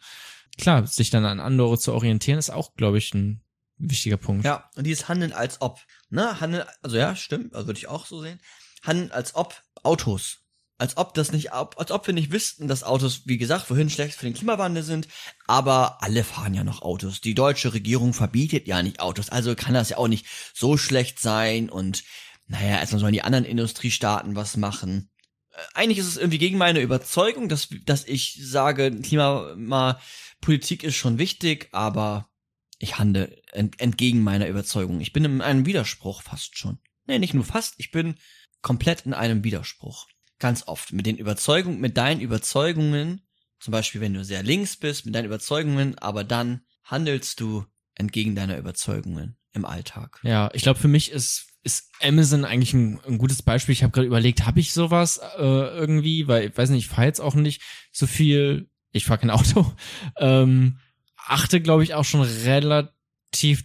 Klar, 0.58 0.86
sich 0.86 1.10
dann 1.10 1.24
an 1.24 1.40
andere 1.40 1.78
zu 1.78 1.92
orientieren, 1.94 2.38
ist 2.38 2.50
auch, 2.50 2.74
glaube 2.74 2.98
ich, 2.98 3.14
ein 3.14 3.42
wichtiger 3.78 4.18
Punkt. 4.18 4.44
ja, 4.44 4.68
und 4.76 4.86
dieses 4.86 5.08
Handeln 5.08 5.32
als 5.32 5.60
ob. 5.62 5.80
Ne, 6.10 6.40
Handeln, 6.40 6.64
also 6.82 6.96
ja, 6.96 7.16
stimmt, 7.16 7.54
würde 7.54 7.78
ich 7.78 7.88
auch 7.88 8.04
so 8.04 8.20
sehen. 8.20 8.40
Handeln 8.82 9.12
als 9.12 9.34
ob 9.34 9.62
Autos. 9.82 10.38
Als 10.78 10.96
ob 10.96 11.12
das 11.12 11.30
nicht, 11.30 11.52
als 11.52 11.90
ob 11.90 12.06
wir 12.06 12.14
nicht 12.14 12.32
wüssten, 12.32 12.66
dass 12.66 12.84
Autos, 12.84 13.26
wie 13.26 13.36
gesagt, 13.36 13.66
vorhin 13.66 13.90
schlecht 13.90 14.14
für 14.14 14.24
den 14.24 14.32
Klimawandel 14.32 14.82
sind, 14.82 15.08
aber 15.46 16.02
alle 16.02 16.24
fahren 16.24 16.54
ja 16.54 16.64
noch 16.64 16.80
Autos. 16.80 17.20
Die 17.20 17.34
deutsche 17.34 17.74
Regierung 17.74 18.14
verbietet 18.14 18.66
ja 18.66 18.82
nicht 18.82 19.00
Autos, 19.00 19.28
also 19.28 19.54
kann 19.54 19.74
das 19.74 19.90
ja 19.90 19.98
auch 19.98 20.08
nicht 20.08 20.24
so 20.54 20.78
schlecht 20.78 21.20
sein 21.20 21.68
und 21.68 22.02
naja, 22.46 22.78
erstmal 22.78 22.98
sollen 23.00 23.12
die 23.12 23.22
anderen 23.22 23.44
Industriestaaten 23.44 24.36
was 24.36 24.56
machen. 24.56 25.10
Äh, 25.52 25.58
Eigentlich 25.74 25.98
ist 25.98 26.08
es 26.08 26.16
irgendwie 26.16 26.38
gegen 26.38 26.56
meine 26.56 26.80
Überzeugung, 26.80 27.50
dass, 27.50 27.68
dass 27.84 28.06
ich 28.06 28.38
sage, 28.42 28.90
Klimapolitik 28.90 30.82
ist 30.82 30.96
schon 30.96 31.18
wichtig, 31.18 31.68
aber 31.72 32.30
ich 32.78 32.98
handle 32.98 33.36
ent, 33.52 33.78
entgegen 33.80 34.22
meiner 34.22 34.48
Überzeugung. 34.48 35.02
Ich 35.02 35.12
bin 35.12 35.26
in 35.26 35.42
einem 35.42 35.66
Widerspruch 35.66 36.22
fast 36.22 36.58
schon. 36.58 36.78
Nee, 37.06 37.18
nicht 37.18 37.34
nur 37.34 37.44
fast, 37.44 37.74
ich 37.76 37.90
bin 37.90 38.14
komplett 38.62 39.06
in 39.06 39.14
einem 39.14 39.44
Widerspruch. 39.44 40.06
Ganz 40.38 40.66
oft. 40.66 40.92
Mit 40.92 41.06
den 41.06 41.16
Überzeugungen, 41.16 41.80
mit 41.80 41.96
deinen 41.96 42.20
Überzeugungen, 42.20 43.22
zum 43.58 43.72
Beispiel 43.72 44.00
wenn 44.00 44.14
du 44.14 44.24
sehr 44.24 44.42
links 44.42 44.76
bist, 44.76 45.04
mit 45.04 45.14
deinen 45.14 45.26
Überzeugungen, 45.26 45.98
aber 45.98 46.24
dann 46.24 46.62
handelst 46.84 47.40
du 47.40 47.64
entgegen 47.94 48.34
deiner 48.34 48.56
Überzeugungen 48.56 49.36
im 49.52 49.64
Alltag. 49.64 50.20
Ja, 50.22 50.50
ich 50.54 50.62
glaube, 50.62 50.80
für 50.80 50.88
mich 50.88 51.10
ist, 51.10 51.48
ist 51.62 51.90
Amazon 52.00 52.44
eigentlich 52.44 52.72
ein, 52.72 53.00
ein 53.06 53.18
gutes 53.18 53.42
Beispiel. 53.42 53.74
Ich 53.74 53.82
habe 53.82 53.92
gerade 53.92 54.06
überlegt, 54.06 54.46
habe 54.46 54.60
ich 54.60 54.72
sowas 54.72 55.18
äh, 55.18 55.42
irgendwie, 55.42 56.26
weil 56.26 56.48
ich 56.48 56.56
weiß 56.56 56.70
nicht, 56.70 56.86
ich 56.86 56.90
fahre 56.90 57.06
jetzt 57.06 57.20
auch 57.20 57.34
nicht 57.34 57.62
so 57.92 58.06
viel, 58.06 58.70
ich 58.92 59.04
fahre 59.04 59.20
kein 59.20 59.30
Auto. 59.30 59.70
Ähm, 60.18 60.78
achte, 61.16 61.60
glaube 61.60 61.82
ich, 61.84 61.94
auch 61.94 62.04
schon 62.04 62.22
relativ 62.22 62.94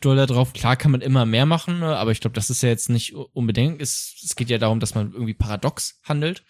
doll 0.02 0.16
darauf. 0.16 0.54
Klar 0.54 0.76
kann 0.76 0.92
man 0.92 1.02
immer 1.02 1.26
mehr 1.26 1.46
machen, 1.46 1.80
ne? 1.80 1.98
aber 1.98 2.12
ich 2.12 2.20
glaube, 2.20 2.36
das 2.36 2.50
ist 2.50 2.64
ja 2.64 2.70
jetzt 2.70 2.90
nicht 2.90 3.14
unbedingt. 3.14 3.82
Es, 3.82 4.16
es 4.24 4.36
geht 4.36 4.50
ja 4.50 4.58
darum, 4.58 4.80
dass 4.80 4.96
man 4.96 5.12
irgendwie 5.12 5.34
paradox 5.34 6.00
handelt, 6.04 6.44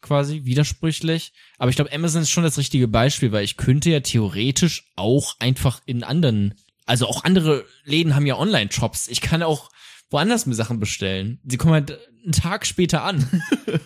quasi, 0.00 0.44
widersprüchlich. 0.44 1.32
Aber 1.58 1.70
ich 1.70 1.76
glaube, 1.76 1.92
Amazon 1.92 2.22
ist 2.22 2.30
schon 2.30 2.44
das 2.44 2.58
richtige 2.58 2.88
Beispiel, 2.88 3.32
weil 3.32 3.44
ich 3.44 3.56
könnte 3.56 3.90
ja 3.90 4.00
theoretisch 4.00 4.90
auch 4.96 5.36
einfach 5.40 5.80
in 5.86 6.04
anderen, 6.04 6.54
also 6.86 7.06
auch 7.06 7.24
andere 7.24 7.64
Läden 7.84 8.14
haben 8.14 8.26
ja 8.26 8.36
Online-Shops. 8.36 9.08
Ich 9.08 9.20
kann 9.20 9.42
auch 9.42 9.70
woanders 10.10 10.46
mir 10.46 10.54
Sachen 10.54 10.80
bestellen. 10.80 11.40
Sie 11.44 11.56
kommen 11.56 11.74
halt 11.74 11.98
einen 12.22 12.32
Tag 12.32 12.66
später 12.66 13.04
an. 13.04 13.26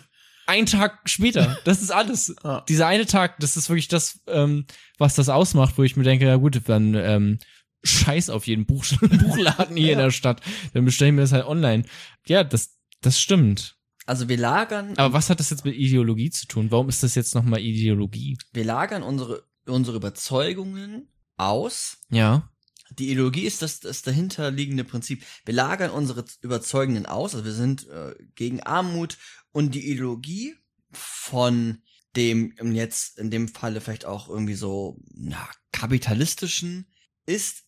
Ein 0.47 0.67
Tag 0.67 0.99
später. 1.05 1.57
Das 1.63 1.81
ist 1.81 1.91
alles. 1.91 2.35
Dieser 2.69 2.85
eine 2.85 3.07
Tag, 3.07 3.39
das 3.39 3.57
ist 3.57 3.67
wirklich 3.67 3.87
das, 3.87 4.19
ähm, 4.27 4.65
was 4.99 5.15
das 5.15 5.27
ausmacht, 5.27 5.77
wo 5.77 5.83
ich 5.83 5.95
mir 5.95 6.03
denke, 6.03 6.25
ja 6.25 6.35
gut, 6.35 6.61
dann 6.67 6.93
ähm, 6.93 7.39
scheiß 7.85 8.29
auf 8.29 8.47
jeden 8.47 8.65
Buch 8.65 8.85
Buchladen 9.01 9.77
hier 9.77 9.93
in 9.93 9.99
der 9.99 10.11
Stadt. 10.11 10.41
Dann 10.73 10.85
bestelle 10.85 11.09
ich 11.09 11.15
mir 11.15 11.21
das 11.21 11.31
halt 11.31 11.45
online. 11.45 11.83
Ja, 12.27 12.43
das, 12.43 12.77
das 13.01 13.19
stimmt. 13.19 13.77
Also 14.05 14.29
wir 14.29 14.37
lagern, 14.37 14.93
Aber 14.97 15.13
was 15.13 15.29
hat 15.29 15.39
das 15.39 15.49
jetzt 15.49 15.65
mit 15.65 15.75
Ideologie 15.75 16.29
zu 16.29 16.47
tun? 16.47 16.69
Warum 16.69 16.89
ist 16.89 17.01
das 17.01 17.15
jetzt 17.15 17.33
nochmal 17.33 17.59
Ideologie? 17.61 18.37
wir 18.53 18.63
lagern 18.63 19.01
unsere, 19.01 19.43
unsere 19.65 19.97
Überzeugungen 19.97 21.09
aus 21.37 21.97
Ja. 22.09 22.49
Die 22.91 23.09
Ideologie 23.09 23.45
ist 23.45 23.63
das, 23.63 23.79
das 23.79 24.03
dahinterliegende 24.03 24.83
Prinzip. 24.83 25.25
Wir 25.43 25.55
lagern 25.55 25.89
unsere 25.89 26.23
Überzeugungen 26.41 27.07
aus, 27.07 27.33
also 27.33 27.43
wir 27.43 27.51
sind 27.51 27.87
äh, 27.89 28.13
gegen 28.35 28.61
Armut 28.61 29.17
und 29.51 29.73
die 29.73 29.89
Ideologie 29.89 30.55
von 30.91 31.79
dem 32.15 32.53
jetzt 32.73 33.17
in 33.17 33.31
dem 33.31 33.47
Falle 33.47 33.81
vielleicht 33.81 34.05
auch 34.05 34.29
irgendwie 34.29 34.53
so 34.53 34.97
na, 35.13 35.49
kapitalistischen 35.71 36.87
ist 37.25 37.64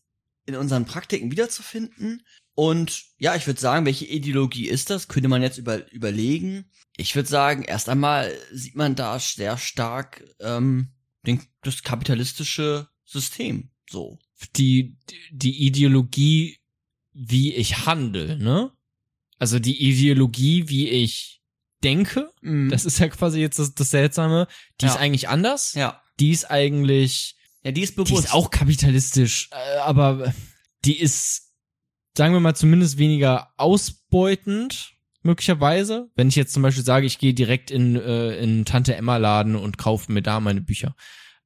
in 0.48 0.56
unseren 0.56 0.86
Praktiken 0.86 1.32
wiederzufinden. 1.32 2.24
Und 2.56 3.04
ja, 3.20 3.36
ich 3.36 3.46
würde 3.46 3.60
sagen, 3.62 3.86
welche 3.86 4.06
Ideologie 4.06 4.68
ist 4.68 4.90
das? 4.90 5.08
Könnte 5.08 5.30
man 5.30 5.44
jetzt 5.44 5.60
über, 5.60 5.92
überlegen. 5.92 6.72
Ich 6.98 7.16
würde 7.16 7.30
sagen, 7.30 7.62
erst 7.64 7.88
einmal 7.90 8.36
sieht 8.52 8.76
man 8.76 8.96
da 8.96 9.20
sehr 9.20 9.58
stark 9.60 10.24
ähm, 10.40 10.90
den, 11.26 11.44
das 11.62 11.84
kapitalistische 11.84 12.88
System. 13.06 13.70
So. 13.90 14.18
Die, 14.56 14.98
die 15.32 15.68
Ideologie, 15.68 16.58
wie 17.14 17.54
ich 17.54 17.86
handle, 17.86 18.38
ne? 18.38 18.72
Also 19.40 19.60
die 19.60 19.80
Ideologie, 19.80 20.68
wie 20.68 20.90
ich 20.90 21.42
denke, 21.84 22.32
das 22.42 22.86
ist 22.86 22.98
ja 22.98 23.08
quasi 23.08 23.40
jetzt 23.40 23.60
das, 23.60 23.76
das 23.76 23.92
Seltsame. 23.92 24.48
Die 24.82 24.86
Ja. 24.86 24.94
ist 24.94 24.98
eigentlich 24.98 25.30
anders. 25.30 25.74
ja. 25.74 26.02
Die 26.20 26.32
ist 26.32 26.46
eigentlich 26.50 27.37
Ja, 27.64 27.72
die 27.72 27.82
ist 27.82 27.98
Die 27.98 28.04
bewusst. 28.04 28.26
ist 28.26 28.34
auch 28.34 28.50
kapitalistisch, 28.52 29.50
äh, 29.52 29.78
aber 29.80 30.34
die 30.86 30.98
ist, 31.00 31.54
sagen 32.18 32.34
wir 32.34 32.40
mal, 32.40 32.56
zumindest 32.56 32.98
weniger 32.98 33.52
ausbeutend, 33.58 34.94
möglicherweise. 35.24 36.10
Wenn 36.16 36.30
ich 36.30 36.36
jetzt 36.36 36.54
zum 36.54 36.64
Beispiel 36.64 36.84
sage, 36.86 37.06
ich 37.06 37.20
gehe 37.20 37.34
direkt 37.34 37.72
in, 37.72 37.96
äh, 37.96 38.38
in 38.38 38.64
Tante 38.66 38.96
Emma 38.96 39.18
Laden 39.18 39.56
und 39.56 39.78
kaufe 39.78 40.12
mir 40.12 40.22
da 40.22 40.40
meine 40.40 40.62
Bücher. 40.62 40.96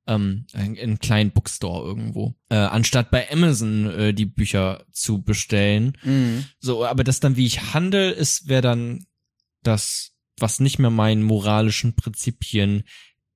Ähm, 0.07 0.45
in 0.53 0.75
in 0.75 0.89
einen 0.89 0.99
kleinen 0.99 1.31
Bookstore 1.31 1.88
irgendwo. 1.88 2.35
Äh, 2.49 2.55
anstatt 2.55 3.11
bei 3.11 3.31
Amazon 3.31 3.88
äh, 3.88 4.13
die 4.13 4.25
Bücher 4.25 4.85
zu 4.91 5.21
bestellen. 5.21 5.97
Mhm. 6.03 6.45
So, 6.59 6.85
aber 6.85 7.03
das 7.03 7.19
dann, 7.19 7.38
wie 7.38 7.45
ich 7.45 7.73
handle, 7.73 8.11
ist, 8.11 8.47
wäre 8.47 8.63
dann 8.63 9.05
das, 9.63 10.11
was 10.39 10.59
nicht 10.59 10.79
mehr 10.79 10.89
meinen 10.89 11.21
moralischen 11.21 11.95
Prinzipien 11.95 12.83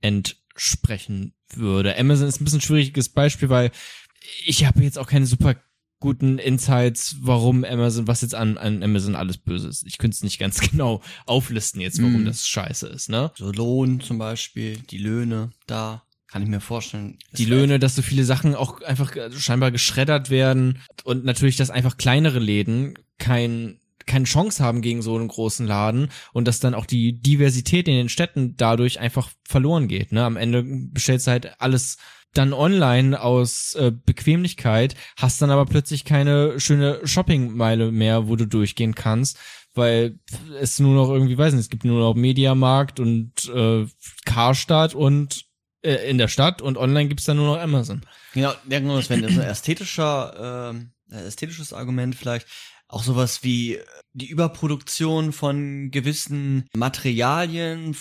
entsprechen 0.02 1.35
würde. 1.56 1.98
Amazon 1.98 2.28
ist 2.28 2.42
ein 2.42 2.44
bisschen 2.46 2.60
ein 2.60 2.62
schwieriges 2.62 3.10
Beispiel, 3.10 3.50
weil 3.50 3.72
ich 4.46 4.66
habe 4.66 4.84
jetzt 4.84 4.98
auch 4.98 5.08
keine 5.08 5.26
super 5.26 5.56
guten 6.00 6.38
Insights, 6.40 7.18
warum 7.22 7.64
Amazon, 7.64 8.08
was 8.08 8.22
jetzt 8.22 8.36
an, 8.36 8.58
an 8.58 8.84
Amazon 8.84 9.16
alles 9.16 9.38
böse 9.38 9.68
ist. 9.70 9.84
Ich 9.88 9.98
könnte 9.98 10.16
es 10.16 10.24
nicht 10.24 10.40
ganz 10.40 10.60
genau 10.72 11.02
auflisten 11.26 11.82
jetzt, 11.82 12.02
warum 12.02 12.24
Mm. 12.24 12.26
das 12.26 12.48
scheiße 12.48 12.88
ist, 12.88 13.10
ne? 13.10 13.32
So 13.36 13.52
Lohn 13.52 14.02
zum 14.02 14.18
Beispiel, 14.18 14.78
die 14.78 14.98
Löhne, 14.98 15.52
da 15.68 16.04
kann 16.28 16.42
ich 16.44 16.50
mir 16.50 16.60
vorstellen. 16.60 17.18
Die 17.34 17.46
Löhne, 17.46 17.80
dass 17.80 17.96
so 17.96 18.02
viele 18.02 18.26
Sachen 18.26 18.56
auch 18.56 18.82
einfach 18.82 19.16
scheinbar 19.38 19.72
geschreddert 19.72 20.30
werden 20.30 20.80
und 21.06 21.24
natürlich, 21.24 21.56
dass 21.56 21.70
einfach 21.70 21.98
kleinere 21.98 22.40
Läden 22.40 22.96
kein 23.18 23.80
keine 24.06 24.26
Chance 24.26 24.64
haben 24.64 24.82
gegen 24.82 25.02
so 25.02 25.16
einen 25.16 25.28
großen 25.28 25.66
Laden 25.66 26.10
und 26.34 26.48
dass 26.48 26.60
dann 26.60 26.74
auch 26.74 26.86
die 26.86 27.20
Diversität 27.20 27.88
in 27.88 27.96
den 27.96 28.10
Städten 28.10 28.56
dadurch 28.58 29.00
einfach 29.00 29.32
verloren 29.48 29.88
geht. 29.88 30.12
Ne? 30.12 30.24
Am 30.24 30.38
Ende 30.38 30.64
bestellst 30.64 31.28
du 31.28 31.32
halt 31.32 31.60
alles 31.60 31.98
dann 32.34 32.54
online 32.54 33.20
aus 33.20 33.76
äh, 33.76 33.92
Bequemlichkeit, 33.92 34.96
hast 35.18 35.42
dann 35.42 35.52
aber 35.52 35.66
plötzlich 35.66 36.06
keine 36.06 36.60
schöne 36.60 37.00
Shoppingmeile 37.06 37.92
mehr, 37.92 38.28
wo 38.28 38.36
du 38.36 38.46
durchgehen 38.46 38.94
kannst, 38.94 39.38
weil 39.74 40.20
es 40.60 40.80
nur 40.80 40.94
noch 40.96 41.10
irgendwie, 41.10 41.38
weiß 41.38 41.54
nicht, 41.54 41.62
es 41.62 41.70
gibt 41.70 41.86
nur 41.86 42.00
noch 42.00 42.14
Mediamarkt 42.14 43.00
und 43.00 43.32
äh, 43.54 43.86
Karstadt 44.26 44.96
und 44.96 45.46
äh, 45.82 46.10
in 46.10 46.18
der 46.18 46.28
Stadt 46.28 46.62
und 46.62 46.78
online 46.78 47.08
gibt's 47.08 47.26
dann 47.26 47.38
nur 47.38 47.56
noch 47.56 47.62
Amazon. 47.62 48.02
Genau, 48.34 48.54
ja, 48.70 48.80
genau, 48.80 48.98
das 48.98 49.10
wäre 49.10 49.32
so 49.32 49.40
ein 49.40 49.48
ästhetischer, 49.48 50.76
äh, 51.12 51.16
ästhetisches 51.16 51.74
Argument 51.74 52.16
vielleicht. 52.16 52.48
Auch 52.88 53.04
sowas 53.04 53.44
wie 53.44 53.80
die 54.14 54.30
Überproduktion 54.30 55.34
von 55.34 55.92
gewissen 55.92 56.70
Materialien, 56.76 57.96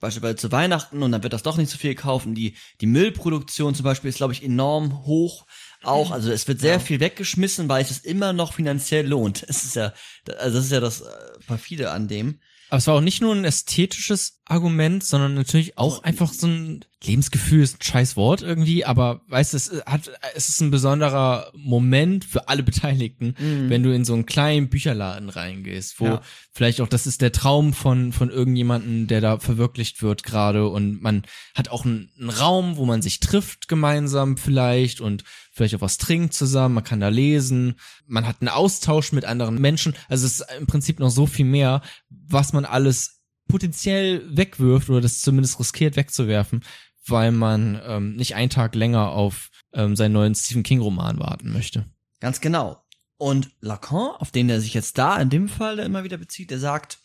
beispielsweise 0.00 0.36
zu 0.36 0.52
Weihnachten, 0.52 1.02
und 1.02 1.12
dann 1.12 1.22
wird 1.22 1.32
das 1.32 1.42
doch 1.42 1.56
nicht 1.56 1.70
so 1.70 1.78
viel 1.78 1.94
gekauft. 1.94 2.26
Die, 2.28 2.56
die 2.80 2.86
Müllproduktion 2.86 3.74
zum 3.74 3.84
Beispiel 3.84 4.08
ist, 4.10 4.16
glaube 4.16 4.32
ich, 4.32 4.42
enorm 4.42 5.04
hoch. 5.04 5.46
Auch, 5.82 6.12
also 6.12 6.30
es 6.32 6.48
wird 6.48 6.60
sehr 6.60 6.80
viel 6.80 7.00
weggeschmissen, 7.00 7.68
weil 7.68 7.82
es 7.82 7.90
es 7.90 7.98
immer 7.98 8.32
noch 8.32 8.54
finanziell 8.54 9.06
lohnt. 9.06 9.42
Es 9.48 9.64
ist 9.64 9.76
ja, 9.76 9.92
also 10.38 10.56
das 10.56 10.64
ist 10.64 10.72
ja 10.72 10.80
das 10.80 11.02
äh, 11.02 11.38
perfide 11.46 11.90
an 11.90 12.08
dem. 12.08 12.40
Aber 12.74 12.78
es 12.80 12.88
war 12.88 12.96
auch 12.96 13.00
nicht 13.00 13.20
nur 13.20 13.32
ein 13.32 13.44
ästhetisches 13.44 14.40
Argument, 14.46 15.04
sondern 15.04 15.34
natürlich 15.34 15.78
auch 15.78 16.02
einfach 16.02 16.32
so 16.32 16.48
ein 16.48 16.84
Lebensgefühl 17.04 17.62
ist 17.62 17.76
ein 17.78 17.82
scheiß 17.84 18.16
Wort 18.16 18.42
irgendwie, 18.42 18.84
aber 18.84 19.20
weißt 19.28 19.52
du, 19.52 19.56
es 19.58 19.70
hat, 19.86 20.10
es 20.34 20.48
ist 20.48 20.60
ein 20.60 20.72
besonderer 20.72 21.52
Moment 21.54 22.24
für 22.24 22.48
alle 22.48 22.64
Beteiligten, 22.64 23.36
wenn 23.38 23.84
du 23.84 23.94
in 23.94 24.04
so 24.04 24.12
einen 24.14 24.26
kleinen 24.26 24.70
Bücherladen 24.70 25.28
reingehst, 25.28 26.00
wo 26.00 26.06
Ja. 26.06 26.22
vielleicht 26.52 26.80
auch 26.80 26.88
das 26.88 27.06
ist 27.06 27.20
der 27.20 27.30
Traum 27.30 27.74
von, 27.74 28.12
von 28.12 28.28
irgendjemanden, 28.28 29.06
der 29.06 29.20
da 29.20 29.38
verwirklicht 29.38 30.02
wird 30.02 30.24
gerade 30.24 30.66
und 30.66 31.00
man 31.00 31.22
hat 31.54 31.68
auch 31.68 31.84
einen, 31.84 32.10
einen 32.18 32.30
Raum, 32.30 32.76
wo 32.76 32.86
man 32.86 33.02
sich 33.02 33.20
trifft 33.20 33.68
gemeinsam 33.68 34.36
vielleicht 34.36 35.00
und 35.00 35.22
vielleicht 35.54 35.76
auch 35.76 35.80
was 35.80 35.98
trinkt 35.98 36.34
zusammen, 36.34 36.74
man 36.74 36.84
kann 36.84 37.00
da 37.00 37.08
lesen, 37.08 37.76
man 38.06 38.26
hat 38.26 38.40
einen 38.40 38.48
Austausch 38.48 39.12
mit 39.12 39.24
anderen 39.24 39.60
Menschen, 39.60 39.94
also 40.08 40.26
es 40.26 40.40
ist 40.40 40.46
im 40.58 40.66
Prinzip 40.66 40.98
noch 40.98 41.10
so 41.10 41.26
viel 41.26 41.46
mehr, 41.46 41.80
was 42.10 42.52
man 42.52 42.64
alles 42.64 43.22
potenziell 43.48 44.36
wegwirft 44.36 44.90
oder 44.90 45.00
das 45.00 45.20
zumindest 45.20 45.60
riskiert 45.60 45.96
wegzuwerfen, 45.96 46.64
weil 47.06 47.30
man 47.30 47.80
ähm, 47.86 48.16
nicht 48.16 48.34
einen 48.34 48.50
Tag 48.50 48.74
länger 48.74 49.10
auf 49.10 49.50
ähm, 49.72 49.94
seinen 49.96 50.12
neuen 50.12 50.34
Stephen 50.34 50.62
King 50.62 50.80
Roman 50.80 51.18
warten 51.18 51.52
möchte. 51.52 51.84
Ganz 52.20 52.40
genau. 52.40 52.82
Und 53.16 53.50
Lacan, 53.60 54.16
auf 54.18 54.32
den 54.32 54.50
er 54.50 54.60
sich 54.60 54.74
jetzt 54.74 54.98
da 54.98 55.16
in 55.20 55.30
dem 55.30 55.48
Fall 55.48 55.78
immer 55.78 56.04
wieder 56.04 56.16
bezieht, 56.16 56.50
der 56.50 56.58
sagt, 56.58 56.98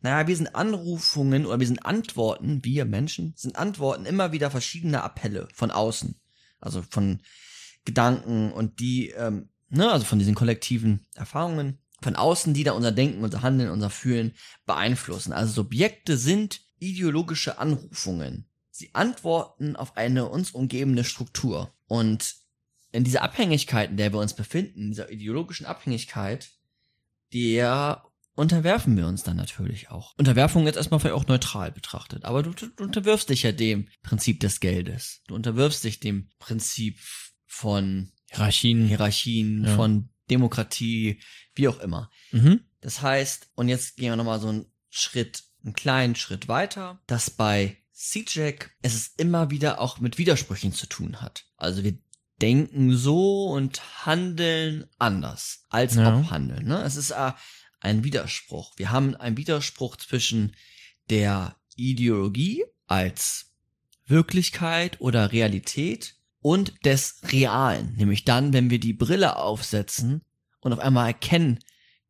naja, 0.00 0.28
wir 0.28 0.36
sind 0.36 0.54
Anrufungen 0.54 1.46
oder 1.46 1.58
wir 1.58 1.66
sind 1.66 1.84
Antworten, 1.84 2.62
wir 2.62 2.84
Menschen 2.84 3.32
sind 3.36 3.56
Antworten 3.56 4.06
immer 4.06 4.30
wieder 4.30 4.50
verschiedener 4.50 5.02
Appelle 5.02 5.48
von 5.54 5.70
außen. 5.70 6.20
Also 6.60 6.82
von 6.88 7.20
Gedanken 7.86 8.52
und 8.52 8.80
die, 8.80 9.10
ähm, 9.10 9.48
ne, 9.70 9.90
also 9.90 10.04
von 10.04 10.18
diesen 10.18 10.34
kollektiven 10.34 11.06
Erfahrungen 11.14 11.78
von 12.02 12.16
außen, 12.16 12.52
die 12.52 12.64
da 12.64 12.72
unser 12.72 12.92
Denken, 12.92 13.24
unser 13.24 13.40
Handeln, 13.40 13.70
unser 13.70 13.88
Fühlen 13.88 14.34
beeinflussen. 14.66 15.32
Also 15.32 15.52
Subjekte 15.52 16.18
sind 16.18 16.60
ideologische 16.78 17.58
Anrufungen. 17.58 18.46
Sie 18.70 18.94
antworten 18.94 19.76
auf 19.76 19.96
eine 19.96 20.28
uns 20.28 20.50
umgebende 20.50 21.04
Struktur. 21.04 21.72
Und 21.86 22.34
in 22.92 23.04
dieser 23.04 23.22
Abhängigkeit, 23.22 23.90
in 23.90 23.96
der 23.96 24.12
wir 24.12 24.20
uns 24.20 24.34
befinden, 24.34 24.82
in 24.82 24.90
dieser 24.90 25.10
ideologischen 25.10 25.64
Abhängigkeit, 25.64 26.50
der 27.32 28.04
unterwerfen 28.34 28.96
wir 28.96 29.06
uns 29.06 29.22
dann 29.22 29.36
natürlich 29.36 29.90
auch. 29.90 30.14
Unterwerfung 30.18 30.66
jetzt 30.66 30.76
erstmal 30.76 31.00
vielleicht 31.00 31.16
auch 31.16 31.26
neutral 31.26 31.72
betrachtet, 31.72 32.24
aber 32.24 32.42
du, 32.42 32.50
du 32.50 32.84
unterwirfst 32.84 33.30
dich 33.30 33.42
ja 33.42 33.52
dem 33.52 33.88
Prinzip 34.02 34.40
des 34.40 34.60
Geldes. 34.60 35.22
Du 35.26 35.34
unterwirfst 35.34 35.82
dich 35.82 36.00
dem 36.00 36.28
Prinzip 36.38 36.98
von 37.46 38.12
Hierarchien. 38.30 38.86
Hierarchien, 38.86 39.64
Ja. 39.64 39.76
von 39.76 40.08
Demokratie, 40.30 41.20
wie 41.54 41.68
auch 41.68 41.78
immer. 41.80 42.10
Mhm. 42.32 42.60
Das 42.80 43.02
heißt, 43.02 43.50
und 43.54 43.68
jetzt 43.68 43.96
gehen 43.96 44.10
wir 44.10 44.16
nochmal 44.16 44.40
so 44.40 44.48
einen 44.48 44.66
Schritt, 44.90 45.44
einen 45.64 45.74
kleinen 45.74 46.14
Schritt 46.16 46.48
weiter, 46.48 47.00
dass 47.06 47.30
bei 47.30 47.76
C-Jack 47.92 48.74
es 48.82 48.94
ist 48.94 49.20
immer 49.20 49.50
wieder 49.50 49.80
auch 49.80 50.00
mit 50.00 50.18
Widersprüchen 50.18 50.72
zu 50.72 50.86
tun 50.86 51.22
hat. 51.22 51.46
Also 51.56 51.82
wir 51.82 51.96
denken 52.42 52.94
so 52.96 53.46
und 53.46 54.04
handeln 54.04 54.86
anders 54.98 55.64
als 55.70 55.94
Ja. 55.94 56.18
ob 56.18 56.30
handeln. 56.30 56.66
Ne? 56.66 56.82
Es 56.82 56.96
ist 56.96 57.10
äh, 57.12 57.32
ein 57.80 58.04
Widerspruch. 58.04 58.74
Wir 58.76 58.90
haben 58.90 59.14
einen 59.16 59.36
Widerspruch 59.38 59.96
zwischen 59.96 60.54
der 61.08 61.56
Ideologie 61.76 62.64
als 62.86 63.52
Wirklichkeit 64.06 65.00
oder 65.00 65.32
Realität 65.32 66.15
und 66.46 66.84
des 66.84 67.16
Realen. 67.32 67.94
Nämlich 67.96 68.24
dann, 68.24 68.52
wenn 68.52 68.70
wir 68.70 68.78
die 68.78 68.92
Brille 68.92 69.34
aufsetzen 69.34 70.22
und 70.60 70.72
auf 70.72 70.78
einmal 70.78 71.08
erkennen, 71.08 71.58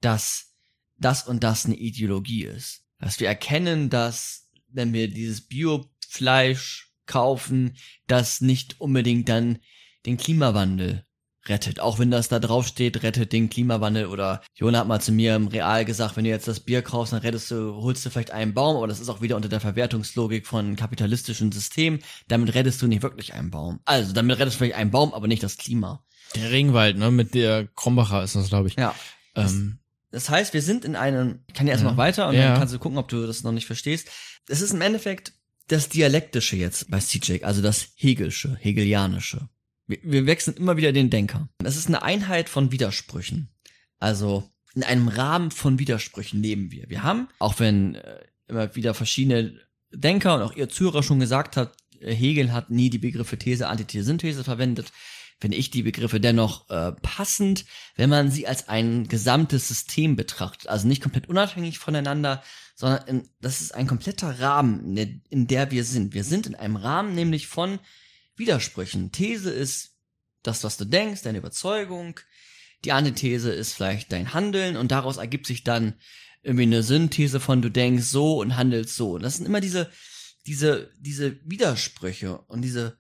dass 0.02 0.52
das 0.98 1.26
und 1.26 1.42
das 1.42 1.64
eine 1.64 1.76
Ideologie 1.76 2.44
ist. 2.44 2.84
Dass 2.98 3.18
wir 3.18 3.28
erkennen, 3.28 3.88
dass 3.88 4.50
wenn 4.68 4.92
wir 4.92 5.08
dieses 5.08 5.40
Biofleisch 5.40 6.92
kaufen, 7.06 7.78
das 8.08 8.42
nicht 8.42 8.78
unbedingt 8.78 9.30
dann 9.30 9.58
den 10.04 10.18
Klimawandel 10.18 11.05
rettet. 11.48 11.80
Auch 11.80 11.98
wenn 11.98 12.10
das 12.10 12.28
da 12.28 12.38
drauf 12.38 12.66
steht, 12.66 13.02
rettet 13.02 13.32
den 13.32 13.48
Klimawandel 13.50 14.06
oder 14.06 14.42
Jona 14.54 14.80
hat 14.80 14.88
mal 14.88 15.00
zu 15.00 15.12
mir 15.12 15.36
im 15.36 15.48
Real 15.48 15.84
gesagt, 15.84 16.16
wenn 16.16 16.24
du 16.24 16.30
jetzt 16.30 16.48
das 16.48 16.60
Bier 16.60 16.82
kaufst, 16.82 17.12
dann 17.12 17.20
rettest 17.20 17.50
du, 17.50 17.74
holst 17.76 18.04
du 18.04 18.10
vielleicht 18.10 18.30
einen 18.30 18.54
Baum, 18.54 18.76
aber 18.76 18.86
das 18.86 19.00
ist 19.00 19.08
auch 19.08 19.20
wieder 19.20 19.36
unter 19.36 19.48
der 19.48 19.60
Verwertungslogik 19.60 20.46
von 20.46 20.76
kapitalistischen 20.76 21.52
Systemen. 21.52 22.00
Damit 22.28 22.54
rettest 22.54 22.80
du 22.82 22.86
nicht 22.86 23.02
wirklich 23.02 23.34
einen 23.34 23.50
Baum. 23.50 23.80
Also, 23.84 24.12
damit 24.12 24.38
rettest 24.38 24.56
du 24.56 24.58
vielleicht 24.58 24.76
einen 24.76 24.90
Baum, 24.90 25.14
aber 25.14 25.26
nicht 25.28 25.42
das 25.42 25.56
Klima. 25.56 26.02
Der 26.34 26.50
Regenwald, 26.50 26.98
ne, 26.98 27.10
mit 27.10 27.34
der 27.34 27.66
Krombacher 27.76 28.22
ist 28.22 28.34
das, 28.36 28.48
glaube 28.48 28.68
ich. 28.68 28.76
Ja. 28.76 28.94
Ähm, 29.34 29.78
Das 30.12 30.30
heißt, 30.30 30.54
wir 30.54 30.62
sind 30.62 30.84
in 30.84 30.96
einem, 30.96 31.40
ich 31.48 31.54
kann 31.54 31.66
ja 31.66 31.72
erst 31.72 31.84
Ja. 31.84 31.90
noch 31.90 31.96
weiter 31.96 32.28
und 32.28 32.34
Ja. 32.36 32.48
dann 32.50 32.58
kannst 32.58 32.72
du 32.74 32.78
gucken, 32.78 32.96
ob 32.98 33.08
du 33.08 33.26
das 33.26 33.42
noch 33.42 33.52
nicht 33.52 33.66
verstehst. 33.66 34.08
Es 34.48 34.60
ist 34.60 34.72
im 34.72 34.80
Endeffekt 34.80 35.32
das 35.68 35.88
Dialektische 35.88 36.56
jetzt 36.56 36.90
bei 36.90 37.00
CJ, 37.00 37.42
also 37.44 37.60
das 37.60 37.88
Hegelsche, 37.96 38.56
Hegelianische. 38.60 39.48
Wir, 39.86 39.98
wir 40.02 40.26
wechseln 40.26 40.56
immer 40.56 40.76
wieder 40.76 40.92
den 40.92 41.10
Denker. 41.10 41.48
Das 41.58 41.76
ist 41.76 41.88
eine 41.88 42.02
Einheit 42.02 42.48
von 42.48 42.72
Widersprüchen. 42.72 43.48
Also 43.98 44.50
in 44.74 44.82
einem 44.82 45.08
Rahmen 45.08 45.50
von 45.50 45.78
Widersprüchen 45.78 46.42
leben 46.42 46.70
wir. 46.70 46.88
Wir 46.88 47.02
haben, 47.02 47.28
auch 47.38 47.58
wenn 47.60 47.94
äh, 47.94 48.20
immer 48.48 48.74
wieder 48.76 48.94
verschiedene 48.94 49.58
Denker 49.90 50.34
und 50.34 50.42
auch 50.42 50.54
ihr 50.54 50.68
Zuhörer 50.68 51.02
schon 51.02 51.20
gesagt 51.20 51.56
hat, 51.56 51.76
äh, 52.00 52.14
Hegel 52.14 52.52
hat 52.52 52.70
nie 52.70 52.90
die 52.90 52.98
Begriffe 52.98 53.38
These, 53.38 53.68
Antithese, 53.68 54.04
Synthese 54.04 54.44
verwendet, 54.44 54.92
finde 55.40 55.56
ich 55.56 55.70
die 55.70 55.82
Begriffe 55.82 56.20
dennoch 56.20 56.68
äh, 56.70 56.92
passend, 57.02 57.64
wenn 57.94 58.10
man 58.10 58.30
sie 58.30 58.46
als 58.46 58.68
ein 58.68 59.06
gesamtes 59.08 59.68
System 59.68 60.16
betrachtet. 60.16 60.68
Also 60.68 60.88
nicht 60.88 61.02
komplett 61.02 61.28
unabhängig 61.28 61.78
voneinander, 61.78 62.42
sondern 62.74 63.06
in, 63.06 63.28
das 63.40 63.60
ist 63.60 63.74
ein 63.74 63.86
kompletter 63.86 64.40
Rahmen, 64.40 64.80
in 64.80 64.96
der, 64.96 65.08
in 65.30 65.46
der 65.46 65.70
wir 65.70 65.84
sind. 65.84 66.14
Wir 66.14 66.24
sind 66.24 66.46
in 66.46 66.54
einem 66.54 66.76
Rahmen 66.76 67.14
nämlich 67.14 67.46
von 67.46 67.78
Widersprüchen. 68.36 69.12
These 69.12 69.50
ist 69.50 69.94
das, 70.42 70.64
was 70.64 70.76
du 70.76 70.84
denkst, 70.84 71.22
deine 71.22 71.38
Überzeugung. 71.38 72.20
Die 72.84 72.92
Antithese 72.92 73.50
ist 73.52 73.72
vielleicht 73.72 74.12
dein 74.12 74.34
Handeln 74.34 74.76
und 74.76 74.90
daraus 74.92 75.16
ergibt 75.16 75.46
sich 75.46 75.64
dann 75.64 75.94
irgendwie 76.42 76.64
eine 76.64 76.82
Synthese 76.82 77.40
von 77.40 77.62
du 77.62 77.70
denkst 77.70 78.04
so 78.04 78.38
und 78.40 78.56
handelst 78.56 78.94
so. 78.94 79.12
Und 79.14 79.22
das 79.22 79.36
sind 79.36 79.46
immer 79.46 79.60
diese, 79.60 79.90
diese, 80.46 80.92
diese 80.98 81.38
Widersprüche 81.44 82.38
und 82.38 82.62
diese 82.62 82.98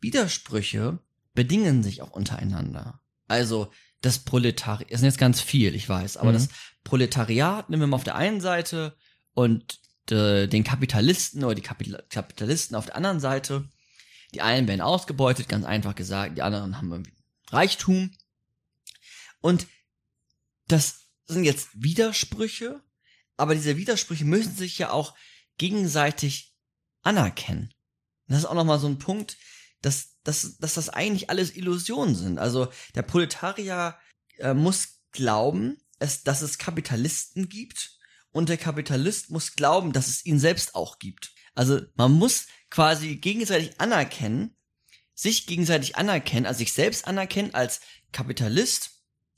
Widersprüche 0.00 0.98
bedingen 1.34 1.82
sich 1.82 2.02
auch 2.02 2.10
untereinander. 2.10 3.00
Also 3.28 3.72
das 4.02 4.18
Proletariat, 4.20 4.90
es 4.90 5.00
sind 5.00 5.06
jetzt 5.08 5.18
ganz 5.18 5.40
viel, 5.40 5.74
ich 5.74 5.88
weiß, 5.88 6.16
aber 6.18 6.30
Mhm. 6.30 6.34
das 6.34 6.48
Proletariat 6.84 7.70
nehmen 7.70 7.82
wir 7.82 7.86
mal 7.88 7.96
auf 7.96 8.04
der 8.04 8.16
einen 8.16 8.40
Seite 8.40 8.96
und 9.32 9.80
äh, 10.10 10.46
den 10.46 10.64
Kapitalisten 10.64 11.42
oder 11.44 11.54
die 11.54 11.62
Kapital 11.62 12.04
Kapitalisten 12.10 12.76
auf 12.76 12.86
der 12.86 12.96
anderen 12.96 13.20
Seite. 13.20 13.68
Die 14.34 14.42
einen 14.42 14.68
werden 14.68 14.80
ausgebeutet, 14.80 15.48
ganz 15.48 15.64
einfach 15.64 15.94
gesagt, 15.94 16.36
die 16.36 16.42
anderen 16.42 16.76
haben 16.76 16.90
irgendwie 16.90 17.14
Reichtum. 17.48 18.10
Und 19.40 19.66
das 20.68 21.06
sind 21.26 21.44
jetzt 21.44 21.68
Widersprüche, 21.74 22.82
aber 23.36 23.54
diese 23.54 23.76
Widersprüche 23.76 24.24
müssen 24.24 24.54
sich 24.54 24.78
ja 24.78 24.90
auch 24.90 25.14
gegenseitig 25.58 26.54
anerkennen. 27.02 27.72
Und 28.26 28.32
das 28.32 28.38
ist 28.40 28.46
auch 28.46 28.54
nochmal 28.54 28.80
so 28.80 28.88
ein 28.88 28.98
Punkt, 28.98 29.36
dass, 29.82 30.18
dass, 30.24 30.58
dass 30.58 30.74
das 30.74 30.88
eigentlich 30.88 31.30
alles 31.30 31.54
Illusionen 31.54 32.14
sind. 32.14 32.38
Also 32.38 32.68
der 32.94 33.02
Proletarier 33.02 33.96
äh, 34.38 34.54
muss 34.54 35.00
glauben, 35.12 35.78
es, 35.98 36.22
dass 36.24 36.42
es 36.42 36.58
Kapitalisten 36.58 37.48
gibt 37.48 37.96
und 38.30 38.48
der 38.48 38.58
Kapitalist 38.58 39.30
muss 39.30 39.54
glauben, 39.54 39.92
dass 39.92 40.08
es 40.08 40.26
ihn 40.26 40.38
selbst 40.38 40.74
auch 40.74 40.98
gibt. 40.98 41.32
Also 41.56 41.80
man 41.96 42.12
muss 42.12 42.46
quasi 42.70 43.16
gegenseitig 43.16 43.80
anerkennen, 43.80 44.54
sich 45.14 45.46
gegenseitig 45.46 45.96
anerkennen, 45.96 46.46
also 46.46 46.58
sich 46.58 46.72
selbst 46.72 47.06
anerkennen 47.08 47.54
als 47.54 47.80
Kapitalist. 48.12 48.90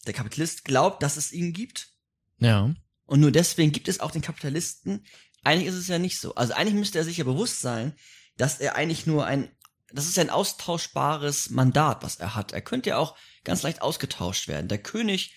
Der 0.07 0.13
Kapitalist 0.13 0.65
glaubt, 0.65 1.03
dass 1.03 1.17
es 1.17 1.33
ihn 1.33 1.53
gibt 1.53 1.93
ja. 2.39 2.75
und 3.07 3.21
nur 3.21 3.31
deswegen 3.31 3.73
gibt 3.73 3.89
es 3.89 4.01
auch 4.01 4.11
den 4.11 4.23
Kapitalisten. 4.23 5.07
Eigentlich 5.45 5.69
ist 5.69 5.77
es 5.77 5.89
ja 5.89 5.99
nicht 5.99 6.19
so. 6.19 6.35
Also 6.35 6.55
eigentlich 6.55 6.75
müsste 6.75 6.99
er 6.99 7.05
sich 7.05 7.19
ja 7.19 7.25
bewusst 7.25 7.61
sein, 7.61 7.95
dass 8.37 8.59
er 8.59 8.75
eigentlich 8.75 9.07
nur 9.07 9.25
ein, 9.25 9.51
das 9.93 10.07
ist 10.07 10.17
ja 10.17 10.25
ein 10.25 10.31
austauschbares 10.31 11.51
Mandat, 11.51 12.03
was 12.03 12.17
er 12.17 12.35
hat. 12.35 12.53
Er 12.53 12.61
könnte 12.61 12.91
ja 12.91 12.99
auch 12.99 13.17
ganz 13.45 13.63
leicht 13.63 13.81
ausgetauscht 13.81 14.49
werden. 14.49 14.69
Der 14.69 14.83
König 14.83 15.35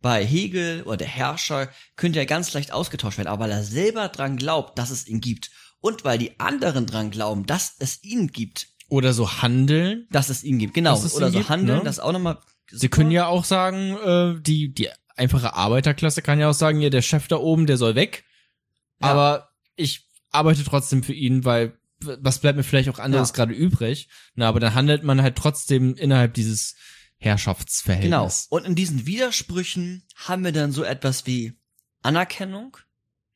bei 0.00 0.24
Hegel 0.24 0.82
oder 0.82 0.98
der 0.98 1.08
Herrscher 1.08 1.70
könnte 1.96 2.18
ja 2.18 2.24
ganz 2.24 2.52
leicht 2.52 2.72
ausgetauscht 2.72 3.18
werden, 3.18 3.28
aber 3.28 3.44
weil 3.44 3.52
er 3.52 3.64
selber 3.64 4.08
dran 4.08 4.36
glaubt, 4.36 4.78
dass 4.78 4.90
es 4.90 5.06
ihn 5.06 5.20
gibt 5.20 5.50
und 5.84 6.04
weil 6.04 6.18
die 6.18 6.40
anderen 6.40 6.86
dran 6.86 7.10
glauben, 7.10 7.44
dass 7.46 7.74
es 7.78 8.02
ihn 8.02 8.28
gibt, 8.28 8.68
Oder 8.88 9.12
so 9.12 9.42
handeln. 9.42 10.06
dass 10.10 10.30
es 10.30 10.42
ihn 10.42 10.58
gibt, 10.58 10.72
genau, 10.74 10.98
oder 10.98 11.30
so 11.30 11.38
gibt, 11.38 11.48
handeln, 11.50 11.78
ne? 11.78 11.84
das 11.84 12.00
auch 12.00 12.12
nochmal 12.12 12.38
Sie 12.70 12.88
können 12.88 13.10
ja 13.10 13.26
auch 13.26 13.44
sagen, 13.44 13.96
äh, 14.04 14.40
die, 14.40 14.72
die 14.72 14.88
einfache 15.16 15.54
Arbeiterklasse 15.54 16.22
kann 16.22 16.40
ja 16.40 16.48
auch 16.48 16.54
sagen, 16.54 16.80
ja, 16.80 16.88
der 16.90 17.02
Chef 17.02 17.28
da 17.28 17.36
oben, 17.36 17.66
der 17.66 17.76
soll 17.76 17.94
weg. 17.94 18.24
Ja. 19.00 19.08
Aber 19.10 19.50
ich 19.76 20.08
arbeite 20.30 20.64
trotzdem 20.64 21.02
für 21.02 21.12
ihn, 21.12 21.44
weil 21.44 21.78
was 22.00 22.38
bleibt 22.38 22.56
mir 22.56 22.64
vielleicht 22.64 22.88
auch 22.88 22.98
anderes 22.98 23.28
Ja. 23.28 23.34
gerade 23.36 23.52
übrig? 23.52 24.08
Na, 24.34 24.48
aber 24.48 24.60
dann 24.60 24.74
handelt 24.74 25.04
man 25.04 25.20
halt 25.22 25.36
trotzdem 25.36 25.94
innerhalb 25.94 26.32
dieses 26.34 26.72
Genau. 27.20 27.30
Herrschaftsverhältnisses. 27.32 28.46
Und 28.50 28.64
in 28.66 28.74
diesen 28.74 29.06
Widersprüchen 29.06 30.02
haben 30.16 30.42
wir 30.44 30.52
dann 30.52 30.72
so 30.72 30.82
etwas 30.82 31.26
wie 31.26 31.52
Anerkennung. 32.02 32.76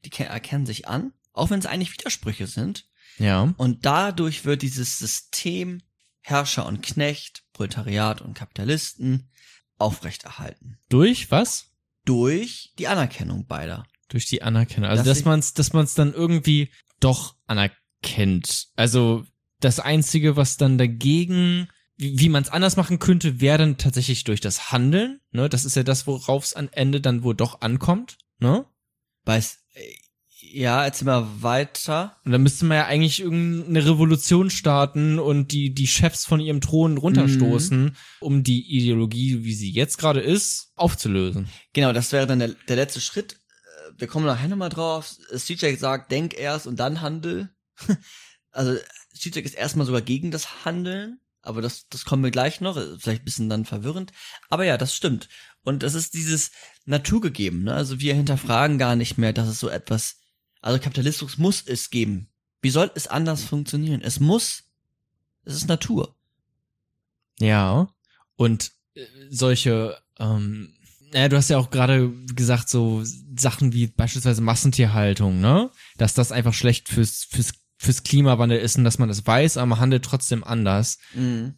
Die 0.04 0.10
ke- 0.10 0.24
erkennen 0.24 0.66
sich 0.66 0.88
an, 0.88 1.12
auch 1.38 1.50
wenn 1.50 1.58
es 1.60 1.66
eigentlich 1.66 1.92
Widersprüche 1.92 2.46
sind. 2.46 2.86
Ja. 3.18 3.52
Und 3.56 3.84
dadurch 3.86 4.44
wird 4.44 4.62
dieses 4.62 4.98
System 4.98 5.82
Herrscher 6.20 6.66
und 6.66 6.82
Knecht, 6.82 7.42
Proletariat 7.52 8.20
und 8.22 8.34
Kapitalisten 8.34 9.30
aufrechterhalten. 9.78 10.78
Durch 10.88 11.30
was? 11.30 11.66
Durch 12.04 12.72
die 12.78 12.88
Anerkennung 12.88 13.46
beider. 13.46 13.86
Durch 14.08 14.26
die 14.26 14.42
Anerkennung. 14.42 14.88
Also, 14.90 15.02
Dass 15.02 15.08
dass 15.08 15.18
ich- 15.20 15.24
man's, 15.24 15.54
dass 15.54 15.72
man's 15.72 15.94
dann 15.94 16.12
irgendwie 16.12 16.70
doch 17.00 17.36
anerkennt. 17.46 18.68
Also, 18.76 19.24
das 19.60 19.80
Einzige, 19.80 20.36
was 20.36 20.56
dann 20.56 20.78
dagegen, 20.78 21.68
wie, 21.96 22.18
wie 22.18 22.28
man 22.28 22.42
es 22.42 22.48
anders 22.48 22.76
machen 22.76 22.98
könnte, 22.98 23.40
wäre 23.40 23.58
dann 23.58 23.76
tatsächlich 23.76 24.24
durch 24.24 24.40
das 24.40 24.70
Handeln. 24.72 25.20
Ne? 25.32 25.48
Das 25.48 25.64
ist 25.64 25.76
ja 25.76 25.82
das, 25.82 26.06
worauf 26.06 26.44
es 26.44 26.54
am 26.54 26.68
Ende 26.72 27.00
dann 27.00 27.22
wohl 27.22 27.34
doch 27.34 27.60
ankommt. 27.60 28.18
Ne? 28.38 28.64
Weiß, 29.24 29.58
äh, 29.74 29.80
ja, 30.52 30.84
erzähl 30.84 31.06
mal 31.06 31.26
weiter. 31.40 32.16
Und 32.24 32.32
dann 32.32 32.42
müsste 32.42 32.64
man 32.64 32.76
ja 32.78 32.86
eigentlich 32.86 33.20
irgendeine 33.20 33.84
Revolution 33.84 34.50
starten 34.50 35.18
und 35.18 35.52
die, 35.52 35.74
die 35.74 35.86
Chefs 35.86 36.24
von 36.24 36.40
ihrem 36.40 36.60
Thron 36.60 36.98
runterstoßen, 36.98 37.96
um 38.20 38.42
die 38.42 38.76
Ideologie, 38.76 39.44
wie 39.44 39.54
sie 39.54 39.70
jetzt 39.70 39.98
gerade 39.98 40.20
ist, 40.20 40.72
aufzulösen. 40.76 41.48
Genau, 41.72 41.92
das 41.92 42.12
wäre 42.12 42.26
dann 42.26 42.38
der, 42.38 42.54
der 42.68 42.76
letzte 42.76 43.00
Schritt. 43.00 43.34
Äh, 43.34 43.92
Wir 43.98 44.06
kommen 44.06 44.26
nachher 44.26 44.48
nochmal 44.48 44.68
drauf. 44.70 45.16
CJ 45.34 45.76
sagt, 45.76 46.10
denk 46.10 46.38
erst 46.38 46.66
und 46.66 46.76
dann 46.78 47.00
handel. 47.00 47.50
Also 48.50 48.76
CJ 49.14 49.40
ist 49.40 49.54
erstmal 49.54 49.86
sogar 49.86 50.00
gegen 50.00 50.30
das 50.30 50.64
Handeln, 50.64 51.20
aber 51.42 51.62
das, 51.62 51.86
das 51.90 52.04
kommen 52.04 52.24
wir 52.24 52.30
gleich 52.30 52.60
noch. 52.60 52.74
Vielleicht 52.98 53.22
ein 53.22 53.24
bisschen 53.24 53.48
dann 53.48 53.66
verwirrend. 53.66 54.10
Aber 54.48 54.64
ja, 54.64 54.76
das 54.76 54.94
stimmt. 54.94 55.28
Und 55.62 55.82
das 55.82 55.94
ist 55.94 56.14
dieses 56.14 56.50
Naturgegeben. 56.84 57.64
Ne? 57.64 57.74
Also 57.74 58.00
wir 58.00 58.14
hinterfragen 58.14 58.78
gar 58.78 58.96
nicht 58.96 59.18
mehr, 59.18 59.32
dass 59.32 59.48
es 59.48 59.60
so 59.60 59.68
etwas. 59.68 60.16
Also 60.60 60.80
Kapitalismus 60.80 61.38
muss 61.38 61.62
es 61.66 61.90
geben. 61.90 62.28
Wie 62.60 62.70
soll 62.70 62.90
es 62.94 63.06
anders 63.06 63.44
funktionieren? 63.44 64.00
Es 64.02 64.20
muss. 64.20 64.64
Es 65.44 65.54
ist 65.54 65.68
Natur. 65.68 66.16
Ja. 67.38 67.88
Und 68.36 68.72
äh, 68.94 69.04
solche, 69.30 69.98
ähm, 70.18 70.74
naja, 71.12 71.28
du 71.28 71.36
hast 71.36 71.50
ja 71.50 71.58
auch 71.58 71.70
gerade 71.70 72.12
gesagt, 72.34 72.68
so 72.68 73.02
Sachen 73.36 73.72
wie 73.72 73.86
beispielsweise 73.86 74.42
Massentierhaltung, 74.42 75.40
ne? 75.40 75.70
Dass 75.96 76.14
das 76.14 76.32
einfach 76.32 76.54
schlecht 76.54 76.88
fürs, 76.88 77.24
fürs, 77.24 77.52
fürs 77.76 78.02
Klimawandel 78.02 78.58
ist 78.58 78.76
und 78.76 78.84
dass 78.84 78.98
man 78.98 79.08
das 79.08 79.26
weiß, 79.26 79.56
aber 79.56 79.66
man 79.66 79.80
handelt 79.80 80.04
trotzdem 80.04 80.44
anders. 80.44 80.98
Mhm. 81.14 81.54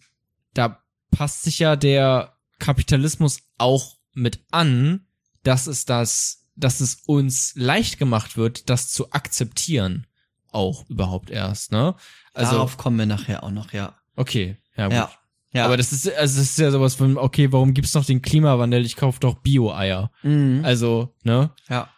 Da 0.54 0.82
passt 1.10 1.42
sich 1.42 1.58
ja 1.58 1.76
der 1.76 2.36
Kapitalismus 2.58 3.40
auch 3.58 3.96
mit 4.12 4.44
an, 4.50 5.06
dass 5.42 5.66
es 5.66 5.84
das, 5.84 6.39
dass 6.60 6.80
es 6.80 7.02
uns 7.06 7.52
leicht 7.56 7.98
gemacht 7.98 8.36
wird, 8.36 8.70
das 8.70 8.90
zu 8.90 9.12
akzeptieren. 9.12 10.06
Auch 10.52 10.88
überhaupt 10.88 11.30
erst, 11.30 11.72
ne? 11.72 11.94
Also, 12.34 12.52
Darauf 12.52 12.76
kommen 12.76 12.98
wir 12.98 13.06
nachher 13.06 13.42
auch 13.44 13.50
noch, 13.50 13.72
ja. 13.72 13.94
okay, 14.16 14.56
ja, 14.76 14.86
gut. 14.86 14.94
Ja. 14.94 15.10
Ja. 15.52 15.64
Aber 15.64 15.76
das 15.76 15.92
ist, 15.92 16.06
also 16.06 16.38
das 16.40 16.50
ist 16.50 16.58
ja 16.58 16.70
sowas 16.70 16.94
von, 16.94 17.18
okay, 17.18 17.50
warum 17.50 17.74
gibt's 17.74 17.94
noch 17.94 18.04
den 18.04 18.22
Klimawandel? 18.22 18.84
Ich 18.84 18.94
kaufe 18.94 19.18
doch 19.18 19.34
Bio-Eier. 19.34 20.12
Mhm. 20.22 20.60
Also, 20.64 21.14
ne? 21.24 21.50
ja. 21.68 21.88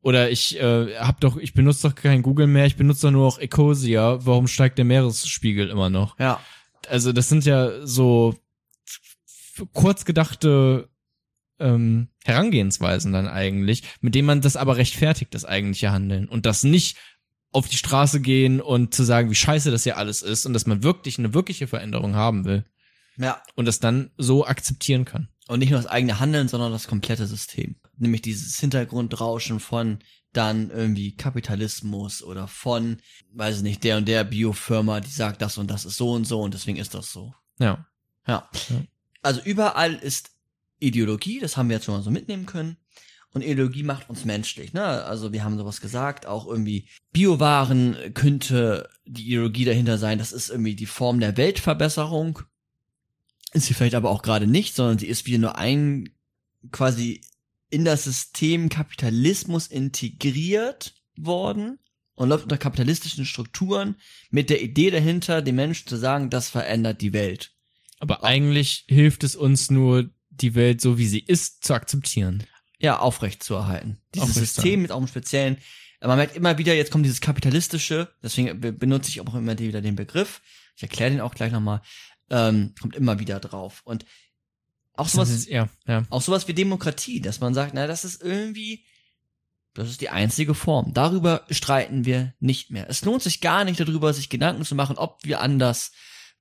Oder 0.00 0.30
ich 0.30 0.58
äh, 0.58 0.96
hab 0.98 1.20
doch, 1.20 1.36
ich 1.36 1.54
benutze 1.54 1.88
doch 1.88 1.94
kein 1.94 2.22
Google 2.22 2.46
mehr, 2.46 2.66
ich 2.66 2.76
benutze 2.76 3.06
doch 3.06 3.12
nur 3.12 3.26
auch 3.26 3.38
Ecosia. 3.38 4.24
Warum 4.24 4.48
steigt 4.48 4.78
der 4.78 4.84
Meeresspiegel 4.84 5.68
immer 5.68 5.90
noch? 5.90 6.18
Ja. 6.18 6.40
Also, 6.88 7.12
das 7.12 7.28
sind 7.28 7.44
ja 7.44 7.86
so 7.86 8.34
kurz 9.72 10.04
gedachte 10.04 10.88
ähm, 11.60 12.08
Herangehensweisen 12.24 13.12
dann 13.12 13.28
eigentlich, 13.28 13.82
mit 14.00 14.14
denen 14.14 14.26
man 14.26 14.40
das 14.40 14.56
aber 14.56 14.76
rechtfertigt, 14.76 15.34
das 15.34 15.44
eigentliche 15.44 15.90
Handeln. 15.92 16.28
Und 16.28 16.46
das 16.46 16.62
nicht 16.64 16.96
auf 17.50 17.68
die 17.68 17.76
Straße 17.76 18.20
gehen 18.20 18.60
und 18.60 18.94
zu 18.94 19.04
sagen, 19.04 19.30
wie 19.30 19.34
scheiße 19.34 19.70
das 19.70 19.82
hier 19.84 19.98
alles 19.98 20.22
ist 20.22 20.46
und 20.46 20.54
dass 20.54 20.66
man 20.66 20.82
wirklich 20.82 21.18
eine 21.18 21.34
wirkliche 21.34 21.66
Veränderung 21.66 22.14
haben 22.14 22.44
will 22.44 22.64
Ja. 23.16 23.42
und 23.56 23.66
das 23.66 23.78
dann 23.78 24.10
so 24.16 24.46
akzeptieren 24.46 25.04
kann. 25.04 25.28
Und 25.48 25.58
nicht 25.58 25.70
nur 25.70 25.80
das 25.80 25.90
eigene 25.90 26.18
Handeln, 26.18 26.48
sondern 26.48 26.72
das 26.72 26.86
komplette 26.86 27.26
System. 27.26 27.76
Nämlich 27.98 28.22
dieses 28.22 28.58
Hintergrundrauschen 28.58 29.60
von 29.60 29.98
dann 30.32 30.70
irgendwie 30.70 31.14
Kapitalismus 31.14 32.22
oder 32.22 32.48
von, 32.48 32.96
weiß 33.34 33.58
ich 33.58 33.62
nicht, 33.62 33.84
der 33.84 33.98
und 33.98 34.08
der 34.08 34.24
Biofirma, 34.24 35.00
die 35.00 35.10
sagt, 35.10 35.42
das 35.42 35.58
und 35.58 35.70
das 35.70 35.84
ist 35.84 35.96
so 35.98 36.12
und 36.12 36.24
so 36.24 36.40
und 36.40 36.54
deswegen 36.54 36.78
ist 36.78 36.94
das 36.94 37.12
so. 37.12 37.34
Ja. 37.58 37.86
Ja. 38.26 38.48
Ja. 38.70 38.82
Also 39.20 39.42
überall 39.44 39.94
ist 39.94 40.30
Ideologie, 40.82 41.40
das 41.40 41.56
haben 41.56 41.68
wir 41.68 41.76
jetzt 41.76 41.84
schon 41.84 41.94
mal 41.94 42.02
so 42.02 42.10
mitnehmen 42.10 42.46
können. 42.46 42.76
Und 43.34 43.42
Ideologie 43.42 43.82
macht 43.82 44.10
uns 44.10 44.26
menschlich, 44.26 44.74
ne? 44.74 44.84
Also 44.84 45.32
wir 45.32 45.42
haben 45.42 45.56
sowas 45.56 45.80
gesagt, 45.80 46.26
auch 46.26 46.46
irgendwie 46.46 46.86
Biowaren 47.12 47.96
könnte 48.12 48.90
die 49.06 49.26
Ideologie 49.26 49.64
dahinter 49.64 49.96
sein, 49.96 50.18
das 50.18 50.32
ist 50.32 50.50
irgendwie 50.50 50.74
die 50.74 50.86
Form 50.86 51.18
der 51.18 51.38
Weltverbesserung. 51.38 52.40
Ist 53.54 53.66
sie 53.66 53.74
vielleicht 53.74 53.94
aber 53.94 54.10
auch 54.10 54.22
gerade 54.22 54.46
nicht, 54.46 54.74
sondern 54.74 54.98
sie 54.98 55.06
ist 55.06 55.26
wieder 55.26 55.38
nur 55.38 55.56
ein 55.56 56.10
quasi 56.70 57.22
in 57.70 57.86
das 57.86 58.04
System 58.04 58.68
Kapitalismus 58.68 59.66
integriert 59.66 60.94
worden 61.16 61.78
und 62.14 62.28
läuft 62.28 62.44
unter 62.44 62.58
kapitalistischen 62.58 63.24
Strukturen 63.24 63.96
mit 64.30 64.50
der 64.50 64.62
Idee 64.62 64.90
dahinter, 64.90 65.40
den 65.40 65.56
Menschen 65.56 65.88
zu 65.88 65.96
sagen, 65.96 66.28
das 66.28 66.50
verändert 66.50 67.00
die 67.00 67.14
Welt. 67.14 67.54
Aber 67.98 68.24
eigentlich 68.24 68.84
hilft 68.88 69.24
es 69.24 69.36
uns 69.36 69.70
nur, 69.70 70.10
die 70.40 70.54
Welt 70.54 70.80
so 70.80 70.98
wie 70.98 71.06
sie 71.06 71.20
ist 71.20 71.64
zu 71.64 71.74
akzeptieren. 71.74 72.44
ja, 72.78 72.98
aufrecht 72.98 73.42
zu 73.42 73.54
erhalten. 73.54 73.98
Dieses 74.14 74.30
Aufrecht 74.30 74.54
System 74.54 74.82
mit 74.82 74.90
auch 74.90 75.00
im 75.00 75.06
Speziellen. 75.06 75.58
Man 76.00 76.16
merkt 76.16 76.34
immer 76.34 76.58
wieder, 76.58 76.74
jetzt 76.74 76.90
kommt 76.90 77.04
dieses 77.04 77.20
kapitalistische, 77.20 78.12
deswegen 78.22 78.60
be- 78.60 78.72
benutze 78.72 79.08
ich 79.10 79.20
auch 79.20 79.34
immer 79.34 79.56
wieder 79.58 79.80
den 79.80 79.94
Begriff. 79.94 80.40
Ich 80.74 80.82
erkläre 80.82 81.12
den 81.12 81.20
auch 81.20 81.34
gleich 81.34 81.52
nochmal. 81.52 81.80
Ähm, 82.28 82.74
kommt 82.80 82.96
immer 82.96 83.20
wieder 83.20 83.38
drauf. 83.38 83.82
Und 83.84 84.04
auch 84.94 85.06
sowas, 85.08 85.30
ist, 85.30 85.48
ja, 85.48 85.68
ja. 85.86 86.02
auch 86.10 86.22
sowas 86.22 86.48
wie 86.48 86.54
Demokratie, 86.54 87.20
dass 87.20 87.40
man 87.40 87.54
sagt, 87.54 87.72
na, 87.74 87.86
das 87.86 88.04
ist 88.04 88.20
irgendwie, 88.20 88.84
das 89.74 89.88
ist 89.88 90.00
die 90.00 90.08
einzige 90.10 90.54
Form. 90.54 90.92
Darüber 90.92 91.46
streiten 91.50 92.04
wir 92.04 92.34
nicht 92.40 92.70
mehr. 92.70 92.90
Es 92.90 93.04
lohnt 93.04 93.22
sich 93.22 93.40
gar 93.40 93.64
nicht 93.64 93.78
darüber, 93.78 94.12
sich 94.12 94.28
Gedanken 94.28 94.64
zu 94.64 94.74
machen, 94.74 94.98
ob 94.98 95.20
wir 95.24 95.40
anders 95.40 95.92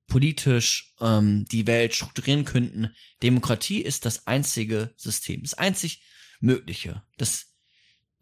politisch 0.08 0.94
ähm, 1.00 1.46
die 1.46 1.68
Welt 1.68 1.96
strukturieren 1.96 2.46
könnten. 2.46 2.94
Demokratie 3.24 3.82
ist 3.82 4.06
das 4.06 4.28
einzige 4.28 4.94
System, 4.98 5.44
das 5.44 5.54
einzig 5.54 6.04
mögliche, 6.40 7.04
das 7.18 7.48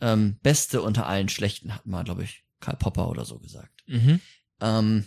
ähm, 0.01 0.37
Beste 0.41 0.81
unter 0.81 1.07
allen 1.07 1.29
Schlechten, 1.29 1.73
hat 1.73 1.85
mal, 1.85 2.03
glaube 2.03 2.23
ich, 2.23 2.43
Karl 2.59 2.77
Popper 2.77 3.09
oder 3.09 3.25
so 3.25 3.39
gesagt. 3.39 3.83
Mhm. 3.87 4.19
Ähm, 4.61 5.05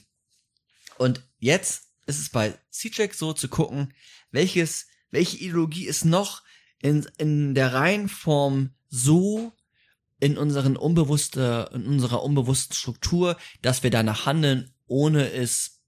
und 0.98 1.22
jetzt 1.38 1.88
ist 2.06 2.18
es 2.18 2.30
bei 2.30 2.58
C-Check 2.70 3.14
so 3.14 3.32
zu 3.32 3.48
gucken, 3.48 3.94
welches, 4.30 4.86
welche 5.10 5.36
Ideologie 5.38 5.86
ist 5.86 6.04
noch 6.04 6.42
in, 6.80 7.06
in 7.18 7.54
der 7.54 7.74
Reihenform 7.74 8.74
so 8.88 9.52
in 10.20 10.38
unseren 10.38 10.76
unbewusste, 10.76 11.70
in 11.74 11.86
unserer 11.86 12.22
unbewussten 12.22 12.76
Struktur, 12.76 13.36
dass 13.60 13.82
wir 13.82 13.90
danach 13.90 14.26
handeln, 14.26 14.72
ohne 14.86 15.30
es 15.32 15.81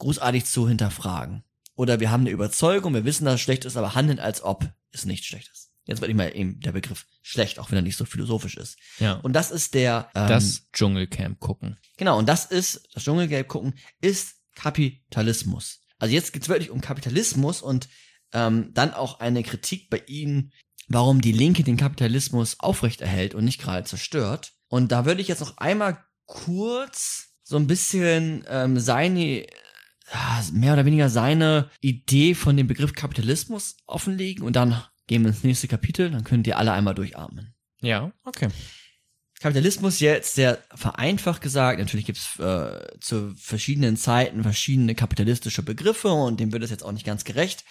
großartig 0.00 0.44
zu 0.44 0.68
hinterfragen. 0.68 1.44
Oder 1.76 2.00
wir 2.00 2.10
haben 2.10 2.22
eine 2.22 2.30
Überzeugung, 2.30 2.92
wir 2.92 3.04
wissen, 3.04 3.24
dass 3.24 3.36
es 3.36 3.40
schlecht 3.40 3.64
ist, 3.64 3.76
aber 3.76 3.94
handeln 3.94 4.18
als 4.18 4.42
ob 4.42 4.68
es 4.90 5.04
nicht 5.04 5.24
schlecht 5.24 5.48
ist. 5.52 5.70
Jetzt 5.86 6.00
wird 6.00 6.10
immer 6.10 6.34
eben 6.34 6.60
der 6.60 6.72
Begriff 6.72 7.06
schlecht, 7.22 7.58
auch 7.58 7.70
wenn 7.70 7.78
er 7.78 7.82
nicht 7.82 7.96
so 7.96 8.04
philosophisch 8.04 8.56
ist. 8.56 8.78
Ja. 8.98 9.14
Und 9.14 9.32
das 9.32 9.50
ist 9.50 9.74
der 9.74 10.10
ähm, 10.14 10.28
das 10.28 10.68
Dschungelcamp 10.72 11.40
gucken. 11.40 11.78
Genau, 11.96 12.18
und 12.18 12.28
das 12.28 12.44
ist, 12.44 12.88
das 12.92 13.04
Dschungelgelb 13.04 13.48
gucken, 13.48 13.74
ist 14.00 14.36
Kapitalismus. 14.54 15.80
Also 15.98 16.14
jetzt 16.14 16.32
geht's 16.32 16.48
wirklich 16.48 16.70
um 16.70 16.80
Kapitalismus 16.80 17.62
und 17.62 17.88
ähm, 18.32 18.70
dann 18.72 18.92
auch 18.94 19.20
eine 19.20 19.42
Kritik 19.42 19.90
bei 19.90 20.02
Ihnen, 20.06 20.52
warum 20.88 21.20
die 21.20 21.32
Linke 21.32 21.62
den 21.62 21.76
Kapitalismus 21.76 22.56
aufrechterhält 22.58 23.34
und 23.34 23.44
nicht 23.44 23.60
gerade 23.60 23.84
zerstört. 23.84 24.52
Und 24.68 24.92
da 24.92 25.04
würde 25.06 25.20
ich 25.20 25.28
jetzt 25.28 25.40
noch 25.40 25.58
einmal 25.58 26.04
kurz 26.26 27.30
so 27.42 27.56
ein 27.56 27.66
bisschen 27.66 28.44
ähm, 28.48 28.78
seine, 28.78 29.46
mehr 30.52 30.72
oder 30.72 30.84
weniger 30.84 31.08
seine 31.08 31.70
Idee 31.80 32.34
von 32.34 32.56
dem 32.56 32.66
Begriff 32.66 32.94
Kapitalismus 32.94 33.76
offenlegen 33.86 34.44
und 34.44 34.56
dann 34.56 34.82
gehen 35.06 35.22
wir 35.22 35.30
ins 35.30 35.44
nächste 35.44 35.68
Kapitel, 35.68 36.10
dann 36.10 36.24
könnt 36.24 36.46
ihr 36.46 36.58
alle 36.58 36.72
einmal 36.72 36.94
durchatmen. 36.94 37.54
Ja, 37.80 38.12
okay. 38.24 38.48
Kapitalismus 39.40 40.00
jetzt 40.00 40.34
sehr 40.34 40.58
vereinfacht 40.74 41.40
gesagt, 41.40 41.78
natürlich 41.78 42.04
gibt's 42.04 42.38
äh, 42.38 42.98
zu 43.00 43.34
verschiedenen 43.36 43.96
Zeiten 43.96 44.42
verschiedene 44.42 44.94
kapitalistische 44.94 45.62
Begriffe 45.62 46.08
und 46.08 46.38
dem 46.38 46.52
wird 46.52 46.62
es 46.62 46.70
jetzt 46.70 46.84
auch 46.84 46.92
nicht 46.92 47.06
ganz 47.06 47.24
gerecht. 47.24 47.64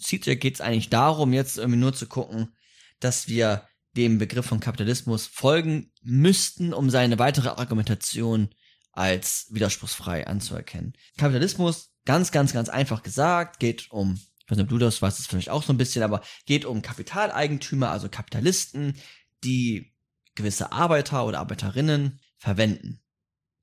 CJ 0.00 0.34
geht 0.34 0.54
es 0.54 0.60
eigentlich 0.60 0.90
darum, 0.90 1.32
jetzt 1.32 1.56
irgendwie 1.56 1.78
nur 1.78 1.94
zu 1.94 2.06
gucken, 2.06 2.56
dass 2.98 3.28
wir 3.28 3.68
dem 3.96 4.18
Begriff 4.18 4.46
von 4.46 4.58
Kapitalismus 4.58 5.26
folgen 5.26 5.92
müssten, 6.02 6.74
um 6.74 6.90
seine 6.90 7.18
weitere 7.20 7.50
Argumentation 7.50 8.48
als 8.94 9.46
widerspruchsfrei 9.50 10.26
anzuerkennen. 10.26 10.94
Kapitalismus, 11.18 11.90
ganz, 12.04 12.30
ganz, 12.30 12.52
ganz 12.52 12.68
einfach 12.68 13.02
gesagt, 13.02 13.58
geht 13.58 13.90
um, 13.90 14.14
ich 14.14 14.50
weiß 14.50 14.58
nicht, 14.58 14.64
ob 14.64 14.70
du 14.70 14.78
das 14.78 15.02
weißt, 15.02 15.18
das 15.18 15.26
vielleicht 15.26 15.50
auch 15.50 15.62
so 15.62 15.72
ein 15.72 15.78
bisschen, 15.78 16.02
aber 16.02 16.22
geht 16.46 16.64
um 16.64 16.82
Kapitaleigentümer, 16.82 17.90
also 17.90 18.08
Kapitalisten, 18.08 18.96
die 19.42 19.92
gewisse 20.34 20.72
Arbeiter 20.72 21.26
oder 21.26 21.40
Arbeiterinnen 21.40 22.20
verwenden 22.38 23.00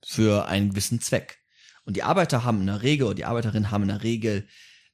für 0.04 0.48
einen 0.48 0.72
gewissen 0.72 1.02
Zweck. 1.02 1.40
Und 1.84 1.96
die 1.96 2.04
Arbeiter 2.04 2.44
haben 2.44 2.62
in 2.62 2.68
der 2.68 2.82
Regel, 2.82 3.08
oder 3.08 3.16
die 3.16 3.26
Arbeiterinnen 3.26 3.72
haben 3.72 3.84
in 3.84 3.90
der 3.90 4.04
Regel 4.04 4.48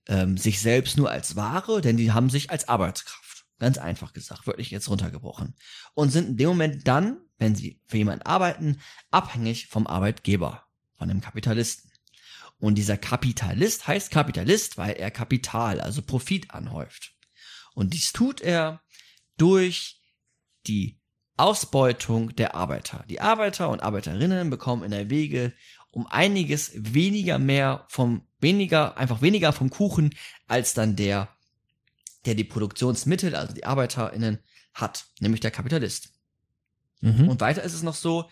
ähm, 0.08 0.38
sich 0.38 0.62
selbst 0.62 0.98
nur 0.98 1.12
als 1.12 1.36
Ware, 1.36 1.82
denn 1.82 1.98
die 1.98 2.12
haben 2.12 2.30
sich 2.30 2.50
als 2.50 2.68
Arbeitskraft. 2.68 3.46
Ganz 3.60 3.78
einfach 3.78 4.14
gesagt, 4.14 4.48
wirklich 4.48 4.72
jetzt 4.72 4.90
runtergebrochen. 4.90 5.56
Und 5.94 6.12
sind 6.12 6.30
in 6.30 6.38
dem 6.38 6.50
Moment 6.50 6.88
dann, 6.88 7.18
wenn 7.38 7.56
sie 7.56 7.80
für 7.86 7.98
jemanden 7.98 8.26
arbeiten, 8.26 8.80
abhängig 9.12 9.68
vom 9.68 9.88
Arbeitgeber, 9.88 10.64
von 10.98 11.10
dem 11.10 11.22
Kapitalisten. 11.22 11.92
Und 12.60 12.76
dieser 12.76 12.98
Kapitalist 12.98 13.88
heißt 13.88 14.12
Kapitalist, 14.12 14.78
weil 14.78 14.94
er 14.94 15.12
Kapital, 15.12 15.80
also 15.80 16.02
Profit 16.02 16.52
anhäuft. 16.52 17.14
Und 17.76 17.94
dies 17.94 18.12
tut 18.12 18.42
er 18.42 18.82
durch 19.38 20.02
die 20.66 21.00
Ausbeutung 21.38 22.36
der 22.36 22.56
Arbeiter. 22.56 23.06
Die 23.08 23.22
Arbeiter 23.22 23.70
und 23.70 23.84
Arbeiterinnen 23.84 24.50
bekommen 24.50 24.84
in 24.84 24.92
der 24.92 25.10
Regel 25.10 25.54
um 25.92 26.08
einiges 26.08 26.72
weniger 26.76 27.40
mehr 27.40 27.86
vom, 27.90 28.28
weniger, 28.40 28.98
einfach 28.98 29.22
weniger 29.22 29.54
vom 29.54 29.70
Kuchen, 29.70 30.14
als 30.48 30.74
dann 30.74 30.96
der, 30.96 31.30
der 32.26 32.36
die 32.36 32.44
Produktionsmittel, 32.44 33.36
also 33.36 33.54
die 33.54 33.66
ArbeiterInnen 33.66 34.40
hat, 34.74 35.06
nämlich 35.20 35.42
der 35.42 35.52
Kapitalist. 35.52 36.17
Mhm. 37.02 37.30
Und 37.30 37.42
weiter 37.42 37.64
ist 37.64 37.74
es 37.74 37.84
noch 37.84 37.96
so, 37.96 38.30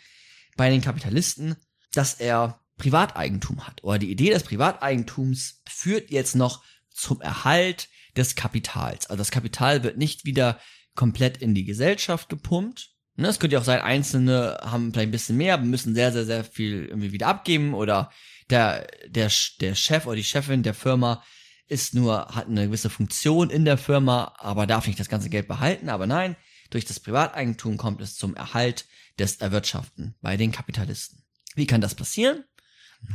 bei 0.56 0.70
den 0.70 0.82
Kapitalisten, 0.82 1.56
dass 1.94 2.16
er 2.16 2.60
Privateigentum 2.78 3.68
hat. 3.68 3.84
Oder 3.84 4.00
die 4.00 4.12
Idee 4.12 4.30
des 4.32 4.44
Privateigentums 4.44 5.62
führt 5.68 6.12
jetzt 6.12 6.36
noch 6.36 6.64
zum 6.90 7.22
Erhalt 7.22 7.90
des 8.16 8.36
Kapitals. 8.36 9.08
Also 9.08 9.18
das 9.18 9.32
Kapital 9.32 9.84
wird 9.84 9.98
nicht 9.98 10.26
wieder 10.26 10.60
komplett 10.94 11.38
in 11.38 11.54
die 11.54 11.66
Gesellschaft 11.66 12.30
gepumpt. 12.30 12.92
Ne, 13.18 13.28
es 13.28 13.40
könnte 13.40 13.56
ja 13.56 13.60
auch 13.62 13.66
sein, 13.66 13.82
Einzelne 13.82 14.58
haben 14.62 14.92
vielleicht 14.92 15.10
ein 15.10 15.12
bisschen 15.12 15.38
mehr, 15.38 15.58
müssen 15.58 15.96
sehr, 15.96 16.12
sehr, 16.12 16.26
sehr 16.26 16.44
viel 16.44 16.86
irgendwie 16.86 17.14
wieder 17.14 17.28
abgeben 17.28 17.74
oder 17.74 18.12
der, 18.50 18.88
der, 19.08 19.32
der 19.62 19.76
Chef 19.76 20.06
oder 20.06 20.18
die 20.18 20.24
Chefin 20.24 20.64
der 20.64 20.74
Firma 20.74 21.24
ist 21.68 21.94
nur, 21.94 22.28
hat 22.28 22.48
eine 22.48 22.68
gewisse 22.68 22.90
Funktion 22.90 23.50
in 23.50 23.66
der 23.66 23.78
Firma, 23.78 24.36
aber 24.38 24.68
darf 24.68 24.86
nicht 24.86 25.00
das 25.00 25.10
ganze 25.10 25.30
Geld 25.30 25.48
behalten. 25.48 25.90
Aber 25.90 26.08
nein, 26.08 26.36
durch 26.70 26.86
das 26.86 27.00
Privateigentum 27.00 27.78
kommt 27.78 28.02
es 28.02 28.16
zum 28.16 28.36
Erhalt 28.36 28.86
des 29.20 29.38
Erwirtschaften 29.38 30.16
bei 30.22 30.38
den 30.38 30.52
Kapitalisten. 30.52 31.24
Wie 31.56 31.68
kann 31.68 31.82
das 31.82 31.96
passieren? 31.96 32.44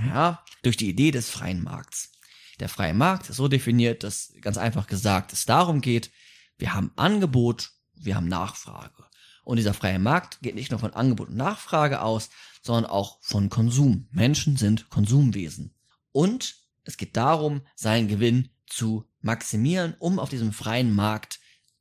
Ja, 0.06 0.44
durch 0.62 0.76
die 0.76 0.88
Idee 0.88 1.10
des 1.10 1.30
freien 1.30 1.62
Markts. 1.62 2.12
Der 2.60 2.68
freie 2.68 2.94
Markt 2.94 3.28
ist 3.30 3.36
so 3.36 3.48
definiert, 3.48 4.04
dass 4.04 4.32
ganz 4.40 4.58
einfach 4.58 4.86
gesagt 4.86 5.32
es 5.32 5.46
darum 5.46 5.80
geht, 5.80 6.10
wir 6.58 6.74
haben 6.74 6.92
Angebot, 6.96 7.70
wir 7.94 8.16
haben 8.16 8.28
Nachfrage. 8.28 9.06
Und 9.44 9.56
dieser 9.56 9.74
freie 9.74 9.98
Markt 9.98 10.40
geht 10.42 10.54
nicht 10.54 10.70
nur 10.70 10.78
von 10.78 10.92
Angebot 10.92 11.28
und 11.30 11.36
Nachfrage 11.36 12.02
aus, 12.02 12.30
sondern 12.62 12.90
auch 12.90 13.18
von 13.22 13.48
Konsum. 13.48 14.08
Menschen 14.12 14.56
sind 14.56 14.90
Konsumwesen. 14.90 15.74
Und 16.12 16.56
es 16.84 16.96
geht 16.98 17.16
darum, 17.16 17.62
seinen 17.74 18.08
Gewinn 18.08 18.50
zu 18.66 19.08
maximieren, 19.20 19.96
um 19.98 20.18
auf 20.18 20.28
diesem 20.28 20.52
freien 20.52 20.94
Markt 20.94 21.39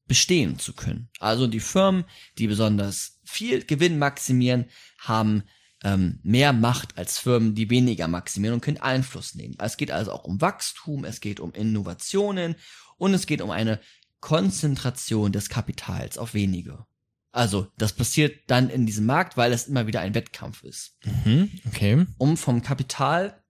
bestehen 0.10 0.60
zu 0.60 0.74
können. 0.74 1.08
Also 1.20 1.48
die 1.48 1.62
Firmen, 1.62 2.04
die 2.38 2.48
besonders 2.48 3.20
viel 3.24 3.64
Gewinn 3.64 3.98
maximieren, 3.98 4.66
haben 4.98 5.44
ähm, 5.84 6.20
mehr 6.24 6.52
Macht 6.52 6.98
als 6.98 7.20
Firmen, 7.20 7.56
die 7.56 7.70
weniger 7.70 8.10
maximieren 8.10 8.56
und 8.56 8.62
können 8.62 8.82
Einfluss 8.82 9.36
nehmen. 9.36 9.56
Es 9.60 9.78
geht 9.78 9.92
also 9.92 10.12
auch 10.12 10.26
um 10.26 10.42
Wachstum, 10.42 11.06
es 11.06 11.22
geht 11.22 11.40
um 11.40 11.54
Innovationen 11.54 12.56
und 12.98 13.14
es 13.14 13.28
geht 13.28 13.42
um 13.42 13.52
eine 13.52 13.80
Konzentration 14.20 15.32
des 15.32 15.48
Kapitals 15.48 16.18
auf 16.18 16.34
wenige. 16.34 16.86
Also, 17.32 17.68
das 17.78 17.94
passiert 17.94 18.42
dann 18.48 18.70
in 18.70 18.88
diesem 18.88 19.06
Markt, 19.06 19.38
weil 19.38 19.54
es 19.54 19.68
immer 19.68 19.86
wieder 19.86 20.02
ein 20.02 20.16
Wettkampf 20.16 20.64
ist. 20.64 20.98
Mhm. 21.06 21.52
Okay. 21.68 22.08
Um 22.18 22.36
vom 22.36 22.64
Kapital, 22.64 23.44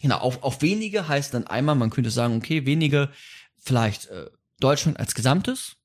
genau, 0.00 0.18
auf, 0.18 0.44
auf 0.44 0.62
wenige 0.62 1.08
heißt 1.08 1.34
dann 1.34 1.48
einmal, 1.48 1.74
man 1.74 1.90
könnte 1.90 2.12
sagen, 2.12 2.36
okay, 2.36 2.64
wenige, 2.64 3.10
vielleicht 3.58 4.06
äh, 4.06 4.26
Deutschland 4.60 5.00
als 5.00 5.16
Gesamtes. 5.16 5.77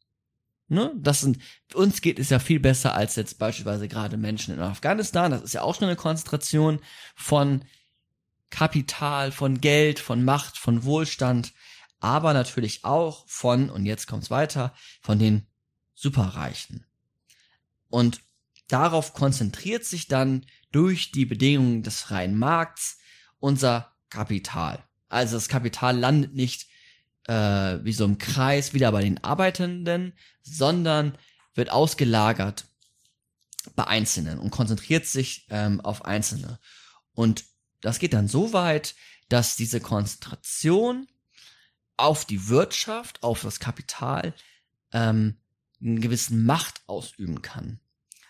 Ne? 0.68 0.92
Das 0.96 1.22
sind, 1.22 1.40
uns 1.74 2.02
geht 2.02 2.20
es 2.20 2.30
ja 2.30 2.40
viel 2.40 2.60
besser 2.60 2.96
als 2.96 3.16
jetzt 3.16 3.38
beispielsweise 3.38 3.88
gerade 3.88 4.18
Menschen 4.18 4.54
in 4.54 4.62
Afghanistan. 4.62 5.32
Das 5.32 5.44
ist 5.44 5.54
ja 5.54 5.62
auch 5.62 5.76
schon 5.76 5.88
eine 5.88 5.96
Konzentration 5.96 6.80
von 7.16 7.64
Kapital, 8.50 9.32
von 9.32 9.62
Geld, 9.62 10.00
von 10.00 10.24
Macht, 10.24 10.58
von 10.58 10.84
Wohlstand, 10.84 11.54
aber 12.00 12.34
natürlich 12.34 12.86
auch 12.86 13.28
von, 13.28 13.70
und 13.70 13.86
jetzt 13.86 14.08
kommt's 14.08 14.30
weiter, 14.30 14.74
von 15.02 15.20
den 15.20 15.48
Superreichen. 15.96 16.86
Und 17.90 18.22
darauf 18.68 19.14
konzentriert 19.14 19.86
sich 19.86 20.08
dann 20.08 20.46
durch 20.72 21.12
die 21.12 21.26
Bedingungen 21.26 21.84
des 21.84 22.02
freien 22.02 22.38
Markts 22.38 22.98
unser 23.40 23.94
Kapital. 24.10 24.84
Also 25.10 25.36
das 25.36 25.48
Kapital 25.48 25.98
landet 25.98 26.34
nicht 26.34 26.68
äh, 27.28 27.80
wie 27.84 27.94
so 27.94 28.06
im 28.06 28.18
Kreis 28.18 28.74
wieder 28.74 28.92
bei 28.92 29.02
den 29.02 29.24
Arbeitenden, 29.24 30.14
sondern 30.42 31.18
wird 31.56 31.72
ausgelagert 31.72 32.66
bei 33.76 33.86
Einzelnen 33.88 34.40
und 34.40 34.52
konzentriert 34.52 35.06
sich 35.06 35.48
ähm, 35.50 35.80
auf 35.82 36.06
Einzelne. 36.06 36.60
Und 37.14 37.46
das 37.82 38.00
geht 38.00 38.14
dann 38.14 38.28
so 38.28 38.54
weit, 38.54 38.96
dass 39.30 39.56
diese 39.56 39.80
Konzentration 39.80 41.08
auf 41.98 42.26
die 42.26 42.50
Wirtschaft, 42.50 43.24
auf 43.24 43.42
das 43.42 43.60
Kapital, 43.60 44.34
ähm, 44.92 45.38
einen 45.82 46.02
gewissen 46.02 46.46
Macht 46.46 46.82
ausüben 46.88 47.42
kann. 47.42 47.80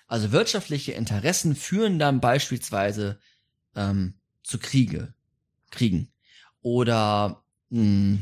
Also 0.07 0.31
wirtschaftliche 0.31 0.91
Interessen 0.91 1.55
führen 1.55 1.97
dann 1.97 2.19
beispielsweise 2.19 3.19
ähm, 3.75 4.19
zu 4.43 4.59
Kriege, 4.59 5.13
Kriegen. 5.71 6.11
Oder 6.61 7.43
mh, 7.69 8.19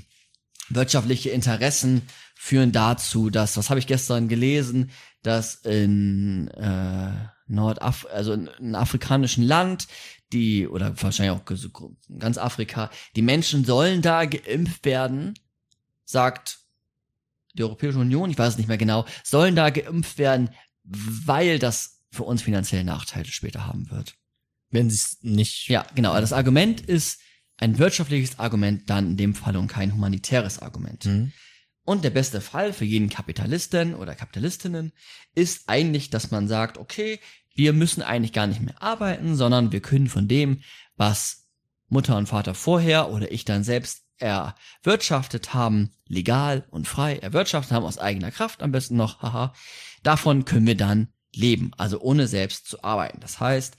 wirtschaftliche 0.75 1.29
Interessen 1.29 2.01
führen 2.35 2.71
dazu, 2.71 3.29
dass, 3.29 3.57
was 3.57 3.69
habe 3.69 3.79
ich 3.79 3.87
gestern 3.87 4.27
gelesen, 4.27 4.91
dass 5.21 5.55
in 5.55 6.47
äh, 6.49 7.11
Nordaf 7.47 8.07
also 8.11 8.33
in 8.33 8.49
einem 8.49 8.75
afrikanischen 8.75 9.43
Land, 9.43 9.87
die, 10.33 10.67
oder 10.67 10.99
wahrscheinlich 11.01 11.37
auch 11.37 11.45
ganz 12.17 12.37
Afrika, 12.37 12.89
die 13.15 13.21
Menschen 13.21 13.65
sollen 13.65 14.01
da 14.01 14.25
geimpft 14.25 14.85
werden, 14.85 15.33
sagt 16.05 16.59
die 17.53 17.63
Europäische 17.63 17.99
Union, 17.99 18.31
ich 18.31 18.37
weiß 18.37 18.53
es 18.53 18.57
nicht 18.57 18.69
mehr 18.69 18.77
genau, 18.77 19.05
sollen 19.23 19.55
da 19.55 19.69
geimpft 19.69 20.17
werden, 20.17 20.49
weil 20.83 21.59
das 21.59 22.01
für 22.11 22.23
uns 22.23 22.41
finanzielle 22.41 22.83
Nachteile 22.83 23.25
später 23.25 23.67
haben 23.67 23.89
wird. 23.91 24.15
Wenn 24.69 24.89
sie 24.89 24.95
es 24.95 25.17
nicht. 25.21 25.67
Ja, 25.67 25.85
genau. 25.95 26.19
Das 26.19 26.33
Argument 26.33 26.81
ist 26.81 27.19
ein 27.61 27.77
wirtschaftliches 27.77 28.39
Argument, 28.39 28.89
dann 28.89 29.11
in 29.11 29.17
dem 29.17 29.35
Fall 29.35 29.55
und 29.55 29.67
kein 29.67 29.93
humanitäres 29.93 30.59
Argument. 30.59 31.05
Mhm. 31.05 31.31
Und 31.83 32.03
der 32.03 32.09
beste 32.09 32.41
Fall 32.41 32.73
für 32.73 32.85
jeden 32.85 33.09
Kapitalisten 33.09 33.95
oder 33.95 34.15
Kapitalistinnen 34.15 34.91
ist 35.35 35.63
eigentlich, 35.67 36.09
dass 36.09 36.31
man 36.31 36.47
sagt, 36.47 36.77
okay, 36.77 37.19
wir 37.53 37.73
müssen 37.73 38.01
eigentlich 38.01 38.33
gar 38.33 38.47
nicht 38.47 38.61
mehr 38.61 38.81
arbeiten, 38.81 39.35
sondern 39.35 39.71
wir 39.71 39.81
können 39.81 40.07
von 40.07 40.27
dem, 40.27 40.61
was 40.95 41.47
Mutter 41.87 42.17
und 42.17 42.27
Vater 42.27 42.53
vorher 42.53 43.09
oder 43.09 43.31
ich 43.31 43.45
dann 43.45 43.63
selbst 43.63 44.03
erwirtschaftet 44.17 45.53
haben, 45.53 45.91
legal 46.07 46.65
und 46.69 46.87
frei 46.87 47.17
erwirtschaftet 47.17 47.73
haben, 47.73 47.85
aus 47.85 47.97
eigener 47.97 48.31
Kraft 48.31 48.61
am 48.61 48.71
besten 48.71 48.95
noch, 48.95 49.21
haha, 49.21 49.53
davon 50.03 50.45
können 50.45 50.67
wir 50.67 50.77
dann 50.77 51.09
leben, 51.33 51.71
also 51.77 51.99
ohne 51.99 52.27
selbst 52.27 52.67
zu 52.67 52.83
arbeiten. 52.83 53.19
Das 53.19 53.39
heißt, 53.39 53.75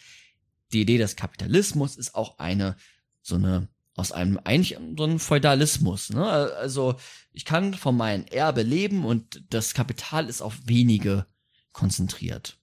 die 0.72 0.82
Idee 0.82 0.98
des 0.98 1.16
Kapitalismus 1.16 1.96
ist 1.96 2.14
auch 2.14 2.38
eine, 2.38 2.76
so 3.22 3.36
eine, 3.36 3.68
aus 3.94 4.12
einem, 4.12 4.38
eigentlich 4.44 4.78
so 4.96 5.04
ein 5.04 5.18
Feudalismus, 5.18 6.10
ne? 6.10 6.28
Also, 6.30 6.96
ich 7.32 7.44
kann 7.44 7.74
von 7.74 7.96
meinem 7.96 8.26
Erbe 8.26 8.62
leben 8.62 9.04
und 9.04 9.42
das 9.50 9.74
Kapital 9.74 10.28
ist 10.28 10.42
auf 10.42 10.58
wenige 10.66 11.26
konzentriert. 11.72 12.58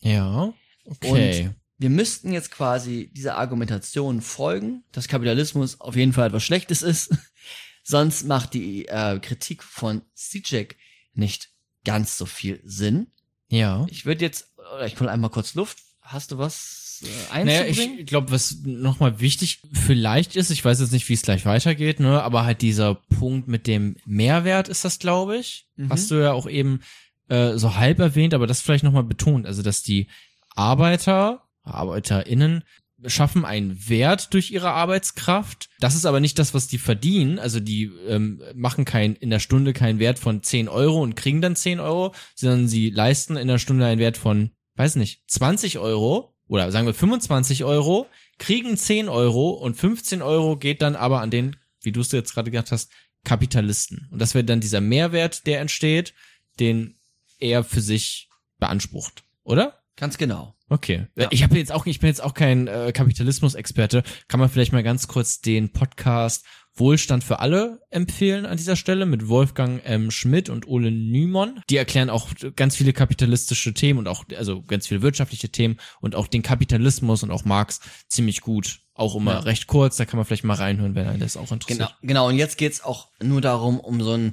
Ja. 0.00 0.52
Okay. 0.84 1.46
Und 1.46 1.54
wir 1.78 1.90
müssten 1.90 2.32
jetzt 2.32 2.50
quasi 2.50 3.10
dieser 3.12 3.36
Argumentation 3.36 4.20
folgen, 4.20 4.84
dass 4.92 5.08
Kapitalismus 5.08 5.80
auf 5.80 5.96
jeden 5.96 6.12
Fall 6.12 6.28
etwas 6.28 6.44
Schlechtes 6.44 6.82
ist. 6.82 7.10
Sonst 7.82 8.26
macht 8.26 8.54
die 8.54 8.86
äh, 8.86 9.18
Kritik 9.20 9.62
von 9.62 10.02
Sijek 10.14 10.76
nicht 11.14 11.50
ganz 11.84 12.18
so 12.18 12.26
viel 12.26 12.60
Sinn. 12.64 13.06
ja. 13.48 13.86
Ich 13.88 14.04
würde 14.04 14.24
jetzt, 14.24 14.52
oder 14.56 14.86
ich 14.86 14.98
hole 15.00 15.10
einmal 15.10 15.30
kurz 15.30 15.54
Luft. 15.54 15.78
Hast 16.00 16.32
du 16.32 16.38
was 16.38 16.87
äh, 17.02 17.44
Naja, 17.44 17.62
einzubringen? 17.62 17.98
ich 17.98 18.06
glaube, 18.06 18.30
was 18.30 18.58
nochmal 18.64 19.20
wichtig 19.20 19.60
vielleicht 19.72 20.36
ist, 20.36 20.50
ich 20.50 20.64
weiß 20.64 20.80
jetzt 20.80 20.92
nicht, 20.92 21.08
wie 21.08 21.14
es 21.14 21.22
gleich 21.22 21.44
weitergeht, 21.46 22.00
ne, 22.00 22.22
aber 22.22 22.44
halt 22.44 22.62
dieser 22.62 22.94
Punkt 22.94 23.48
mit 23.48 23.66
dem 23.66 23.96
Mehrwert 24.06 24.68
ist 24.68 24.84
das, 24.84 24.98
glaube 24.98 25.36
ich. 25.36 25.66
Mhm. 25.76 25.90
Hast 25.90 26.10
du 26.10 26.16
ja 26.16 26.32
auch 26.32 26.48
eben 26.48 26.80
äh, 27.28 27.56
so 27.56 27.76
halb 27.76 27.98
erwähnt, 27.98 28.34
aber 28.34 28.46
das 28.46 28.60
vielleicht 28.60 28.84
nochmal 28.84 29.04
betont, 29.04 29.46
also 29.46 29.62
dass 29.62 29.82
die 29.82 30.08
Arbeiter, 30.54 31.42
ArbeiterInnen 31.62 32.64
schaffen 33.06 33.44
einen 33.44 33.88
Wert 33.88 34.34
durch 34.34 34.50
ihre 34.50 34.72
Arbeitskraft. 34.72 35.68
Das 35.78 35.94
ist 35.94 36.04
aber 36.04 36.20
nicht 36.20 36.38
das, 36.38 36.52
was 36.52 36.66
die 36.66 36.78
verdienen. 36.78 37.38
Also 37.38 37.60
die 37.60 37.84
ähm, 38.08 38.42
machen 38.54 38.84
kein, 38.84 39.14
in 39.14 39.30
der 39.30 39.38
Stunde 39.38 39.72
keinen 39.72 40.00
Wert 40.00 40.18
von 40.18 40.42
10 40.42 40.68
Euro 40.68 41.00
und 41.00 41.14
kriegen 41.14 41.40
dann 41.40 41.54
10 41.54 41.78
Euro, 41.78 42.12
sondern 42.34 42.66
sie 42.66 42.90
leisten 42.90 43.36
in 43.36 43.46
der 43.46 43.58
Stunde 43.58 43.86
einen 43.86 44.00
Wert 44.00 44.16
von, 44.16 44.50
weiß 44.74 44.96
nicht, 44.96 45.22
20 45.28 45.78
Euro 45.78 46.34
oder 46.48 46.70
sagen 46.72 46.86
wir 46.86 46.94
25 46.94 47.64
Euro, 47.64 48.06
kriegen 48.38 48.76
10 48.76 49.08
Euro 49.08 49.50
und 49.50 49.76
15 49.76 50.22
Euro 50.22 50.56
geht 50.56 50.82
dann 50.82 50.96
aber 50.96 51.20
an 51.20 51.30
den, 51.30 51.56
wie 51.82 51.92
du 51.92 52.00
es 52.00 52.12
jetzt 52.12 52.34
gerade 52.34 52.50
gesagt 52.50 52.72
hast, 52.72 52.90
Kapitalisten. 53.24 54.08
Und 54.10 54.20
das 54.20 54.34
wäre 54.34 54.44
dann 54.44 54.60
dieser 54.60 54.80
Mehrwert, 54.80 55.46
der 55.46 55.60
entsteht, 55.60 56.14
den 56.58 56.98
er 57.38 57.64
für 57.64 57.80
sich 57.80 58.28
beansprucht, 58.58 59.24
oder? 59.42 59.82
Ganz 59.96 60.18
genau. 60.18 60.57
Okay. 60.68 61.06
Ja. 61.16 61.28
Ich 61.30 61.42
habe 61.42 61.56
jetzt 61.56 61.72
auch, 61.72 61.86
ich 61.86 62.00
bin 62.00 62.08
jetzt 62.08 62.22
auch 62.22 62.34
kein 62.34 62.66
äh, 62.68 62.92
Kapitalismus-Experte. 62.92 64.02
Kann 64.28 64.40
man 64.40 64.48
vielleicht 64.48 64.72
mal 64.72 64.82
ganz 64.82 65.08
kurz 65.08 65.40
den 65.40 65.72
Podcast 65.72 66.44
Wohlstand 66.74 67.24
für 67.24 67.40
alle 67.40 67.80
empfehlen 67.90 68.46
an 68.46 68.56
dieser 68.56 68.76
Stelle 68.76 69.04
mit 69.04 69.28
Wolfgang 69.28 69.84
M. 69.84 70.10
Schmidt 70.10 70.48
und 70.48 70.68
Ole 70.68 70.90
Nymon. 70.92 71.60
Die 71.70 71.76
erklären 71.76 72.10
auch 72.10 72.28
ganz 72.54 72.76
viele 72.76 72.92
kapitalistische 72.92 73.74
Themen 73.74 73.98
und 73.98 74.08
auch, 74.08 74.24
also 74.36 74.62
ganz 74.62 74.86
viele 74.86 75.02
wirtschaftliche 75.02 75.48
Themen 75.48 75.78
und 76.00 76.14
auch 76.14 76.28
den 76.28 76.42
Kapitalismus 76.42 77.22
und 77.22 77.30
auch 77.30 77.44
Marx 77.44 77.80
ziemlich 78.08 78.40
gut. 78.40 78.80
Auch 78.94 79.16
immer 79.16 79.32
Ja. 79.34 79.38
recht 79.40 79.66
kurz, 79.66 79.96
da 79.96 80.04
kann 80.04 80.18
man 80.18 80.26
vielleicht 80.26 80.44
mal 80.44 80.54
reinhören, 80.54 80.94
wenn 80.94 81.06
einen 81.08 81.20
das 81.20 81.36
auch 81.36 81.50
interessiert. 81.52 81.78
Genau, 81.78 81.90
genau. 82.02 82.28
Und 82.28 82.36
jetzt 82.36 82.58
geht's 82.58 82.82
auch 82.82 83.08
nur 83.20 83.40
darum, 83.40 83.80
um 83.80 84.00
so 84.00 84.12
eine 84.12 84.32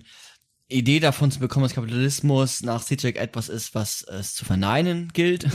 Idee 0.68 1.00
davon 1.00 1.32
zu 1.32 1.40
bekommen, 1.40 1.64
dass 1.64 1.74
Kapitalismus 1.76 2.62
nach 2.62 2.84
Zizek 2.84 3.18
etwas 3.18 3.50
ist, 3.50 3.76
was 3.76 4.04
es 4.04 4.34
zu 4.34 4.46
verneinen 4.46 5.10
gilt. 5.14 5.48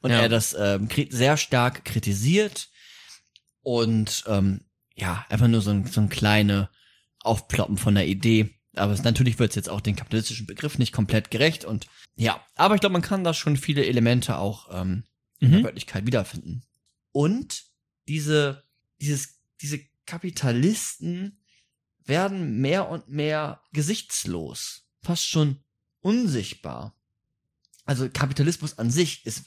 Und 0.00 0.10
Ja. 0.10 0.20
er 0.20 0.28
das 0.28 0.54
ähm, 0.58 0.88
sehr 1.10 1.36
stark 1.36 1.84
kritisiert. 1.84 2.68
Und 3.62 4.24
ähm, 4.26 4.64
ja, 4.94 5.24
einfach 5.28 5.48
nur 5.48 5.60
so 5.60 5.70
ein, 5.70 5.86
so 5.86 6.00
ein 6.00 6.08
kleine 6.08 6.70
Aufploppen 7.20 7.76
von 7.76 7.94
der 7.94 8.06
Idee. 8.06 8.54
Aber 8.76 8.92
es, 8.92 9.02
natürlich 9.02 9.38
wird 9.38 9.50
es 9.50 9.56
jetzt 9.56 9.68
auch 9.68 9.80
den 9.80 9.96
kapitalistischen 9.96 10.46
Begriff 10.46 10.78
nicht 10.78 10.92
komplett 10.92 11.30
gerecht. 11.30 11.64
Und 11.64 11.86
ja, 12.16 12.44
aber 12.54 12.74
ich 12.74 12.80
glaube, 12.80 12.92
man 12.94 13.02
kann 13.02 13.24
da 13.24 13.34
schon 13.34 13.56
viele 13.56 13.84
Elemente 13.84 14.38
auch 14.38 14.68
ähm, 14.72 15.04
in 15.38 15.50
der 15.50 15.60
Mhm. 15.60 15.64
Wörtlichkeit 15.64 16.06
wiederfinden. 16.06 16.62
Und 17.12 17.64
diese, 18.08 18.64
dieses, 19.00 19.40
diese 19.60 19.80
Kapitalisten 20.06 21.42
werden 22.04 22.60
mehr 22.60 22.88
und 22.88 23.08
mehr 23.08 23.60
gesichtslos, 23.72 24.86
fast 25.02 25.26
schon 25.28 25.62
unsichtbar. 26.00 26.94
Also 27.84 28.08
Kapitalismus 28.08 28.78
an 28.78 28.90
sich 28.90 29.26
ist 29.26 29.44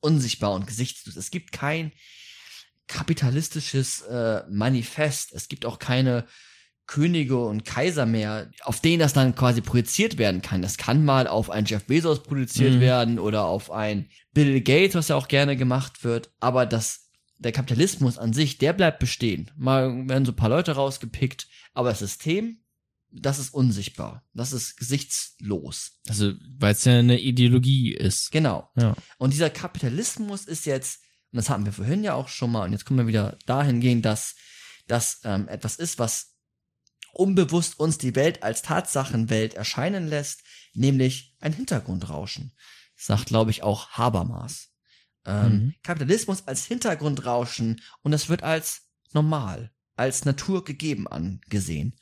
unsichtbar 0.00 0.52
und 0.52 0.66
gesichtslos. 0.66 1.16
Es 1.16 1.30
gibt 1.30 1.52
kein 1.52 1.92
kapitalistisches 2.86 4.02
äh, 4.02 4.42
Manifest. 4.48 5.32
Es 5.32 5.48
gibt 5.48 5.66
auch 5.66 5.78
keine 5.78 6.26
Könige 6.86 7.44
und 7.44 7.64
Kaiser 7.64 8.06
mehr, 8.06 8.48
auf 8.62 8.80
denen 8.80 9.00
das 9.00 9.12
dann 9.12 9.34
quasi 9.34 9.60
projiziert 9.60 10.18
werden 10.18 10.40
kann. 10.40 10.62
Das 10.62 10.76
kann 10.76 11.04
mal 11.04 11.26
auf 11.26 11.50
einen 11.50 11.66
Jeff 11.66 11.84
Bezos 11.84 12.22
projiziert 12.22 12.74
Mhm. 12.74 12.80
werden 12.80 13.18
oder 13.18 13.44
auf 13.46 13.72
ein 13.72 14.08
Bill 14.32 14.60
Gates, 14.60 14.94
was 14.94 15.08
ja 15.08 15.16
auch 15.16 15.26
gerne 15.26 15.56
gemacht 15.56 16.04
wird. 16.04 16.30
Aber 16.38 16.64
das, 16.64 17.10
der 17.38 17.50
Kapitalismus 17.50 18.18
an 18.18 18.32
sich, 18.32 18.58
der 18.58 18.72
bleibt 18.72 19.00
bestehen. 19.00 19.50
Mal 19.56 20.08
werden 20.08 20.24
so 20.24 20.30
ein 20.32 20.36
paar 20.36 20.48
Leute 20.48 20.72
rausgepickt, 20.72 21.48
aber 21.74 21.88
das 21.90 21.98
System, 21.98 22.60
das 23.10 23.38
ist 23.38 23.54
unsichtbar. 23.54 24.24
Das 24.34 24.52
ist 24.52 24.76
gesichtslos. 24.76 26.00
Also, 26.08 26.32
weil 26.58 26.72
es 26.72 26.84
ja 26.84 26.98
eine 26.98 27.20
Ideologie 27.20 27.92
ist. 27.94 28.30
Genau. 28.30 28.70
Ja. 28.76 28.94
Und 29.18 29.32
dieser 29.32 29.50
Kapitalismus 29.50 30.44
ist 30.44 30.66
jetzt, 30.66 31.00
und 31.32 31.38
das 31.38 31.48
hatten 31.48 31.64
wir 31.64 31.72
vorhin 31.72 32.04
ja 32.04 32.14
auch 32.14 32.28
schon 32.28 32.52
mal, 32.52 32.64
und 32.64 32.72
jetzt 32.72 32.84
können 32.84 32.98
wir 32.98 33.06
wieder 33.06 33.38
dahin 33.46 33.80
gehen, 33.80 34.02
dass 34.02 34.34
das 34.86 35.20
ähm, 35.24 35.48
etwas 35.48 35.76
ist, 35.76 35.98
was 35.98 36.34
unbewusst 37.12 37.78
uns 37.80 37.98
die 37.98 38.14
Welt 38.14 38.42
als 38.42 38.62
Tatsachenwelt 38.62 39.54
erscheinen 39.54 40.06
lässt, 40.06 40.42
nämlich 40.74 41.34
ein 41.40 41.52
Hintergrundrauschen. 41.52 42.54
Sagt, 42.96 43.26
glaube 43.26 43.50
ich, 43.50 43.62
auch 43.62 43.90
Habermas. 43.90 44.68
Ähm, 45.24 45.52
Mhm. 45.52 45.74
Kapitalismus 45.82 46.46
als 46.46 46.66
Hintergrundrauschen 46.66 47.80
und 48.02 48.12
das 48.12 48.28
wird 48.28 48.42
als 48.42 48.82
normal, 49.12 49.72
als 49.96 50.24
naturgegeben 50.24 51.06
angesehen. 51.06 51.96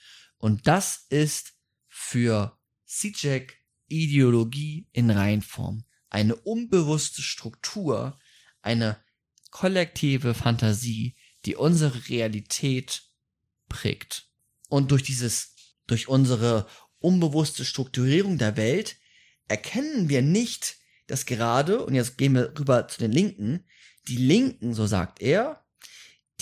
Und 0.45 0.67
das 0.67 1.07
ist 1.09 1.55
für 1.89 2.59
Sijek 2.85 3.65
Ideologie 3.89 4.87
in 4.93 5.09
Reinform. 5.09 5.87
Eine 6.11 6.37
unbewusste 6.37 7.23
Struktur, 7.23 8.21
eine 8.61 9.03
kollektive 9.51 10.35
Fantasie, 10.35 11.17
die 11.47 11.57
unsere 11.57 12.11
Realität 12.11 13.05
prägt. 13.71 14.29
Und 14.69 14.91
durch 14.91 15.03
dieses, 15.03 15.55
durch 15.87 16.09
unsere 16.09 16.67
unbewusste 16.99 17.65
Strukturierung 17.65 18.37
der 18.37 18.59
Welt 18.59 18.99
erkennen 19.49 20.11
wir 20.11 20.21
nicht, 20.21 20.77
dass 21.07 21.25
gerade, 21.25 21.83
und 21.87 21.95
jetzt 21.95 22.19
gehen 22.19 22.35
wir 22.35 22.53
rüber 22.59 22.87
zu 22.87 22.99
den 22.99 23.13
Linken, 23.13 23.65
die 24.09 24.19
Linken, 24.19 24.75
so 24.75 24.87
sagt 24.87 25.23
er, 25.23 25.65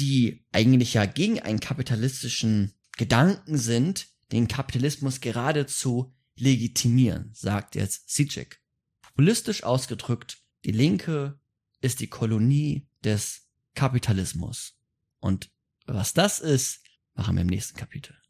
die 0.01 0.45
eigentlich 0.51 0.95
ja 0.95 1.07
gegen 1.07 1.39
einen 1.39 1.61
kapitalistischen 1.61 2.75
Gedanken 2.97 3.59
sind, 3.59 4.09
den 4.33 4.49
Kapitalismus 4.49 5.21
geradezu 5.21 6.15
legitimieren, 6.37 7.31
sagt 7.35 7.75
jetzt 7.75 8.11
Sijek. 8.11 8.61
Populistisch 9.01 9.65
ausgedrückt, 9.65 10.39
die 10.65 10.73
Linke 10.73 11.39
ist 11.81 12.01
die 12.01 12.07
Kolonie 12.07 12.89
des 13.05 13.49
Kapitalismus. 13.75 14.79
Und 15.19 15.51
was 15.87 16.15
das 16.15 16.41
ist, 16.41 16.81
machen 17.15 17.37
wir 17.37 17.43
im 17.43 17.49
nächsten 17.49 17.77
Kapitel. 17.77 18.22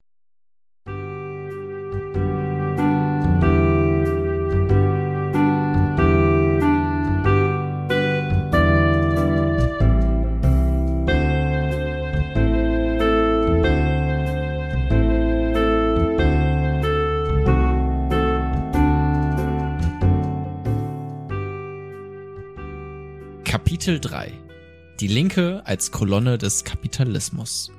Kapitel 23.83 23.99
3. 23.99 24.33
Die 25.01 25.09
Linke 25.09 25.67
als 25.67 25.91
Kolonne 25.91 26.39
des 26.39 26.63
Kapitalismus. 26.63 27.73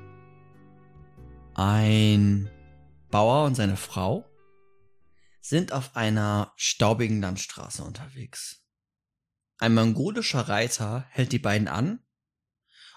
Ein 1.54 2.50
Bauer 3.10 3.46
und 3.46 3.54
seine 3.54 3.78
Frau 3.78 4.30
sind 5.40 5.72
auf 5.72 5.96
einer 5.96 6.52
staubigen 6.56 7.22
Landstraße 7.22 7.82
unterwegs. 7.82 8.66
Ein 9.56 9.72
mongolischer 9.72 10.46
Reiter 10.46 11.06
hält 11.08 11.32
die 11.32 11.38
beiden 11.38 11.68
an 11.68 12.04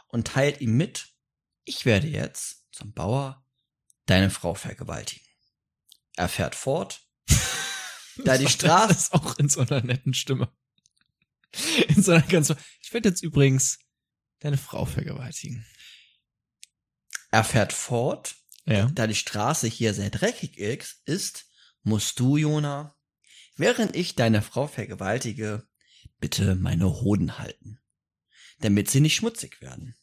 und 0.09 0.27
teilt 0.27 0.59
ihm 0.59 0.75
mit, 0.75 1.07
ich 1.63 1.85
werde 1.85 2.07
jetzt 2.07 2.65
zum 2.73 2.91
Bauer 2.91 3.41
deine 4.05 4.29
Frau 4.29 4.53
vergewaltigen. 4.53 5.25
Er 6.17 6.27
fährt 6.27 6.55
fort, 6.55 7.07
da 8.25 8.37
die 8.37 8.49
Straße 8.49 8.89
Das 8.89 9.11
auch 9.13 9.37
in 9.37 9.47
so 9.47 9.61
einer 9.61 9.81
netten 9.81 10.13
Stimme. 10.13 10.51
In 11.87 12.01
so 12.03 12.11
einer 12.11 12.21
ganz, 12.27 12.53
ich 12.81 12.93
werde 12.93 13.09
jetzt 13.09 13.23
übrigens 13.23 13.79
deine 14.39 14.57
Frau 14.57 14.85
vergewaltigen. 14.85 15.65
er 17.31 17.43
fährt 17.43 17.73
fort, 17.73 18.35
Ja. 18.65 18.89
da 18.93 19.07
die 19.07 19.15
Straße 19.15 19.67
hier 19.67 19.93
sehr 19.93 20.09
dreckig 20.09 20.57
ist, 20.57 21.45
musst 21.83 22.19
du, 22.19 22.37
Jona, 22.37 22.95
während 23.55 23.95
ich 23.95 24.15
deine 24.15 24.41
Frau 24.41 24.67
vergewaltige, 24.67 25.67
bitte 26.19 26.55
meine 26.55 26.85
Hoden 27.01 27.37
halten, 27.37 27.79
damit 28.59 28.89
sie 28.89 28.99
nicht 28.99 29.15
schmutzig 29.15 29.61
werden. 29.61 29.95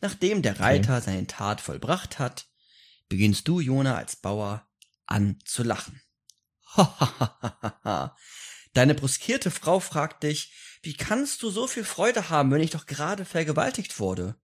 Nachdem 0.00 0.42
der 0.42 0.60
Reiter 0.60 1.00
seine 1.00 1.26
Tat 1.26 1.60
vollbracht 1.60 2.18
hat, 2.18 2.48
beginnst 3.08 3.48
du, 3.48 3.60
Jona, 3.60 3.96
als 3.96 4.16
Bauer 4.16 4.68
an 5.06 5.38
zu 5.44 5.62
lachen. 5.62 6.00
Deine 8.78 8.94
bruskierte 8.94 9.50
Frau 9.50 9.80
fragt 9.80 10.22
dich, 10.22 10.52
wie 10.82 10.94
kannst 10.94 11.42
du 11.42 11.50
so 11.50 11.66
viel 11.66 11.82
Freude 11.82 12.30
haben, 12.30 12.52
wenn 12.52 12.60
ich 12.60 12.70
doch 12.70 12.86
gerade 12.86 13.24
vergewaltigt 13.24 13.98
wurde? 13.98 14.36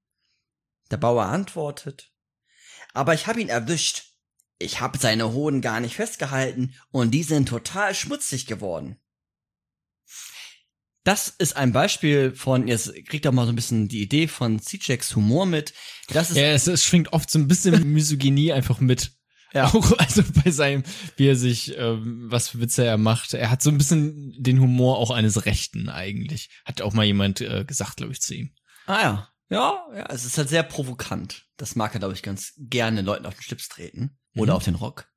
Der 0.91 0.97
Bauer 0.97 1.27
antwortet, 1.27 2.13
aber 2.95 3.15
ich 3.15 3.29
habe 3.29 3.41
ihn 3.41 3.49
erwischt. 3.49 4.07
Ich 4.59 4.81
habe 4.81 4.99
seine 4.99 5.33
Hoden 5.33 5.61
gar 5.61 5.79
nicht 5.79 5.95
festgehalten 5.95 6.75
und 6.91 7.13
die 7.13 7.23
sind 7.23 7.49
total 7.49 7.95
schmutzig 7.95 8.47
geworden. 8.47 8.97
Das 11.05 11.29
ist 11.29 11.57
ein 11.57 11.73
Beispiel 11.73 12.35
von, 12.35 12.67
jetzt 12.67 12.93
kriegt 13.07 13.25
ihr 13.25 13.31
mal 13.31 13.47
so 13.47 13.53
ein 13.53 13.57
bisschen 13.57 13.87
die 13.87 14.03
Idee 14.03 14.27
von 14.27 14.59
Zizeks 14.59 15.15
Humor 15.15 15.47
mit. 15.47 15.75
Das 16.09 16.31
ist, 16.31 16.39
Ja, 16.39 16.47
es, 16.47 16.67
es 16.67 16.83
schwingt 16.83 17.13
oft 17.13 17.31
so 17.31 17.39
ein 17.39 17.47
bisschen 17.47 17.93
Misogynie 17.93 18.53
einfach 18.53 18.81
mit. 18.81 19.13
Ja. 19.55 19.67
Auch, 19.73 19.99
also 19.99 20.23
bei 20.45 20.51
seinem, 20.51 20.83
wie 21.17 21.29
er 21.29 21.37
sich, 21.37 21.77
ähm, 21.79 22.27
was 22.31 22.49
für 22.49 22.61
Witze 22.61 22.85
er 22.85 22.99
macht. 22.99 23.33
Er 23.35 23.51
hat 23.51 23.63
so 23.63 23.71
ein 23.71 23.79
bisschen 23.79 24.35
den 24.43 24.61
Humor 24.61 24.99
auch 24.99 25.11
eines 25.11 25.47
Rechten 25.47 25.89
eigentlich. 25.89 26.51
Hat 26.65 26.83
auch 26.83 26.93
mal 26.93 27.05
jemand 27.05 27.41
äh, 27.41 27.65
gesagt, 27.65 27.97
glaube 27.99 28.13
ich, 28.13 28.21
zu 28.21 28.35
ihm. 28.35 28.51
Ah 28.87 29.01
ja. 29.01 29.29
Ja, 29.51 29.87
ja, 29.95 30.07
es 30.11 30.25
ist 30.25 30.37
halt 30.39 30.49
sehr 30.49 30.63
provokant. 30.65 31.47
Das 31.57 31.77
mag 31.77 31.95
er, 31.95 32.01
glaube 32.01 32.15
ich, 32.15 32.23
ganz 32.23 32.55
gerne 32.57 33.03
Leuten 33.03 33.27
auf 33.27 33.35
den 33.35 33.43
Schlips 33.43 33.69
treten. 33.69 34.19
Oder 34.37 34.53
Mhm. 34.55 34.57
auf 34.57 34.65
den 34.65 34.75
Rock. 34.75 35.09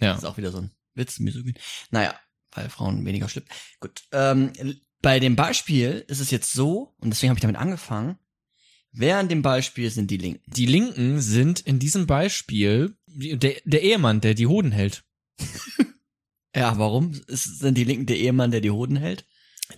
Ja. 0.00 0.08
Das 0.10 0.18
ist 0.18 0.24
auch 0.24 0.36
wieder 0.36 0.50
so 0.52 0.58
ein 0.58 0.70
Witz, 0.94 1.18
misogyn. 1.18 1.54
Naja, 1.90 2.14
weil 2.52 2.68
Frauen 2.68 3.04
weniger 3.06 3.28
Schlips. 3.28 3.48
Gut. 3.80 4.02
Ähm, 4.12 4.52
bei 5.00 5.18
dem 5.20 5.36
Beispiel 5.36 6.04
ist 6.08 6.20
es 6.20 6.30
jetzt 6.30 6.52
so, 6.52 6.94
und 6.98 7.08
deswegen 7.10 7.30
habe 7.30 7.38
ich 7.38 7.42
damit 7.42 7.56
angefangen, 7.56 8.18
wer 8.92 9.20
in 9.20 9.28
dem 9.28 9.42
Beispiel 9.42 9.90
sind 9.90 10.10
die 10.10 10.16
Linken? 10.16 10.42
Die 10.46 10.66
Linken 10.66 11.20
sind 11.20 11.60
in 11.60 11.78
diesem 11.78 12.06
Beispiel 12.06 12.96
der, 13.06 13.54
der 13.64 13.82
Ehemann, 13.82 14.20
der 14.20 14.34
die 14.34 14.46
Hoden 14.46 14.72
hält. 14.72 15.04
Ja, 16.54 16.76
warum 16.78 17.12
ist, 17.28 17.60
sind 17.60 17.78
die 17.78 17.84
Linken 17.84 18.06
der 18.06 18.18
Ehemann, 18.18 18.50
der 18.50 18.60
die 18.60 18.72
Hoden 18.72 18.96
hält? 18.96 19.24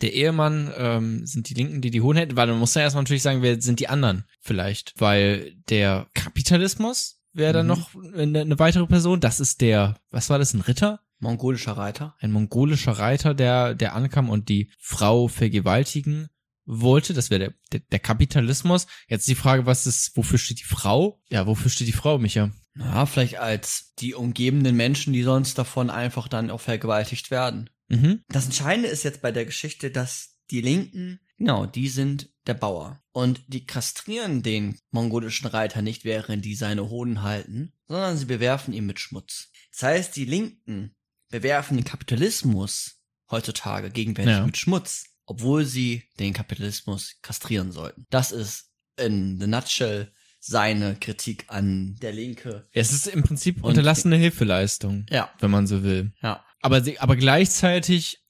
Der 0.00 0.14
Ehemann 0.14 0.72
ähm, 0.74 1.26
sind 1.26 1.50
die 1.50 1.54
Linken, 1.54 1.82
die 1.82 1.90
die 1.90 2.00
Hoden 2.00 2.16
hält. 2.16 2.34
Weil 2.34 2.46
man 2.46 2.58
muss 2.58 2.72
ja 2.74 2.80
erstmal 2.80 3.02
natürlich 3.02 3.22
sagen, 3.22 3.42
wer 3.42 3.60
sind 3.60 3.78
die 3.78 3.88
anderen 3.88 4.24
vielleicht? 4.40 4.94
Weil 4.96 5.54
der 5.68 6.08
Kapitalismus 6.14 7.20
wäre 7.34 7.52
dann 7.52 7.66
Mhm. 7.66 7.68
noch 7.68 7.94
eine, 8.14 8.40
eine 8.40 8.58
weitere 8.58 8.86
Person. 8.86 9.20
Das 9.20 9.38
ist 9.38 9.60
der, 9.60 10.00
was 10.10 10.30
war 10.30 10.38
das, 10.38 10.54
ein 10.54 10.62
Ritter? 10.62 11.00
Mongolischer 11.18 11.72
Reiter. 11.72 12.16
ein 12.20 12.32
mongolischer 12.32 12.92
Reiter, 12.92 13.34
der, 13.34 13.74
der 13.74 13.94
ankam 13.94 14.30
und 14.30 14.48
die 14.48 14.70
Frau 14.80 15.28
vergewaltigen 15.28 16.30
wollte. 16.64 17.14
Das 17.14 17.30
wäre 17.30 17.38
der, 17.40 17.54
der, 17.72 17.80
der 17.90 17.98
Kapitalismus. 17.98 18.86
Jetzt 19.08 19.28
die 19.28 19.34
Frage, 19.34 19.66
was 19.66 19.86
ist, 19.86 20.16
wofür 20.16 20.38
steht 20.38 20.60
die 20.60 20.64
Frau? 20.64 21.20
Ja, 21.28 21.46
wofür 21.46 21.70
steht 21.70 21.88
die 21.88 21.92
Frau, 21.92 22.18
Micha? 22.18 22.50
Ja, 22.76 23.04
vielleicht 23.06 23.38
als 23.38 23.92
die 23.98 24.14
umgebenden 24.14 24.76
Menschen, 24.76 25.12
die 25.12 25.22
sonst 25.22 25.58
davon 25.58 25.90
einfach 25.90 26.28
dann 26.28 26.50
auch 26.50 26.60
vergewaltigt 26.60 27.30
werden. 27.30 27.68
Mhm. 27.88 28.22
Das 28.28 28.46
Entscheidende 28.46 28.88
ist 28.88 29.02
jetzt 29.02 29.20
bei 29.20 29.32
der 29.32 29.44
Geschichte, 29.44 29.90
dass 29.90 30.38
die 30.50 30.62
Linken, 30.62 31.20
genau, 31.36 31.66
die 31.66 31.88
sind 31.88 32.30
der 32.46 32.54
Bauer. 32.54 33.02
Und 33.12 33.42
die 33.48 33.66
kastrieren 33.66 34.42
den 34.42 34.78
mongolischen 34.90 35.46
Reiter 35.48 35.82
nicht, 35.82 36.04
während 36.04 36.44
die 36.44 36.54
seine 36.54 36.88
Hoden 36.88 37.22
halten, 37.22 37.72
sondern 37.88 38.16
sie 38.16 38.24
bewerfen 38.24 38.72
ihn 38.72 38.86
mit 38.86 38.98
Schmutz. 39.00 39.50
Das 39.70 39.82
heißt, 39.82 40.16
die 40.16 40.24
Linken 40.24 40.94
bewerfen 41.30 41.76
den 41.76 41.84
Kapitalismus 41.84 43.02
heutzutage 43.30 43.90
gegenwärtig 43.90 44.32
Ja. 44.34 44.46
mit 44.46 44.56
Schmutz, 44.56 45.04
obwohl 45.32 45.64
sie 45.64 46.02
den 46.18 46.32
Kapitalismus 46.34 47.16
kastrieren 47.22 47.72
sollten. 47.72 48.04
Das 48.10 48.32
ist 48.32 48.70
in 48.98 49.40
the 49.40 49.46
nutshell 49.46 50.12
seine 50.40 50.96
Kritik 50.96 51.44
an 51.48 51.96
der 52.02 52.12
Linke. 52.12 52.68
Es 52.72 52.92
ist 52.92 53.06
im 53.06 53.22
Prinzip 53.22 53.64
unterlassene 53.64 54.16
Hilfeleistung, 54.16 55.06
Ja, 55.08 55.30
wenn 55.38 55.50
man 55.50 55.66
so 55.66 55.82
will. 55.82 56.12
ja. 56.22 56.44
Aber, 56.60 56.80
sie, 56.82 56.98
aber 57.00 57.16
gleichzeitig 57.16 58.22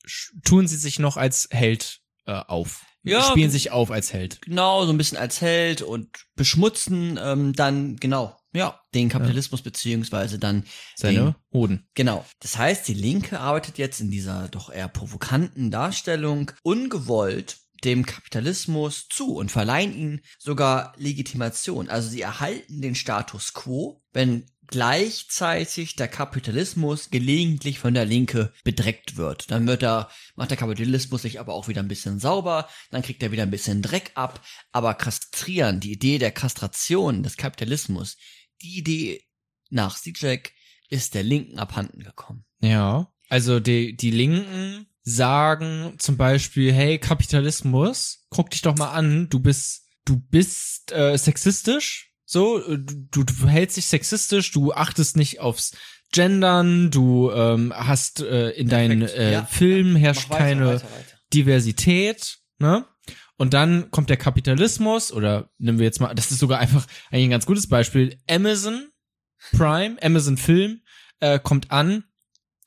tun 0.45 0.67
sie 0.69 0.77
sich 0.77 0.99
noch 0.99 1.17
als 1.19 1.49
Held 1.51 2.01
äh, 2.27 2.33
auf. 2.33 2.85
Ja, 3.03 3.23
Spielen 3.23 3.51
sich 3.51 3.73
auf 3.73 3.91
als 3.91 4.13
Held. 4.13 4.41
Genau, 4.43 4.87
so 4.87 4.93
ein 4.93 4.97
bisschen 4.97 5.19
als 5.19 5.41
Held 5.41 5.83
und 5.83 6.09
beschmutzen 6.37 7.19
ähm, 7.23 7.53
dann, 7.53 7.97
genau, 7.97 8.37
ja, 8.53 8.81
den 8.95 9.09
Kapitalismus 9.09 9.63
beziehungsweise 9.63 10.39
dann 10.39 10.65
Seine 10.97 11.19
den, 11.19 11.35
Hoden. 11.53 11.87
Genau. 11.95 12.25
Das 12.41 12.59
heißt, 12.59 12.87
die 12.87 12.95
Linke 12.95 13.41
arbeitet 13.41 13.79
jetzt 13.79 14.01
in 14.01 14.11
dieser 14.11 14.49
doch 14.49 14.71
eher 14.71 14.89
provokanten 14.89 15.71
Darstellung 15.71 16.53
ungewollt 16.63 17.59
dem 17.85 18.07
Kapitalismus 18.07 19.09
zu 19.09 19.35
und 19.35 19.51
verleihen 19.51 19.95
ihnen 19.95 20.21
sogar 20.39 20.95
Legitimation. 20.97 21.89
Also 21.89 22.11
sie 22.11 22.21
erhalten 22.21 22.81
den 22.81 22.95
Status 22.95 23.55
quo, 23.55 24.03
wenn 24.13 24.47
gleichzeitig 24.73 25.97
der 25.97 26.09
Kapitalismus 26.09 27.11
gelegentlich 27.11 27.79
von 27.79 27.93
der 27.93 28.07
Linke 28.07 28.53
bedreckt 28.65 29.17
wird. 29.17 29.51
Dann 29.51 29.67
wird 29.67 29.83
er, 29.83 30.09
macht 30.35 30.51
der 30.51 30.57
Kapitalismus 30.57 31.23
sich 31.23 31.41
aber 31.41 31.53
auch 31.53 31.69
wieder 31.69 31.83
ein 31.83 31.89
bisschen 31.89 32.19
sauber, 32.19 32.69
dann 32.91 33.03
kriegt 33.03 33.23
er 33.23 33.33
wieder 33.33 33.43
ein 33.43 33.51
bisschen 33.51 33.83
Dreck 33.83 34.13
ab, 34.15 34.41
aber 34.73 34.95
kastrieren, 34.95 35.81
die 35.81 35.93
Idee 35.93 36.19
der 36.19 36.31
Kastration 36.31 37.23
des 37.23 37.37
Kapitalismus, 37.37 38.17
die 38.63 38.79
Idee 38.79 39.23
nach 39.71 39.97
Sijek 39.97 40.53
ist 40.89 41.15
der 41.15 41.23
Linken 41.23 41.59
abhanden 41.59 42.03
gekommen. 42.03 42.45
Ja. 42.61 43.13
Also 43.29 43.61
die, 43.61 43.97
die 43.97 44.11
Linken 44.11 44.87
sagen 45.03 45.95
zum 45.99 46.17
Beispiel, 46.17 46.73
hey, 46.73 46.99
Kapitalismus, 46.99 48.27
guck 48.29 48.51
dich 48.51 48.63
doch 48.63 48.77
mal 48.77 48.93
an, 48.93 49.29
du 49.31 49.41
bist, 49.41 49.89
du 50.05 50.17
bist 50.17 50.93
äh, 50.93 51.17
sexistisch, 51.17 52.13
so, 52.25 52.63
äh, 52.65 52.79
du, 52.79 53.25
du 53.25 53.33
verhältst 53.33 53.77
dich 53.77 53.87
sexistisch, 53.87 54.53
du 54.53 54.73
achtest 54.73 55.17
nicht 55.17 55.41
aufs 55.41 55.77
Gendern, 56.13 56.91
du 56.91 57.31
ähm, 57.33 57.73
hast 57.75 58.21
äh, 58.21 58.51
in 58.51 58.69
deinen 58.69 59.03
äh, 59.03 59.33
Ja. 59.33 59.45
Filmen 59.47 59.97
herrscht 59.97 60.29
weiter, 60.29 60.45
keine 60.45 60.67
weiter, 60.67 60.85
weiter. 60.85 61.19
Diversität, 61.33 62.39
ne? 62.59 62.85
Und 63.43 63.55
dann 63.55 63.91
kommt 63.91 64.09
der 64.09 64.17
Kapitalismus 64.17 65.11
oder 65.11 65.51
nehmen 65.59 65.81
wir 65.81 65.85
jetzt 65.85 66.01
mal, 66.01 66.15
das 66.15 66.31
ist 66.31 66.39
sogar 66.39 66.61
einfach 66.61 66.87
eigentlich 67.11 67.25
ein 67.25 67.31
ganz 67.31 67.45
gutes 67.45 67.69
Beispiel. 67.69 68.17
Amazon 68.31 68.93
Prime, 69.51 69.97
Amazon 70.01 70.37
Film 70.37 70.83
äh, 71.19 71.41
kommt 71.41 71.73
an 71.73 72.05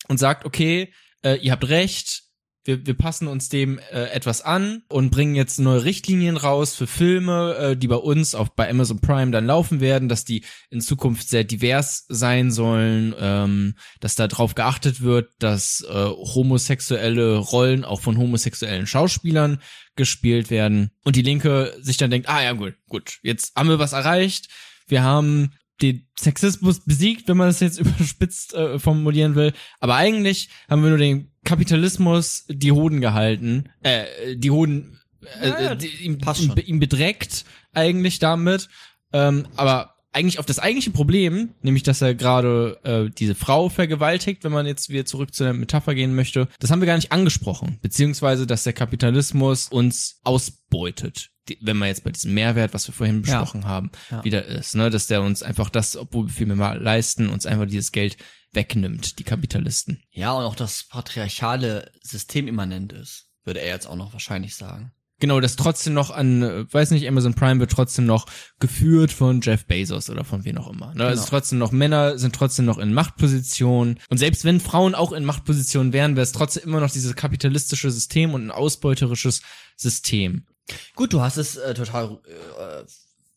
und 0.10 0.18
sagt, 0.18 0.44
okay, 0.44 0.94
äh, 1.24 1.36
ihr 1.36 1.54
habt 1.54 1.70
recht, 1.70 2.24
wir, 2.66 2.86
wir 2.86 2.96
passen 2.96 3.28
uns 3.28 3.48
dem 3.48 3.80
äh, 3.92 4.10
etwas 4.10 4.42
an 4.42 4.84
und 4.90 5.12
bringen 5.12 5.36
jetzt 5.36 5.60
neue 5.60 5.84
Richtlinien 5.84 6.36
raus 6.36 6.76
für 6.76 6.88
Filme, 6.88 7.56
äh, 7.56 7.78
die 7.78 7.88
bei 7.88 7.96
uns 7.96 8.36
auch 8.36 8.50
bei 8.50 8.70
Amazon 8.70 9.00
Prime 9.00 9.32
dann 9.32 9.46
laufen 9.46 9.80
werden, 9.80 10.10
dass 10.10 10.26
die 10.26 10.44
in 10.72 10.82
Zukunft 10.82 11.30
sehr 11.30 11.44
divers 11.44 12.06
sein 12.10 12.52
sollen, 12.52 13.14
ähm, 13.20 13.76
dass 14.00 14.16
da 14.16 14.28
drauf 14.28 14.56
geachtet 14.56 15.02
wird, 15.02 15.32
dass 15.40 15.86
äh, 15.88 15.94
homosexuelle 15.94 17.38
Rollen 17.38 17.86
auch 17.86 18.02
von 18.02 18.18
homosexuellen 18.18 18.88
Schauspielern 18.88 19.62
gespielt 19.96 20.50
werden. 20.50 20.90
Und 21.04 21.16
die 21.16 21.22
Linke 21.22 21.78
sich 21.80 21.98
dann 21.98 22.12
denkt, 22.12 22.28
ah 22.28 22.44
ja 22.44 22.54
gut, 22.54 22.74
gut, 22.90 23.20
jetzt 23.22 23.56
haben 23.56 23.70
wir 23.70 23.80
was 23.80 23.94
erreicht, 23.94 24.50
wir 24.88 25.04
haben 25.04 25.52
den 25.82 26.08
Sexismus 26.18 26.82
besiegt, 26.86 27.28
wenn 27.28 27.38
man 27.38 27.48
das 27.48 27.60
jetzt 27.60 27.80
überspitzt 27.80 28.54
äh, 28.54 28.80
formulieren 28.80 29.36
will. 29.36 29.54
Aber 29.80 29.96
eigentlich 29.96 30.50
haben 30.70 30.84
wir 30.84 30.90
nur 30.90 30.98
den 30.98 31.32
Kapitalismus 31.44 32.46
die 32.50 32.72
Hoden 32.72 33.02
gehalten, 33.02 33.70
äh, 33.82 34.36
die 34.36 34.52
Hoden, 34.52 35.00
äh, 35.42 35.50
Ja, 35.50 35.76
die, 35.76 35.88
ihm 35.88 36.80
bedreckt 36.80 37.46
eigentlich 37.74 38.20
damit. 38.20 38.70
Ähm, 39.14 39.48
aber 39.56 39.96
eigentlich 40.16 40.40
auf 40.40 40.46
das 40.46 40.60
eigentliche 40.60 40.92
Problem, 40.92 41.50
nämlich 41.62 41.84
dass 41.84 42.02
er 42.02 42.16
gerade 42.16 42.80
äh, 42.84 43.10
diese 43.14 43.36
Frau 43.36 43.68
vergewaltigt, 43.68 44.46
wenn 44.46 44.54
man 44.54 44.66
jetzt 44.66 44.90
wieder 44.90 45.06
zurück 45.06 45.34
zu 45.34 45.44
der 45.44 45.54
Metapher 45.54 45.94
gehen 45.94 46.16
möchte, 46.16 46.48
das 46.60 46.72
haben 46.72 46.80
wir 46.80 46.86
gar 46.86 46.96
nicht 46.96 47.12
angesprochen. 47.12 47.80
Beziehungsweise, 47.82 48.48
dass 48.48 48.64
der 48.64 48.72
Kapitalismus 48.74 49.68
uns 49.68 50.22
ausbeutet. 50.24 51.32
Die, 51.48 51.58
wenn 51.62 51.78
man 51.78 51.88
jetzt 51.90 52.04
bei 52.04 52.12
diesem 52.12 52.34
Mehrwert, 52.34 52.74
was 52.74 52.88
wir 52.88 52.94
vorhin 52.94 53.24
Ja. 53.24 53.40
besprochen 53.40 53.66
haben, 53.66 53.92
Ja. 54.10 54.24
wieder 54.24 54.46
ist, 54.46 54.76
ne, 54.76 54.90
dass 54.90 55.08
der 55.08 55.22
uns 55.22 55.44
einfach 55.44 55.70
das, 55.70 55.96
obwohl 55.96 56.28
wir 56.28 56.34
viel 56.34 56.48
mehr 56.48 56.56
mal 56.56 56.82
leisten, 56.82 57.30
uns 57.30 57.46
einfach 57.46 57.66
dieses 57.68 57.92
Geld 57.92 58.18
wegnimmt, 58.52 59.20
die 59.20 59.24
Kapitalisten. 59.24 60.02
Ja, 60.12 60.32
und 60.34 60.44
auch 60.44 60.56
das 60.56 60.86
patriarchale 60.88 61.92
System 62.02 62.48
immanent 62.48 62.94
ist, 62.94 63.28
würde 63.44 63.62
er 63.62 63.68
jetzt 63.74 63.86
auch 63.88 63.96
noch 63.96 64.14
wahrscheinlich 64.14 64.56
sagen. 64.56 64.92
Genau, 65.20 65.40
das 65.40 65.56
trotzdem 65.56 65.94
noch 65.94 66.10
an, 66.12 66.68
weiß 66.74 66.92
nicht, 66.92 67.08
Amazon 67.08 67.36
Prime 67.36 67.60
wird 67.62 67.72
trotzdem 67.72 68.06
noch 68.06 68.26
geführt 68.60 69.14
von 69.14 69.40
Jeff 69.42 69.66
Bezos 69.66 70.10
oder 70.10 70.26
von 70.26 70.44
wem 70.44 70.58
auch 70.58 70.70
immer. 70.70 70.94
Ne? 70.94 71.06
Also 71.06 71.22
Genau. 71.22 71.30
trotzdem 71.30 71.58
noch 71.58 71.72
Männer 71.72 72.18
sind 72.20 72.36
trotzdem 72.36 72.66
noch 72.66 72.78
in 72.80 72.94
Machtpositionen. 72.94 74.00
Und 74.10 74.18
selbst 74.18 74.44
wenn 74.44 74.60
Frauen 74.60 74.94
auch 74.94 75.14
in 75.14 75.24
Machtpositionen 75.24 75.94
wären, 75.94 76.16
wäre 76.18 76.24
es 76.24 76.34
trotzdem 76.34 76.64
immer 76.64 76.82
noch 76.82 76.92
dieses 76.92 77.16
kapitalistische 77.16 77.92
System 77.92 78.34
und 78.34 78.46
ein 78.48 78.52
ausbeuterisches 78.52 79.42
System. 79.78 80.48
Gut, 80.96 81.14
du 81.14 81.22
hast 81.22 81.38
es 81.38 81.58
äh, 81.58 81.74
total 81.74 82.20
äh, 82.26 82.84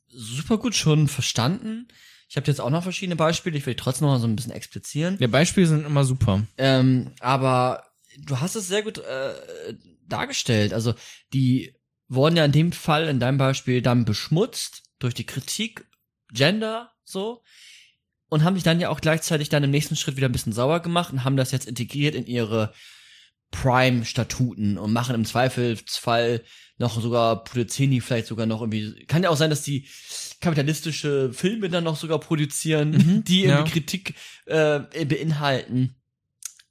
super 0.09 0.59
gut 0.59 0.75
schon 0.75 1.09
verstanden. 1.09 1.89
Ich 2.29 2.37
habe 2.37 2.47
jetzt 2.47 2.61
auch 2.61 2.71
noch 2.71 2.83
verschiedene 2.83 3.17
Beispiele, 3.17 3.57
ich 3.57 3.67
will 3.67 3.75
trotzdem 3.75 4.07
noch 4.07 4.15
mal 4.15 4.21
so 4.21 4.27
ein 4.27 4.37
bisschen 4.37 4.53
explizieren. 4.53 5.17
Ja, 5.19 5.29
Beispiele 5.29 5.67
sind 5.67 5.87
immer 5.87 6.05
super. 6.05 6.43
Ähm, 6.59 7.13
aber 7.21 7.85
du 8.19 8.41
hast 8.41 8.55
es 8.55 8.69
sehr 8.69 8.83
gut 8.83 8.99
äh, 8.99 9.75
dargestellt. 10.07 10.75
Also 10.75 10.95
die 11.33 11.75
wurden 12.09 12.37
ja 12.37 12.45
in 12.45 12.53
dem 12.53 12.73
Fall, 12.73 13.09
in 13.09 13.21
deinem 13.21 13.39
Beispiel, 13.39 13.83
dann 13.83 14.05
beschmutzt 14.05 14.83
durch 14.99 15.15
die 15.15 15.27
Kritik, 15.27 15.87
Gender, 16.33 16.93
so. 17.05 17.43
Und 18.29 18.45
haben 18.45 18.55
sich 18.55 18.65
dann 18.65 18.81
ja 18.81 18.91
auch 18.91 19.01
gleichzeitig 19.01 19.49
dann 19.49 19.65
im 19.65 19.71
nächsten 19.71 19.97
Schritt 19.97 20.17
wieder 20.17 20.29
ein 20.29 20.33
bisschen 20.33 20.53
sauer 20.53 20.81
gemacht 20.81 21.13
und 21.13 21.25
haben 21.25 21.39
das 21.39 21.51
jetzt 21.51 21.67
integriert 21.67 22.15
in 22.15 22.27
ihre 22.27 22.75
Prime-Statuten 23.51 24.79
und 24.79 24.93
machen 24.93 25.15
im 25.15 25.25
Zweifelsfall 25.25 26.43
noch 26.77 27.01
sogar, 27.01 27.45
produzieren 27.45 27.91
die 27.91 28.01
vielleicht 28.01 28.27
sogar 28.27 28.47
noch 28.47 28.61
irgendwie, 28.61 29.05
kann 29.07 29.23
ja 29.23 29.31
auch 29.31 29.37
sein, 29.37 29.51
dass 29.51 29.63
die 29.63 29.89
kapitalistische 30.41 31.33
Filme 31.33 31.69
dann 31.69 31.85
noch 31.85 31.97
sogar 31.97 32.21
produzieren, 32.21 32.91
Mhm, 32.91 33.25
die 33.25 33.43
ja. 33.43 33.57
irgendwie 33.59 33.73
Kritik 33.73 34.15
äh, 34.47 34.81
beinhalten. 35.05 35.97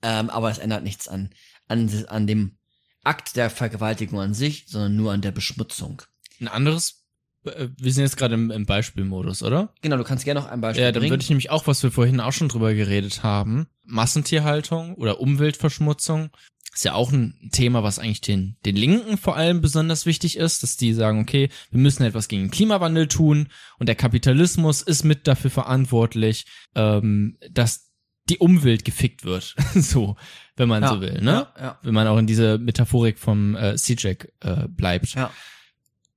Ähm, 0.02 0.30
aber 0.30 0.52
es 0.52 0.60
ändert 0.60 0.84
nichts 0.84 1.08
an, 1.08 1.32
an, 1.68 1.90
an 2.08 2.28
dem 2.28 2.58
Akt 3.04 3.36
der 3.36 3.50
Vergewaltigung 3.50 4.20
an 4.20 4.34
sich, 4.34 4.66
sondern 4.68 4.96
nur 4.96 5.12
an 5.12 5.22
der 5.22 5.32
Beschmutzung. 5.32 6.04
Ein 6.40 6.48
anderes 6.48 7.04
äh, 7.46 7.70
wir 7.78 7.92
sind 7.92 8.04
jetzt 8.04 8.18
gerade 8.18 8.36
im, 8.36 8.52
im 8.52 8.66
Beispielmodus, 8.66 9.42
oder? 9.44 9.74
Genau, 9.82 9.98
du 9.98 10.04
kannst 10.04 10.24
gerne 10.26 10.40
noch 10.42 10.48
ein 10.48 10.62
Beispiel 10.62 10.84
Ja, 10.84 10.92
dann 10.92 11.02
bringen. 11.02 11.12
würde 11.12 11.24
ich 11.24 11.30
nämlich 11.30 11.50
auch, 11.50 11.68
was 11.68 11.82
wir 11.84 11.92
vorhin 11.92 12.20
auch 12.20 12.34
schon 12.34 12.50
drüber 12.50 12.74
geredet 12.74 13.24
haben, 13.24 13.68
Massentierhaltung 13.84 14.96
oder 14.96 15.20
Umweltverschmutzung, 15.20 16.30
ist 16.74 16.86
ja 16.86 16.94
auch 16.94 17.12
ein 17.12 17.50
Thema, 17.52 17.84
was 17.84 17.98
eigentlich 17.98 18.22
den, 18.22 18.58
den 18.66 18.76
Linken 18.76 19.18
vor 19.18 19.36
allem 19.36 19.62
besonders 19.62 20.06
wichtig 20.06 20.38
ist, 20.38 20.64
dass 20.64 20.78
die 20.78 20.94
sagen, 20.94 21.20
okay, 21.20 21.50
wir 21.72 21.80
müssen 21.80 22.04
etwas 22.04 22.28
gegen 22.28 22.44
den 22.44 22.52
Klimawandel 22.52 23.08
tun 23.08 23.50
und 23.80 23.88
der 23.88 23.96
Kapitalismus 23.96 24.82
ist 24.82 25.04
mit 25.04 25.28
dafür 25.28 25.50
verantwortlich, 25.50 26.46
ähm, 26.76 27.38
dass 27.50 27.92
die 28.30 28.38
Umwelt 28.38 28.86
gefickt 28.86 29.24
wird. 29.24 29.56
so, 29.74 30.18
wenn 30.56 30.70
man 30.70 30.84
Ja, 30.84 30.90
so 30.90 31.02
will, 31.02 31.22
ne? 31.22 31.48
ja, 31.58 31.62
ja. 31.62 31.80
Wenn 31.82 31.94
man 31.94 32.08
auch 32.08 32.18
in 32.18 32.28
diese 32.28 32.58
Metaphorik 32.58 33.18
vom 33.18 33.56
äh, 33.56 33.76
C-Jack 33.76 34.32
äh, 34.42 34.68
bleibt. 34.68 35.16
Ja. 35.16 35.32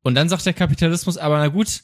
Und 0.02 0.14
dann 0.14 0.28
sagt 0.28 0.46
der 0.46 0.54
Kapitalismus 0.54 1.16
aber, 1.16 1.38
na 1.38 1.48
gut, 1.48 1.82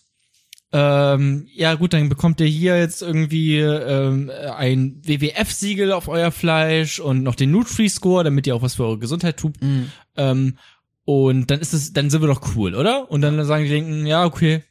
ähm, 0.72 1.47
ja 1.55 1.74
gut, 1.74 1.93
dann 1.93 2.09
bekommt 2.09 2.40
ihr 2.40 2.47
hier 2.47 2.78
jetzt 2.78 3.01
irgendwie 3.01 3.59
ähm, 3.59 4.30
ein 4.56 5.01
WWF-Siegel 5.05 5.93
auf 5.93 6.09
euer 6.09 6.32
Fleisch 6.32 6.98
und 6.98 7.22
noch 7.22 7.36
den 7.36 7.52
Nutri-Score, 7.52 8.24
damit 8.24 8.47
ihr 8.47 8.56
auch 8.56 8.62
was 8.62 8.74
für 8.74 8.84
eure 8.84 8.98
Gesundheit 8.98 9.36
tut. 9.36 9.60
Mhm. 9.62 9.93
Ähm, 10.16 10.59
und 11.05 11.51
dann 11.51 11.60
ist 11.60 11.72
es, 11.72 11.93
dann 11.93 12.10
sind 12.10 12.20
wir 12.20 12.26
doch 12.26 12.56
cool, 12.56 12.74
oder? 12.74 13.10
Und 13.10 13.20
dann 13.20 13.43
sagen 13.44 13.64
die 13.64 13.70
Linken, 13.70 14.06
ja, 14.06 14.24
okay. 14.24 14.64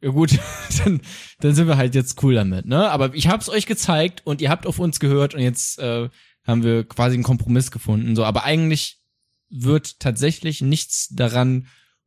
Ja 0.00 0.10
gut, 0.10 0.38
dann, 0.84 1.00
dann 1.40 1.54
sind 1.54 1.68
wir 1.68 1.76
halt 1.76 1.94
jetzt 1.94 2.22
cool 2.22 2.34
damit, 2.34 2.64
ne? 2.64 2.90
Aber 2.90 3.14
ich 3.14 3.28
hab's 3.28 3.50
euch 3.50 3.66
gezeigt 3.66 4.22
und 4.24 4.40
ihr 4.40 4.50
habt 4.50 4.66
auf 4.66 4.78
uns 4.78 4.98
gehört 4.98 5.34
und 5.34 5.40
jetzt 5.40 5.78
äh, 5.78 6.08
haben 6.44 6.64
wir 6.64 6.84
quasi 6.84 7.14
einen 7.14 7.22
Kompromiss 7.22 7.70
gefunden. 7.70 8.16
So, 8.16 8.24
aber 8.24 8.44
eigentlich 8.44 8.98
wird 9.50 10.00
tatsächlich 10.00 10.62
nichts 10.62 11.08
daran 11.10 11.66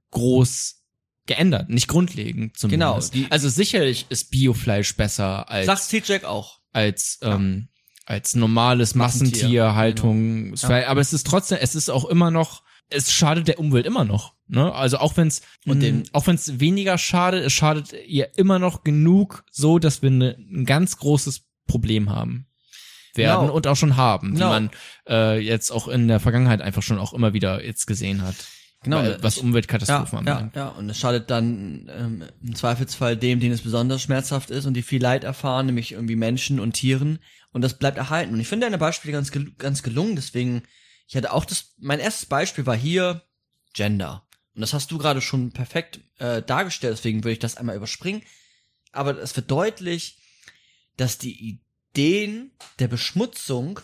groß 0.10 0.82
geändert, 1.28 1.70
nicht 1.70 1.88
grundlegend 1.88 2.58
zumindest. 2.58 3.14
Genau, 3.14 3.28
also 3.32 3.50
sicherlich 3.50 4.06
ist 4.10 4.32
Biofleisch 4.32 4.96
besser 4.96 5.50
als 5.50 5.66
Sagt 5.66 5.84
C-Jack 5.84 6.24
auch. 6.26 6.60
als 6.72 7.20
ähm, 7.22 7.70
als 8.06 8.36
normales 8.36 8.94
Massentier, 8.94 9.64
Massentierhaltung. 9.64 10.54
Es 10.54 10.64
war- 10.70 10.86
Aber 10.86 11.02
es 11.02 11.12
ist 11.14 11.26
trotzdem, 11.26 11.58
es 11.60 11.74
ist 11.74 11.90
auch 11.90 12.06
immer 12.06 12.30
noch, 12.30 12.62
es 12.90 13.12
schadet 13.12 13.48
der 13.48 13.60
Umwelt 13.60 13.88
immer 13.88 14.06
noch. 14.06 14.36
Ne? 14.48 14.72
Also 14.72 15.00
auch 15.00 15.18
wenn 15.18 15.28
es 15.28 15.42
Und 15.66 15.80
den- 15.80 16.04
auch 16.14 16.28
wenn 16.28 16.36
es 16.36 16.60
weniger 16.60 17.00
schadet, 17.00 17.44
es 17.44 17.52
schadet 17.54 17.94
ihr 18.08 18.38
immer 18.38 18.60
noch 18.60 18.84
genug, 18.84 19.44
so 19.52 19.80
dass 19.80 20.04
wir 20.04 20.12
ne, 20.12 20.38
ein 20.40 20.66
ganz 20.66 20.98
großes 20.98 21.46
Problem 21.68 22.12
haben 22.12 22.46
werden 23.16 23.42
Genau. 23.46 23.54
und 23.56 23.66
auch 23.66 23.76
schon 23.78 23.96
haben, 23.98 24.34
Genau. 24.36 24.46
die 24.48 24.52
man 24.52 24.70
äh, 25.10 25.40
jetzt 25.40 25.72
auch 25.72 25.88
in 25.88 26.08
der 26.08 26.20
Vergangenheit 26.20 26.62
einfach 26.62 26.84
schon 26.84 27.00
auch 27.00 27.14
immer 27.14 27.34
wieder 27.34 27.66
jetzt 27.66 27.88
gesehen 27.88 28.22
hat. 28.22 28.36
Genau, 28.86 28.98
Weil, 28.98 29.22
was 29.24 29.40
Umweltkatastrophen 29.40 30.20
ja, 30.20 30.26
ja, 30.26 30.38
anbelangt. 30.38 30.56
ja, 30.56 30.68
und 30.70 30.90
es 30.92 31.00
schadet 31.00 31.32
dann 31.32 31.90
ähm, 31.92 32.24
im 32.44 32.56
Zweifelsfall 32.56 33.18
dem, 33.18 33.40
denen 33.40 33.54
es 33.54 33.62
besonders 33.62 34.04
schmerzhaft 34.04 34.52
ist 34.52 34.66
und 34.66 34.76
die 34.76 34.84
viel 34.84 35.02
Leid 35.02 35.24
erfahren, 35.24 35.66
nämlich 35.66 35.92
irgendwie 35.94 36.16
Menschen 36.16 36.60
und 36.60 36.74
Tieren. 36.74 37.18
Und 37.52 37.64
das 37.64 37.80
bleibt 37.80 37.98
erhalten. 37.98 38.34
Und 38.34 38.40
ich 38.40 38.48
finde 38.48 38.68
deine 38.68 38.78
Beispiele 38.78 39.12
ganz, 39.12 39.32
gel 39.32 39.52
ganz 39.58 39.82
gelungen. 39.82 40.16
Deswegen, 40.16 40.62
ich 41.08 41.16
hatte 41.16 41.34
auch 41.34 41.46
das, 41.46 41.74
mein 41.80 42.00
erstes 42.00 42.28
Beispiel 42.28 42.68
war 42.68 42.78
hier 42.78 43.24
Gender. 43.74 44.28
Und 44.54 44.62
das 44.62 44.74
hast 44.74 44.92
du 44.92 45.00
gerade 45.00 45.20
schon 45.20 45.52
perfekt 45.52 46.00
äh, 46.20 46.44
dargestellt. 46.44 46.94
Deswegen 46.98 47.24
würde 47.24 47.34
ich 47.34 47.40
das 47.40 47.58
einmal 47.58 47.76
überspringen. 47.76 48.22
Aber 48.92 49.18
es 49.18 49.36
wird 49.36 49.50
deutlich, 49.50 50.20
dass 50.96 51.18
die 51.18 51.60
Ideen 51.96 52.52
der 52.78 52.88
Beschmutzung 52.88 53.80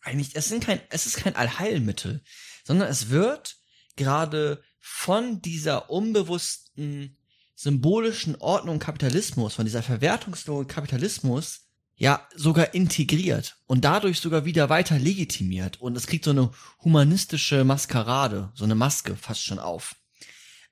eigentlich, 0.00 0.34
es 0.34 0.48
sind 0.48 0.64
kein, 0.64 0.80
es 0.88 1.04
ist 1.04 1.18
kein 1.18 1.36
Allheilmittel, 1.36 2.22
sondern 2.64 2.88
es 2.88 3.10
wird 3.10 3.56
gerade 3.96 4.62
von 4.78 5.42
dieser 5.42 5.90
unbewussten 5.90 7.16
symbolischen 7.54 8.36
Ordnung 8.36 8.78
Kapitalismus, 8.78 9.54
von 9.54 9.64
dieser 9.64 9.82
Verwertungslogik 9.82 10.68
Kapitalismus, 10.68 11.62
ja, 11.98 12.28
sogar 12.34 12.74
integriert 12.74 13.56
und 13.66 13.84
dadurch 13.86 14.20
sogar 14.20 14.44
wieder 14.44 14.68
weiter 14.68 14.98
legitimiert. 14.98 15.80
Und 15.80 15.96
es 15.96 16.06
kriegt 16.06 16.26
so 16.26 16.30
eine 16.30 16.50
humanistische 16.84 17.64
Maskerade, 17.64 18.52
so 18.54 18.64
eine 18.64 18.74
Maske 18.74 19.16
fast 19.16 19.42
schon 19.42 19.58
auf. 19.58 19.96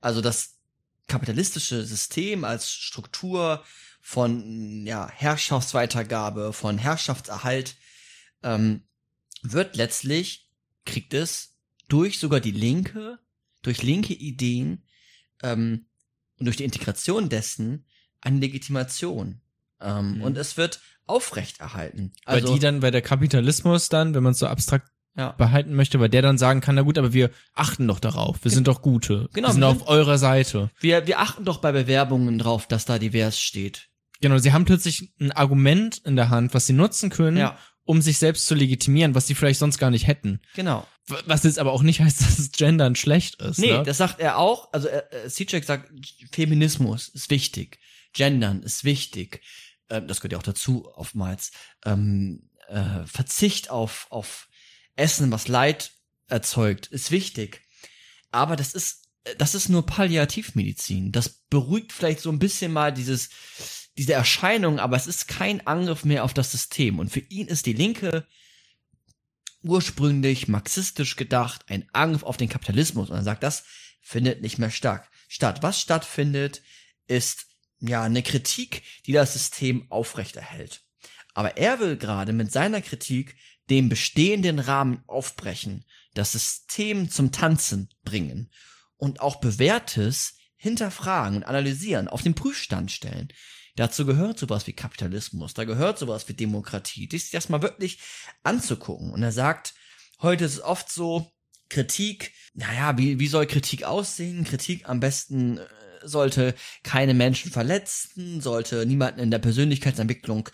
Also 0.02 0.20
das 0.20 0.58
kapitalistische 1.06 1.84
System 1.84 2.44
als 2.44 2.70
Struktur 2.70 3.64
von 4.02 4.84
ja, 4.86 5.08
Herrschaftsweitergabe, 5.08 6.52
von 6.52 6.76
Herrschaftserhalt, 6.76 7.76
ähm, 8.42 8.82
wird 9.40 9.76
letztlich, 9.76 10.50
kriegt 10.84 11.14
es 11.14 11.53
durch 11.88 12.18
sogar 12.18 12.40
die 12.40 12.50
Linke, 12.52 13.18
durch 13.62 13.82
linke 13.82 14.14
Ideen 14.14 14.82
ähm, 15.42 15.86
und 16.38 16.46
durch 16.46 16.56
die 16.56 16.64
Integration 16.64 17.28
dessen 17.28 17.84
eine 18.20 18.38
Legitimation. 18.40 19.40
Ähm, 19.80 20.14
Mhm. 20.16 20.22
Und 20.22 20.38
es 20.38 20.56
wird 20.56 20.80
aufrechterhalten. 21.06 22.12
Weil 22.26 22.36
Also, 22.42 22.54
die 22.54 22.60
dann, 22.60 22.82
weil 22.82 22.90
der 22.90 23.02
Kapitalismus 23.02 23.88
dann, 23.88 24.14
wenn 24.14 24.22
man 24.22 24.32
es 24.32 24.38
so 24.38 24.46
abstrakt 24.46 24.90
ja. 25.16 25.32
behalten 25.32 25.74
möchte, 25.74 26.00
weil 26.00 26.08
der 26.08 26.22
dann 26.22 26.38
sagen 26.38 26.60
kann, 26.60 26.74
na 26.74 26.82
gut, 26.82 26.98
aber 26.98 27.12
wir 27.12 27.30
achten 27.54 27.86
doch 27.86 28.00
darauf, 28.00 28.42
wir 28.42 28.50
sind 28.50 28.66
doch 28.66 28.82
gute, 28.82 29.28
Genau, 29.32 29.48
wir 29.48 29.52
sind 29.52 29.60
wir 29.62 29.68
auf 29.68 29.78
sind- 29.78 29.86
eurer 29.88 30.18
Seite. 30.18 30.70
wir, 30.80 31.06
wir 31.06 31.20
achten 31.20 31.44
doch 31.44 31.58
bei 31.58 31.72
Bewerbungen 31.72 32.38
drauf, 32.38 32.66
dass 32.66 32.84
da 32.84 32.98
divers 32.98 33.38
steht. 33.40 33.88
Genau, 34.20 34.38
sie 34.38 34.52
haben 34.52 34.64
plötzlich 34.64 35.12
ein 35.20 35.32
Argument 35.32 35.98
in 36.04 36.16
der 36.16 36.30
Hand, 36.30 36.54
was 36.54 36.66
sie 36.66 36.72
nutzen 36.72 37.10
können, 37.10 37.36
Ja. 37.36 37.58
um 37.84 38.00
sich 38.00 38.18
selbst 38.18 38.46
zu 38.46 38.54
legitimieren, 38.54 39.14
was 39.14 39.26
sie 39.26 39.34
vielleicht 39.34 39.58
sonst 39.60 39.78
gar 39.78 39.90
nicht 39.90 40.06
hätten. 40.06 40.40
Genau. 40.54 40.86
Was 41.06 41.44
jetzt 41.44 41.58
aber 41.58 41.72
auch 41.72 41.82
nicht 41.82 42.00
heißt, 42.00 42.20
dass 42.22 42.36
das 42.36 42.52
Gendern 42.52 42.96
schlecht 42.96 43.40
ist. 43.42 43.58
Nee, 43.58 43.72
ne? 43.72 43.82
das 43.82 43.98
sagt 43.98 44.20
er 44.20 44.38
auch. 44.38 44.72
Also 44.72 44.88
äh, 44.88 45.28
Sijek 45.28 45.64
sagt, 45.64 45.90
Feminismus 46.32 47.08
ist 47.08 47.30
wichtig, 47.30 47.78
Gendern 48.12 48.62
ist 48.62 48.84
wichtig. 48.84 49.42
Ähm, 49.90 50.06
das 50.08 50.20
gehört 50.20 50.32
ja 50.32 50.38
auch 50.38 50.42
dazu 50.42 50.90
oftmals. 50.94 51.52
Ähm, 51.84 52.50
äh, 52.68 53.04
Verzicht 53.06 53.70
auf 53.70 54.06
auf 54.10 54.48
Essen, 54.96 55.30
was 55.30 55.48
Leid 55.48 55.92
erzeugt, 56.28 56.86
ist 56.86 57.10
wichtig. 57.10 57.62
Aber 58.30 58.56
das 58.56 58.72
ist 58.74 59.04
das 59.38 59.54
ist 59.54 59.68
nur 59.68 59.86
Palliativmedizin. 59.86 61.12
Das 61.12 61.44
beruhigt 61.48 61.92
vielleicht 61.92 62.20
so 62.20 62.30
ein 62.30 62.38
bisschen 62.38 62.72
mal 62.72 62.92
dieses 62.92 63.30
diese 63.96 64.14
Erscheinung, 64.14 64.78
aber 64.78 64.96
es 64.96 65.06
ist 65.06 65.28
kein 65.28 65.66
Angriff 65.66 66.04
mehr 66.04 66.24
auf 66.24 66.34
das 66.34 66.50
System. 66.50 66.98
Und 66.98 67.10
für 67.10 67.20
ihn 67.20 67.46
ist 67.46 67.66
die 67.66 67.72
Linke 67.72 68.26
ursprünglich 69.64 70.48
marxistisch 70.48 71.16
gedacht, 71.16 71.64
ein 71.68 71.88
Angriff 71.92 72.22
auf 72.22 72.36
den 72.36 72.48
Kapitalismus. 72.48 73.10
Und 73.10 73.16
er 73.16 73.22
sagt, 73.24 73.42
das 73.42 73.64
findet 74.00 74.42
nicht 74.42 74.58
mehr 74.58 74.70
stark 74.70 75.10
statt. 75.28 75.62
Was 75.62 75.80
stattfindet, 75.80 76.62
ist 77.06 77.46
ja 77.80 78.02
eine 78.02 78.22
Kritik, 78.22 78.82
die 79.06 79.12
das 79.12 79.32
System 79.32 79.90
aufrechterhält. 79.90 80.82
Aber 81.34 81.56
er 81.56 81.80
will 81.80 81.96
gerade 81.96 82.32
mit 82.32 82.52
seiner 82.52 82.80
Kritik 82.80 83.36
den 83.70 83.88
bestehenden 83.88 84.58
Rahmen 84.58 85.02
aufbrechen, 85.06 85.84
das 86.14 86.32
System 86.32 87.10
zum 87.10 87.32
Tanzen 87.32 87.88
bringen 88.04 88.50
und 88.96 89.20
auch 89.20 89.36
Bewährtes 89.36 90.34
hinterfragen 90.56 91.38
und 91.38 91.44
analysieren, 91.44 92.08
auf 92.08 92.22
den 92.22 92.34
Prüfstand 92.34 92.92
stellen. 92.92 93.28
Dazu 93.76 94.06
gehört 94.06 94.38
sowas 94.38 94.66
wie 94.66 94.72
Kapitalismus, 94.72 95.54
da 95.54 95.64
gehört 95.64 95.98
sowas 95.98 96.28
wie 96.28 96.34
Demokratie, 96.34 97.08
sich 97.10 97.30
das 97.30 97.48
mal 97.48 97.62
wirklich 97.62 97.98
anzugucken. 98.44 99.10
Und 99.10 99.22
er 99.22 99.32
sagt, 99.32 99.74
heute 100.20 100.44
ist 100.44 100.54
es 100.54 100.60
oft 100.62 100.90
so, 100.90 101.32
Kritik, 101.68 102.32
naja, 102.54 102.96
wie, 102.98 103.18
wie 103.18 103.26
soll 103.26 103.46
Kritik 103.46 103.84
aussehen? 103.84 104.44
Kritik 104.44 104.88
am 104.88 105.00
besten 105.00 105.58
äh, 105.58 105.66
sollte 106.04 106.54
keine 106.82 107.14
Menschen 107.14 107.50
verletzen, 107.50 108.40
sollte 108.40 108.86
niemanden 108.86 109.20
in 109.20 109.30
der 109.30 109.38
Persönlichkeitsentwicklung 109.38 110.48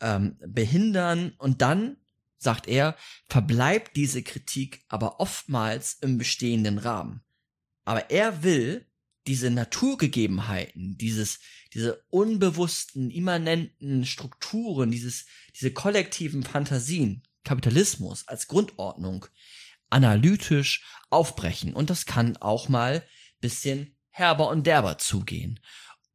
ähm, 0.00 0.36
behindern. 0.46 1.34
Und 1.38 1.62
dann, 1.62 1.96
sagt 2.38 2.68
er, 2.68 2.96
verbleibt 3.28 3.96
diese 3.96 4.22
Kritik 4.22 4.84
aber 4.88 5.18
oftmals 5.18 5.94
im 5.94 6.18
bestehenden 6.18 6.78
Rahmen. 6.78 7.22
Aber 7.84 8.10
er 8.10 8.42
will 8.42 8.86
diese 9.30 9.48
Naturgegebenheiten, 9.48 10.98
dieses, 10.98 11.38
diese 11.72 12.02
unbewussten, 12.10 13.12
immanenten 13.12 14.04
Strukturen, 14.04 14.90
dieses, 14.90 15.26
diese 15.54 15.72
kollektiven 15.72 16.42
Fantasien, 16.42 17.22
Kapitalismus 17.44 18.26
als 18.26 18.48
Grundordnung 18.48 19.26
analytisch 19.88 20.84
aufbrechen. 21.10 21.74
Und 21.74 21.90
das 21.90 22.06
kann 22.06 22.38
auch 22.38 22.68
mal 22.68 23.06
bisschen 23.40 23.94
herber 24.10 24.48
und 24.48 24.66
derber 24.66 24.98
zugehen. 24.98 25.60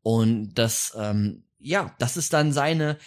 Und 0.02 0.56
das, 0.56 0.94
ähm, 1.00 1.46
ja, 1.58 1.96
das 2.00 2.18
ist 2.18 2.34
dann 2.34 2.52
seine 2.52 2.98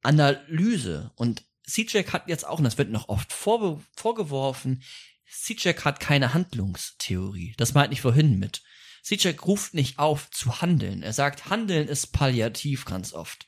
Analyse. 0.00 1.12
Und 1.16 1.44
Sijek 1.66 2.14
hat 2.14 2.28
jetzt 2.28 2.46
auch, 2.46 2.56
und 2.56 2.64
das 2.64 2.78
wird 2.78 2.88
noch 2.88 3.10
oft 3.10 3.30
vorgeworfen, 3.30 4.82
Sijek 5.26 5.84
hat 5.84 6.00
keine 6.00 6.32
Handlungstheorie. 6.32 7.52
Das 7.58 7.74
meinte 7.74 7.92
ich 7.92 8.00
vorhin 8.00 8.38
mit. 8.38 8.62
Sijek 9.02 9.46
ruft 9.46 9.74
nicht 9.74 9.98
auf 9.98 10.30
zu 10.30 10.60
handeln. 10.60 11.02
Er 11.02 11.12
sagt, 11.12 11.50
handeln 11.50 11.88
ist 11.88 12.12
palliativ 12.12 12.84
ganz 12.84 13.12
oft. 13.12 13.46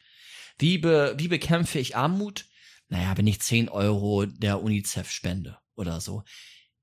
Wie, 0.58 0.78
be, 0.78 1.14
wie 1.18 1.28
bekämpfe 1.28 1.78
ich 1.78 1.96
Armut? 1.96 2.46
Naja, 2.88 3.16
wenn 3.16 3.26
ich 3.26 3.40
10 3.40 3.68
Euro 3.68 4.26
der 4.26 4.62
UNICEF 4.62 5.10
spende 5.10 5.58
oder 5.74 6.00
so. 6.00 6.24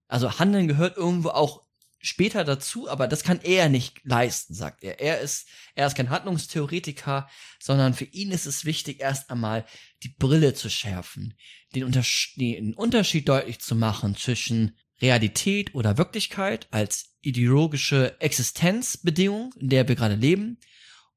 Also 0.07 0.39
Handeln 0.39 0.67
gehört 0.67 0.97
irgendwo 0.97 1.29
auch 1.29 1.69
später 1.99 2.43
dazu, 2.43 2.89
aber 2.89 3.07
das 3.07 3.23
kann 3.23 3.41
er 3.43 3.69
nicht 3.69 4.01
leisten, 4.03 4.53
sagt 4.53 4.83
er. 4.83 4.99
Er 4.99 5.19
ist, 5.19 5.47
er 5.75 5.87
ist 5.87 5.95
kein 5.95 6.09
Handlungstheoretiker, 6.09 7.29
sondern 7.59 7.93
für 7.93 8.05
ihn 8.05 8.31
ist 8.31 8.45
es 8.45 8.65
wichtig, 8.65 9.01
erst 9.01 9.29
einmal 9.29 9.65
die 10.03 10.09
Brille 10.09 10.53
zu 10.53 10.69
schärfen, 10.69 11.35
den, 11.75 11.83
Unters 11.83 12.33
den 12.35 12.73
Unterschied 12.73 13.27
deutlich 13.27 13.59
zu 13.59 13.75
machen 13.75 14.15
zwischen 14.15 14.77
Realität 15.01 15.75
oder 15.75 15.97
Wirklichkeit 15.97 16.67
als 16.71 17.08
ideologische 17.21 18.19
Existenzbedingung, 18.19 19.53
in 19.59 19.69
der 19.69 19.87
wir 19.87 19.95
gerade 19.95 20.15
leben, 20.15 20.57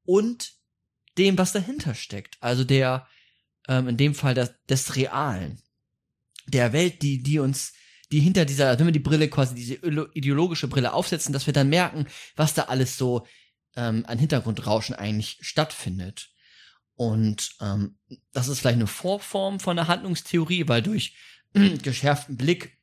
und 0.03 0.53
dem, 1.17 1.37
was 1.37 1.53
dahinter 1.53 1.95
steckt. 1.95 2.37
Also 2.41 2.63
der, 2.63 3.07
ähm, 3.67 3.87
in 3.87 3.97
dem 3.97 4.15
Fall 4.15 4.33
des, 4.33 4.53
des 4.69 4.95
Realen. 4.95 5.61
Der 6.47 6.73
Welt, 6.73 7.01
die, 7.01 7.23
die 7.23 7.39
uns, 7.39 7.73
die 8.11 8.19
hinter 8.19 8.45
dieser, 8.45 8.77
wenn 8.77 8.87
wir 8.87 8.93
die 8.93 8.99
Brille 8.99 9.29
quasi, 9.29 9.55
diese 9.55 9.75
ideologische 9.75 10.67
Brille 10.67 10.93
aufsetzen, 10.93 11.33
dass 11.33 11.45
wir 11.45 11.53
dann 11.53 11.69
merken, 11.69 12.07
was 12.35 12.53
da 12.53 12.63
alles 12.63 12.97
so 12.97 13.25
ähm, 13.75 14.05
an 14.07 14.19
Hintergrundrauschen 14.19 14.95
eigentlich 14.95 15.37
stattfindet. 15.41 16.29
Und 16.95 17.55
ähm, 17.61 17.97
das 18.33 18.47
ist 18.47 18.59
vielleicht 18.59 18.75
eine 18.75 18.87
Vorform 18.87 19.59
von 19.59 19.77
der 19.77 19.87
Handlungstheorie, 19.87 20.67
weil 20.67 20.81
durch 20.81 21.15
geschärften 21.53 22.37
Blick 22.37 22.77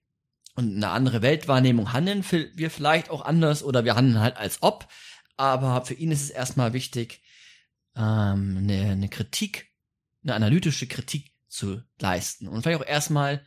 und 0.55 0.77
eine 0.77 0.89
andere 0.89 1.22
Weltwahrnehmung 1.22 1.93
handeln 1.93 2.24
wir 2.55 2.70
vielleicht 2.70 3.10
auch 3.10 3.24
anders 3.24 3.62
oder 3.62 3.85
wir 3.85 3.94
handeln 3.94 4.20
halt 4.20 4.36
als 4.36 4.62
ob. 4.62 4.89
Aber 5.36 5.85
für 5.85 5.94
ihn 5.94 6.10
ist 6.10 6.22
es 6.22 6.31
erstmal 6.31 6.72
wichtig, 6.72 7.22
ähm, 7.97 8.59
eine, 8.59 8.90
eine 8.90 9.09
Kritik, 9.09 9.70
eine 10.22 10.35
analytische 10.35 10.86
Kritik 10.86 11.32
zu 11.48 11.82
leisten 11.98 12.47
und 12.48 12.62
vielleicht 12.62 12.81
auch 12.81 12.86
erstmal 12.86 13.44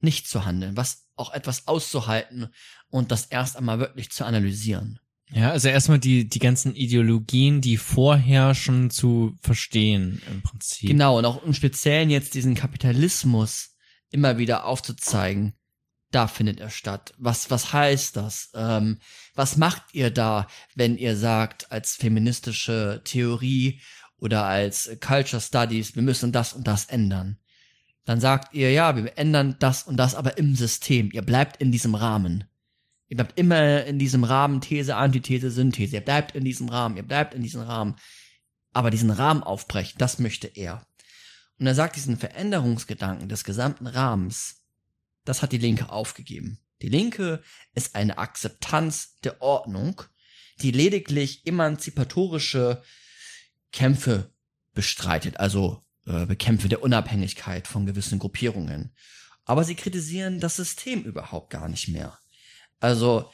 nicht 0.00 0.28
zu 0.28 0.44
handeln, 0.44 0.76
was 0.76 1.08
auch 1.16 1.32
etwas 1.32 1.66
auszuhalten 1.66 2.48
und 2.88 3.10
das 3.10 3.26
erst 3.26 3.56
einmal 3.56 3.80
wirklich 3.80 4.10
zu 4.10 4.24
analysieren. 4.24 5.00
Ja, 5.30 5.50
also 5.50 5.68
erstmal 5.68 5.98
die, 5.98 6.26
die 6.26 6.38
ganzen 6.38 6.74
Ideologien, 6.74 7.60
die 7.60 7.76
vorher 7.76 8.54
schon 8.54 8.90
zu 8.90 9.36
verstehen 9.42 10.22
im 10.30 10.42
Prinzip. 10.42 10.88
Genau, 10.88 11.18
und 11.18 11.26
auch 11.26 11.42
im 11.42 11.52
Speziellen 11.52 12.08
jetzt 12.08 12.34
diesen 12.34 12.54
Kapitalismus 12.54 13.76
immer 14.10 14.38
wieder 14.38 14.64
aufzuzeigen, 14.64 15.52
da 16.10 16.26
findet 16.26 16.60
er 16.60 16.70
statt. 16.70 17.12
Was, 17.18 17.50
was 17.50 17.72
heißt 17.72 18.16
das? 18.16 18.50
Ähm, 18.54 18.98
was 19.34 19.56
macht 19.56 19.82
ihr 19.92 20.10
da, 20.10 20.46
wenn 20.74 20.96
ihr 20.96 21.16
sagt, 21.16 21.70
als 21.70 21.96
feministische 21.96 23.02
Theorie 23.04 23.80
oder 24.16 24.44
als 24.44 24.90
Culture 25.00 25.40
Studies, 25.40 25.94
wir 25.94 26.02
müssen 26.02 26.32
das 26.32 26.52
und 26.52 26.66
das 26.66 26.86
ändern? 26.86 27.38
Dann 28.04 28.20
sagt 28.20 28.54
ihr, 28.54 28.72
ja, 28.72 28.96
wir 28.96 29.18
ändern 29.18 29.56
das 29.58 29.82
und 29.82 29.98
das, 29.98 30.14
aber 30.14 30.38
im 30.38 30.54
System. 30.56 31.10
Ihr 31.12 31.20
bleibt 31.20 31.58
in 31.58 31.70
diesem 31.70 31.94
Rahmen. 31.94 32.44
Ihr 33.08 33.18
bleibt 33.18 33.38
immer 33.38 33.84
in 33.84 33.98
diesem 33.98 34.24
Rahmen 34.24 34.62
These, 34.62 34.96
Antithese, 34.96 35.50
Synthese. 35.50 35.96
Ihr 35.96 36.04
bleibt 36.04 36.34
in 36.34 36.44
diesem 36.44 36.70
Rahmen, 36.70 36.96
ihr 36.96 37.02
bleibt 37.02 37.34
in 37.34 37.42
diesem 37.42 37.60
Rahmen. 37.60 37.96
Aber 38.72 38.90
diesen 38.90 39.10
Rahmen 39.10 39.42
aufbrechen, 39.42 39.98
das 39.98 40.18
möchte 40.18 40.46
er. 40.46 40.86
Und 41.58 41.66
er 41.66 41.74
sagt 41.74 41.96
diesen 41.96 42.16
Veränderungsgedanken 42.16 43.28
des 43.28 43.44
gesamten 43.44 43.86
Rahmens, 43.86 44.57
das 45.24 45.42
hat 45.42 45.52
die 45.52 45.58
Linke 45.58 45.90
aufgegeben. 45.90 46.58
Die 46.82 46.88
Linke 46.88 47.42
ist 47.74 47.94
eine 47.94 48.18
Akzeptanz 48.18 49.18
der 49.20 49.42
Ordnung, 49.42 50.02
die 50.60 50.70
lediglich 50.70 51.46
emanzipatorische 51.46 52.82
Kämpfe 53.72 54.32
bestreitet, 54.74 55.38
also 55.38 55.84
äh, 56.06 56.26
Bekämpfe 56.26 56.68
der 56.68 56.82
Unabhängigkeit 56.82 57.66
von 57.66 57.86
gewissen 57.86 58.18
Gruppierungen. 58.18 58.94
Aber 59.44 59.64
sie 59.64 59.74
kritisieren 59.74 60.40
das 60.40 60.56
System 60.56 61.02
überhaupt 61.02 61.50
gar 61.50 61.68
nicht 61.68 61.88
mehr. 61.88 62.18
Also, 62.80 63.30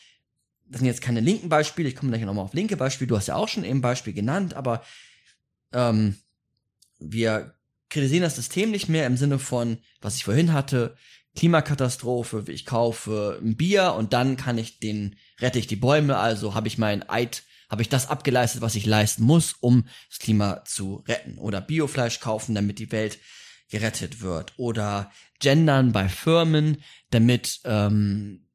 das 0.66 0.80
sind 0.80 0.86
jetzt 0.86 1.02
keine 1.02 1.20
linken 1.20 1.48
Beispiele, 1.48 1.88
ich 1.88 1.96
komme 1.96 2.12
gleich 2.12 2.24
nochmal 2.24 2.44
auf 2.44 2.54
linke 2.54 2.76
Beispiele, 2.76 3.08
du 3.08 3.16
hast 3.16 3.28
ja 3.28 3.36
auch 3.36 3.48
schon 3.48 3.64
eben 3.64 3.80
Beispiel 3.80 4.12
genannt, 4.12 4.54
aber 4.54 4.82
ähm, 5.72 6.16
wir 6.98 7.54
kritisieren 7.90 8.22
das 8.22 8.36
System 8.36 8.70
nicht 8.70 8.88
mehr 8.88 9.06
im 9.06 9.16
Sinne 9.16 9.38
von, 9.38 9.78
was 10.00 10.16
ich 10.16 10.24
vorhin 10.24 10.52
hatte, 10.52 10.96
Klimakatastrophe, 11.36 12.44
ich 12.48 12.64
kaufe 12.64 13.40
ein 13.42 13.56
Bier 13.56 13.94
und 13.94 14.12
dann 14.12 14.36
kann 14.36 14.56
ich 14.56 14.78
den, 14.78 15.16
rette 15.40 15.58
ich 15.58 15.66
die 15.66 15.76
Bäume, 15.76 16.16
also 16.16 16.54
habe 16.54 16.68
ich 16.68 16.78
mein 16.78 17.08
Eid, 17.08 17.42
habe 17.68 17.82
ich 17.82 17.88
das 17.88 18.08
abgeleistet, 18.08 18.60
was 18.60 18.76
ich 18.76 18.86
leisten 18.86 19.24
muss, 19.24 19.54
um 19.54 19.88
das 20.08 20.20
Klima 20.20 20.64
zu 20.64 21.02
retten. 21.08 21.38
Oder 21.38 21.60
Biofleisch 21.60 22.20
kaufen, 22.20 22.54
damit 22.54 22.78
die 22.78 22.92
Welt 22.92 23.18
gerettet 23.68 24.20
wird. 24.20 24.52
Oder 24.58 25.10
gendern 25.40 25.92
bei 25.92 26.08
Firmen, 26.08 26.82
damit 27.10 27.60
ähm, 27.64 28.46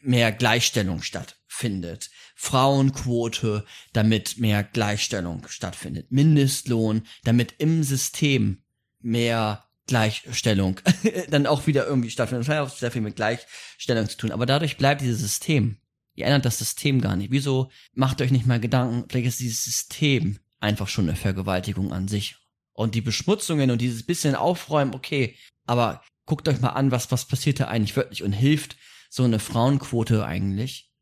mehr 0.00 0.32
Gleichstellung 0.32 1.02
stattfindet. 1.02 2.10
Frauenquote, 2.34 3.64
damit 3.92 4.38
mehr 4.38 4.64
Gleichstellung 4.64 5.46
stattfindet. 5.48 6.10
Mindestlohn, 6.10 7.02
damit 7.22 7.54
im 7.58 7.84
System 7.84 8.64
mehr 9.00 9.63
Gleichstellung 9.86 10.80
dann 11.30 11.46
auch 11.46 11.66
wieder 11.66 11.86
irgendwie 11.86 12.10
stattfindet. 12.10 12.48
Das 12.48 12.56
hat 12.56 12.66
auch 12.66 12.74
sehr 12.74 12.90
viel 12.90 13.02
mit 13.02 13.16
Gleichstellung 13.16 14.08
zu 14.08 14.16
tun. 14.16 14.32
Aber 14.32 14.46
dadurch 14.46 14.76
bleibt 14.76 15.00
dieses 15.00 15.20
System. 15.20 15.78
Ihr 16.14 16.26
ändert 16.26 16.44
das 16.44 16.58
System 16.58 17.00
gar 17.00 17.16
nicht. 17.16 17.30
Wieso 17.30 17.70
macht 17.92 18.20
euch 18.22 18.30
nicht 18.30 18.46
mal 18.46 18.60
Gedanken, 18.60 19.04
vielleicht 19.08 19.26
ist 19.26 19.40
dieses 19.40 19.64
System 19.64 20.38
einfach 20.60 20.88
schon 20.88 21.08
eine 21.08 21.16
Vergewaltigung 21.16 21.92
an 21.92 22.08
sich. 22.08 22.36
Und 22.72 22.94
die 22.94 23.00
Beschmutzungen 23.00 23.70
und 23.70 23.80
dieses 23.80 24.04
bisschen 24.04 24.34
Aufräumen, 24.34 24.94
okay. 24.94 25.36
Aber 25.66 26.02
guckt 26.26 26.48
euch 26.48 26.60
mal 26.60 26.70
an, 26.70 26.90
was, 26.90 27.10
was 27.10 27.26
passiert 27.26 27.60
da 27.60 27.66
eigentlich 27.66 27.96
wirklich 27.96 28.22
und 28.22 28.32
hilft 28.32 28.76
so 29.10 29.24
eine 29.24 29.38
Frauenquote 29.38 30.24
eigentlich 30.24 30.92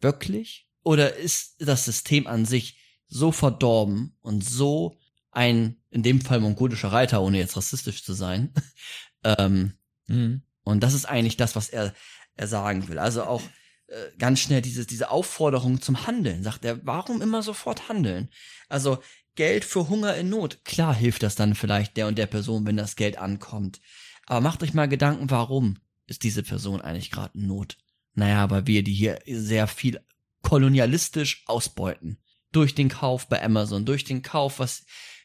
wirklich? 0.00 0.68
Oder 0.82 1.16
ist 1.16 1.56
das 1.58 1.84
System 1.84 2.26
an 2.26 2.44
sich 2.44 2.78
so 3.06 3.30
verdorben 3.30 4.16
und 4.20 4.44
so 4.44 4.98
ein, 5.32 5.76
in 5.90 6.02
dem 6.02 6.20
Fall 6.20 6.40
mongolischer 6.40 6.92
Reiter, 6.92 7.22
ohne 7.22 7.38
jetzt 7.38 7.56
rassistisch 7.56 8.04
zu 8.04 8.12
sein. 8.12 8.52
ähm, 9.24 9.72
mhm. 10.06 10.42
Und 10.62 10.80
das 10.80 10.94
ist 10.94 11.06
eigentlich 11.06 11.36
das, 11.36 11.56
was 11.56 11.68
er, 11.68 11.92
er 12.36 12.46
sagen 12.46 12.86
will. 12.88 12.98
Also 12.98 13.24
auch 13.24 13.42
äh, 13.88 14.16
ganz 14.18 14.40
schnell 14.40 14.62
diese, 14.62 14.86
diese 14.86 15.10
Aufforderung 15.10 15.80
zum 15.80 16.06
Handeln. 16.06 16.42
Sagt 16.42 16.64
er, 16.64 16.84
warum 16.86 17.20
immer 17.20 17.42
sofort 17.42 17.88
handeln? 17.88 18.30
Also 18.68 19.02
Geld 19.34 19.64
für 19.64 19.88
Hunger 19.88 20.14
in 20.16 20.28
Not. 20.28 20.64
Klar 20.64 20.94
hilft 20.94 21.22
das 21.22 21.34
dann 21.34 21.54
vielleicht 21.54 21.96
der 21.96 22.06
und 22.06 22.18
der 22.18 22.26
Person, 22.26 22.66
wenn 22.66 22.76
das 22.76 22.96
Geld 22.96 23.16
ankommt. 23.16 23.80
Aber 24.26 24.40
macht 24.40 24.62
euch 24.62 24.74
mal 24.74 24.88
Gedanken, 24.88 25.30
warum 25.30 25.78
ist 26.06 26.22
diese 26.22 26.42
Person 26.42 26.80
eigentlich 26.80 27.10
gerade 27.10 27.36
in 27.38 27.46
Not? 27.46 27.78
Naja, 28.14 28.50
weil 28.50 28.66
wir 28.66 28.84
die 28.84 28.92
hier 28.92 29.18
sehr 29.26 29.66
viel 29.66 30.00
kolonialistisch 30.42 31.44
ausbeuten. 31.46 32.18
Durch 32.52 32.74
den 32.74 32.90
Kauf 32.90 33.28
bei 33.28 33.42
Amazon, 33.42 33.86
durch 33.86 34.04
den 34.04 34.20
Kauf, 34.20 34.58
was 34.58 34.84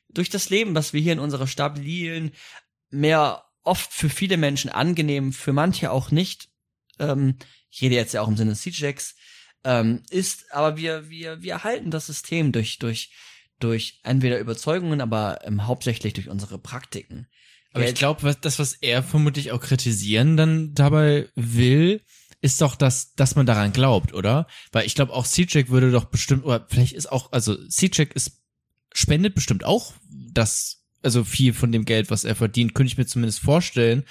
durch 0.10 0.30
das 0.30 0.50
Leben, 0.50 0.76
was 0.76 0.94
wir 0.94 1.02
hier 1.02 1.14
in 1.14 1.20
unserer 1.20 1.48
stabilen, 1.48 2.32
mehr 2.90 3.44
oft 3.64 3.92
für 3.92 4.10
viele 4.10 4.38
Menschen 4.38 4.70
angenehm, 4.70 5.34
für 5.34 5.54
manche 5.54 5.92
auch 5.92 6.12
nicht, 6.12 6.50
ähm, 7.00 7.36
ich 7.70 7.82
rede 7.82 7.96
jetzt 7.96 8.14
ja 8.14 8.22
auch 8.22 8.28
im 8.28 8.38
Sinne 8.38 8.56
CJX, 8.56 9.16
ähm, 9.64 10.04
ist, 10.10 10.52
aber 10.52 10.78
wir, 10.78 11.10
wir, 11.10 11.42
wir 11.42 11.54
erhalten 11.54 11.92
das 11.92 12.08
System 12.08 12.52
durch, 12.52 12.80
durch, 12.80 13.12
durch 13.60 14.00
entweder 14.04 14.40
Überzeugungen, 14.40 15.02
aber 15.02 15.40
ähm, 15.44 15.68
hauptsächlich 15.68 16.14
durch 16.14 16.30
unsere 16.30 16.58
Praktiken. 16.58 17.28
Aber 17.74 17.88
ich 17.88 17.96
glaube, 17.96 18.24
was, 18.24 18.40
das, 18.40 18.60
was 18.60 18.74
er 18.74 19.04
vermutlich 19.04 19.52
auch 19.52 19.60
kritisieren 19.60 20.38
dann 20.38 20.74
dabei 20.74 21.30
will, 21.36 22.02
ist 22.42 22.62
doch, 22.62 22.76
dass, 22.76 23.14
dass 23.14 23.36
man 23.36 23.46
daran 23.46 23.74
glaubt, 23.74 24.14
oder? 24.14 24.48
Weil 24.72 24.86
ich 24.86 24.96
glaube, 24.96 25.14
auch 25.14 25.28
C-Check 25.28 25.70
würde 25.70 25.92
doch 25.92 26.06
bestimmt, 26.06 26.46
oder 26.46 26.66
vielleicht 26.70 26.94
ist 26.94 27.12
auch, 27.12 27.32
also 27.32 27.56
C-Check 27.68 28.14
ist 28.14 28.42
spendet 28.98 29.36
bestimmt 29.36 29.64
auch 29.64 29.94
das, 30.10 30.82
also 31.04 31.24
viel 31.24 31.54
von 31.54 31.72
dem 31.72 31.86
Geld, 31.86 32.10
was 32.10 32.24
er 32.24 32.34
verdient, 32.34 32.74
könnte 32.74 32.92
ich 32.92 32.98
mir 32.98 33.06
zumindest 33.06 33.40
vorstellen, 33.40 34.04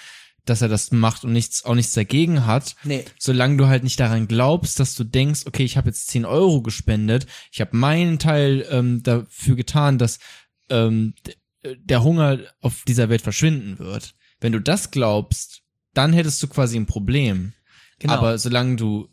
dass 0.44 0.62
er 0.62 0.68
das 0.68 0.92
macht 0.92 1.24
und 1.24 1.32
nichts, 1.32 1.64
auch 1.64 1.74
nichts 1.74 1.92
dagegen 1.92 2.46
hat. 2.46 2.76
Nee. 2.84 3.04
Solange 3.18 3.56
du 3.56 3.66
halt 3.66 3.82
nicht 3.82 3.98
daran 3.98 4.28
glaubst, 4.28 4.78
dass 4.78 4.94
du 4.94 5.02
denkst, 5.02 5.40
okay, 5.46 5.64
ich 5.64 5.76
habe 5.76 5.88
jetzt 5.88 6.06
10 6.06 6.24
Euro 6.24 6.62
gespendet, 6.62 7.26
ich 7.50 7.60
habe 7.60 7.76
meinen 7.76 8.20
Teil 8.20 8.64
ähm, 8.70 9.02
dafür 9.02 9.56
getan, 9.56 9.98
dass 9.98 10.20
ähm, 10.70 11.14
der 11.64 12.04
Hunger 12.04 12.38
auf 12.60 12.84
dieser 12.86 13.08
Welt 13.08 13.22
verschwinden 13.22 13.80
wird. 13.80 14.14
Wenn 14.38 14.52
du 14.52 14.60
das 14.60 14.92
glaubst, 14.92 15.62
dann 15.94 16.12
hättest 16.12 16.40
du 16.44 16.46
quasi 16.46 16.76
ein 16.76 16.86
Problem. 16.86 17.54
Genau. 17.98 18.12
Aber 18.12 18.38
solange 18.38 18.76
du 18.76 19.08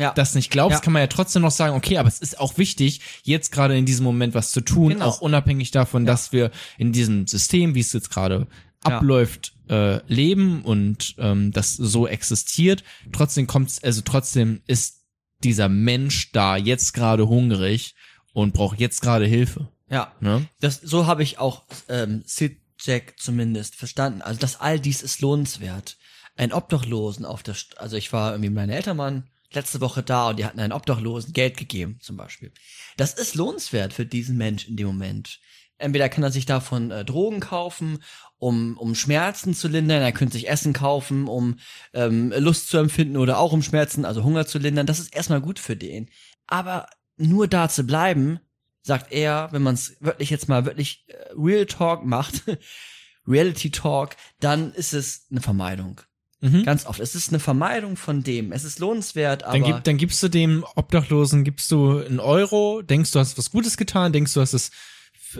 ja. 0.00 0.12
das 0.14 0.34
nicht 0.34 0.50
glaubst, 0.50 0.78
ja. 0.78 0.80
kann 0.80 0.92
man 0.92 1.02
ja 1.02 1.06
trotzdem 1.06 1.42
noch 1.42 1.50
sagen, 1.50 1.76
okay, 1.76 1.98
aber 1.98 2.08
es 2.08 2.18
ist 2.18 2.40
auch 2.40 2.58
wichtig, 2.58 3.00
jetzt 3.22 3.52
gerade 3.52 3.76
in 3.76 3.86
diesem 3.86 4.04
Moment 4.04 4.34
was 4.34 4.50
zu 4.50 4.60
tun, 4.60 4.94
genau. 4.94 5.06
auch 5.06 5.20
unabhängig 5.20 5.70
davon, 5.70 6.04
ja. 6.04 6.12
dass 6.12 6.32
wir 6.32 6.50
in 6.78 6.92
diesem 6.92 7.26
System, 7.26 7.74
wie 7.74 7.80
es 7.80 7.92
jetzt 7.92 8.10
gerade 8.10 8.46
abläuft, 8.82 9.52
äh, 9.68 10.00
leben 10.12 10.62
und 10.62 11.14
ähm, 11.18 11.52
das 11.52 11.74
so 11.74 12.06
existiert. 12.06 12.82
Trotzdem 13.12 13.46
kommt 13.46 13.78
also 13.82 14.00
trotzdem 14.00 14.62
ist 14.66 15.04
dieser 15.44 15.68
Mensch 15.68 16.32
da 16.32 16.56
jetzt 16.56 16.92
gerade 16.92 17.28
hungrig 17.28 17.94
und 18.32 18.52
braucht 18.54 18.80
jetzt 18.80 19.02
gerade 19.02 19.26
Hilfe. 19.26 19.68
Ja, 19.88 20.12
ne? 20.20 20.46
das 20.60 20.80
so 20.80 21.06
habe 21.06 21.22
ich 21.22 21.38
auch 21.38 21.64
ähm, 21.88 22.22
Sid 22.24 22.58
Jack 22.80 23.14
zumindest 23.18 23.74
verstanden. 23.76 24.22
Also 24.22 24.40
dass 24.40 24.60
all 24.60 24.80
dies 24.80 25.02
ist 25.02 25.20
lohnenswert. 25.20 25.98
Ein 26.36 26.52
Obdachlosen 26.52 27.26
auf 27.26 27.42
der, 27.42 27.54
St 27.54 27.76
also 27.78 27.96
ich 27.96 28.12
war 28.12 28.32
irgendwie 28.32 28.48
mit 28.48 28.56
meinen 28.56 28.70
Eltern 28.70 28.96
mal 28.96 29.24
letzte 29.52 29.80
Woche 29.80 30.02
da 30.02 30.30
und 30.30 30.38
die 30.38 30.44
hatten 30.44 30.60
einen 30.60 30.72
Obdachlosen 30.72 31.32
Geld 31.32 31.56
gegeben, 31.56 31.98
zum 32.00 32.16
Beispiel. 32.16 32.52
Das 32.96 33.14
ist 33.14 33.34
lohnenswert 33.34 33.92
für 33.92 34.06
diesen 34.06 34.36
Mensch 34.36 34.68
in 34.68 34.76
dem 34.76 34.86
Moment. 34.86 35.40
Entweder 35.78 36.08
kann 36.08 36.22
er 36.22 36.30
sich 36.30 36.46
davon 36.46 36.90
äh, 36.90 37.04
Drogen 37.04 37.40
kaufen, 37.40 38.02
um, 38.36 38.76
um 38.78 38.94
Schmerzen 38.94 39.54
zu 39.54 39.68
lindern, 39.68 40.02
er 40.02 40.12
könnte 40.12 40.34
sich 40.34 40.48
Essen 40.48 40.72
kaufen, 40.72 41.26
um 41.26 41.58
ähm, 41.92 42.32
Lust 42.36 42.68
zu 42.68 42.78
empfinden 42.78 43.16
oder 43.16 43.38
auch 43.38 43.52
um 43.52 43.62
Schmerzen, 43.62 44.04
also 44.04 44.22
Hunger 44.22 44.46
zu 44.46 44.58
lindern. 44.58 44.86
Das 44.86 44.98
ist 44.98 45.14
erstmal 45.14 45.40
gut 45.40 45.58
für 45.58 45.76
den. 45.76 46.10
Aber 46.46 46.86
nur 47.16 47.48
da 47.48 47.68
zu 47.68 47.84
bleiben, 47.84 48.40
sagt 48.82 49.12
er, 49.12 49.48
wenn 49.52 49.62
man 49.62 49.74
es 49.74 49.96
wirklich 50.00 50.30
jetzt 50.30 50.48
mal 50.48 50.64
wirklich 50.64 51.04
äh, 51.08 51.14
Real 51.36 51.66
Talk 51.66 52.04
macht, 52.04 52.42
Reality 53.26 53.70
Talk, 53.70 54.16
dann 54.40 54.72
ist 54.72 54.92
es 54.92 55.26
eine 55.30 55.40
Vermeidung. 55.40 56.00
Mhm. 56.40 56.64
Ganz 56.64 56.86
oft. 56.86 57.00
Es 57.00 57.14
ist 57.14 57.28
eine 57.28 57.38
Vermeidung 57.38 57.96
von 57.96 58.22
dem. 58.22 58.52
Es 58.52 58.64
ist 58.64 58.78
lohnenswert, 58.78 59.44
aber 59.44 59.58
Dann, 59.58 59.62
gib, 59.64 59.84
dann 59.84 59.96
gibst 59.98 60.22
du 60.22 60.28
dem 60.28 60.64
Obdachlosen, 60.74 61.44
gibst 61.44 61.70
du 61.70 61.98
einen 61.98 62.20
Euro, 62.20 62.82
denkst 62.82 63.12
du 63.12 63.18
hast 63.18 63.36
was 63.36 63.50
Gutes 63.50 63.76
getan, 63.76 64.12
denkst 64.12 64.34
du 64.34 64.40
hast 64.40 64.54
es, 64.54 64.70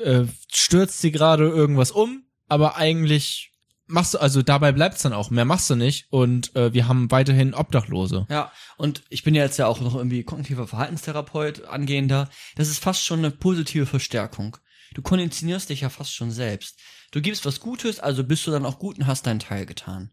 äh, 0.03 0.25
stürzt 0.53 1.03
dir 1.03 1.11
gerade 1.11 1.49
irgendwas 1.49 1.91
um, 1.91 2.25
aber 2.49 2.77
eigentlich 2.77 3.51
machst 3.87 4.15
du, 4.15 4.19
also 4.19 4.43
dabei 4.43 4.73
bleibt's 4.73 5.03
dann 5.03 5.13
auch, 5.13 5.31
mehr 5.31 5.45
machst 5.45 5.69
du 5.71 5.75
nicht 5.75 6.07
und 6.11 6.55
äh, 6.55 6.73
wir 6.73 6.87
haben 6.87 7.11
weiterhin 7.11 7.55
Obdachlose. 7.55 8.27
Ja, 8.31 8.53
und 8.77 9.03
ich 9.09 9.25
bin 9.25 9.35
ja 9.35 9.43
jetzt 9.43 9.59
ja 9.59 9.67
auch 9.67 9.81
noch 9.81 9.95
irgendwie 9.95 10.23
kognitiver 10.23 10.67
Verhaltenstherapeut 10.67 11.65
angehender. 11.65 12.29
Das 12.57 12.69
ist 12.69 12.83
fast 12.83 13.05
schon 13.05 13.21
eine 13.21 13.31
positive 13.31 13.87
Verstärkung. 13.87 14.57
Du 14.95 15.03
konditionierst 15.03 15.71
dich 15.71 15.83
ja 15.83 15.89
fast 15.89 16.15
schon 16.15 16.31
selbst. 16.31 16.79
Du 17.11 17.21
gibst 17.21 17.45
was 17.47 17.61
Gutes, 17.61 18.01
also 18.01 18.23
bist 18.23 18.47
du 18.47 18.51
dann 18.51 18.67
auch 18.67 18.79
gut 18.79 18.99
und 18.99 19.07
hast 19.07 19.27
deinen 19.27 19.41
Teil 19.41 19.67
getan. 19.67 20.11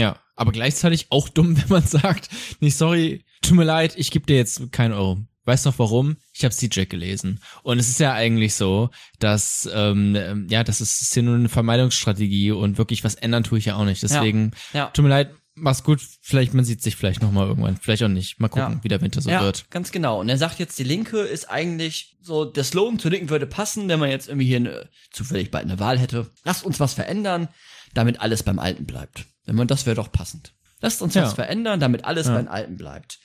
Ja, 0.00 0.16
aber 0.36 0.52
gleichzeitig 0.52 1.06
auch 1.10 1.28
dumm, 1.28 1.56
wenn 1.60 1.68
man 1.68 1.86
sagt, 1.86 2.28
nee, 2.60 2.70
sorry, 2.70 3.24
tut 3.42 3.56
mir 3.56 3.64
leid, 3.64 3.94
ich 3.96 4.10
gebe 4.10 4.26
dir 4.26 4.36
jetzt 4.36 4.72
keinen 4.72 4.92
Euro. 4.92 5.18
Weißt 5.44 5.64
noch 5.66 5.78
warum? 5.78 6.16
Ich 6.34 6.44
habe 6.44 6.54
CJ 6.54 6.84
gelesen. 6.84 7.40
Und 7.62 7.78
es 7.78 7.88
ist 7.88 7.98
ja 7.98 8.12
eigentlich 8.12 8.54
so, 8.54 8.90
dass, 9.18 9.68
ähm, 9.72 10.14
ähm, 10.14 10.46
ja, 10.50 10.62
das 10.64 10.80
ist, 10.80 11.00
ist 11.00 11.16
ja 11.16 11.22
nur 11.22 11.34
eine 11.34 11.48
Vermeidungsstrategie 11.48 12.52
und 12.52 12.78
wirklich 12.78 13.04
was 13.04 13.14
ändern 13.16 13.42
tue 13.42 13.58
ich 13.58 13.64
ja 13.64 13.76
auch 13.76 13.84
nicht. 13.84 14.02
Deswegen, 14.02 14.52
Ja. 14.74 14.86
tut 14.86 15.02
mir 15.02 15.08
leid, 15.08 15.30
mach's 15.54 15.82
gut, 15.82 16.00
vielleicht, 16.20 16.54
man 16.54 16.64
sieht 16.64 16.82
sich 16.82 16.94
vielleicht 16.94 17.22
nochmal 17.22 17.48
irgendwann, 17.48 17.76
vielleicht 17.76 18.02
auch 18.02 18.08
nicht. 18.08 18.38
Mal 18.38 18.48
gucken, 18.48 18.74
Ja. 18.74 18.84
wie 18.84 18.88
der 18.88 19.00
Winter 19.00 19.20
so 19.22 19.30
ja, 19.30 19.42
wird. 19.42 19.68
ganz 19.70 19.90
genau. 19.92 20.20
Und 20.20 20.28
er 20.28 20.38
sagt 20.38 20.58
jetzt, 20.58 20.78
die 20.78 20.84
Linke 20.84 21.18
ist 21.20 21.50
eigentlich 21.50 22.16
so, 22.20 22.44
der 22.44 22.64
Slogan 22.64 22.98
zur 22.98 23.10
Linken 23.10 23.30
würde 23.30 23.46
passen, 23.46 23.88
wenn 23.88 23.98
man 23.98 24.10
jetzt 24.10 24.28
irgendwie 24.28 24.46
hier 24.46 24.58
eine, 24.58 24.88
zufällig 25.10 25.50
bald 25.50 25.64
eine 25.64 25.78
Wahl 25.78 25.98
hätte. 25.98 26.30
Lasst 26.44 26.64
uns 26.64 26.78
was 26.80 26.94
verändern, 26.94 27.48
damit 27.94 28.20
alles 28.20 28.42
beim 28.42 28.58
Alten 28.58 28.84
bleibt. 28.86 29.24
Wenn 29.44 29.56
man, 29.56 29.68
das 29.68 29.86
wäre 29.86 29.96
doch 29.96 30.12
passend. 30.12 30.54
Lasst 30.80 31.02
uns 31.02 31.14
Ja. 31.14 31.22
was 31.24 31.34
verändern, 31.34 31.80
damit 31.80 32.04
alles 32.04 32.26
Ja. 32.26 32.34
beim 32.34 32.48
Alten 32.48 32.76
bleibt. 32.76 33.18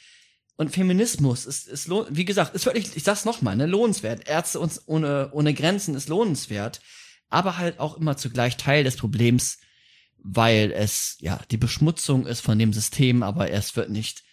Und 0.57 0.71
Feminismus 0.71 1.45
ist, 1.45 1.67
ist 1.67 1.87
lohn, 1.87 2.05
wie 2.09 2.25
gesagt, 2.25 2.55
ist 2.55 2.65
wirklich, 2.65 2.95
ich 2.95 3.03
sag's 3.03 3.25
nochmal, 3.25 3.55
ne, 3.57 3.65
lohnenswert. 3.65 4.27
Ärzte 4.27 4.59
uns 4.59 4.81
ohne, 4.87 5.29
ohne 5.33 5.53
Grenzen 5.53 5.95
ist 5.95 6.07
lohnenswert, 6.09 6.79
aber 7.29 7.57
halt 7.57 7.79
auch 7.79 7.97
immer 7.97 8.15
zugleich 8.17 8.55
Teil 8.55 8.83
des 8.85 8.95
Problems, 8.95 9.57
weil 10.17 10.71
es, 10.71 11.17
ja, 11.19 11.39
die 11.51 11.57
Beschmutzung 11.57 12.25
ist 12.25 12.39
von 12.41 12.57
dem 12.57 12.71
System, 12.73 13.21
aber 13.21 13.51
es 13.51 13.75
wird 13.75 13.89
nicht 13.89 14.23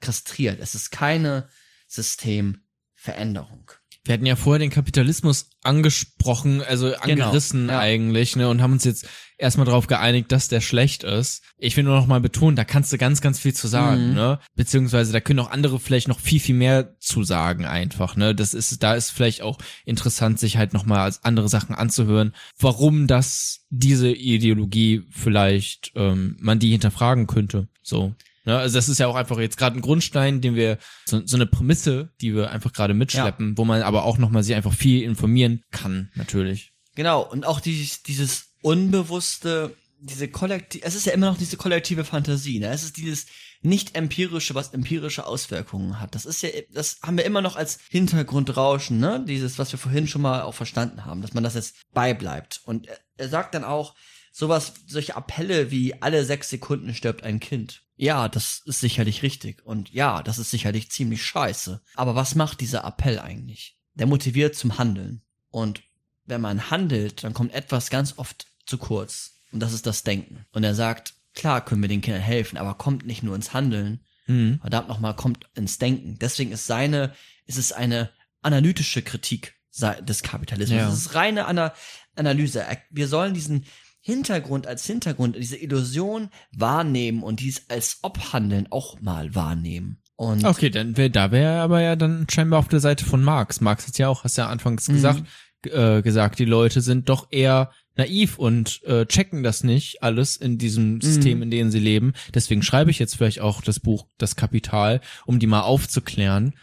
kastriert. 0.00 0.58
Es 0.60 0.74
ist 0.74 0.90
keine 0.90 1.48
Systemveränderung. 1.86 3.70
Wir 4.04 4.14
hatten 4.14 4.26
ja 4.26 4.36
vorher 4.36 4.58
den 4.58 4.70
Kapitalismus 4.70 5.50
angesprochen, 5.62 6.62
also 6.62 6.94
angerissen 6.96 7.62
Genau, 7.62 7.72
ja. 7.74 7.78
eigentlich, 7.80 8.36
ne, 8.36 8.48
und 8.48 8.62
haben 8.62 8.72
uns 8.72 8.84
jetzt 8.84 9.06
erstmal 9.36 9.66
darauf 9.66 9.86
geeinigt, 9.86 10.32
dass 10.32 10.48
der 10.48 10.60
schlecht 10.60 11.04
ist. 11.04 11.42
Ich 11.58 11.76
will 11.76 11.84
nur 11.84 11.96
noch 11.96 12.06
mal 12.06 12.20
betonen, 12.20 12.56
da 12.56 12.64
kannst 12.64 12.92
du 12.92 12.98
ganz, 12.98 13.20
ganz 13.20 13.38
viel 13.38 13.54
zu 13.54 13.68
sagen, 13.68 14.10
Mhm. 14.10 14.14
ne? 14.14 14.38
Beziehungsweise 14.56 15.12
da 15.12 15.20
können 15.20 15.40
auch 15.40 15.50
andere 15.50 15.78
vielleicht 15.78 16.08
noch 16.08 16.20
viel, 16.20 16.40
viel 16.40 16.54
mehr 16.54 16.98
zu 16.98 17.22
sagen 17.22 17.64
einfach, 17.66 18.16
ne? 18.16 18.34
Das 18.34 18.54
ist, 18.54 18.82
da 18.82 18.94
ist 18.94 19.10
vielleicht 19.10 19.42
auch 19.42 19.58
interessant, 19.84 20.38
sich 20.40 20.56
halt 20.56 20.72
noch 20.72 20.86
mal 20.86 21.00
als 21.04 21.24
andere 21.24 21.48
Sachen 21.48 21.74
anzuhören, 21.74 22.34
warum 22.58 23.06
das 23.06 23.66
diese 23.70 24.10
Ideologie 24.10 25.02
vielleicht 25.10 25.92
ähm, 25.94 26.36
man 26.40 26.58
die 26.58 26.70
hinterfragen 26.70 27.26
könnte, 27.26 27.68
so. 27.82 28.14
Ne, 28.48 28.56
also 28.56 28.78
das 28.78 28.88
ist 28.88 28.96
ja 28.96 29.08
auch 29.08 29.14
einfach 29.14 29.38
jetzt 29.38 29.58
gerade 29.58 29.76
ein 29.76 29.82
Grundstein, 29.82 30.40
den 30.40 30.54
wir 30.54 30.78
so, 31.04 31.20
so 31.26 31.36
eine 31.36 31.44
Prämisse, 31.44 32.14
die 32.22 32.34
wir 32.34 32.50
einfach 32.50 32.72
gerade 32.72 32.94
mitschleppen, 32.94 33.58
wo 33.58 33.66
man 33.66 33.82
aber 33.82 34.04
auch 34.04 34.16
noch 34.16 34.30
mal 34.30 34.42
sich 34.42 34.54
einfach 34.54 34.72
viel 34.72 35.02
informieren 35.02 35.64
kann, 35.70 36.10
natürlich. 36.14 36.72
Genau, 36.94 37.20
und 37.20 37.44
auch 37.44 37.60
dieses, 37.60 38.02
dieses 38.04 38.54
unbewusste, 38.62 39.76
diese 40.00 40.28
kollektiv, 40.28 40.80
es 40.82 40.94
ist 40.94 41.04
ja 41.04 41.12
immer 41.12 41.26
noch 41.26 41.36
diese 41.36 41.58
kollektive 41.58 42.06
Fantasie, 42.06 42.58
ne? 42.58 42.68
Es 42.68 42.84
ist 42.84 42.96
dieses 42.96 43.26
nicht 43.60 43.94
empirische, 43.94 44.54
was 44.54 44.72
empirische 44.72 45.26
Auswirkungen 45.26 46.00
hat. 46.00 46.14
Das 46.14 46.24
ist 46.24 46.40
ja, 46.40 46.48
das 46.72 47.00
haben 47.02 47.18
wir 47.18 47.26
immer 47.26 47.42
noch 47.42 47.56
als 47.56 47.78
Hintergrundrauschen, 47.90 48.98
ne? 48.98 49.22
Dieses, 49.28 49.58
was 49.58 49.72
wir 49.72 49.78
vorhin 49.78 50.08
schon 50.08 50.22
mal 50.22 50.40
auch 50.40 50.54
verstanden 50.54 51.04
haben, 51.04 51.20
dass 51.20 51.34
man 51.34 51.44
das 51.44 51.52
jetzt 51.52 51.76
beibleibt. 51.92 52.62
Und 52.64 52.86
er, 52.86 52.98
er 53.18 53.28
sagt 53.28 53.54
dann 53.54 53.64
auch, 53.64 53.94
sowas, 54.32 54.72
solche 54.86 55.16
Appelle 55.16 55.70
wie 55.70 56.00
alle 56.00 56.24
sechs 56.24 56.48
Sekunden 56.48 56.94
stirbt 56.94 57.24
ein 57.24 57.40
Kind. 57.40 57.82
Ja, 57.98 58.28
das 58.28 58.62
ist 58.64 58.80
sicherlich 58.80 59.22
richtig. 59.22 59.64
Und 59.66 59.92
ja, 59.92 60.22
das 60.22 60.38
ist 60.38 60.50
sicherlich 60.50 60.90
ziemlich 60.90 61.22
scheiße. 61.24 61.80
Aber 61.94 62.14
was 62.14 62.34
macht 62.34 62.60
dieser 62.60 62.84
Appell 62.84 63.18
eigentlich? 63.18 63.76
Der 63.94 64.06
motiviert 64.06 64.54
zum 64.54 64.78
Handeln. 64.78 65.20
Und 65.50 65.82
wenn 66.24 66.40
man 66.40 66.70
handelt, 66.70 67.24
dann 67.24 67.34
kommt 67.34 67.52
etwas 67.52 67.90
ganz 67.90 68.14
oft 68.16 68.46
zu 68.66 68.78
kurz. 68.78 69.32
Und 69.52 69.60
das 69.60 69.72
ist 69.72 69.86
das 69.86 70.04
Denken. 70.04 70.46
Und 70.52 70.62
er 70.62 70.74
sagt, 70.74 71.14
klar 71.34 71.64
können 71.64 71.82
wir 71.82 71.88
den 71.88 72.00
Kindern 72.00 72.22
helfen, 72.22 72.56
aber 72.56 72.74
kommt 72.74 73.04
nicht 73.06 73.22
nur 73.22 73.34
ins 73.34 73.52
Handeln, 73.52 74.00
Mhm. 74.26 74.58
verdammt 74.60 74.88
nochmal, 74.88 75.16
kommt 75.16 75.46
ins 75.54 75.78
Denken. 75.78 76.18
Deswegen 76.18 76.52
ist 76.52 76.66
seine, 76.66 77.14
ist 77.46 77.56
es 77.56 77.72
eine 77.72 78.10
analytische 78.42 79.00
Kritik 79.02 79.54
des 80.02 80.22
Kapitalismus. 80.22 80.78
Ja. 80.78 80.88
Es 80.88 80.94
ist 80.98 81.14
reine 81.14 81.46
Ana 81.46 81.72
Analyse. 82.14 82.64
Wir 82.90 83.08
sollen 83.08 83.32
diesen 83.32 83.64
Hintergrund 84.00 84.66
als 84.66 84.86
Hintergrund, 84.86 85.36
diese 85.36 85.56
Illusion 85.56 86.30
wahrnehmen 86.52 87.22
und 87.22 87.40
dies 87.40 87.68
als 87.68 87.98
Obhandeln 88.02 88.66
auch 88.70 89.00
mal 89.00 89.34
wahrnehmen. 89.34 89.98
Und 90.16 90.44
Okay, 90.44 90.70
dann 90.70 90.96
wär, 90.96 91.08
da 91.10 91.30
wäre 91.30 91.54
er 91.56 91.62
aber 91.62 91.80
ja 91.80 91.94
dann 91.96 92.26
scheinbar 92.30 92.58
auf 92.58 92.68
der 92.68 92.80
Seite 92.80 93.04
von 93.04 93.22
Marx. 93.22 93.60
Marx 93.60 93.86
hat 93.86 93.98
ja 93.98 94.08
auch, 94.08 94.24
hast 94.24 94.36
ja 94.36 94.48
anfangs 94.48 94.88
Mhm. 94.88 94.92
gesagt, 94.94 95.22
äh, 95.66 96.02
gesagt, 96.02 96.38
die 96.38 96.44
Leute 96.44 96.80
sind 96.80 97.08
doch 97.08 97.28
eher 97.30 97.70
naiv 97.96 98.38
und 98.38 98.80
äh, 98.84 99.06
checken 99.06 99.42
das 99.42 99.64
nicht 99.64 100.02
alles 100.02 100.36
in 100.36 100.56
diesem 100.58 101.00
System, 101.00 101.38
Mhm. 101.38 101.42
in 101.42 101.50
dem 101.50 101.70
sie 101.70 101.80
leben. 101.80 102.12
Deswegen 102.34 102.62
schreibe 102.62 102.90
ich 102.92 102.98
jetzt 103.00 103.16
vielleicht 103.16 103.40
auch 103.40 103.60
das 103.60 103.80
Buch 103.80 104.06
Das 104.18 104.36
Kapital, 104.36 105.00
um 105.26 105.38
die 105.40 105.46
mal 105.48 105.62
aufzuklären. 105.62 106.54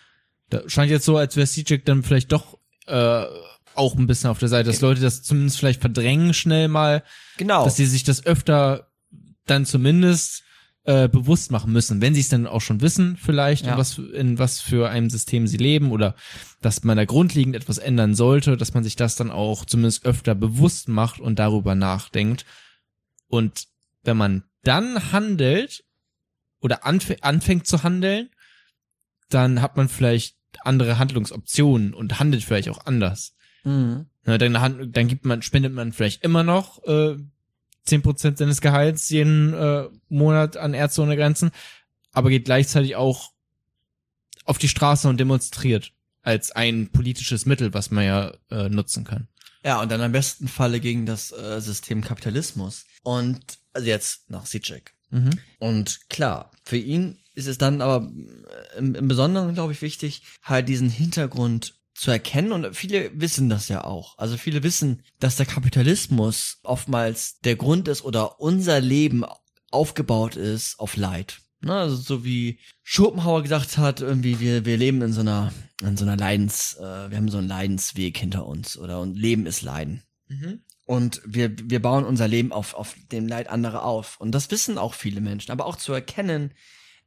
Da 0.50 0.62
scheint 0.68 0.92
jetzt 0.92 1.06
so, 1.06 1.18
als 1.18 1.36
wäre 1.36 1.48
CJ 1.48 1.78
dann 1.86 2.04
vielleicht 2.04 2.32
doch 2.32 2.58
äh, 2.88 3.26
auch 3.78 3.96
ein 3.96 4.08
bisschen 4.08 4.30
auf 4.30 4.40
der 4.40 4.50
Seite, 4.50 4.70
dass 4.70 4.82
Leute 4.82 5.02
das 5.02 5.24
zumindest 5.24 5.58
vielleicht 5.58 5.82
verdrängen 5.82 6.34
schnell 6.34 6.68
mal, 6.68 7.04
genau. 7.38 7.66
dass 7.66 7.76
sie 7.76 7.86
sich 7.86 8.04
das 8.04 8.26
öfter 8.26 8.92
dann 9.46 9.66
zumindest 9.66 10.44
äh, 10.86 11.08
bewusst 11.10 11.52
machen 11.52 11.74
müssen, 11.74 12.02
wenn 12.02 12.14
sie 12.14 12.22
es 12.22 12.30
dann 12.30 12.46
auch 12.48 12.62
schon 12.62 12.82
wissen, 12.82 13.18
vielleicht, 13.18 13.66
Ja. 13.66 13.74
in, 13.74 13.78
was, 13.78 13.98
in 13.98 14.40
was 14.40 14.62
für 14.62 14.90
einem 14.90 15.10
System 15.10 15.48
sie 15.48 15.58
leben 15.58 15.92
oder 15.92 16.16
dass 16.62 16.84
man 16.84 16.98
da 16.98 17.06
grundlegend 17.06 17.56
etwas 17.56 17.80
ändern 17.80 18.14
sollte, 18.14 18.56
dass 18.56 18.74
man 18.74 18.84
sich 18.84 18.96
das 18.96 19.16
dann 19.16 19.32
auch 19.32 19.66
zumindest 19.66 20.06
öfter 20.06 20.36
bewusst 20.36 20.88
macht 20.88 21.20
und 21.20 21.40
darüber 21.40 21.74
nachdenkt. 21.76 22.46
Und 23.28 23.66
wenn 24.04 24.18
man 24.18 24.44
dann 24.64 25.12
handelt 25.12 25.84
oder 26.60 26.86
anf 26.86 27.12
anfängt 27.22 27.68
zu 27.68 27.84
handeln, 27.84 28.30
dann 29.30 29.62
hat 29.62 29.78
man 29.78 29.90
vielleicht 29.90 30.36
andere 30.62 31.00
Handlungsoptionen 31.00 31.94
und 31.94 32.20
handelt 32.20 32.44
vielleicht 32.44 32.70
auch 32.70 32.86
anders. 32.86 33.35
Mhm. 33.66 34.06
Na, 34.24 34.38
dann, 34.38 34.60
han- 34.62 34.92
dann 34.92 35.08
gibt 35.08 35.26
man, 35.26 35.42
spendet 35.42 35.74
man 35.74 35.92
vielleicht 35.94 36.24
immer 36.24 36.44
noch 36.44 36.84
äh, 36.86 37.18
10% 37.88 38.38
seines 38.38 38.62
Gehalts 38.62 39.10
jeden 39.10 39.54
äh, 39.54 39.86
Monat 40.10 40.58
an 40.58 40.74
Ärzte 40.74 41.02
ohne 41.04 41.16
Grenzen, 41.18 41.52
aber 42.14 42.30
geht 42.30 42.46
gleichzeitig 42.46 42.96
auch 42.96 43.32
auf 44.46 44.58
die 44.58 44.68
Straße 44.68 45.08
und 45.10 45.20
demonstriert 45.20 45.92
als 46.22 46.52
ein 46.52 46.90
politisches 46.92 47.46
Mittel, 47.46 47.74
was 47.74 47.92
man 47.92 48.04
ja 48.06 48.34
äh, 48.50 48.70
nutzen 48.70 49.04
kann. 49.04 49.28
Ja, 49.64 49.82
und 49.82 49.92
dann 49.92 50.02
am 50.02 50.12
besten 50.12 50.48
Falle 50.48 50.80
gegen 50.80 51.06
das 51.06 51.32
äh, 51.32 51.60
System 51.60 52.02
Kapitalismus. 52.02 52.86
Und 53.04 53.40
also 53.74 53.88
jetzt 53.88 54.30
nach 54.30 54.46
Sitschek. 54.46 54.94
Mhm. 55.12 55.32
Und 55.60 56.10
klar, 56.10 56.52
für 56.64 56.78
ihn 56.78 57.18
ist 57.34 57.48
es 57.48 57.58
dann 57.58 57.82
aber 57.82 58.08
äh, 58.76 58.78
im, 58.80 58.96
im 58.96 59.08
Besonderen, 59.08 59.54
glaube 59.54 59.74
ich, 59.74 59.82
wichtig, 59.82 60.24
halt 60.44 60.68
diesen 60.70 60.90
Hintergrund 60.90 61.76
zu 61.96 62.12
erkennen. 62.12 62.52
Und 62.52 62.76
viele 62.76 63.10
wissen 63.20 63.50
das 63.50 63.68
ja 63.70 63.84
auch. 63.84 64.18
Also 64.18 64.38
viele 64.38 64.62
wissen, 64.62 65.02
dass 65.20 65.38
der 65.38 65.48
Kapitalismus 65.48 66.60
oftmals 66.64 67.40
der 67.40 67.56
Grund 67.56 67.88
ist 67.88 68.04
oder 68.04 68.40
unser 68.40 68.80
Leben 68.80 69.26
aufgebaut 69.72 70.36
ist 70.36 70.80
auf 70.80 70.96
Leid. 70.96 71.40
Ne, 71.62 71.74
also 71.74 71.96
so 71.96 72.24
wie 72.24 72.60
Schopenhauer 72.84 73.42
gesagt 73.42 73.78
hat, 73.78 74.02
irgendwie 74.02 74.40
wir 74.40 74.66
wir 74.66 74.78
leben 74.78 75.02
in 75.02 75.14
so 75.14 75.22
einer 75.22 75.52
in 75.82 75.98
so 75.98 76.06
einer 76.06 76.18
Leidens, 76.18 76.76
äh, 76.76 77.10
wir 77.10 77.18
haben 77.18 77.32
so 77.32 77.40
einen 77.40 77.48
Leidensweg 77.48 78.18
hinter 78.18 78.46
uns 78.46 78.78
oder 78.78 79.00
und 79.00 79.16
Leben 79.16 79.48
ist 79.48 79.64
Leiden. 79.64 80.04
Und 80.86 81.22
wir, 81.26 81.56
wir 81.58 81.82
bauen 81.82 82.06
unser 82.06 82.28
Leben 82.28 82.52
auf, 82.52 82.76
auf 82.76 82.96
dem 83.12 83.28
Leid 83.28 83.50
anderer 83.50 83.84
auf. 83.84 84.20
Und 84.20 84.32
das 84.34 84.52
wissen 84.52 84.78
auch 84.78 84.94
viele 84.94 85.20
Menschen. 85.20 85.52
Aber 85.52 85.66
auch 85.66 85.78
zu 85.78 85.94
erkennen, 85.94 86.54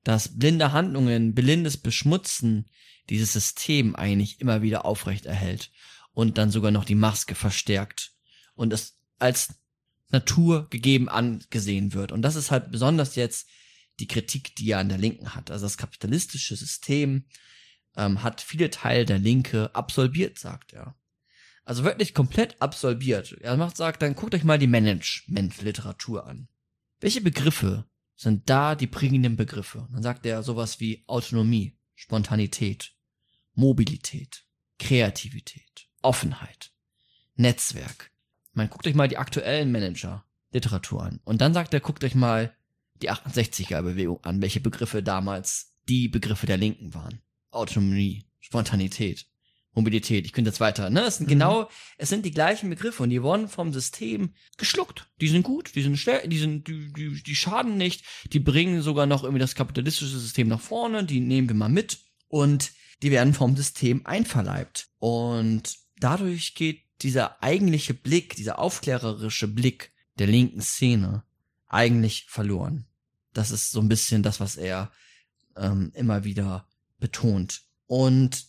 dass 0.03 0.39
blinde 0.39 0.73
Handlungen, 0.73 1.35
blindes 1.35 1.77
Beschmutzen 1.77 2.67
dieses 3.11 3.33
System 3.33 3.97
eigentlich 3.97 4.41
immer 4.41 4.63
wieder 4.63 4.85
aufrecht 4.85 5.27
erhält 5.27 5.71
und 6.13 6.39
dann 6.39 6.51
sogar 6.51 6.71
noch 6.71 6.85
die 6.85 6.95
Maske 6.95 7.35
verstärkt 7.35 8.13
und 8.55 8.73
es 8.73 8.99
als 9.19 9.55
Natur 10.11 10.69
gegeben 10.71 11.09
angesehen 11.09 11.93
wird. 11.93 12.13
Und 12.13 12.23
das 12.23 12.37
ist 12.37 12.51
halt 12.51 12.71
besonders 12.71 13.15
jetzt 13.15 13.49
die 14.01 14.07
Kritik, 14.07 14.57
die 14.57 14.71
er 14.71 14.79
an 14.79 14.89
der 14.89 14.99
Linken 14.99 15.35
hat. 15.35 15.51
Also 15.51 15.67
das 15.67 15.77
kapitalistische 15.77 16.57
System 16.57 17.25
ähm, 17.97 18.23
hat 18.23 18.41
viele 18.41 18.71
Teile 18.71 19.05
der 19.05 19.19
Linke 19.19 19.75
absolviert, 19.75 20.39
sagt 20.39 20.73
er. 20.73 20.97
Also 21.65 21.85
wirklich 21.85 22.15
komplett 22.15 22.61
absolviert. 22.63 23.33
Er 23.41 23.57
macht, 23.57 23.77
sagt 23.77 24.01
dann, 24.01 24.15
guckt 24.15 24.35
euch 24.35 24.45
mal 24.45 24.59
die 24.59 24.67
Management-Literatur 24.67 26.27
an. 26.27 26.49
Welche 27.01 27.21
Begriffe 27.21 27.85
sind 28.17 28.49
da 28.49 28.75
die 28.75 28.87
prägenden 28.87 29.37
Begriffe? 29.37 29.87
Dann 29.93 30.03
sagt 30.03 30.25
er 30.25 30.43
sowas 30.43 30.81
wie 30.81 31.05
Autonomie, 31.07 31.77
Spontanität, 31.95 32.95
Mobilität, 33.59 34.45
Kreativität, 34.79 35.89
Offenheit, 36.01 36.71
Netzwerk. 37.35 38.13
Man 38.53 38.71
guckt 38.71 38.87
euch 38.87 38.95
mal 38.95 39.09
die 39.09 39.19
aktuellen 39.19 39.73
Manager 39.73 40.25
Literatur 40.53 41.03
an. 41.03 41.19
Und 41.25 41.41
dann 41.41 41.55
sagt 41.55 41.75
er, 41.75 41.81
guckt 41.81 42.05
euch 42.05 42.15
mal 42.15 42.55
die 43.03 43.11
68er-Bewegung 43.11 44.23
an, 44.23 44.41
welche 44.41 44.61
Begriffe 44.61 45.03
damals 45.03 45.75
die 45.89 46.07
Begriffe 46.07 46.47
der 46.47 46.57
Linken 46.57 46.95
waren. 46.95 47.21
Autonomie, 47.51 48.27
Spontanität, 48.39 49.27
Mobilität, 49.73 50.25
ich 50.25 50.33
könnte 50.33 50.51
jetzt 50.51 50.61
weiter, 50.61 50.89
ne? 50.89 51.01
Es 51.01 51.17
sind 51.17 51.27
mhm. 51.27 51.31
genau, 51.31 51.69
es 51.97 52.11
sind 52.11 52.25
die 52.25 52.31
gleichen 52.31 52.71
Begriffe 52.71 53.03
und 53.03 53.11
die 53.11 53.25
wurden 53.25 53.49
vom 53.49 53.73
System 53.73 54.35
geschluckt. 54.57 55.11
Die 55.21 55.29
sind 55.29 55.43
gut, 55.43 55.75
die 55.75 55.83
sind 55.83 55.97
schnell, 55.97 56.29
die 56.29 56.39
sind, 56.39 56.69
die, 56.69 56.93
die, 56.93 57.25
die 57.25 57.35
schaden 57.35 57.77
nicht, 57.77 58.05
die 58.33 58.39
bringen 58.39 58.83
sogar 58.83 59.07
noch 59.07 59.25
irgendwie 59.25 59.41
das 59.41 59.57
kapitalistische 59.57 60.17
System 60.17 60.47
nach 60.47 60.61
vorne, 60.61 61.03
die 61.03 61.19
nehmen 61.19 61.49
wir 61.49 61.57
mal 61.57 61.69
mit 61.69 61.99
und 62.29 62.71
die 63.03 63.11
werden 63.11 63.35
vom 63.35 63.57
System 63.57 64.05
einverleibt. 64.07 64.89
Und 64.99 65.79
dadurch 65.99 66.55
geht 66.55 66.83
dieser 67.03 67.43
eigentliche 67.43 67.95
Blick, 67.95 68.37
dieser 68.37 68.59
aufklärerische 68.59 69.49
Blick 69.49 69.93
der 70.19 70.27
linken 70.27 70.61
Szene 70.61 71.23
eigentlich 71.69 72.27
verloren. 72.29 72.87
Das 73.33 73.51
ist 73.51 73.71
so 73.71 73.81
ein 73.81 73.89
bisschen 73.89 74.23
das, 74.23 74.41
was 74.41 74.57
er 74.57 74.91
ähm, 75.57 75.93
immer 75.95 76.25
wieder 76.25 76.67
betont. 76.99 77.63
Und 77.87 78.47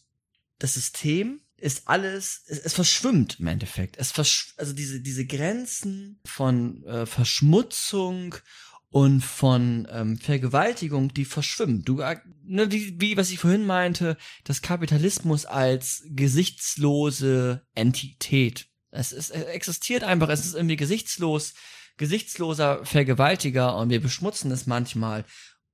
das 0.58 0.74
System 0.74 1.42
ist 1.58 1.88
alles, 1.88 2.44
es, 2.48 2.60
es 2.60 2.74
verschwimmt 2.74 3.40
im 3.40 3.48
Endeffekt. 3.48 3.98
Es 3.98 4.12
versch 4.12 4.54
also 4.58 4.74
diese, 4.74 5.02
diese 5.02 5.26
Grenzen 5.26 6.20
von 6.26 6.84
äh, 6.86 7.06
Verschmutzung 7.06 8.36
und 8.90 9.22
von 9.22 9.88
ähm, 9.92 10.18
Vergewaltigung, 10.18 11.14
die 11.14 11.26
verschwimmen. 11.26 11.84
Du, 11.84 12.00
äh, 12.00 12.18
ne, 12.44 12.68
die, 12.68 13.00
wie 13.00 13.18
was 13.18 13.30
ich 13.30 13.40
vorhin 13.40 13.66
meinte, 13.66 14.18
das 14.44 14.62
Kapitalismus 14.62 15.46
als 15.46 16.04
gesichtslose 16.08 17.62
Entität. 17.76 18.68
Es, 18.92 19.12
ist, 19.12 19.30
es 19.30 19.44
existiert 19.44 20.04
einfach, 20.04 20.30
es 20.30 20.46
ist 20.46 20.56
irgendwie 20.56 20.76
gesichtslos, 20.76 21.54
gesichtsloser 21.98 22.84
Vergewaltiger 22.86 23.78
und 23.78 23.90
wir 23.90 24.02
beschmutzen 24.02 24.50
es 24.52 24.66
manchmal 24.66 25.26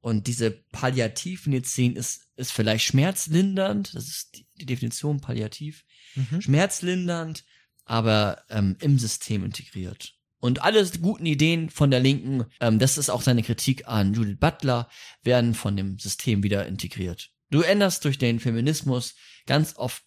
und 0.01 0.27
diese 0.27 0.51
Palliativmedizin 0.51 1.95
ist, 1.95 2.27
ist 2.35 2.51
vielleicht 2.51 2.85
schmerzlindernd, 2.85 3.95
das 3.95 4.07
ist 4.07 4.35
die, 4.35 4.45
die 4.55 4.65
Definition 4.65 5.19
palliativ, 5.21 5.83
mhm. 6.13 6.41
schmerzlindernd, 6.41 7.43
aber 7.85 8.43
ähm, 8.49 8.75
im 8.81 8.99
System 8.99 9.43
integriert. 9.43 10.14
Und 10.45 10.61
alle 10.61 10.87
guten 11.01 11.25
Ideen 11.25 11.71
von 11.71 11.89
der 11.89 11.99
Linken, 11.99 12.45
ähm, 12.59 12.77
das 12.77 12.99
ist 12.99 13.09
auch 13.09 13.23
seine 13.23 13.41
Kritik 13.41 13.87
an 13.87 14.13
Judith 14.13 14.37
Butler, 14.39 14.87
werden 15.23 15.55
von 15.55 15.75
dem 15.75 15.97
System 15.97 16.43
wieder 16.43 16.67
integriert. 16.67 17.31
Du 17.49 17.61
änderst 17.61 18.05
durch 18.05 18.19
den 18.19 18.39
Feminismus 18.39 19.15
ganz 19.47 19.75
oft, 19.75 20.03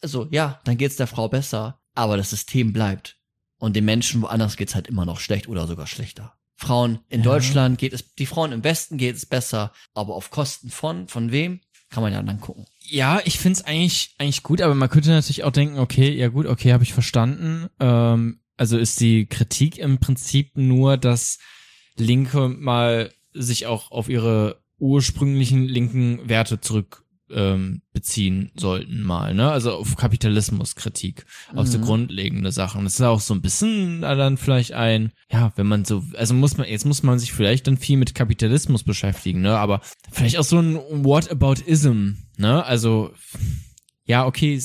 also 0.00 0.28
ja, 0.30 0.60
dann 0.64 0.76
geht's 0.76 0.94
der 0.94 1.08
Frau 1.08 1.28
besser, 1.28 1.80
aber 1.92 2.16
das 2.16 2.30
System 2.30 2.72
bleibt. 2.72 3.18
Und 3.58 3.74
den 3.74 3.84
Menschen 3.84 4.22
woanders 4.22 4.56
geht's 4.56 4.76
halt 4.76 4.86
immer 4.86 5.04
noch 5.04 5.18
schlecht 5.18 5.48
oder 5.48 5.66
sogar 5.66 5.88
schlechter. 5.88 6.34
Frauen 6.54 7.00
in 7.08 7.20
ja. 7.20 7.24
Deutschland 7.24 7.76
geht 7.78 7.94
es, 7.94 8.14
die 8.14 8.26
Frauen 8.26 8.52
im 8.52 8.62
Westen 8.62 8.96
geht 8.96 9.16
es 9.16 9.26
besser, 9.26 9.72
aber 9.92 10.14
auf 10.14 10.30
Kosten 10.30 10.70
von, 10.70 11.08
von 11.08 11.32
wem? 11.32 11.60
Kann 11.90 12.04
man 12.04 12.12
ja 12.12 12.22
dann 12.22 12.40
gucken. 12.40 12.66
Ja, 12.78 13.20
ich 13.24 13.40
find's 13.40 13.62
eigentlich, 13.62 14.14
eigentlich 14.18 14.44
gut, 14.44 14.60
aber 14.60 14.76
man 14.76 14.88
könnte 14.88 15.10
natürlich 15.10 15.42
auch 15.42 15.50
denken, 15.50 15.80
okay, 15.80 16.12
ja 16.12 16.28
gut, 16.28 16.46
okay, 16.46 16.72
habe 16.72 16.84
ich 16.84 16.92
verstanden. 16.92 17.68
Ähm, 17.80 18.40
also 18.56 18.78
ist 18.78 19.00
die 19.00 19.26
Kritik 19.26 19.78
im 19.78 19.98
Prinzip 19.98 20.56
nur, 20.56 20.96
dass 20.96 21.38
Linke 21.96 22.48
mal 22.48 23.12
sich 23.32 23.66
auch 23.66 23.90
auf 23.90 24.08
ihre 24.08 24.62
ursprünglichen 24.78 25.64
linken 25.66 26.28
Werte 26.28 26.60
zurück 26.60 27.04
ähm, 27.30 27.82
beziehen 27.92 28.50
sollten 28.54 29.02
mal, 29.02 29.34
ne? 29.34 29.50
Also 29.50 29.72
auf 29.72 29.96
Kapitalismuskritik, 29.96 31.24
auf 31.54 31.66
mhm. 31.66 31.70
so 31.70 31.78
grundlegende 31.80 32.52
Sachen. 32.52 32.84
Das 32.84 32.94
ist 32.94 33.00
auch 33.00 33.20
so 33.20 33.34
ein 33.34 33.40
bisschen 33.40 34.02
dann 34.02 34.36
vielleicht 34.36 34.72
ein, 34.72 35.12
ja, 35.30 35.52
wenn 35.56 35.66
man 35.66 35.84
so, 35.84 36.04
also 36.16 36.34
muss 36.34 36.56
man, 36.56 36.68
jetzt 36.68 36.84
muss 36.84 37.02
man 37.02 37.18
sich 37.18 37.32
vielleicht 37.32 37.66
dann 37.66 37.78
viel 37.78 37.96
mit 37.96 38.14
Kapitalismus 38.14 38.84
beschäftigen, 38.84 39.40
ne? 39.40 39.56
Aber 39.56 39.80
vielleicht 40.12 40.38
auch 40.38 40.44
so 40.44 40.58
ein 40.58 40.76
Whataboutism, 41.04 42.12
ne? 42.36 42.64
Also, 42.64 43.12
ja, 44.04 44.26
okay, 44.26 44.60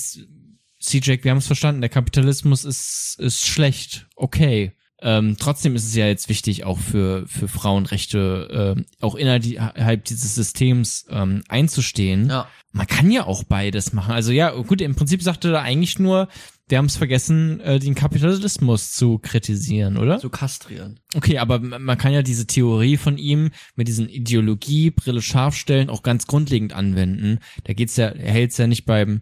CJ, 0.79 1.23
wir 1.23 1.31
haben 1.31 1.39
es 1.39 1.47
verstanden, 1.47 1.81
der 1.81 1.89
Kapitalismus 1.89 2.65
ist, 2.65 3.17
ist 3.19 3.45
schlecht, 3.45 4.07
okay. 4.15 4.73
Ähm, 5.01 5.37
trotzdem 5.39 5.75
ist 5.75 5.85
es 5.85 5.95
ja 5.95 6.07
jetzt 6.07 6.27
wichtig, 6.27 6.65
auch 6.65 6.77
für, 6.77 7.25
für 7.25 7.47
Frauenrechte, 7.47 8.75
äh, 8.77 8.83
auch 8.99 9.15
innerhalb 9.15 10.03
dieses 10.05 10.35
Systems 10.35 11.05
ähm, 11.09 11.43
einzustehen. 11.47 12.27
Ja. 12.27 12.47
Man 12.73 12.85
kann 12.85 13.09
ja 13.09 13.25
auch 13.25 13.43
beides 13.43 13.93
machen. 13.93 14.13
Also 14.13 14.33
ja, 14.33 14.51
gut, 14.51 14.81
im 14.81 14.95
Prinzip 14.95 15.23
sagte 15.23 15.53
er 15.53 15.61
eigentlich 15.61 15.99
nur, 15.99 16.27
wir 16.67 16.77
haben 16.77 16.85
es 16.85 16.97
vergessen, 16.97 17.59
äh, 17.61 17.79
den 17.79 17.95
Kapitalismus 17.95 18.91
zu 18.91 19.17
kritisieren, 19.19 19.97
oder? 19.97 20.19
Zu 20.19 20.29
kastrieren. 20.29 20.99
Okay, 21.15 21.39
aber 21.39 21.59
man 21.59 21.97
kann 21.97 22.13
ja 22.13 22.21
diese 22.21 22.45
Theorie 22.45 22.97
von 22.97 23.17
ihm 23.17 23.49
mit 23.75 23.87
diesen 23.87 24.07
Ideologie, 24.07 24.91
Brille 24.91 25.21
scharf 25.21 25.55
stellen, 25.55 25.89
auch 25.89 26.03
ganz 26.03 26.27
grundlegend 26.27 26.73
anwenden. 26.73 27.39
Da 27.63 27.73
geht's 27.73 27.95
ja, 27.95 28.09
er 28.09 28.31
hält's 28.31 28.57
ja 28.57 28.67
nicht 28.67 28.85
beim, 28.85 29.21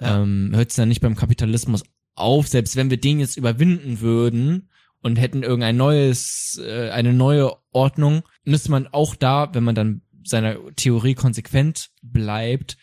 ja. 0.00 0.22
ähm, 0.22 0.50
hört's 0.54 0.76
ja 0.76 0.86
nicht 0.86 1.00
beim 1.00 1.16
Kapitalismus 1.16 1.82
auf, 2.14 2.48
selbst 2.48 2.76
wenn 2.76 2.90
wir 2.90 3.00
den 3.00 3.20
jetzt 3.20 3.36
überwinden 3.36 4.00
würden, 4.00 4.68
und 5.02 5.16
hätten 5.16 5.42
irgendein 5.42 5.76
neues, 5.76 6.60
äh, 6.64 6.90
eine 6.90 7.12
neue 7.12 7.52
Ordnung, 7.72 8.22
müsste 8.44 8.70
man 8.70 8.86
auch 8.88 9.14
da, 9.14 9.50
wenn 9.54 9.64
man 9.64 9.74
dann 9.74 10.02
seiner 10.24 10.56
Theorie 10.76 11.14
konsequent 11.14 11.90
bleibt, 12.02 12.76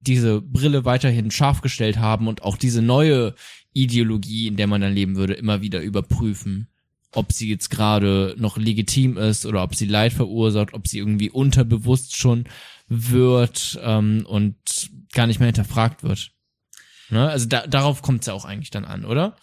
diese 0.00 0.40
Brille 0.40 0.84
weiterhin 0.84 1.30
scharf 1.30 1.62
gestellt 1.62 1.98
haben 1.98 2.28
und 2.28 2.42
auch 2.42 2.56
diese 2.56 2.82
neue 2.82 3.34
Ideologie, 3.72 4.46
in 4.46 4.56
der 4.56 4.68
man 4.68 4.80
dann 4.80 4.94
leben 4.94 5.16
würde, 5.16 5.34
immer 5.34 5.60
wieder 5.62 5.82
überprüfen, 5.82 6.68
ob 7.12 7.32
sie 7.32 7.50
jetzt 7.50 7.70
gerade 7.70 8.34
noch 8.38 8.56
legitim 8.56 9.16
ist 9.16 9.46
oder 9.46 9.62
ob 9.62 9.74
sie 9.74 9.86
Leid 9.86 10.12
verursacht, 10.12 10.74
ob 10.74 10.86
sie 10.86 10.98
irgendwie 10.98 11.30
unterbewusst 11.30 12.16
schon 12.16 12.44
wird 12.88 13.80
ähm, 13.82 14.24
und 14.28 14.56
gar 15.12 15.26
nicht 15.26 15.40
mehr 15.40 15.46
hinterfragt 15.46 16.04
wird. 16.04 16.35
Ne? 17.10 17.28
Also 17.28 17.46
da, 17.46 17.66
darauf 17.66 18.02
kommt 18.02 18.20
es 18.20 18.26
ja 18.26 18.34
auch 18.34 18.44
eigentlich 18.44 18.70
dann 18.70 18.84
an, 18.84 19.04
oder? 19.04 19.36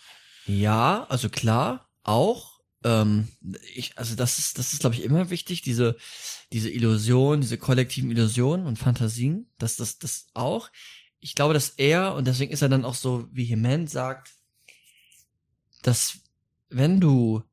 Ja, 0.45 1.05
also 1.09 1.29
klar, 1.29 1.89
auch. 2.03 2.59
Ähm, 2.83 3.29
ich, 3.73 3.97
also 3.97 4.15
das 4.15 4.37
ist, 4.37 4.57
das 4.57 4.73
ist, 4.73 4.79
glaube 4.79 4.95
ich, 4.95 5.03
immer 5.03 5.29
wichtig, 5.29 5.61
diese, 5.61 5.95
diese 6.51 6.69
Illusion, 6.69 7.41
diese 7.41 7.57
kollektiven 7.57 8.11
Illusionen 8.11 8.67
und 8.67 8.77
Fantasien, 8.77 9.49
dass 9.57 9.77
das, 9.77 9.99
das 9.99 10.27
auch. 10.33 10.69
Ich 11.19 11.35
glaube, 11.35 11.53
dass 11.53 11.69
er, 11.69 12.15
und 12.15 12.27
deswegen 12.27 12.51
ist 12.51 12.61
er 12.61 12.69
dann 12.69 12.83
auch 12.83 12.95
so 12.95 13.27
vehement, 13.31 13.89
sagt, 13.89 14.33
dass 15.81 16.19
wenn 16.69 16.99
du 16.99 17.43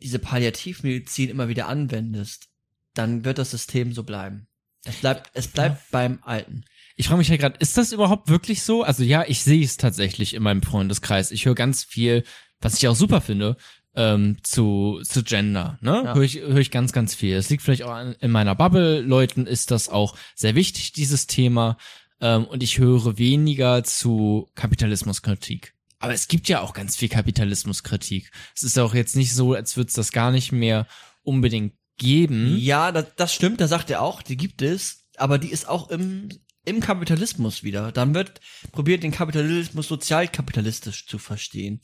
diese 0.00 0.18
Palliativmedizin 0.18 1.28
immer 1.28 1.48
wieder 1.48 1.68
anwendest, 1.68 2.48
dann 2.94 3.24
wird 3.24 3.38
das 3.38 3.50
System 3.50 3.92
so 3.92 4.04
bleiben. 4.04 4.46
Es 4.84 4.96
bleibt, 4.96 5.30
es 5.34 5.48
bleibt 5.48 5.76
ja. 5.76 5.86
beim 5.90 6.18
Alten. 6.22 6.64
Ich 6.96 7.08
frage 7.08 7.18
mich 7.18 7.28
ja 7.28 7.36
gerade, 7.36 7.58
ist 7.58 7.76
das 7.76 7.92
überhaupt 7.92 8.28
wirklich 8.28 8.62
so? 8.62 8.82
Also 8.82 9.04
ja, 9.04 9.24
ich 9.26 9.42
sehe 9.42 9.64
es 9.64 9.76
tatsächlich 9.76 10.34
in 10.34 10.42
meinem 10.42 10.62
Freundeskreis. 10.62 11.30
Ich 11.30 11.44
höre 11.44 11.54
ganz 11.54 11.84
viel 11.84 12.24
was 12.60 12.78
ich 12.78 12.88
auch 12.88 12.96
super 12.96 13.20
finde, 13.20 13.56
ähm, 13.94 14.38
zu, 14.42 15.00
zu 15.02 15.22
Gender, 15.22 15.78
ne? 15.80 16.02
Ja. 16.04 16.14
Höre 16.14 16.22
ich, 16.22 16.40
hör 16.40 16.58
ich 16.58 16.70
ganz, 16.70 16.92
ganz 16.92 17.14
viel. 17.14 17.34
Es 17.36 17.48
liegt 17.48 17.62
vielleicht 17.62 17.82
auch 17.82 17.92
an, 17.92 18.14
in 18.20 18.30
meiner 18.30 18.54
Bubble. 18.54 19.00
Leuten 19.00 19.46
ist 19.46 19.70
das 19.70 19.88
auch 19.88 20.16
sehr 20.34 20.54
wichtig, 20.54 20.92
dieses 20.92 21.26
Thema. 21.26 21.78
Ähm, 22.20 22.44
und 22.44 22.62
ich 22.62 22.78
höre 22.78 23.18
weniger 23.18 23.84
zu 23.84 24.48
Kapitalismuskritik. 24.54 25.74
Aber 25.98 26.12
es 26.12 26.28
gibt 26.28 26.48
ja 26.48 26.60
auch 26.60 26.74
ganz 26.74 26.96
viel 26.96 27.08
Kapitalismuskritik. 27.08 28.30
Es 28.54 28.62
ist 28.62 28.78
auch 28.78 28.94
jetzt 28.94 29.16
nicht 29.16 29.34
so, 29.34 29.54
als 29.54 29.76
würde 29.76 29.88
es 29.88 29.94
das 29.94 30.12
gar 30.12 30.30
nicht 30.30 30.52
mehr 30.52 30.86
unbedingt 31.22 31.72
geben. 31.96 32.56
Ja, 32.58 32.92
das, 32.92 33.06
das 33.16 33.34
stimmt, 33.34 33.60
da 33.60 33.68
sagt 33.68 33.90
er 33.90 34.02
auch, 34.02 34.20
die 34.20 34.36
gibt 34.36 34.60
es, 34.60 35.06
aber 35.16 35.38
die 35.38 35.50
ist 35.50 35.66
auch 35.66 35.88
im, 35.90 36.28
im 36.66 36.80
Kapitalismus 36.80 37.62
wieder. 37.62 37.92
Dann 37.92 38.14
wird 38.14 38.40
probiert, 38.72 39.02
den 39.02 39.12
Kapitalismus 39.12 39.88
sozialkapitalistisch 39.88 41.06
zu 41.06 41.18
verstehen. 41.18 41.80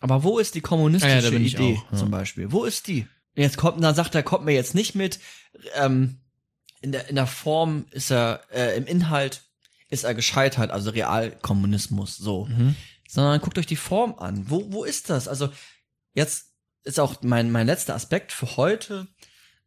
Aber 0.00 0.22
wo 0.22 0.38
ist 0.38 0.54
die 0.54 0.60
kommunistische 0.60 1.32
ja, 1.32 1.38
Idee 1.38 1.78
auch, 1.78 1.92
ja. 1.92 1.98
zum 1.98 2.10
Beispiel? 2.10 2.52
Wo 2.52 2.64
ist 2.64 2.86
die? 2.86 3.06
Jetzt 3.34 3.56
kommt, 3.56 3.82
dann 3.82 3.94
sagt 3.94 4.14
er, 4.14 4.22
kommt 4.22 4.44
mir 4.44 4.52
jetzt 4.52 4.74
nicht 4.74 4.94
mit, 4.94 5.20
ähm, 5.74 6.20
in 6.80 6.92
der, 6.92 7.08
in 7.08 7.16
der 7.16 7.26
Form 7.26 7.86
ist 7.90 8.10
er, 8.10 8.42
äh, 8.52 8.76
im 8.76 8.86
Inhalt 8.86 9.42
ist 9.88 10.04
er 10.04 10.14
gescheitert, 10.14 10.70
also 10.70 10.90
Realkommunismus, 10.90 12.16
so. 12.16 12.46
Mhm. 12.46 12.76
Sondern 13.08 13.40
guckt 13.40 13.58
euch 13.58 13.66
die 13.66 13.76
Form 13.76 14.14
an. 14.18 14.50
Wo, 14.50 14.70
wo 14.72 14.84
ist 14.84 15.08
das? 15.08 15.28
Also, 15.28 15.50
jetzt 16.12 16.52
ist 16.84 17.00
auch 17.00 17.22
mein, 17.22 17.50
mein 17.50 17.66
letzter 17.66 17.94
Aspekt 17.94 18.32
für 18.32 18.56
heute. 18.56 19.06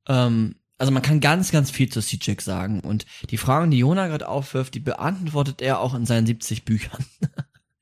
Ähm, 0.08 0.61
also 0.82 0.92
man 0.92 1.04
kann 1.04 1.20
ganz, 1.20 1.52
ganz 1.52 1.70
viel 1.70 1.90
zu 1.90 2.02
CJX 2.02 2.44
sagen. 2.44 2.80
Und 2.80 3.06
die 3.30 3.38
Fragen, 3.38 3.70
die 3.70 3.78
Jona 3.78 4.08
gerade 4.08 4.28
aufwirft, 4.28 4.74
die 4.74 4.80
beantwortet 4.80 5.62
er 5.62 5.80
auch 5.80 5.94
in 5.94 6.08
seinen 6.08 6.26
70 6.26 6.66
Büchern. 6.66 7.06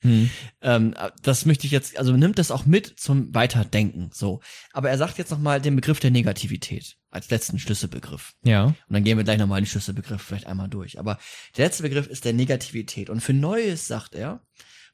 Hm. 0.01 0.29
Ähm, 0.61 0.95
das 1.23 1.45
möchte 1.45 1.65
ich 1.65 1.73
jetzt, 1.73 1.97
also 1.97 2.13
nimmt 2.13 2.39
das 2.39 2.51
auch 2.51 2.65
mit 2.65 2.97
zum 2.97 3.35
Weiterdenken, 3.35 4.11
so. 4.13 4.39
Aber 4.71 4.89
er 4.89 4.97
sagt 4.97 5.17
jetzt 5.17 5.29
nochmal 5.29 5.59
den 5.59 5.75
Begriff 5.75 5.99
der 5.99 6.09
Negativität 6.09 6.95
als 7.09 7.29
letzten 7.29 7.59
Schlüsselbegriff. 7.59 8.33
Ja. 8.41 8.67
Und 8.67 8.75
dann 8.87 9.03
gehen 9.03 9.17
wir 9.17 9.25
gleich 9.25 9.39
nochmal 9.39 9.59
die 9.59 9.67
Schlüsselbegriffe 9.67 10.23
vielleicht 10.23 10.47
einmal 10.47 10.69
durch. 10.69 10.99
Aber 10.99 11.19
der 11.57 11.65
letzte 11.65 11.83
Begriff 11.83 12.07
ist 12.07 12.23
der 12.23 12.31
Negativität. 12.31 13.09
Und 13.09 13.19
für 13.19 13.33
Neues, 13.33 13.87
sagt 13.87 14.15
er, 14.15 14.41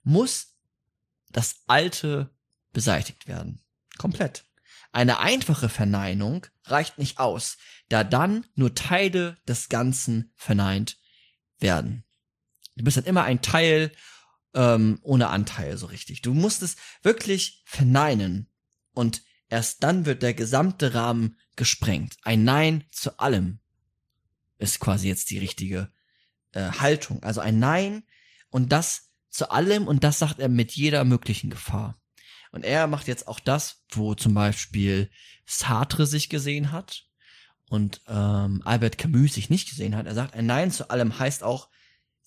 muss 0.02 0.56
das 1.32 1.62
Alte 1.68 2.32
beseitigt 2.74 3.28
werden. 3.28 3.62
Komplett. 4.00 4.45
Eine 4.96 5.20
einfache 5.20 5.68
Verneinung 5.68 6.48
reicht 6.64 7.00
nicht 7.00 7.20
aus, 7.20 7.58
da 7.90 8.06
dann 8.06 8.46
nur 8.56 8.76
Teile 8.76 9.36
des 9.46 9.68
Ganzen 9.68 10.32
verneint 10.36 10.98
werden. 11.60 12.06
Du 12.78 12.86
bist 12.86 12.96
dann 12.96 13.04
immer 13.04 13.26
ein 13.26 13.42
Teil 13.42 13.92
ähm, 14.54 15.00
ohne 15.02 15.28
Anteil 15.28 15.78
so 15.78 15.88
richtig. 15.88 16.22
Du 16.22 16.34
musst 16.34 16.62
es 16.62 16.78
wirklich 17.02 17.62
verneinen 17.66 18.50
und 18.94 19.22
erst 19.50 19.84
dann 19.84 20.06
wird 20.06 20.24
der 20.24 20.34
gesamte 20.34 20.94
Rahmen 20.94 21.38
gesprengt. 21.58 22.16
Ein 22.22 22.46
Nein 22.46 22.86
zu 22.90 23.20
allem 23.20 23.60
ist 24.60 24.80
quasi 24.80 25.10
jetzt 25.10 25.30
die 25.30 25.40
richtige 25.40 25.92
äh, 26.54 26.72
Haltung. 26.72 27.22
Also 27.22 27.42
ein 27.42 27.60
Nein 27.60 28.04
und 28.50 28.72
das 28.72 29.12
zu 29.30 29.52
allem 29.52 29.90
und 29.90 30.06
das 30.06 30.20
sagt 30.20 30.40
er 30.40 30.48
mit 30.48 30.72
jeder 30.72 31.04
möglichen 31.04 31.50
Gefahr. 31.50 32.00
Und 32.56 32.64
er 32.64 32.88
macht 32.88 33.10
jetzt 33.10 33.28
auch 33.28 33.42
das, 33.42 33.84
wo 33.90 34.16
zum 34.16 34.34
Beispiel 34.34 35.10
Sartre 35.46 36.08
sich 36.08 36.30
gesehen 36.30 36.72
hat 36.72 37.04
und 37.68 38.00
ähm, 38.08 38.62
Albert 38.64 38.98
Camus 38.98 39.34
sich 39.34 39.50
nicht 39.50 39.68
gesehen 39.68 39.94
hat. 39.94 40.06
Er 40.06 40.16
sagt, 40.16 40.34
ein 40.36 40.46
Nein 40.46 40.72
zu 40.72 40.90
allem 40.90 41.20
heißt 41.20 41.44
auch, 41.44 41.68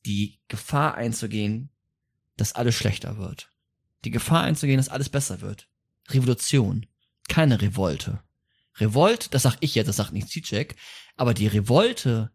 die 0.05 0.39
Gefahr 0.49 0.97
einzugehen, 0.97 1.71
dass 2.37 2.53
alles 2.53 2.75
schlechter 2.75 3.17
wird. 3.17 3.51
Die 4.05 4.11
Gefahr 4.11 4.43
einzugehen, 4.43 4.77
dass 4.77 4.91
alles 4.91 5.09
besser 5.09 5.41
wird. 5.41 5.67
Revolution, 6.11 6.85
keine 7.31 7.63
Revolte. 7.63 8.23
Revolt, 8.77 9.33
das 9.33 9.45
sag 9.45 9.57
ich 9.61 9.75
jetzt, 9.77 9.89
das 9.89 9.97
sagt 9.97 10.13
nicht 10.13 10.29
Zizek, 10.29 10.77
aber 11.17 11.33
die 11.33 11.47
Revolte 11.47 12.33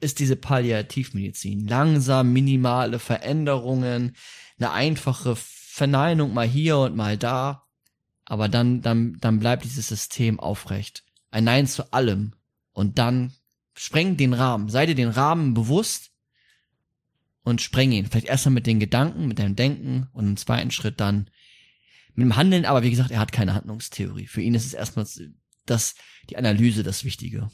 ist 0.00 0.18
diese 0.18 0.34
Palliativmedizin. 0.34 1.68
Langsam, 1.68 2.32
minimale 2.32 2.98
Veränderungen, 2.98 4.16
eine 4.58 4.72
einfache 4.72 5.36
Verneinung 5.78 6.34
mal 6.34 6.46
hier 6.46 6.76
und 6.78 6.96
mal 6.96 7.16
da, 7.16 7.64
aber 8.24 8.48
dann, 8.48 8.82
dann, 8.82 9.16
dann 9.20 9.38
bleibt 9.38 9.64
dieses 9.64 9.88
System 9.88 10.38
aufrecht. 10.38 11.04
Ein 11.30 11.44
Nein 11.44 11.66
zu 11.66 11.92
allem. 11.92 12.34
Und 12.72 12.98
dann 12.98 13.32
spreng 13.74 14.16
den 14.16 14.34
Rahmen. 14.34 14.68
Sei 14.68 14.86
dir 14.86 14.94
den 14.94 15.08
Rahmen 15.08 15.54
bewusst 15.54 16.10
und 17.44 17.62
spreng 17.62 17.92
ihn. 17.92 18.06
Vielleicht 18.06 18.26
erstmal 18.26 18.54
mit 18.54 18.66
den 18.66 18.80
Gedanken, 18.80 19.28
mit 19.28 19.38
deinem 19.38 19.56
Denken 19.56 20.08
und 20.12 20.26
im 20.26 20.36
zweiten 20.36 20.70
Schritt 20.70 21.00
dann 21.00 21.30
mit 22.14 22.24
dem 22.24 22.36
Handeln. 22.36 22.66
Aber 22.66 22.82
wie 22.82 22.90
gesagt, 22.90 23.10
er 23.10 23.20
hat 23.20 23.32
keine 23.32 23.54
Handlungstheorie. 23.54 24.26
Für 24.26 24.42
ihn 24.42 24.54
ist 24.54 24.66
es 24.66 24.74
erstmal 24.74 25.06
das, 25.64 25.94
die 26.28 26.36
Analyse 26.36 26.82
das 26.82 27.04
Wichtige. 27.04 27.50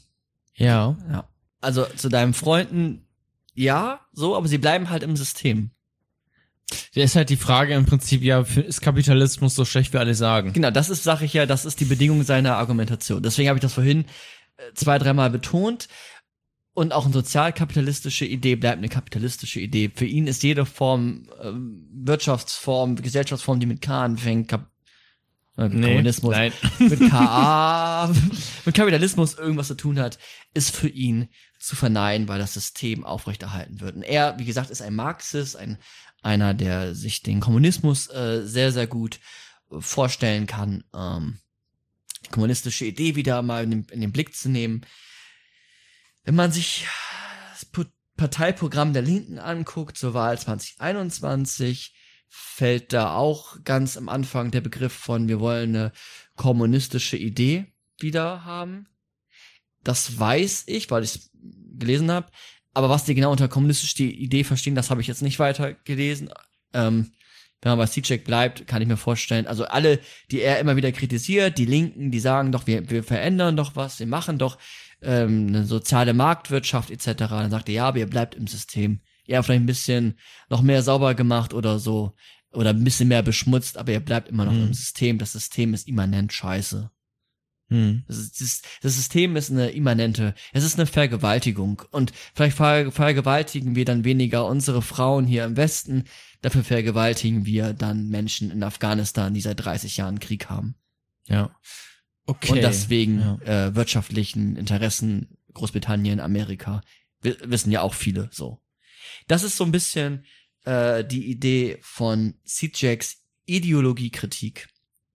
Ja. 0.55 0.97
Ja. 1.09 1.29
Also 1.61 1.85
zu 1.85 2.09
deinen 2.09 2.33
Freunden, 2.33 3.07
ja, 3.53 4.01
so, 4.11 4.35
aber 4.35 4.47
sie 4.47 4.57
bleiben 4.57 4.89
halt 4.89 5.03
im 5.03 5.15
System. 5.15 5.71
Da 6.95 7.01
ist 7.01 7.15
halt 7.15 7.29
die 7.29 7.37
Frage 7.37 7.73
im 7.73 7.85
Prinzip, 7.85 8.23
ja, 8.23 8.39
ist 8.39 8.81
Kapitalismus 8.81 9.55
so 9.55 9.65
schlecht, 9.65 9.93
wie 9.93 9.97
alle 9.97 10.15
sagen? 10.15 10.53
Genau, 10.53 10.71
das 10.71 10.89
ist, 10.89 11.03
sag 11.03 11.21
ich 11.21 11.33
ja, 11.33 11.45
das 11.45 11.65
ist 11.65 11.79
die 11.79 11.85
Bedingung 11.85 12.23
seiner 12.23 12.57
Argumentation. 12.57 13.21
Deswegen 13.21 13.49
habe 13.49 13.57
ich 13.57 13.61
das 13.61 13.73
vorhin 13.73 14.05
äh, 14.57 14.73
zwei, 14.73 14.97
dreimal 14.97 15.29
betont. 15.29 15.87
Und 16.73 16.91
auch 16.91 17.05
eine 17.05 17.13
sozialkapitalistische 17.13 18.25
Idee 18.25 18.55
bleibt 18.55 18.79
eine 18.79 18.89
kapitalistische 18.89 19.61
Idee. 19.61 19.89
Für 19.95 20.05
ihn 20.05 20.27
ist 20.27 20.43
jede 20.43 20.65
Form, 20.65 21.29
äh, 21.41 21.51
Wirtschaftsform, 21.53 22.97
Gesellschaftsform, 22.97 23.61
die 23.61 23.65
mit 23.65 23.81
K 23.81 24.03
anfängt, 24.03 24.49
Kap 24.49 24.69
äh, 25.57 25.69
Nee, 25.69 25.87
Kommunismus, 25.87 26.35
nein. 26.35 26.51
mit 26.79 27.09
KA, 27.09 28.11
mit 28.65 28.75
Kapitalismus 28.75 29.35
irgendwas 29.35 29.67
zu 29.67 29.75
tun 29.75 29.99
hat, 29.99 30.19
ist 30.53 30.75
für 30.75 30.89
ihn 30.89 31.29
zu 31.59 31.77
verneinen, 31.77 32.27
weil 32.27 32.39
das 32.39 32.53
System 32.53 33.05
aufrechterhalten 33.05 33.79
wird. 33.79 33.95
Und 33.95 34.03
er, 34.03 34.37
wie 34.37 34.45
gesagt, 34.45 34.69
ist 34.69 34.81
ein 34.81 34.95
Marxist, 34.95 35.55
ein 35.55 35.77
einer, 36.25 36.53
der 36.53 36.95
sich 36.95 37.21
den 37.21 37.39
Kommunismus 37.39 38.09
äh, 38.09 38.41
sehr, 38.43 38.71
sehr 38.71 38.87
gut 38.87 39.19
äh, 39.71 39.79
vorstellen 39.79 40.47
kann, 40.47 40.83
ähm, 40.93 41.39
die 42.25 42.29
kommunistische 42.29 42.85
Idee 42.85 43.15
wieder 43.15 43.41
mal 43.41 43.63
in 43.63 43.71
den, 43.71 43.83
in 43.91 44.01
den 44.01 44.11
Blick 44.11 44.35
zu 44.35 44.49
nehmen. 44.49 44.81
Wenn 46.23 46.35
man 46.35 46.51
sich 46.51 46.87
das 47.51 47.87
Parteiprogramm 48.17 48.93
der 48.93 49.03
Linken 49.03 49.37
anguckt 49.37 49.97
zur 49.97 50.13
Wahl 50.13 50.39
2021, 50.39 51.93
fällt 52.27 52.91
da 52.91 53.15
auch 53.15 53.63
ganz 53.63 53.95
am 53.95 54.09
Anfang 54.09 54.49
der 54.49 54.61
Begriff 54.61 54.93
von, 54.93 55.27
wir 55.27 55.39
wollen 55.39 55.75
eine 55.75 55.91
kommunistische 56.35 57.17
Idee 57.17 57.67
wieder 57.99 58.43
haben. 58.43 58.87
Das 59.83 60.17
weiß 60.17 60.63
ich, 60.67 60.89
weil 60.89 61.03
ich 61.03 61.15
es 61.15 61.31
gelesen 61.77 62.09
habe. 62.09 62.31
Aber 62.75 62.89
was 62.89 63.05
die 63.05 63.15
genau 63.15 63.31
unter 63.31 63.47
kommunistische 63.47 64.03
Idee 64.03 64.43
verstehen, 64.43 64.75
das 64.75 64.89
habe 64.91 65.01
ich 65.01 65.07
jetzt 65.07 65.21
nicht 65.23 65.39
weiter 65.39 65.73
gelesen. 65.85 66.29
Ähm, 66.73 67.11
wenn 67.61 67.71
man 67.71 67.79
bei 67.79 67.85
C-Check 67.87 68.25
bleibt, 68.25 68.67
kann 68.67 68.81
ich 68.81 68.87
mir 68.87 68.97
vorstellen, 68.97 69.47
also 69.47 69.65
alle, 69.65 69.99
die 70.29 70.41
er 70.41 70.59
immer 70.59 70.75
wieder 70.75 70.91
kritisiert, 70.91 71.57
die 71.57 71.65
Linken, 71.65 72.11
die 72.11 72.19
sagen 72.19 72.51
doch, 72.51 72.67
wir, 72.67 72.89
wir 72.91 73.01
verändern 73.03 73.55
doch 73.57 73.75
was, 73.75 73.97
wir 73.99 74.05
machen 74.07 74.37
doch 74.37 74.59
ähm, 75.01 75.47
eine 75.47 75.65
soziale 75.65 76.13
Marktwirtschaft 76.13 76.91
etc. 76.91 77.23
Dann 77.29 77.49
sagt 77.49 77.69
er, 77.69 77.75
ja, 77.75 77.87
aber 77.87 77.99
ihr 77.99 78.09
bleibt 78.09 78.35
im 78.35 78.45
System. 78.45 78.99
Ja, 79.25 79.41
vielleicht 79.41 79.61
ein 79.63 79.65
bisschen 79.65 80.19
noch 80.49 80.61
mehr 80.61 80.83
sauber 80.83 81.15
gemacht 81.15 81.53
oder 81.53 81.79
so. 81.79 82.13
Oder 82.51 82.69
ein 82.69 82.83
bisschen 82.83 83.07
mehr 83.07 83.23
beschmutzt, 83.23 83.77
aber 83.77 83.93
ihr 83.93 83.99
bleibt 83.99 84.29
immer 84.29 84.45
noch 84.45 84.53
Mhm. 84.53 84.67
im 84.67 84.73
System. 84.73 85.17
Das 85.17 85.31
System 85.31 85.73
ist 85.73 85.87
immanent 85.87 86.33
scheiße. 86.33 86.91
Hm. 87.69 88.03
Das, 88.07 88.17
ist, 88.17 88.65
das, 88.81 88.95
System 88.95 89.35
ist 89.35 89.49
eine 89.49 89.69
immanente, 89.71 90.35
es 90.53 90.63
ist 90.63 90.77
eine 90.77 90.85
Vergewaltigung. 90.85 91.81
Und 91.91 92.13
vielleicht 92.35 92.57
ver, 92.57 92.91
vergewaltigen 92.91 93.75
wir 93.75 93.85
dann 93.85 94.03
weniger 94.03 94.45
unsere 94.45 94.81
Frauen 94.83 95.25
hier 95.25 95.45
im 95.45 95.57
Westen, 95.57 96.03
dafür 96.41 96.63
vergewaltigen 96.63 97.45
wir 97.45 97.73
dann 97.73 98.07
Menschen 98.09 98.51
in 98.51 98.61
Afghanistan, 98.63 99.33
die 99.33 99.41
seit 99.41 99.63
30 99.65 99.97
Jahren 99.97 100.19
Krieg 100.19 100.47
haben. 100.49 100.75
Ja. 101.25 101.55
Okay. 102.27 102.51
Und 102.51 102.61
deswegen 102.61 103.19
Ja. 103.19 103.67
äh, 103.67 103.75
wirtschaftlichen 103.75 104.55
Interessen 104.55 105.37
Großbritannien, 105.53 106.19
Amerika, 106.19 106.81
wi- 107.21 107.37
wissen 107.45 107.71
ja 107.71 107.81
auch 107.81 107.93
viele 107.95 108.29
so. 108.31 108.61
Das 109.27 109.41
ist 109.43 109.57
so 109.57 109.63
ein 109.63 109.71
bisschen 109.71 110.25
äh, 110.65 111.03
die 111.03 111.25
Idee 111.31 111.79
von 111.81 112.35
Sijaks 112.43 113.23
Ideologiekritik 113.45 114.67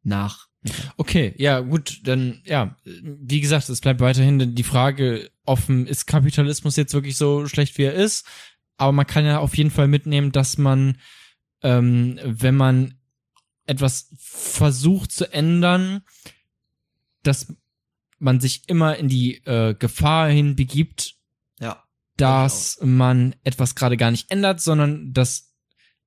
nach 0.03 0.49
Okay, 0.97 1.35
ja, 1.39 1.61
gut, 1.61 2.01
dann, 2.05 2.43
ja, 2.45 2.77
wie 2.85 3.41
gesagt, 3.41 3.69
es 3.69 3.81
bleibt 3.81 4.01
weiterhin 4.01 4.55
die 4.55 4.63
Frage 4.63 5.31
offen, 5.47 5.87
ist 5.87 6.07
Kapitalismus 6.07 6.77
jetzt 6.77 6.93
wirklich 6.93 7.17
so 7.17 7.47
schlecht, 7.47 7.79
wie 7.79 7.85
er 7.85 7.95
ist? 7.95 8.27
Aber 8.77 8.93
man 8.93 9.07
kann 9.07 9.25
ja 9.25 9.39
auf 9.39 9.57
jeden 9.57 9.71
Fall 9.71 9.89
mitnehmen, 9.89 10.33
dass 10.33 10.59
man, 10.59 10.99
ähm, 11.63 12.19
wenn 12.25 12.57
man 12.57 12.95
etwas 13.67 14.13
versucht 14.19 15.13
zu 15.13 15.33
ändern, 15.33 16.03
dass 17.23 17.55
man 18.19 18.41
sich 18.41 18.69
immer 18.69 18.97
in 18.97 19.09
die 19.09 19.37
äh, 19.47 19.75
Gefahr 19.75 20.29
hinbegibt, 20.29 21.15
ja 21.59 21.83
dass 22.21 22.79
man 22.83 23.35
etwas 23.45 23.75
gerade 23.75 23.97
gar 23.97 24.11
nicht 24.11 24.31
ändert, 24.31 24.61
sondern 24.61 25.13
das 25.15 25.55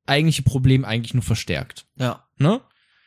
eigentliche 0.05 0.43
Problem 0.43 0.85
eigentlich 0.85 1.15
nur 1.15 1.23
verstärkt. 1.23 1.87
ja 1.95 2.23
Ne? 2.37 2.61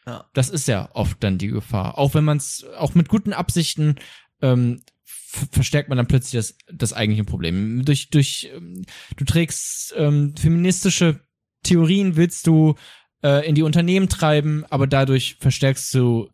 Ja 0.07 0.24
Das 0.33 0.49
ist 0.49 0.69
ja 0.69 0.89
oft 0.93 1.23
dann 1.23 1.39
die 1.39 1.49
Gefahr. 1.49 1.99
Auch 1.99 2.15
wenn 2.15 2.24
man 2.24 2.37
es, 2.39 2.65
auch 2.78 2.95
mit 2.95 3.09
guten 3.09 3.33
Absichten, 3.33 3.97
ähm, 4.41 4.83
verstärkt 5.05 5.89
man 5.89 5.99
dann 5.99 6.07
plötzlich 6.07 6.39
das, 6.39 6.57
das 6.73 6.93
eigentliche 6.93 7.24
Problem. 7.24 7.85
Durch, 7.85 8.11
durch, 8.11 8.51
ähm, 8.55 8.85
du 9.16 9.24
trägst 9.24 9.95
ähm, 9.97 10.35
feministische 10.37 11.20
Theorien, 11.62 12.16
willst 12.16 12.47
du 12.47 12.74
äh, 13.23 13.47
in 13.47 13.55
die 13.55 13.62
Unternehmen 13.62 14.09
treiben, 14.09 14.65
aber 14.70 14.87
dadurch 14.87 15.37
verstärkst 15.41 15.93
du 15.95 16.31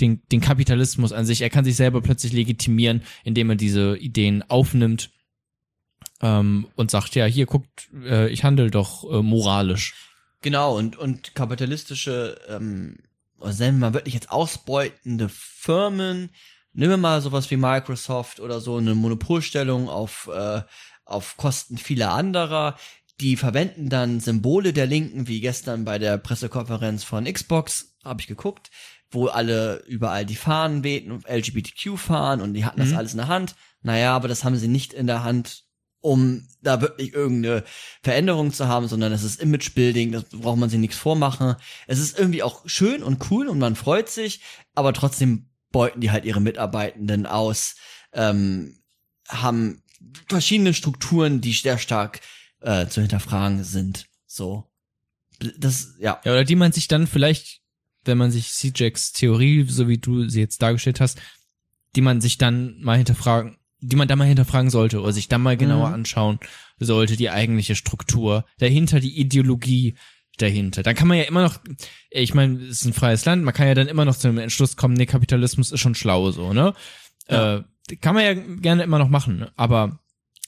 den, 0.00 0.22
den 0.30 0.40
Kapitalismus 0.40 1.12
an 1.12 1.26
sich. 1.26 1.40
Er 1.40 1.50
kann 1.50 1.64
sich 1.64 1.76
selber 1.76 2.00
plötzlich 2.00 2.32
legitimieren, 2.32 3.02
indem 3.24 3.50
er 3.50 3.56
diese 3.56 3.96
Ideen 3.96 4.42
aufnimmt 4.48 5.10
ähm, 6.20 6.68
und 6.76 6.90
sagt, 6.90 7.14
ja, 7.14 7.24
hier 7.24 7.46
guckt, 7.46 7.88
äh, 8.04 8.28
ich 8.28 8.44
handle 8.44 8.70
doch 8.70 9.10
äh, 9.10 9.22
moralisch. 9.22 9.94
Genau, 10.42 10.76
und, 10.76 10.96
und 10.96 11.34
kapitalistische, 11.34 12.38
ähm, 12.48 12.98
sagen 13.40 13.78
wir 13.78 13.86
mal 13.90 13.94
wirklich 13.94 14.14
jetzt 14.14 14.30
ausbeutende 14.30 15.28
Firmen 15.28 16.30
Nehmen 16.78 16.90
wir 16.90 16.96
mal 16.98 17.22
sowas 17.22 17.50
wie 17.50 17.56
Microsoft 17.56 18.38
oder 18.38 18.60
so 18.60 18.76
eine 18.76 18.94
Monopolstellung 18.94 19.88
auf, 19.88 20.28
äh, 20.30 20.60
auf 21.06 21.38
Kosten 21.38 21.78
vieler 21.78 22.12
anderer. 22.12 22.76
Die 23.18 23.36
verwenden 23.36 23.88
dann 23.88 24.20
Symbole 24.20 24.74
der 24.74 24.84
Linken, 24.84 25.26
wie 25.26 25.40
gestern 25.40 25.86
bei 25.86 25.98
der 25.98 26.18
Pressekonferenz 26.18 27.02
von 27.02 27.24
Xbox, 27.24 27.96
habe 28.04 28.20
ich 28.20 28.26
geguckt, 28.26 28.70
wo 29.10 29.28
alle 29.28 29.84
überall 29.86 30.26
die 30.26 30.36
Fahnen 30.36 30.84
wehten, 30.84 31.22
LGBTQ-Fahnen 31.26 32.42
und 32.44 32.52
die 32.52 32.66
hatten 32.66 32.80
das 32.80 32.90
Mhm. 32.90 32.96
alles 32.98 33.12
in 33.12 33.18
der 33.18 33.28
Hand. 33.28 33.54
Naja, 33.80 34.14
aber 34.14 34.28
das 34.28 34.44
haben 34.44 34.56
sie 34.56 34.68
nicht 34.68 34.92
in 34.92 35.06
der 35.06 35.24
Hand, 35.24 35.64
um 36.00 36.46
da 36.62 36.80
wirklich 36.80 37.14
irgendeine 37.14 37.64
Veränderung 38.02 38.52
zu 38.52 38.68
haben, 38.68 38.88
sondern 38.88 39.12
es 39.12 39.22
ist 39.22 39.40
Imagebuilding, 39.40 40.12
das 40.12 40.24
braucht 40.24 40.58
man 40.58 40.70
sich 40.70 40.78
nichts 40.78 40.96
vormachen. 40.96 41.56
Es 41.86 41.98
ist 41.98 42.18
irgendwie 42.18 42.42
auch 42.42 42.62
schön 42.68 43.02
und 43.02 43.30
cool 43.30 43.48
und 43.48 43.58
man 43.58 43.76
freut 43.76 44.08
sich, 44.08 44.40
aber 44.74 44.92
trotzdem 44.92 45.48
beuten 45.72 46.00
die 46.00 46.10
halt 46.10 46.24
ihre 46.24 46.40
Mitarbeitenden 46.40 47.26
aus, 47.26 47.76
ähm, 48.12 48.78
haben 49.28 49.82
verschiedene 50.28 50.74
Strukturen, 50.74 51.40
die 51.40 51.52
sehr 51.52 51.78
stark 51.78 52.20
äh, 52.60 52.86
zu 52.86 53.00
hinterfragen 53.00 53.64
sind. 53.64 54.06
So. 54.26 54.70
Das, 55.58 55.94
ja. 55.98 56.20
Ja, 56.24 56.32
oder 56.32 56.44
die 56.44 56.56
man 56.56 56.72
sich 56.72 56.88
dann 56.88 57.06
vielleicht, 57.06 57.60
wenn 58.04 58.18
man 58.18 58.30
sich 58.30 58.52
CJX 58.52 59.12
Theorie, 59.12 59.66
so 59.68 59.88
wie 59.88 59.98
du 59.98 60.28
sie 60.28 60.40
jetzt 60.40 60.62
dargestellt 60.62 61.00
hast, 61.00 61.18
die 61.94 62.00
man 62.00 62.20
sich 62.20 62.38
dann 62.38 62.80
mal 62.80 62.96
hinterfragen, 62.96 63.58
die 63.86 63.96
man 63.96 64.08
dann 64.08 64.18
mal 64.18 64.26
hinterfragen 64.26 64.70
sollte 64.70 65.00
oder 65.00 65.12
sich 65.12 65.28
dann 65.28 65.42
mal 65.42 65.56
genauer 65.56 65.88
Mhm. 65.88 65.94
anschauen 65.94 66.38
sollte, 66.78 67.16
die 67.16 67.30
eigentliche 67.30 67.74
Struktur 67.76 68.44
dahinter, 68.58 69.00
die 69.00 69.18
Ideologie 69.18 69.96
dahinter. 70.38 70.82
Dann 70.82 70.94
kann 70.94 71.08
man 71.08 71.18
ja 71.18 71.24
immer 71.24 71.42
noch, 71.42 71.58
ich 72.10 72.34
meine, 72.34 72.58
es 72.64 72.80
ist 72.80 72.84
ein 72.84 72.92
freies 72.92 73.24
Land, 73.24 73.44
man 73.44 73.54
kann 73.54 73.68
ja 73.68 73.74
dann 73.74 73.88
immer 73.88 74.04
noch 74.04 74.16
zu 74.16 74.28
dem 74.28 74.38
Entschluss 74.38 74.76
kommen, 74.76 74.94
nee, 74.94 75.06
Kapitalismus 75.06 75.72
ist 75.72 75.80
schon 75.80 75.94
schlau, 75.94 76.30
so, 76.30 76.52
ne? 76.52 76.74
Ja. 77.28 77.56
Äh, 77.56 77.64
kann 78.00 78.14
man 78.14 78.24
ja 78.24 78.34
gerne 78.34 78.82
immer 78.82 78.98
noch 78.98 79.08
machen, 79.08 79.46
aber 79.56 80.00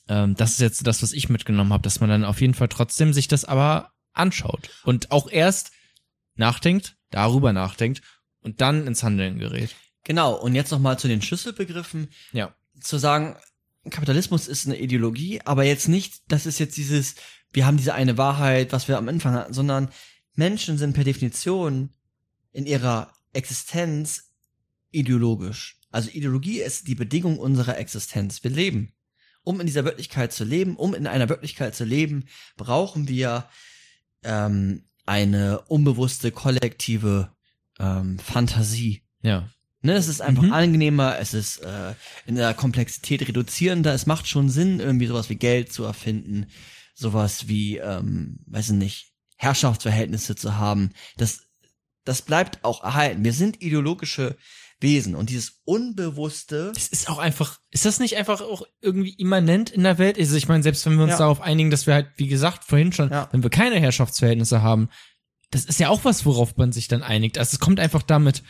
ähm, 0.08 0.34
das 0.34 0.52
ist 0.52 0.60
jetzt 0.60 0.86
das, 0.86 1.02
was 1.02 1.12
ich 1.12 1.28
mitgenommen 1.28 1.72
habe, 1.72 1.82
dass 1.82 2.00
man 2.00 2.10
dann 2.10 2.24
auf 2.24 2.40
jeden 2.40 2.54
Fall 2.54 2.68
trotzdem 2.68 3.12
sich 3.12 3.28
das 3.28 3.44
aber 3.44 3.92
anschaut 4.12 4.70
und 4.84 5.10
auch 5.10 5.30
erst 5.30 5.72
nachdenkt, 6.34 6.96
darüber 7.10 7.52
nachdenkt 7.52 8.02
und 8.40 8.60
dann 8.60 8.86
ins 8.86 9.02
Handeln 9.02 9.38
gerät. 9.38 9.74
Genau. 10.04 10.34
Und 10.34 10.54
jetzt 10.54 10.70
noch 10.70 10.78
mal 10.78 10.98
zu 10.98 11.08
den 11.08 11.22
Schlüsselbegriffen. 11.22 12.08
Ja. 12.32 12.54
Zu 12.80 12.98
sagen, 12.98 13.36
Kapitalismus 13.90 14.48
ist 14.48 14.66
eine 14.66 14.78
Ideologie, 14.78 15.40
aber 15.44 15.64
jetzt 15.64 15.88
nicht, 15.88 16.22
das 16.28 16.46
ist 16.46 16.58
jetzt 16.58 16.76
dieses, 16.76 17.14
wir 17.52 17.66
haben 17.66 17.76
diese 17.76 17.94
eine 17.94 18.18
Wahrheit, 18.18 18.72
was 18.72 18.88
wir 18.88 18.98
am 18.98 19.08
Anfang 19.08 19.34
hatten, 19.34 19.54
sondern 19.54 19.88
Menschen 20.34 20.78
sind 20.78 20.92
per 20.92 21.04
Definition 21.04 21.90
in 22.52 22.66
ihrer 22.66 23.12
Existenz 23.32 24.32
ideologisch. 24.90 25.78
Also 25.90 26.10
Ideologie 26.10 26.60
ist 26.60 26.86
die 26.88 26.94
Bedingung 26.94 27.38
unserer 27.38 27.78
Existenz. 27.78 28.42
Wir 28.44 28.50
leben. 28.50 28.92
Um 29.42 29.60
in 29.60 29.66
dieser 29.66 29.84
Wirklichkeit 29.84 30.32
zu 30.32 30.44
leben, 30.44 30.76
um 30.76 30.94
in 30.94 31.06
einer 31.06 31.28
Wirklichkeit 31.28 31.74
zu 31.74 31.84
leben, 31.84 32.26
brauchen 32.56 33.08
wir 33.08 33.48
ähm, 34.22 34.84
eine 35.06 35.62
unbewusste 35.62 36.30
kollektive 36.30 37.32
ähm, 37.78 38.18
Fantasie. 38.18 39.02
Ja. 39.22 39.48
Ne, 39.80 39.92
es 39.94 40.08
ist 40.08 40.20
einfach 40.20 40.42
Mhm. 40.42 40.52
angenehmer, 40.52 41.18
es 41.20 41.34
ist 41.34 41.58
äh, 41.58 41.94
in 42.26 42.34
der 42.34 42.52
Komplexität 42.54 43.26
reduzierender, 43.28 43.94
es 43.94 44.06
macht 44.06 44.26
schon 44.26 44.48
Sinn, 44.48 44.80
irgendwie 44.80 45.06
sowas 45.06 45.30
wie 45.30 45.36
Geld 45.36 45.72
zu 45.72 45.84
erfinden, 45.84 46.46
sowas 46.94 47.46
wie, 47.46 47.76
ähm, 47.78 48.40
weiß 48.46 48.70
ich 48.70 48.74
nicht, 48.74 49.12
Herrschaftsverhältnisse 49.36 50.34
zu 50.34 50.56
haben. 50.56 50.90
Das, 51.16 51.42
das 52.04 52.22
bleibt 52.22 52.64
auch 52.64 52.82
erhalten. 52.82 53.22
Wir 53.24 53.32
sind 53.32 53.62
ideologische 53.62 54.36
Wesen 54.80 55.14
und 55.14 55.30
dieses 55.30 55.60
Unbewusste, 55.64 56.72
Es 56.76 56.88
ist 56.88 57.08
auch 57.08 57.18
einfach, 57.18 57.58
ist 57.70 57.84
das 57.84 58.00
nicht 58.00 58.16
einfach 58.16 58.40
auch 58.40 58.62
irgendwie 58.80 59.14
immanent 59.14 59.70
in 59.70 59.84
der 59.84 59.98
Welt? 59.98 60.18
Also 60.18 60.36
ich 60.36 60.48
meine, 60.48 60.62
selbst 60.62 60.84
wenn 60.86 60.96
wir 60.96 61.02
uns 61.04 61.12
Ja. 61.12 61.18
darauf 61.18 61.40
einigen, 61.40 61.70
dass 61.70 61.86
wir 61.86 61.94
halt, 61.94 62.08
wie 62.16 62.28
gesagt, 62.28 62.64
vorhin 62.64 62.92
schon, 62.92 63.10
Ja. 63.10 63.28
wenn 63.32 63.42
wir 63.44 63.50
keine 63.50 63.78
Herrschaftsverhältnisse 63.80 64.62
haben, 64.62 64.88
das 65.50 65.64
ist 65.64 65.80
ja 65.80 65.88
auch 65.88 66.04
was, 66.04 66.24
worauf 66.26 66.56
man 66.56 66.72
sich 66.72 66.88
dann 66.88 67.02
einigt. 67.02 67.38
Also 67.38 67.54
es 67.54 67.60
kommt 67.60 67.78
einfach 67.80 68.02
damit 68.02 68.42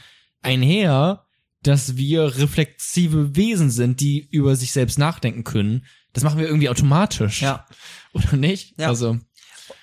einher, 0.43 1.24
dass 1.62 1.97
wir 1.97 2.36
reflexive 2.39 3.35
Wesen 3.36 3.70
sind, 3.70 4.01
die 4.01 4.28
über 4.31 4.56
sich 4.56 4.73
selbst 4.73 4.98
nachdenken 4.98 5.44
können. 5.44 5.85
Das 6.12 6.24
machen 6.24 6.39
wir 6.39 6.47
irgendwie 6.47 6.69
automatisch. 6.69 7.43
ja, 7.43 7.66
Oder 8.12 8.36
nicht? 8.36 8.78
Ja. 8.78 8.89
Also, 8.89 9.19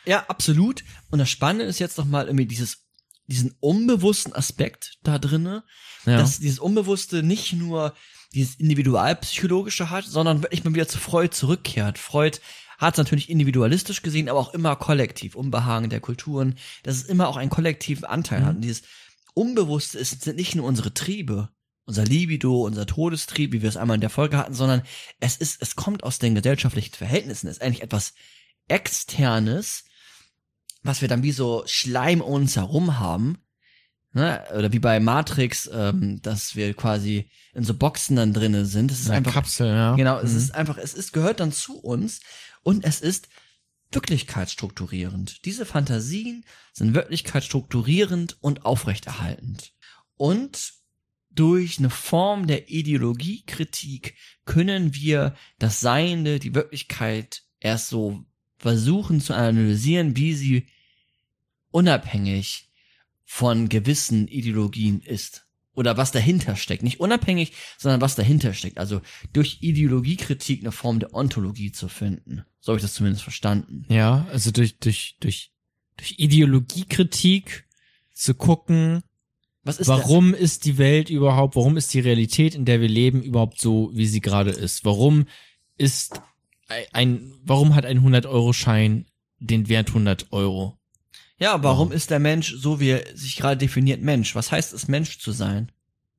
Ja, 0.06 0.26
absolut. 0.28 0.84
Und 1.12 1.20
das 1.20 1.30
Spannende 1.30 1.66
ist 1.66 1.80
jetzt 1.80 1.98
noch 1.98 2.06
mal 2.06 2.26
irgendwie 2.28 2.46
dieses, 2.46 2.86
diesen 3.28 3.56
unbewussten 3.60 4.34
Aspekt 4.34 4.98
da 5.04 5.20
drinne, 5.20 5.64
ja. 6.06 6.18
dass 6.18 6.40
dieses 6.40 6.60
Unbewusste 6.60 7.24
nicht 7.24 7.54
nur 7.54 7.94
dieses 8.34 8.56
individualpsychologische 8.56 9.90
hat, 9.90 10.06
sondern 10.06 10.42
wirklich 10.42 10.64
mal 10.64 10.74
wieder 10.74 10.88
zu 10.88 10.98
Freud 10.98 11.30
zurückkehrt. 11.34 11.98
Freud 11.98 12.40
hat 12.78 12.96
es 12.96 12.98
natürlich 12.98 13.30
individualistisch 13.30 14.02
gesehen, 14.02 14.28
aber 14.28 14.40
auch 14.40 14.54
immer 14.54 14.76
kollektiv, 14.76 15.36
Unbehagen 15.36 15.90
der 15.90 16.02
Kulturen, 16.02 16.56
dass 16.84 16.98
es 16.98 17.04
immer 17.04 17.28
auch 17.30 17.38
einen 17.38 17.50
kollektiven 17.50 18.04
Anteil 18.04 18.42
Mhm. 18.42 18.46
hat. 18.46 18.56
Und 18.56 18.62
dieses 18.62 18.84
Unbewusste 19.36 20.00
ist, 20.00 20.24
sind 20.24 20.38
nicht 20.38 20.56
nur 20.56 20.66
unsere 20.66 20.94
Triebe, 20.94 21.50
unser 21.86 22.04
Libido, 22.06 22.64
unser 22.66 22.88
Todestrieb, 22.88 23.52
wie 23.52 23.62
wir 23.62 23.70
es 23.70 23.78
einmal 23.78 23.96
in 23.96 24.02
der 24.02 24.10
Folge 24.10 24.38
hatten, 24.38 24.56
sondern 24.56 24.82
es 25.20 25.38
ist, 25.38 25.62
es 25.62 25.76
kommt 25.76 26.04
aus 26.04 26.18
den 26.18 26.34
gesellschaftlichen 26.34 26.96
Verhältnissen, 26.96 27.48
es 27.48 27.58
ist 27.58 27.62
eigentlich 27.62 27.84
etwas 27.84 28.14
Externes, 28.68 29.84
was 30.84 31.02
wir 31.02 31.08
dann 31.08 31.24
wie 31.24 31.32
so 31.32 31.64
Schleim 31.66 32.22
um 32.22 32.34
uns 32.34 32.56
herum 32.56 33.00
haben, 33.00 33.38
ne? 34.14 34.44
oder 34.58 34.72
wie 34.72 34.80
bei 34.80 35.00
Matrix, 35.00 35.70
ähm, 35.72 36.22
dass 36.22 36.56
wir 36.56 36.74
quasi 36.74 37.30
in 37.54 37.64
so 37.64 37.74
Boxen 37.74 38.16
dann 38.16 38.34
drinnen 38.34 38.66
sind. 38.66 38.92
Es 38.92 39.00
ist 39.02 39.08
Eine 39.10 39.18
einfach 39.18 39.34
Kapsel, 39.34 39.68
ja. 39.68 39.96
Genau, 39.96 40.20
es 40.20 40.32
Mhm. 40.32 40.38
ist 40.38 40.56
einfach, 40.56 40.78
es 40.78 40.94
ist, 40.94 41.14
gehört 41.14 41.40
dann 41.40 41.52
zu 41.52 41.80
uns 41.80 42.22
und 42.64 42.84
es 42.86 43.02
ist 43.02 43.28
wirklichkeitsstrukturierend. 43.96 45.46
Diese 45.46 45.66
Fantasien 45.66 46.46
sind 46.74 46.94
wirklichkeitsstrukturierend 46.94 48.38
und 48.42 48.66
aufrechterhaltend. 48.66 49.74
Und 50.18 50.74
durch 51.32 51.80
eine 51.80 51.90
Form 51.90 52.48
der 52.48 52.70
Ideologiekritik 52.70 54.16
können 54.46 54.94
wir 54.94 55.36
das 55.60 55.80
Seiende, 55.80 56.40
die 56.40 56.56
Wirklichkeit 56.56 57.44
erst 57.60 57.90
so 57.90 58.26
versuchen 58.58 59.20
zu 59.20 59.34
analysieren, 59.34 60.16
wie 60.16 60.34
sie 60.34 60.68
unabhängig 61.72 62.70
von 63.26 63.68
gewissen 63.70 64.28
Ideologien 64.28 65.02
ist. 65.02 65.45
Oder 65.76 65.98
was 65.98 66.12
dahinter 66.12 66.56
steckt. 66.56 66.84
Nicht 66.84 67.00
unabhängig, 67.00 67.52
sondern 67.78 68.02
was 68.02 68.16
dahinter 68.16 68.54
steckt. 68.54 68.78
Also 68.78 69.02
durch 69.34 69.58
Ideologiekritik 69.62 70.62
eine 70.62 70.72
Form 70.72 71.00
der 71.00 71.14
Ontologie 71.14 71.72
zu 71.72 71.90
finden. 71.90 72.44
So 72.62 72.72
habe 72.72 72.78
ich 72.78 72.84
das 72.84 72.94
zumindest 72.94 73.24
verstanden. 73.24 73.86
Ja, 73.90 74.26
also 74.32 74.52
durch, 74.52 74.80
durch, 74.80 75.18
durch, 75.20 75.52
durch 75.98 76.16
Ideologiekritik 76.18 77.66
zu 78.14 78.34
gucken, 78.34 79.04
Was 79.64 79.80
ist 79.80 79.88
warum 79.88 80.34
ist 80.34 80.66
die 80.66 80.78
Welt 80.78 81.10
überhaupt, 81.10 81.56
warum 81.56 81.76
ist 81.76 81.94
die 81.94 82.00
Realität, 82.00 82.56
in 82.56 82.66
der 82.66 82.80
wir 82.82 82.88
leben, 82.88 83.22
überhaupt 83.22 83.60
so, 83.60 83.92
wie 83.94 84.08
sie 84.08 84.22
gerade 84.22 84.52
ist? 84.52 84.86
Warum 84.86 85.26
ist 85.78 86.22
ein, 86.68 86.86
ein 86.94 87.34
warum 87.44 87.76
hat 87.76 87.86
ein 87.86 88.00
100-Euro-Schein 88.00 89.06
den 89.40 89.68
Wert 89.68 89.90
100 89.90 90.32
Euro? 90.32 90.80
Ja, 91.38 91.62
warum 91.64 91.92
ist 91.92 92.12
der 92.12 92.20
Mensch 92.20 92.54
so, 92.56 92.80
wie 92.80 92.90
er 92.92 93.04
sich 93.16 93.36
gerade 93.36 93.58
definiert 93.58 94.02
Mensch? 94.02 94.36
Was 94.36 94.52
heißt 94.52 94.74
es, 94.74 94.88
Mensch 94.88 95.20
zu 95.20 95.32
sein? 95.32 95.72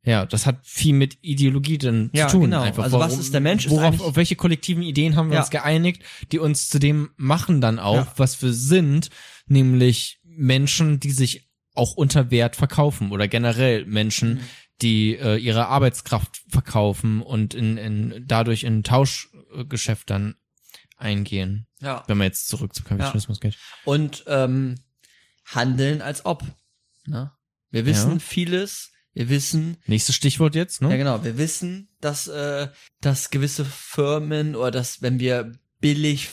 Ja, 0.05 0.25
das 0.27 0.47
hat 0.47 0.61
viel 0.63 0.93
mit 0.95 1.19
Ideologie 1.23 1.79
dann 1.79 2.11
Ja, 2.13 2.29
zu 2.29 2.37
tun. 2.37 2.43
genau. 2.51 2.63
Einfach. 2.63 2.85
Also 2.85 2.99
was 3.01 3.19
ist 3.19 3.33
der 3.35 3.41
Mensch, 3.41 3.69
Worauf, 3.71 4.01
auf 4.01 4.15
welche 4.17 4.37
kollektiven 4.37 4.83
Ideen 4.83 5.17
haben 5.17 5.31
wir 5.31 5.37
Ja. 5.37 5.41
uns 5.41 5.51
geeinigt, 5.51 6.03
die 6.31 6.39
uns 6.39 6.69
zu 6.69 6.79
dem 6.79 7.11
machen 7.17 7.61
dann 7.61 7.79
auch, 7.81 7.95
Ja. 7.97 8.13
was 8.17 8.41
wir 8.43 8.53
sind, 8.53 9.11
nämlich 9.47 10.21
Menschen, 10.23 11.01
die 11.01 11.11
sich 11.11 11.49
auch 11.75 11.95
unter 11.95 12.31
Wert 12.31 12.55
verkaufen 12.57 13.11
oder 13.11 13.27
generell 13.27 13.85
Menschen, 13.87 14.35
Mhm. 14.35 14.41
die 14.83 15.17
äh, 15.17 15.37
ihre 15.39 15.67
Arbeitskraft 15.69 16.43
verkaufen 16.49 17.21
und 17.21 17.55
in, 17.55 17.77
in 17.77 18.25
dadurch 18.29 18.63
in 18.65 18.83
Tauschgeschäft 18.85 20.09
dann 20.11 20.37
eingehen, 20.99 21.67
Ja. 21.81 22.05
wenn 22.07 22.17
man 22.19 22.27
jetzt 22.27 22.49
zurück 22.49 22.75
zum 22.75 22.85
Kapitalismus 22.85 23.41
geht. 23.41 23.57
Und 23.85 24.25
ähm, 24.29 24.77
handeln 25.47 26.03
als 26.03 26.25
ob. 26.27 26.45
Ne? 27.07 27.33
Wir 27.71 27.87
wissen 27.87 28.13
Ja. 28.13 28.19
vieles. 28.19 28.91
Wir 29.13 29.31
wissen, 29.31 29.79
Nächstes 29.87 30.15
Stichwort 30.15 30.55
jetzt, 30.55 30.83
ne? 30.83 30.91
Ja, 30.91 30.97
genau. 30.99 31.25
Wir 31.25 31.39
wissen, 31.39 31.89
dass, 32.03 32.27
äh, 32.29 32.69
dass 33.01 33.31
gewisse 33.31 33.65
Firmen 33.65 34.55
oder 34.55 34.71
dass, 34.71 35.01
wenn 35.01 35.19
wir 35.19 35.53
billig, 35.81 36.29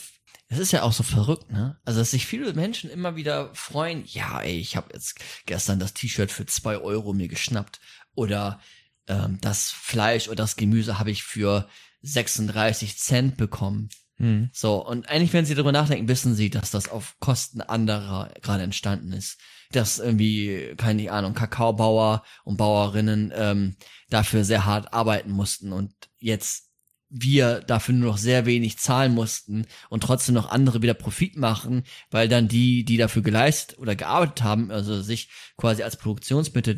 das 0.50 0.58
ist 0.58 0.70
ja 0.72 0.82
auch 0.82 0.92
so 0.92 1.02
verrückt, 1.02 1.50
ne? 1.50 1.80
Also, 1.86 2.00
dass 2.00 2.10
sich 2.10 2.26
viele 2.26 2.52
Menschen 2.52 2.90
immer 2.90 3.16
wieder 3.16 3.54
freuen, 3.54 4.04
ja, 4.04 4.42
ey, 4.42 4.58
ich 4.58 4.76
habe 4.76 4.92
jetzt 4.92 5.18
gestern 5.46 5.78
das 5.78 5.94
T-Shirt 5.94 6.30
für 6.30 6.44
zwei 6.44 6.76
Euro 6.76 7.14
mir 7.14 7.28
geschnappt. 7.28 7.80
Oder 8.14 8.60
ähm, 9.08 9.38
das 9.40 9.70
Fleisch 9.70 10.26
oder 10.28 10.36
das 10.36 10.56
Gemüse 10.56 10.98
habe 10.98 11.10
ich 11.10 11.22
für 11.22 11.66
36 12.02 12.98
Cent 12.98 13.38
bekommen. 13.38 13.88
Hm. 14.16 14.48
So, 14.52 14.86
und 14.86 15.08
eigentlich, 15.08 15.32
wenn 15.32 15.44
Sie 15.44 15.54
darüber 15.54 15.72
nachdenken, 15.72 16.08
wissen 16.08 16.34
Sie, 16.34 16.50
dass 16.50 16.70
das 16.70 16.88
auf 16.88 17.16
Kosten 17.20 17.60
anderer 17.60 18.32
gerade 18.42 18.62
entstanden 18.62 19.12
ist. 19.12 19.38
dass 19.72 19.98
irgendwie, 19.98 20.74
keine 20.76 21.10
Ahnung, 21.10 21.34
Kakaobauer 21.34 22.22
und 22.44 22.56
Bauerinnen 22.56 23.32
ähm, 23.34 23.76
dafür 24.08 24.44
sehr 24.44 24.66
hart 24.66 24.92
arbeiten 24.92 25.32
mussten 25.32 25.72
und 25.72 25.92
jetzt 26.18 26.70
wir 27.08 27.60
dafür 27.60 27.94
nur 27.94 28.10
noch 28.10 28.18
sehr 28.18 28.44
wenig 28.46 28.78
zahlen 28.78 29.14
mussten 29.14 29.66
und 29.88 30.02
trotzdem 30.02 30.34
noch 30.34 30.50
andere 30.50 30.82
wieder 30.82 30.94
Profit 30.94 31.36
machen, 31.36 31.84
weil 32.10 32.28
dann 32.28 32.48
die, 32.48 32.84
die 32.84 32.96
dafür 32.96 33.22
geleistet 33.22 33.78
oder 33.78 33.94
gearbeitet 33.94 34.42
haben, 34.42 34.70
also 34.70 35.00
sich 35.00 35.28
quasi 35.56 35.82
als 35.82 35.96
Produktionsmittel 35.96 36.74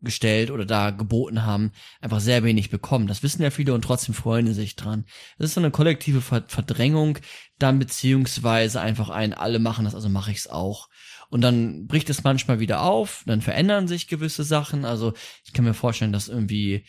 dargestellt 0.00 0.50
oder 0.50 0.64
da 0.64 0.90
geboten 0.90 1.44
haben, 1.44 1.72
einfach 2.00 2.20
sehr 2.20 2.44
wenig 2.44 2.70
bekommen. 2.70 3.06
Das 3.06 3.22
wissen 3.22 3.42
ja 3.42 3.50
viele 3.50 3.74
und 3.74 3.82
trotzdem 3.82 4.14
freuen 4.14 4.46
sie 4.46 4.54
sich 4.54 4.76
dran. 4.76 5.04
Das 5.38 5.48
ist 5.50 5.54
so 5.54 5.60
eine 5.60 5.70
kollektive 5.70 6.20
Verdrängung, 6.20 7.18
dann 7.58 7.78
beziehungsweise 7.78 8.80
einfach 8.80 9.10
ein, 9.10 9.34
alle 9.34 9.58
machen 9.58 9.84
das, 9.84 9.94
also 9.94 10.08
mache 10.08 10.30
ich 10.30 10.38
es 10.38 10.46
auch. 10.48 10.88
Und 11.30 11.42
dann 11.42 11.86
bricht 11.86 12.08
es 12.10 12.24
manchmal 12.24 12.60
wieder 12.60 12.82
auf, 12.82 13.22
dann 13.26 13.42
verändern 13.42 13.88
sich 13.88 14.08
gewisse 14.08 14.44
Sachen. 14.44 14.84
Also 14.84 15.12
ich 15.44 15.52
kann 15.52 15.64
mir 15.64 15.74
vorstellen, 15.74 16.12
dass 16.12 16.28
irgendwie 16.28 16.84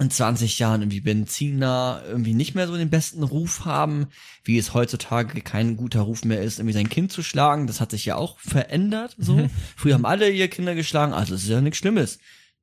in 0.00 0.10
20 0.10 0.58
Jahren 0.58 0.82
irgendwie 0.82 1.00
Benziner 1.00 2.02
irgendwie 2.06 2.34
nicht 2.34 2.56
mehr 2.56 2.66
so 2.66 2.76
den 2.76 2.90
besten 2.90 3.22
Ruf 3.22 3.64
haben, 3.64 4.08
wie 4.42 4.58
es 4.58 4.74
heutzutage 4.74 5.40
kein 5.40 5.76
guter 5.76 6.00
Ruf 6.00 6.24
mehr 6.24 6.42
ist, 6.42 6.58
irgendwie 6.58 6.74
sein 6.74 6.88
Kind 6.88 7.12
zu 7.12 7.22
schlagen. 7.22 7.68
Das 7.68 7.80
hat 7.80 7.92
sich 7.92 8.04
ja 8.04 8.16
auch 8.16 8.38
verändert, 8.40 9.14
so. 9.18 9.36
Mhm. 9.36 9.50
Früher 9.76 9.94
haben 9.94 10.06
alle 10.06 10.30
ihr 10.30 10.48
Kinder 10.48 10.74
geschlagen, 10.74 11.12
also 11.12 11.34
es 11.34 11.44
ist 11.44 11.48
ja 11.48 11.60
nichts 11.60 11.78
Schlimmes. 11.78 12.18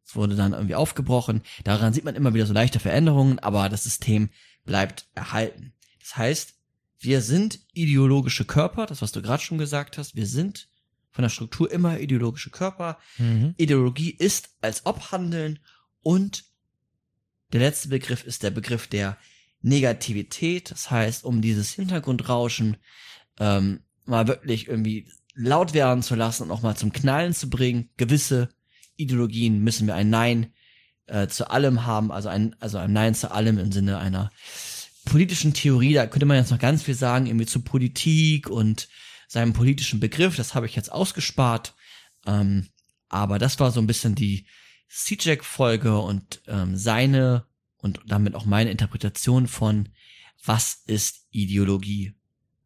Es 0.05 0.15
wurde 0.15 0.35
dann 0.35 0.51
irgendwie 0.51 0.75
aufgebrochen. 0.75 1.41
Daran 1.63 1.93
sieht 1.93 2.03
man 2.03 2.15
immer 2.15 2.33
wieder 2.33 2.45
so 2.45 2.53
leichte 2.53 2.79
Veränderungen, 2.79 3.39
aber 3.39 3.69
das 3.69 3.85
System 3.85 4.29
bleibt 4.65 5.07
erhalten. 5.15 5.71
Das 6.01 6.17
heißt, 6.17 6.55
wir 6.99 7.21
sind 7.21 7.59
ideologische 7.73 8.43
Körper, 8.43 8.85
das 8.85 9.01
was 9.01 9.13
du 9.13 9.21
gerade 9.21 9.41
schon 9.41 9.57
gesagt 9.57 9.97
hast, 9.97 10.15
wir 10.15 10.27
sind 10.27 10.67
von 11.11 11.23
der 11.23 11.29
Struktur 11.29 11.71
immer 11.71 11.99
ideologische 11.99 12.49
Körper. 12.49 12.97
Mhm. 13.17 13.53
Ideologie 13.57 14.11
ist 14.11 14.49
als 14.59 14.85
ob 14.85 15.11
Handeln 15.11 15.59
und 16.01 16.50
der 17.51 17.59
letzte 17.59 17.89
Begriff 17.89 18.23
ist 18.25 18.43
der 18.43 18.51
Begriff 18.51 18.87
der 18.87 19.17
Negativität. 19.61 20.71
Das 20.71 20.89
heißt, 20.89 21.23
um 21.23 21.41
dieses 21.41 21.71
Hintergrundrauschen 21.71 22.77
ähm, 23.39 23.81
mal 24.05 24.27
wirklich 24.27 24.67
irgendwie 24.67 25.07
laut 25.35 25.73
werden 25.73 26.03
zu 26.03 26.15
lassen 26.15 26.43
und 26.43 26.51
auch 26.51 26.61
mal 26.61 26.75
zum 26.75 26.91
Knallen 26.91 27.33
zu 27.33 27.49
bringen. 27.49 27.89
Gewisse 27.97 28.49
Ideologien 28.95 29.59
müssen 29.63 29.87
wir 29.87 29.95
ein 29.95 30.09
Nein 30.09 30.53
äh, 31.07 31.27
zu 31.27 31.49
allem 31.49 31.85
haben, 31.85 32.11
also 32.11 32.29
ein, 32.29 32.55
also 32.59 32.77
ein 32.77 32.93
Nein 32.93 33.15
zu 33.15 33.31
allem 33.31 33.57
im 33.57 33.71
Sinne 33.71 33.99
einer 33.99 34.31
politischen 35.05 35.53
Theorie. 35.53 35.93
Da 35.93 36.07
könnte 36.07 36.25
man 36.25 36.37
jetzt 36.37 36.51
noch 36.51 36.59
ganz 36.59 36.83
viel 36.83 36.95
sagen, 36.95 37.25
irgendwie 37.25 37.45
zu 37.45 37.61
Politik 37.61 38.49
und 38.49 38.87
seinem 39.27 39.53
politischen 39.53 39.99
Begriff. 39.99 40.35
Das 40.35 40.55
habe 40.55 40.65
ich 40.65 40.75
jetzt 40.75 40.91
ausgespart. 40.91 41.73
Ähm, 42.25 42.67
aber 43.09 43.39
das 43.39 43.59
war 43.59 43.71
so 43.71 43.79
ein 43.79 43.87
bisschen 43.87 44.15
die 44.15 44.45
CJack-Folge 44.91 45.99
und 45.99 46.41
ähm, 46.47 46.75
seine 46.75 47.45
und 47.77 47.99
damit 48.05 48.35
auch 48.35 48.45
meine 48.45 48.71
Interpretation 48.71 49.47
von, 49.47 49.89
was 50.45 50.83
ist 50.85 51.27
Ideologie? 51.31 52.13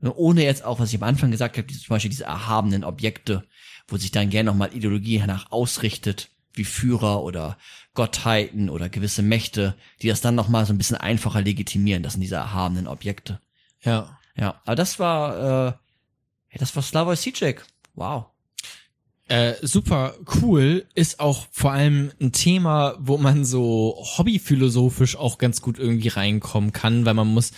Ohne 0.02 0.44
jetzt 0.44 0.64
auch, 0.64 0.80
was 0.80 0.90
ich 0.90 1.02
am 1.02 1.08
Anfang 1.08 1.32
gesagt 1.32 1.58
habe, 1.58 1.68
zum 1.68 1.88
Beispiel 1.90 2.10
diese 2.10 2.26
erhabenen 2.26 2.84
Objekte, 2.84 3.48
wo 3.88 3.98
sich 3.98 4.12
dann 4.12 4.30
gerne 4.30 4.52
nochmal 4.52 4.76
Ideologie 4.76 5.20
danach 5.20 5.52
ausrichtet, 5.52 6.30
wie 6.54 6.66
Führer 6.66 7.24
oder 7.24 7.58
Gottheiten 7.94 8.70
oder 8.70 8.90
gewisse 8.90 9.22
Mächte, 9.22 9.76
die 10.02 10.08
das 10.08 10.22
dann 10.22 10.36
nochmal 10.36 10.66
so 10.66 10.74
ein 10.74 10.78
bisschen 10.78 10.98
einfacher 10.98 11.42
legitimieren. 11.42 12.04
Das 12.04 12.14
sind 12.14 12.22
diese 12.22 12.36
erhabenen 12.36 12.88
Objekte. 12.88 13.40
Ja. 13.82 14.20
Ja, 14.38 14.62
aber 14.66 14.76
das 14.76 15.00
war, 15.00 15.70
äh, 15.70 16.58
das 16.58 16.76
war 16.76 16.84
Slavoj 16.84 17.16
Žižek. 17.16 17.62
Wow. 17.94 18.26
Äh, 19.28 19.56
super 19.64 20.16
cool 20.42 20.86
ist 20.94 21.20
auch 21.20 21.48
vor 21.52 21.72
allem 21.72 22.12
ein 22.22 22.32
Thema, 22.32 22.96
wo 23.00 23.18
man 23.18 23.44
so 23.44 23.96
hobbyphilosophisch 24.18 25.16
auch 25.16 25.40
ganz 25.40 25.62
gut 25.62 25.80
irgendwie 25.80 26.10
reinkommen 26.10 26.72
kann, 26.72 27.06
weil 27.06 27.16
man 27.16 27.28
muss, 27.28 27.52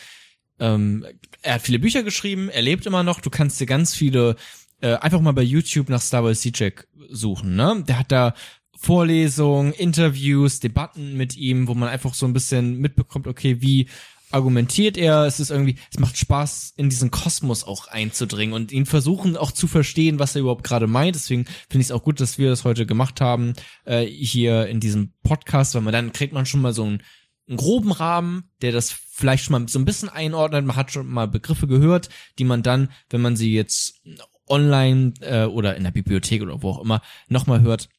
ähm, 0.60 1.06
er 1.42 1.56
hat 1.56 1.62
viele 1.62 1.80
Bücher 1.80 2.04
geschrieben, 2.04 2.48
er 2.48 2.62
lebt 2.62 2.86
immer 2.86 3.04
noch, 3.04 3.20
du 3.20 3.30
kannst 3.30 3.60
dir 3.60 3.66
ganz 3.66 3.94
viele 3.94 4.38
äh, 4.80 4.94
einfach 4.96 5.20
mal 5.20 5.34
bei 5.34 5.42
YouTube 5.42 5.90
nach 5.90 6.02
Slavoj 6.02 6.36
Žižek 6.36 6.88
suchen, 7.10 7.58
ne? 7.58 7.84
Der 7.86 8.00
hat 8.00 8.12
da 8.14 8.34
Vorlesungen, 8.78 9.74
Interviews, 9.74 10.60
Debatten 10.62 11.18
mit 11.18 11.36
ihm, 11.36 11.68
wo 11.68 11.74
man 11.74 11.90
einfach 11.90 12.14
so 12.14 12.26
ein 12.28 12.34
bisschen 12.34 12.78
mitbekommt, 12.78 13.28
okay, 13.28 13.60
wie 13.60 13.90
argumentiert 14.32 14.98
er, 14.98 15.26
es 15.26 15.40
ist 15.40 15.52
irgendwie, 15.52 15.78
es 15.92 16.00
macht 16.00 16.18
Spaß, 16.18 16.74
in 16.76 16.90
diesen 16.90 17.12
Kosmos 17.12 17.64
auch 17.64 17.88
einzudringen 17.88 18.54
und 18.54 18.72
ihn 18.72 18.86
versuchen 18.86 19.38
auch 19.38 19.52
zu 19.52 19.68
verstehen, 19.68 20.20
was 20.20 20.36
er 20.36 20.42
überhaupt 20.42 20.64
gerade 20.64 20.88
meint. 20.88 21.16
Deswegen 21.16 21.46
finde 21.46 21.82
ich 21.82 21.88
es 21.88 21.92
auch 21.92 22.04
gut, 22.04 22.20
dass 22.20 22.38
wir 22.38 22.50
das 22.50 22.66
heute 22.66 22.86
gemacht 22.86 23.22
haben, 23.22 23.54
äh, 23.86 24.06
hier 24.06 24.68
in 24.68 24.80
diesem 24.80 25.14
Podcast, 25.24 25.76
weil 25.76 25.82
man 25.82 25.94
dann 25.94 26.12
kriegt 26.12 26.34
man 26.34 26.46
schon 26.46 26.62
mal 26.62 26.74
so 26.74 26.84
einen, 26.84 27.04
einen 27.48 27.58
groben 27.58 27.92
Rahmen, 27.92 28.50
der 28.62 28.74
das 28.74 28.92
vielleicht 28.92 29.46
schon 29.46 29.62
mal 29.62 29.68
so 29.70 29.80
ein 29.80 29.86
bisschen 29.86 30.10
einordnet. 30.10 30.66
Man 30.66 30.76
hat 30.76 30.92
schon 30.92 31.08
mal 31.08 31.28
Begriffe 31.28 31.68
gehört, 31.68 32.10
die 32.38 32.44
man 32.44 32.64
dann, 32.64 32.90
wenn 33.10 33.22
man 33.22 33.38
sie 33.38 33.54
jetzt 33.54 34.02
online 34.48 35.14
äh, 35.22 35.46
oder 35.46 35.76
in 35.76 35.84
der 35.84 35.92
Bibliothek 35.92 36.42
oder 36.42 36.62
wo 36.62 36.72
auch 36.72 36.82
immer 36.82 37.02
nochmal 37.30 37.62
hört, 37.62 37.90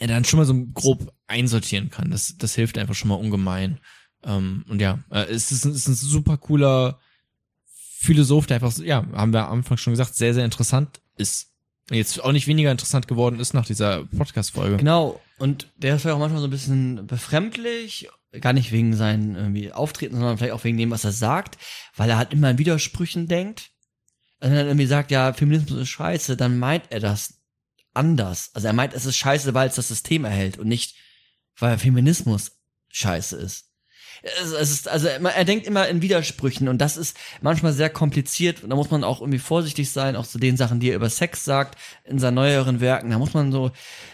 dann 0.00 0.24
schon 0.24 0.38
mal 0.38 0.46
so 0.46 0.66
grob 0.74 1.12
einsortieren 1.26 1.90
kann. 1.90 2.10
Das, 2.10 2.36
das 2.36 2.54
hilft 2.54 2.78
einfach 2.78 2.94
schon 2.94 3.08
mal 3.08 3.14
ungemein. 3.14 3.80
Ähm, 4.24 4.64
und 4.68 4.80
ja, 4.80 4.98
äh, 5.10 5.24
es, 5.24 5.52
ist, 5.52 5.64
es 5.64 5.86
ist 5.86 5.88
ein 5.88 5.94
super 5.94 6.36
cooler 6.36 6.98
Philosoph, 8.04 8.46
der 8.46 8.56
einfach, 8.56 8.76
ja, 8.78 9.06
haben 9.12 9.32
wir 9.32 9.46
am 9.46 9.58
Anfang 9.58 9.76
schon 9.76 9.92
gesagt, 9.92 10.14
sehr, 10.14 10.34
sehr 10.34 10.44
interessant 10.44 11.00
ist. 11.16 11.50
Jetzt 11.90 12.22
auch 12.22 12.32
nicht 12.32 12.46
weniger 12.46 12.70
interessant 12.70 13.08
geworden 13.08 13.40
ist 13.40 13.52
nach 13.52 13.66
dieser 13.66 14.04
Podcast-Folge. 14.04 14.78
Genau. 14.78 15.20
Und 15.38 15.68
der 15.76 15.96
ist 15.96 16.02
vielleicht 16.02 16.14
auch 16.14 16.20
manchmal 16.20 16.40
so 16.40 16.46
ein 16.46 16.50
bisschen 16.50 17.06
befremdlich, 17.06 18.08
gar 18.40 18.52
nicht 18.52 18.72
wegen 18.72 18.96
seinen 18.96 19.36
irgendwie 19.36 19.72
Auftreten, 19.72 20.16
sondern 20.16 20.38
vielleicht 20.38 20.54
auch 20.54 20.64
wegen 20.64 20.78
dem, 20.78 20.90
was 20.90 21.04
er 21.04 21.12
sagt, 21.12 21.58
weil 21.96 22.08
er 22.08 22.16
halt 22.16 22.32
immer 22.32 22.50
in 22.50 22.58
Widersprüchen 22.58 23.28
denkt. 23.28 23.70
Also 24.40 24.52
wenn 24.52 24.60
er 24.60 24.66
irgendwie 24.66 24.86
sagt, 24.86 25.10
ja, 25.10 25.32
Feminismus 25.32 25.80
ist 25.80 25.88
scheiße, 25.88 26.36
dann 26.36 26.58
meint 26.58 26.84
er 26.90 27.00
das 27.00 27.40
anders. 27.92 28.50
Also 28.54 28.66
er 28.66 28.72
meint, 28.72 28.94
es 28.94 29.06
ist 29.06 29.16
scheiße, 29.16 29.52
weil 29.54 29.68
es 29.68 29.76
das 29.76 29.88
System 29.88 30.24
erhält 30.24 30.58
und 30.58 30.68
nicht, 30.68 30.96
weil 31.58 31.78
Feminismus 31.78 32.52
scheiße 32.88 33.36
ist 33.36 33.73
es, 34.24 34.52
es 34.52 34.70
ist, 34.70 34.88
also 34.88 35.06
er 35.06 35.44
denkt 35.44 35.66
immer 35.66 35.86
in 35.88 36.00
Widersprüchen 36.00 36.68
und 36.68 36.78
das 36.78 36.96
ist 36.96 37.16
manchmal 37.42 37.72
sehr 37.72 37.90
kompliziert. 37.90 38.62
Da 38.66 38.74
muss 38.74 38.90
man 38.90 39.04
auch 39.04 39.20
irgendwie 39.20 39.38
vorsichtig 39.38 39.90
sein, 39.90 40.16
auch 40.16 40.26
zu 40.26 40.38
den 40.38 40.56
Sachen, 40.56 40.80
die 40.80 40.90
er 40.90 40.96
über 40.96 41.10
Sex 41.10 41.44
sagt 41.44 41.78
in 42.04 42.18
seinen 42.18 42.34
neueren 42.34 42.80
Werken. 42.80 43.10
Da 43.10 43.18
muss 43.18 43.34
man 43.34 43.52
so, 43.52 43.70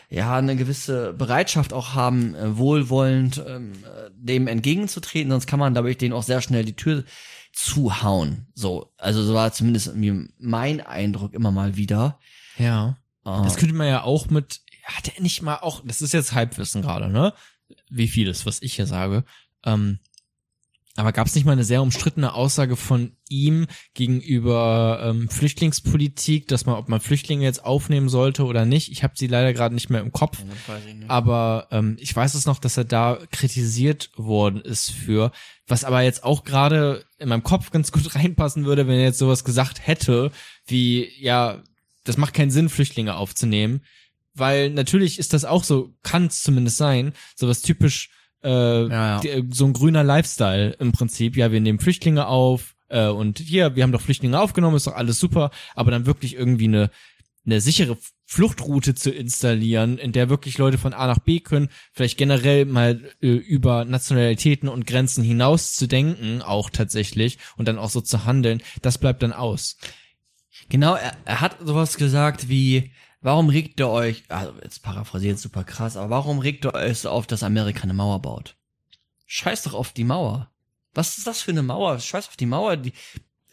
ja, 0.09 0.37
eine 0.37 0.57
gewisse 0.57 1.13
Bereitschaft 1.13 1.73
auch 1.73 1.95
haben, 1.95 2.35
äh, 2.35 2.59
wohlwollend 2.59 3.43
ähm, 3.47 3.73
dem 4.15 4.49
entgegenzutreten, 4.49 5.31
sonst 5.31 5.47
kann 5.47 5.61
man, 5.61 5.73
glaube 5.73 5.91
ich, 5.91 5.99
den 5.99 6.13
auch 6.13 6.25
sehr 6.25 6.41
schnell 6.41 6.65
die 6.65 6.77
Tür 6.77 7.05
zuhauen. 7.53 8.47
So, 8.55 8.93
also 8.97 9.23
so 9.23 9.35
war 9.35 9.53
zumindest 9.53 9.89
irgendwie 9.89 10.29
mein 10.39 10.81
Eindruck 10.81 11.35
immer 11.35 11.53
mal 11.53 11.77
wieder. 11.77 12.19
Ja. 12.59 12.97
Uh, 13.25 13.43
das 13.45 13.57
könnte 13.57 13.75
man 13.75 13.89
ja 13.89 14.03
auch 14.03 14.29
mit, 14.29 14.61
hat 14.85 15.15
er 15.15 15.23
nicht 15.23 15.43
mal 15.43 15.57
auch, 15.57 15.83
das 15.85 16.03
ist 16.03 16.13
jetzt 16.13 16.33
Halbwissen 16.33 16.83
gerade, 16.83 17.09
ne? 17.09 17.33
Wie 17.89 18.09
vieles, 18.09 18.47
was 18.47 18.63
ich 18.63 18.75
hier 18.75 18.87
sage. 18.87 19.25
Ähm, 19.65 19.99
aber 20.97 21.13
gab 21.13 21.29
es 21.29 21.35
nicht 21.35 21.45
mal 21.45 21.53
eine 21.53 21.65
sehr 21.65 21.83
umstrittene 21.83 22.35
Aussage 22.35 22.77
von 22.77 23.13
ihm 23.29 23.69
gegenüber 23.95 25.01
ähm, 25.03 25.29
Flüchtlingspolitik, 25.29 26.49
dass 26.49 26.67
man, 26.67 26.75
ob 26.75 26.89
man 26.89 27.01
Flüchtlinge 27.01 27.45
jetzt 27.45 27.65
aufnehmen 27.65 28.09
sollte 28.09 28.45
oder 28.45 28.67
nicht? 28.67 28.91
Ich 28.91 29.05
habe 29.05 29.15
sie 29.17 29.29
leider 29.29 29.53
gerade 29.53 29.75
nicht 29.75 29.89
mehr 29.89 30.01
im 30.01 30.11
Kopf. 30.11 30.43
Aber 31.09 31.69
ähm, 31.71 31.97
ich 32.01 32.15
weiß 32.15 32.35
es 32.35 32.45
noch, 32.45 32.59
dass 32.59 32.77
er 32.77 32.85
da 32.85 33.19
kritisiert 33.31 34.11
worden 34.17 34.61
ist 34.61 34.91
für, 34.91 35.31
was 35.69 35.85
aber 35.85 36.03
jetzt 36.03 36.25
auch 36.25 36.45
gerade 36.45 37.05
in 37.19 37.29
meinem 37.29 37.45
Kopf 37.45 37.71
ganz 37.71 37.93
gut 37.93 38.15
reinpassen 38.17 38.65
würde, 38.65 38.89
wenn 38.89 38.99
er 38.99 39.05
jetzt 39.05 39.19
sowas 39.19 39.45
gesagt 39.45 39.87
hätte, 39.87 40.33
wie, 40.67 41.09
ja, 41.19 41.63
das 42.03 42.17
macht 42.17 42.35
keinen 42.35 42.51
Sinn, 42.51 42.69
Flüchtlinge 42.69 43.15
aufzunehmen. 43.15 43.85
Weil 44.35 44.71
natürlich 44.71 45.19
ist 45.19 45.35
das 45.35 45.45
auch 45.45 45.65
so, 45.65 45.95
kann 46.03 46.27
es 46.27 46.43
zumindest 46.43 46.79
sein, 46.79 47.13
sowas 47.37 47.63
typisch 47.63 48.11
äh, 48.43 48.49
ja, 48.49 48.89
ja. 48.89 49.21
Die, 49.21 49.49
so 49.51 49.67
ein 49.67 49.73
grüner 49.73 50.05
Lifestyle 50.05 50.71
im 50.79 50.93
Prinzip. 50.93 51.37
Ja, 51.37 51.53
wir 51.53 51.61
nehmen 51.61 51.79
Flüchtlinge 51.79 52.27
auf 52.27 52.75
äh, 52.89 53.09
und 53.09 53.39
hier, 53.39 53.77
wir 53.77 53.83
haben 53.83 53.93
doch 53.93 54.01
Flüchtlinge 54.01 54.41
aufgenommen, 54.41 54.77
ist 54.77 54.87
doch 54.87 54.97
alles 54.97 55.19
super, 55.19 55.51
aber 55.75 55.91
dann 55.91 56.07
wirklich 56.07 56.35
irgendwie 56.35 56.67
eine 56.67 56.91
eine 57.47 57.61
sichere 57.61 57.97
Fluchtroute 58.27 58.95
zu 58.95 59.11
installieren, 59.11 59.99
in 59.99 60.13
der 60.13 60.29
wirklich 60.29 60.59
Leute 60.59 60.79
von 60.79 60.95
A 60.95 61.07
nach 61.07 61.19
B 61.19 61.41
können, 61.41 61.69
vielleicht 61.93 62.19
generell 62.19 62.65
mal 62.65 63.01
äh, 63.21 63.27
über 63.27 63.85
Nationalitäten 63.85 64.69
und 64.69 64.87
Grenzen 64.87 65.25
hinaus 65.25 65.75
zu 65.75 65.89
denken, 65.89 66.43
auch 66.43 66.71
tatsächlich, 66.71 67.39
und 67.57 67.67
dann 67.67 67.79
auch 67.79 67.91
so 67.91 68.01
zu 68.01 68.25
handeln, 68.25 68.63
das 68.83 68.99
bleibt 68.99 69.23
dann 69.23 69.33
aus. 69.33 69.79
Genau, 70.69 70.95
er, 70.95 71.17
er 71.25 71.41
hat 71.41 71.57
sowas 71.65 71.97
gesagt 71.97 72.49
wie, 72.49 72.93
Warum 73.23 73.49
regt 73.51 73.79
ihr 73.81 73.89
euch, 73.89 74.25
also 74.29 74.55
jetzt 74.63 74.83
paraphrasiert 74.83 75.39
super 75.39 75.65
krass, 75.65 75.97
aber 75.97 76.11
warum 76.11 76.39
regt 76.39 76.65
ihr 76.65 76.75
euch 76.75 77.01
so 77.01 77.11
auf, 77.11 77.27
dass 77.27 77.43
Amerika 77.43 77.83
eine 77.83 77.93
Mauer 77.93 78.21
baut? 78.23 78.57
Scheiß 79.27 79.63
doch 79.63 79.75
auf 79.75 79.93
die 79.93 80.05
Mauer. 80.05 80.51
Was 80.95 81.19
ist 81.19 81.27
das 81.27 81.43
für 81.43 81.51
eine 81.51 81.63
Mauer? 81.63 81.99
Scheiß 81.99 82.29
auf 82.29 82.37
die 82.37 82.47
Mauer. 82.47 82.77
Die, 82.79 82.93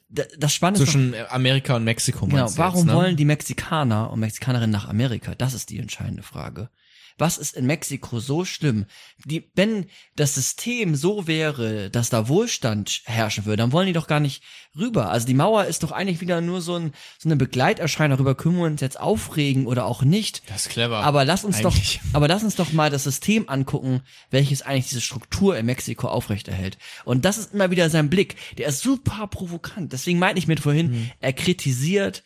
das 0.09 0.53
Spannende 0.53 0.83
ist 0.83 0.87
doch, 0.87 0.93
Zwischen 0.93 1.15
Amerika 1.29 1.75
und 1.75 1.83
Mexiko 1.83 2.25
genau, 2.27 2.49
warum 2.55 2.79
jetzt, 2.79 2.87
ne? 2.87 2.93
wollen 2.93 3.17
die 3.17 3.25
Mexikaner 3.25 4.09
und 4.09 4.21
Mexikanerinnen 4.21 4.71
nach 4.71 4.87
Amerika? 4.87 5.35
Das 5.35 5.53
ist 5.53 5.69
die 5.69 5.79
entscheidende 5.79 6.23
Frage. 6.23 6.69
Was 7.17 7.37
ist 7.37 7.55
in 7.55 7.65
Mexiko 7.65 8.19
so 8.19 8.45
schlimm? 8.45 8.85
Die, 9.25 9.49
wenn 9.55 9.87
das 10.15 10.35
System 10.35 10.95
so 10.95 11.25
wäre, 11.27 11.89
dass 11.89 12.09
da 12.09 12.27
Wohlstand 12.27 13.01
herrschen 13.05 13.45
würde, 13.45 13.57
dann 13.63 13.71
wollen 13.71 13.87
die 13.87 13.93
doch 13.93 14.07
gar 14.07 14.19
nicht 14.19 14.43
rüber. 14.77 15.09
Also 15.09 15.25
die 15.25 15.33
Mauer 15.33 15.65
ist 15.65 15.81
doch 15.83 15.91
eigentlich 15.91 16.21
wieder 16.21 16.41
nur 16.41 16.61
so, 16.61 16.75
ein, 16.75 16.93
so 17.17 17.27
eine 17.27 17.35
Begleiterscheinung. 17.35 18.17
Darüber 18.17 18.35
können 18.35 18.57
wir 18.57 18.65
uns 18.65 18.81
jetzt 18.81 18.99
aufregen 18.99 19.65
oder 19.65 19.85
auch 19.85 20.03
nicht. 20.03 20.43
Das 20.47 20.67
ist 20.67 20.69
clever. 20.69 20.97
Aber 20.99 21.25
lass 21.25 21.43
uns 21.43 21.57
Eigentlich. 21.57 21.99
doch, 22.03 22.15
aber 22.15 22.27
lass 22.27 22.43
uns 22.43 22.55
doch 22.55 22.71
mal 22.71 22.89
das 22.91 23.03
System 23.05 23.49
angucken, 23.49 24.01
welches 24.29 24.61
eigentlich 24.61 24.89
diese 24.89 25.01
Struktur 25.01 25.57
in 25.57 25.65
Mexiko 25.65 26.07
aufrechterhält. 26.07 26.77
Und 27.03 27.25
das 27.25 27.37
ist 27.39 27.53
immer 27.53 27.71
wieder 27.71 27.89
sein 27.89 28.09
Blick. 28.09 28.35
Der 28.57 28.67
ist 28.67 28.81
super 28.81 29.25
provokant. 29.27 29.91
Deswegen 29.91 30.19
meinte 30.19 30.39
ich 30.39 30.47
mit 30.47 30.59
vorhin, 30.59 30.91
Mhm. 30.91 31.11
er 31.19 31.33
kritisiert 31.33 32.23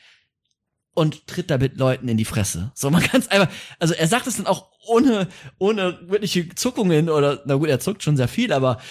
und 0.94 1.26
tritt 1.28 1.50
damit 1.50 1.78
Leuten 1.78 2.08
in 2.08 2.18
die 2.18 2.26
Fresse. 2.26 2.72
So, 2.76 2.90
man 2.90 3.02
kann 3.02 3.22
es 3.22 3.28
einfach, 3.30 3.50
also 3.80 3.94
er 3.94 4.08
sagt 4.08 4.28
es 4.28 4.38
dann 4.38 4.48
auch 4.48 4.68
ohne, 4.88 5.28
ohne 5.58 6.00
wirkliche 6.10 6.54
Zuckungen 6.56 7.10
oder, 7.10 7.42
na 7.46 7.56
gut, 7.56 7.70
er 7.70 7.80
zuckt 7.80 8.04
schon 8.04 8.18
sehr 8.18 8.28
viel, 8.28 8.52
aber 8.52 8.82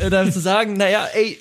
äh, 0.00 0.10
dann 0.10 0.32
zu 0.32 0.40
sagen, 0.40 0.74
naja, 0.76 1.06
ey, 1.14 1.38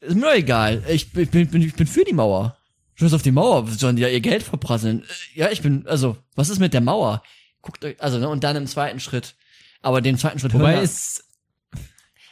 ist 0.00 0.14
mir 0.14 0.22
doch 0.22 0.34
egal, 0.34 0.82
ich, 0.88 1.14
ich, 1.14 1.30
bin, 1.30 1.48
bin, 1.48 1.62
ich 1.62 1.74
bin 1.74 1.86
für 1.86 2.04
die 2.04 2.12
Mauer. 2.12 2.56
Schluss 2.94 3.12
auf 3.12 3.22
die 3.22 3.32
Mauer, 3.32 3.66
sollen 3.68 3.96
die 3.96 4.02
ja 4.02 4.08
ihr 4.08 4.20
Geld 4.20 4.42
verprasseln. 4.44 5.02
Äh, 5.02 5.38
Ja, 5.40 5.50
ich 5.50 5.62
bin, 5.62 5.86
also, 5.88 6.16
was 6.36 6.48
ist 6.48 6.60
mit 6.60 6.72
der 6.74 6.80
Mauer? 6.80 7.22
Guckt 7.60 7.84
euch, 7.84 8.00
also, 8.00 8.18
ne, 8.18 8.28
und 8.28 8.44
dann 8.44 8.56
im 8.56 8.66
zweiten 8.66 9.00
Schritt. 9.00 9.34
Aber 9.82 10.00
den 10.00 10.16
zweiten 10.16 10.38
Schritt 10.38 10.54
Wobei 10.54 10.64
hören 10.72 10.74
wir- 10.76 10.82
es, 10.82 11.24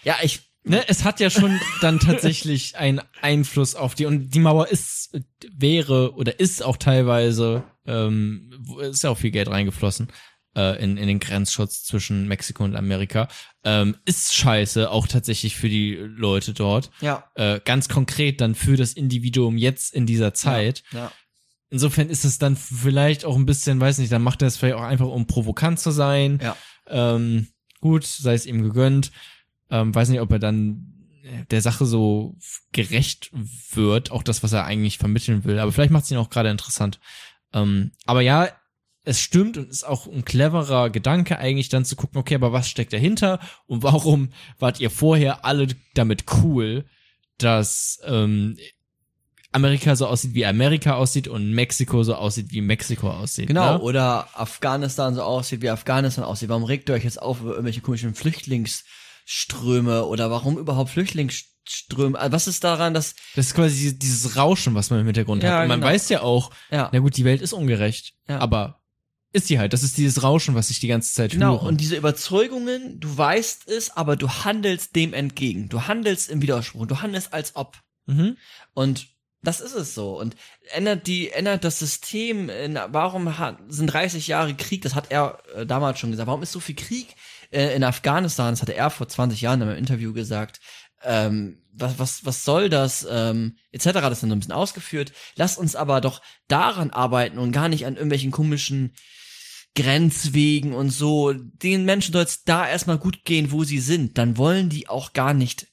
ja, 0.04 0.16
ich, 0.22 0.40
ne, 0.64 0.84
es 0.88 1.04
hat 1.04 1.20
ja 1.20 1.30
schon 1.30 1.58
dann 1.80 1.98
tatsächlich 1.98 2.76
einen 2.76 3.00
Einfluss 3.20 3.74
auf 3.74 3.94
die 3.94 4.06
und 4.06 4.30
die 4.30 4.40
Mauer 4.40 4.68
ist, 4.68 5.18
wäre 5.54 6.14
oder 6.14 6.38
ist 6.40 6.62
auch 6.62 6.76
teilweise, 6.76 7.64
ähm, 7.86 8.52
ist 8.80 9.02
ja 9.04 9.10
auch 9.10 9.18
viel 9.18 9.30
Geld 9.30 9.48
reingeflossen 9.48 10.08
äh, 10.56 10.82
in, 10.82 10.96
in 10.96 11.06
den 11.06 11.20
Grenzschutz 11.20 11.84
zwischen 11.84 12.28
Mexiko 12.28 12.64
und 12.64 12.76
Amerika. 12.76 13.28
Ähm, 13.64 13.96
ist 14.04 14.34
scheiße, 14.34 14.90
auch 14.90 15.06
tatsächlich 15.06 15.56
für 15.56 15.68
die 15.68 15.94
Leute 15.94 16.52
dort. 16.54 16.90
ja, 17.00 17.24
Äh, 17.34 17.60
ganz 17.64 17.88
konkret 17.88 18.40
dann 18.40 18.54
für 18.54 18.76
das 18.76 18.92
Individuum 18.92 19.56
jetzt 19.56 19.94
in 19.94 20.06
dieser 20.06 20.34
Zeit. 20.34 20.82
ja. 20.92 21.10
Insofern 21.70 22.10
ist 22.10 22.26
es 22.26 22.36
dann 22.36 22.54
vielleicht 22.54 23.24
auch 23.24 23.34
ein 23.34 23.46
bisschen, 23.46 23.80
weiß 23.80 23.96
nicht, 23.96 24.12
dann 24.12 24.20
macht 24.20 24.42
er 24.42 24.48
es 24.48 24.58
vielleicht 24.58 24.76
auch 24.76 24.82
einfach, 24.82 25.06
um 25.06 25.26
provokant 25.26 25.80
zu 25.80 25.90
sein. 25.90 26.38
Ja. 26.42 26.54
Ähm, 26.86 27.48
gut, 27.80 28.04
sei 28.04 28.34
es 28.34 28.44
ihm 28.44 28.62
gegönnt. 28.62 29.10
Ähm, 29.72 29.92
weiß 29.94 30.10
nicht, 30.10 30.20
ob 30.20 30.30
er 30.30 30.38
dann 30.38 30.92
äh, 31.24 31.44
der 31.50 31.62
Sache 31.62 31.86
so 31.86 32.36
gerecht 32.72 33.30
wird, 33.72 34.10
auch 34.12 34.22
das, 34.22 34.42
was 34.42 34.52
er 34.52 34.64
eigentlich 34.64 34.98
vermitteln 34.98 35.44
will. 35.44 35.58
Aber 35.58 35.72
vielleicht 35.72 35.90
macht 35.90 36.04
es 36.04 36.10
ihn 36.10 36.18
auch 36.18 36.30
gerade 36.30 36.50
interessant. 36.50 37.00
Ähm, 37.54 37.90
aber 38.06 38.20
ja, 38.20 38.48
es 39.04 39.20
stimmt 39.20 39.56
und 39.56 39.68
ist 39.68 39.84
auch 39.84 40.06
ein 40.06 40.24
cleverer 40.24 40.90
Gedanke 40.90 41.38
eigentlich 41.38 41.68
dann 41.68 41.84
zu 41.84 41.96
gucken, 41.96 42.18
okay, 42.20 42.36
aber 42.36 42.52
was 42.52 42.68
steckt 42.68 42.92
dahinter 42.92 43.40
und 43.66 43.82
warum 43.82 44.28
wart 44.60 44.78
ihr 44.78 44.90
vorher 44.90 45.44
alle 45.44 45.68
damit 45.94 46.24
cool, 46.42 46.84
dass 47.38 47.98
ähm, 48.04 48.56
Amerika 49.50 49.96
so 49.96 50.06
aussieht, 50.06 50.34
wie 50.34 50.46
Amerika 50.46 50.94
aussieht 50.94 51.28
und 51.28 51.50
Mexiko 51.50 52.02
so 52.04 52.14
aussieht, 52.14 52.52
wie 52.52 52.60
Mexiko 52.60 53.10
aussieht. 53.10 53.48
Genau, 53.48 53.74
Ne? 53.74 53.80
oder 53.80 54.28
Afghanistan 54.34 55.14
so 55.14 55.22
aussieht, 55.22 55.62
wie 55.62 55.70
Afghanistan 55.70 56.24
aussieht. 56.24 56.48
Warum 56.48 56.64
regt 56.64 56.88
ihr 56.88 56.94
euch 56.94 57.04
jetzt 57.04 57.20
auf 57.20 57.40
über 57.40 57.50
irgendwelche 57.50 57.80
komischen 57.80 58.14
Flüchtlingsströme 59.24 60.04
oder 60.06 60.30
warum 60.30 60.58
überhaupt 60.58 60.90
Flüchtlingsströme? 60.90 62.18
Also 62.18 62.32
was 62.32 62.48
ist 62.48 62.64
daran, 62.64 62.94
dass, 62.94 63.14
Das 63.34 63.46
ist 63.46 63.54
quasi 63.54 63.98
dieses- 63.98 64.36
Rauschen, 64.36 64.74
was 64.74 64.90
man 64.90 65.00
im 65.00 65.06
Hintergrund 65.06 65.42
Ja, 65.42 65.50
hat. 65.56 65.62
Und 65.62 65.68
man 65.68 65.80
genau. 65.80 65.92
weiß 65.92 66.08
ja 66.08 66.22
auch, 66.22 66.50
ja, 66.70 66.88
na 66.92 66.98
gut, 66.98 67.16
die 67.16 67.24
Welt 67.24 67.40
ist 67.42 67.52
ungerecht, 67.52 68.14
Ja. 68.28 68.38
aber 68.38 68.80
ist 69.32 69.46
sie 69.46 69.58
halt. 69.58 69.72
Das 69.72 69.82
ist 69.82 69.96
dieses 69.96 70.22
Rauschen, 70.22 70.54
was 70.54 70.68
ich 70.70 70.80
die 70.80 70.88
ganze 70.88 71.14
Zeit 71.14 71.32
genau, 71.32 71.52
höre. 71.60 71.62
und 71.68 71.80
diese 71.80 71.96
Überzeugungen, 71.96 73.00
du 73.00 73.16
weißt 73.16 73.68
es, 73.68 73.90
aber 73.96 74.16
du 74.16 74.28
handelst 74.28 74.94
dem 74.94 75.14
entgegen. 75.14 75.68
Du 75.70 75.82
handelst 75.86 76.28
im 76.30 76.42
Widerspruch, 76.42 76.86
du 76.86 77.00
handelst 77.00 77.32
als 77.32 77.56
ob. 77.56 77.78
mhm. 78.06 78.36
Und 78.74 79.08
das 79.44 79.60
ist 79.60 79.74
es 79.74 79.94
so. 79.94 80.20
Und 80.20 80.36
ändert 80.72 81.06
die, 81.08 81.30
ändert 81.30 81.64
das 81.64 81.78
System, 81.80 82.48
in, 82.48 82.78
warum 82.88 83.38
hat, 83.38 83.58
sind 83.68 83.86
30 83.88 84.28
Jahre 84.28 84.54
Krieg, 84.54 84.82
das 84.82 84.94
hat 84.94 85.10
er 85.10 85.38
äh, 85.56 85.66
damals 85.66 85.98
schon 85.98 86.10
gesagt, 86.12 86.28
warum 86.28 86.42
ist 86.42 86.52
so 86.52 86.60
viel 86.60 86.76
Krieg 86.76 87.16
äh, 87.52 87.74
in 87.74 87.84
Afghanistan, 87.84 88.52
das 88.52 88.62
hatte 88.62 88.74
er 88.74 88.90
vor 88.90 89.08
20 89.08 89.40
Jahren 89.40 89.60
in 89.62 89.68
einem 89.68 89.78
Interview 89.78 90.12
gesagt, 90.12 90.60
ähm, 91.04 91.58
was, 91.72 91.98
was, 91.98 92.24
was 92.24 92.44
soll 92.44 92.68
das, 92.68 93.06
ähm, 93.10 93.56
etc., 93.70 93.92
das 93.92 94.20
dann 94.20 94.30
so 94.30 94.36
ein 94.36 94.40
bisschen 94.40 94.52
ausgeführt. 94.52 95.12
Lasst 95.36 95.58
uns 95.58 95.74
aber 95.76 96.00
doch 96.00 96.20
daran 96.48 96.90
arbeiten 96.90 97.38
und 97.38 97.52
gar 97.52 97.68
nicht 97.68 97.86
an 97.86 97.94
irgendwelchen 97.94 98.30
komischen 98.30 98.92
Grenzwegen 99.74 100.74
und 100.74 100.90
so. 100.90 101.32
Den 101.32 101.84
Menschen 101.84 102.12
soll 102.12 102.24
es 102.24 102.44
da 102.44 102.68
erstmal 102.68 102.98
gut 102.98 103.24
gehen, 103.24 103.52
wo 103.52 103.64
sie 103.64 103.80
sind. 103.80 104.18
Dann 104.18 104.36
wollen 104.36 104.68
die 104.68 104.88
auch 104.88 105.12
gar 105.12 105.32
nicht 105.34 105.68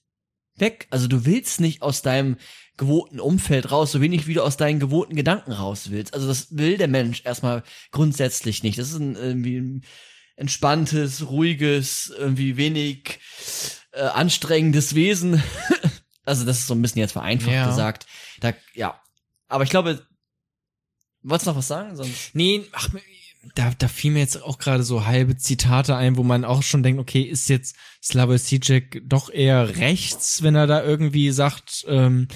weg. 0.56 0.88
Also 0.90 1.08
du 1.08 1.26
willst 1.26 1.60
nicht 1.60 1.82
aus 1.82 2.02
deinem 2.02 2.38
gewohnten 2.78 3.20
Umfeld 3.20 3.72
raus, 3.72 3.92
so 3.92 4.00
wenig 4.00 4.26
wie 4.28 4.34
du 4.34 4.42
aus 4.42 4.56
deinen 4.56 4.80
gewohnten 4.80 5.16
Gedanken 5.16 5.52
raus 5.52 5.92
willst. 5.92 6.14
Also 6.14 6.28
das 6.28 6.58
will 6.58 6.78
der 6.78 6.88
Mensch 6.88 7.24
erstmal 7.26 7.64
grundsätzlich 7.92 8.64
nicht. 8.64 8.80
Das 8.80 8.90
ist 8.90 9.00
ein, 9.00 9.16
irgendwie 9.16 9.58
ein 9.58 9.84
entspanntes, 10.40 11.28
ruhiges, 11.30 12.14
irgendwie 12.18 12.58
wenig 12.58 13.20
äh, 13.92 14.02
anstrengendes 14.02 14.96
Wesen. 14.96 15.44
also 16.26 16.46
das 16.46 16.60
ist 16.60 16.68
so 16.68 16.74
ein 16.76 16.82
bisschen 16.82 17.00
jetzt 17.02 17.12
vereinfacht 17.12 17.54
Ja. 17.54 17.68
gesagt. 17.68 18.08
Da, 18.40 18.54
ja. 18.74 19.00
Aber 19.48 19.64
ich 19.64 19.70
glaube, 19.70 20.06
wolltest 21.24 21.48
du 21.48 21.52
noch 21.52 21.58
was 21.58 21.68
sagen? 21.68 21.96
Sonst 21.96 22.34
Nee, 22.34 22.66
ach, 22.72 22.90
da, 23.56 23.72
da 23.78 23.88
fiel 23.88 24.12
mir 24.12 24.20
jetzt 24.20 24.42
auch 24.42 24.58
gerade 24.60 24.84
so 24.84 25.06
halbe 25.06 25.38
Zitate 25.38 25.96
ein, 25.96 26.18
wo 26.18 26.24
man 26.24 26.46
auch 26.46 26.64
schon 26.64 26.84
denkt, 26.84 27.02
okay, 27.02 27.22
ist 27.22 27.50
jetzt 27.50 27.76
Slavoj 28.02 28.38
Žižek 28.38 29.02
doch 29.06 29.30
eher 29.30 29.78
rechts, 29.78 30.44
wenn 30.44 30.56
er 30.56 30.68
da 30.68 30.84
irgendwie 30.84 31.32
sagt, 31.32 31.86
ähm, 31.88 32.28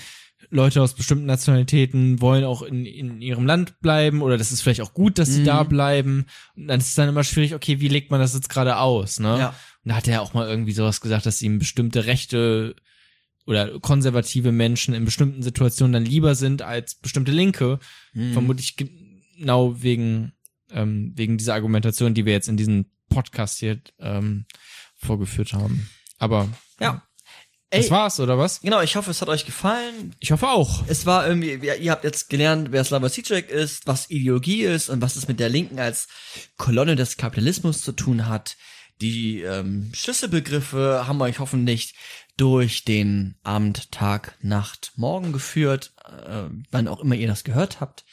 Leute 0.54 0.82
aus 0.82 0.94
bestimmten 0.94 1.26
Nationalitäten 1.26 2.22
wollen 2.22 2.44
auch 2.46 2.62
in, 2.62 2.86
in 2.86 3.22
ihrem 3.22 3.46
Land 3.46 3.80
bleiben 3.82 4.22
oder 4.22 4.38
das 4.38 4.52
ist 4.52 4.62
vielleicht 4.62 4.82
auch 4.82 4.94
gut, 4.94 5.18
dass 5.18 5.30
sie 5.30 5.42
Mhm. 5.42 5.46
da 5.46 5.64
bleiben. 5.64 6.26
Und 6.56 6.68
dann 6.68 6.80
ist 6.80 6.88
es 6.90 6.94
dann 6.96 7.10
immer 7.10 7.24
schwierig, 7.24 7.56
okay, 7.56 7.80
wie 7.80 7.88
legt 7.88 8.12
man 8.12 8.20
das 8.20 8.34
jetzt 8.36 8.50
gerade 8.50 8.78
aus, 8.78 9.20
ne? 9.20 9.38
Ja. 9.40 9.50
Und 9.84 9.90
da 9.90 9.96
hat 9.96 10.08
er 10.08 10.22
auch 10.22 10.34
mal 10.34 10.48
irgendwie 10.48 10.72
sowas 10.72 11.02
gesagt, 11.02 11.26
dass 11.26 11.42
ihm 11.42 11.60
bestimmte 11.60 12.06
Rechte 12.06 12.76
oder 13.46 13.80
konservative 13.80 14.52
Menschen 14.52 14.94
in 14.94 15.04
bestimmten 15.06 15.44
Situationen 15.44 15.92
dann 15.94 16.06
lieber 16.06 16.36
sind 16.36 16.62
als 16.62 16.96
bestimmte 16.96 17.32
Linke. 17.32 17.80
Mhm. 18.14 18.34
Vermutlich 18.34 18.76
genau 19.38 19.82
wegen, 19.82 20.34
ähm, 20.72 21.12
wegen 21.16 21.38
dieser 21.38 21.54
Argumentation, 21.56 22.14
die 22.14 22.26
wir 22.26 22.34
jetzt 22.34 22.48
in 22.48 22.58
diesem 22.58 22.86
Podcast 23.10 23.60
hier 23.60 23.82
ähm, 24.00 24.46
vorgeführt 24.96 25.54
haben. 25.54 25.90
Aber 26.20 26.48
Ja. 26.80 27.04
Das 27.74 27.86
Ey, 27.86 27.91
war's, 27.91 28.20
oder 28.20 28.38
was? 28.38 28.62
genau, 28.62 28.82
ich 28.82 28.95
hoffe, 28.95 29.12
es 29.12 29.22
hat 29.22 29.30
euch 29.30 29.45
gefallen. 29.45 30.16
Ich 30.20 30.32
hoffe 30.32 30.48
auch. 30.48 30.84
Es 30.88 31.06
war 31.06 31.28
irgendwie, 31.28 31.54
ihr, 31.54 31.91
habt 31.91 32.04
jetzt 32.04 32.30
gelernt, 32.30 32.72
wer 32.72 32.84
Slavoj 32.84 33.10
Žižek 33.10 33.50
ist, 33.50 33.88
was 33.88 34.10
Ideologie 34.10 34.64
ist 34.64 34.90
und 34.90 35.02
was 35.02 35.16
es 35.16 35.28
mit 35.28 35.40
der 35.40 35.50
Linken 35.50 35.80
als 35.80 36.08
Kolonne 36.58 36.95
des 36.95 37.18
Kapitalismus 37.18 37.82
zu 37.82 37.91
tun 37.91 38.28
hat. 38.28 38.58
Die 39.02 39.41
ähm, 39.41 39.91
Schlüsselbegriffe 39.94 41.08
haben 41.08 41.22
euch 41.22 41.40
hoffentlich 41.40 41.95
durch 42.38 42.86
den 42.86 43.36
Abend, 43.44 43.91
Tag, 43.91 44.38
Nacht, 44.41 44.91
Morgen 44.95 45.34
geführt, 45.34 45.94
äh, 46.06 46.50
wann 46.72 46.88
auch 46.88 47.02
immer 47.02 47.16
ihr 47.16 47.28
das 47.28 47.44
gehört 47.44 47.80
habt. 47.80 48.06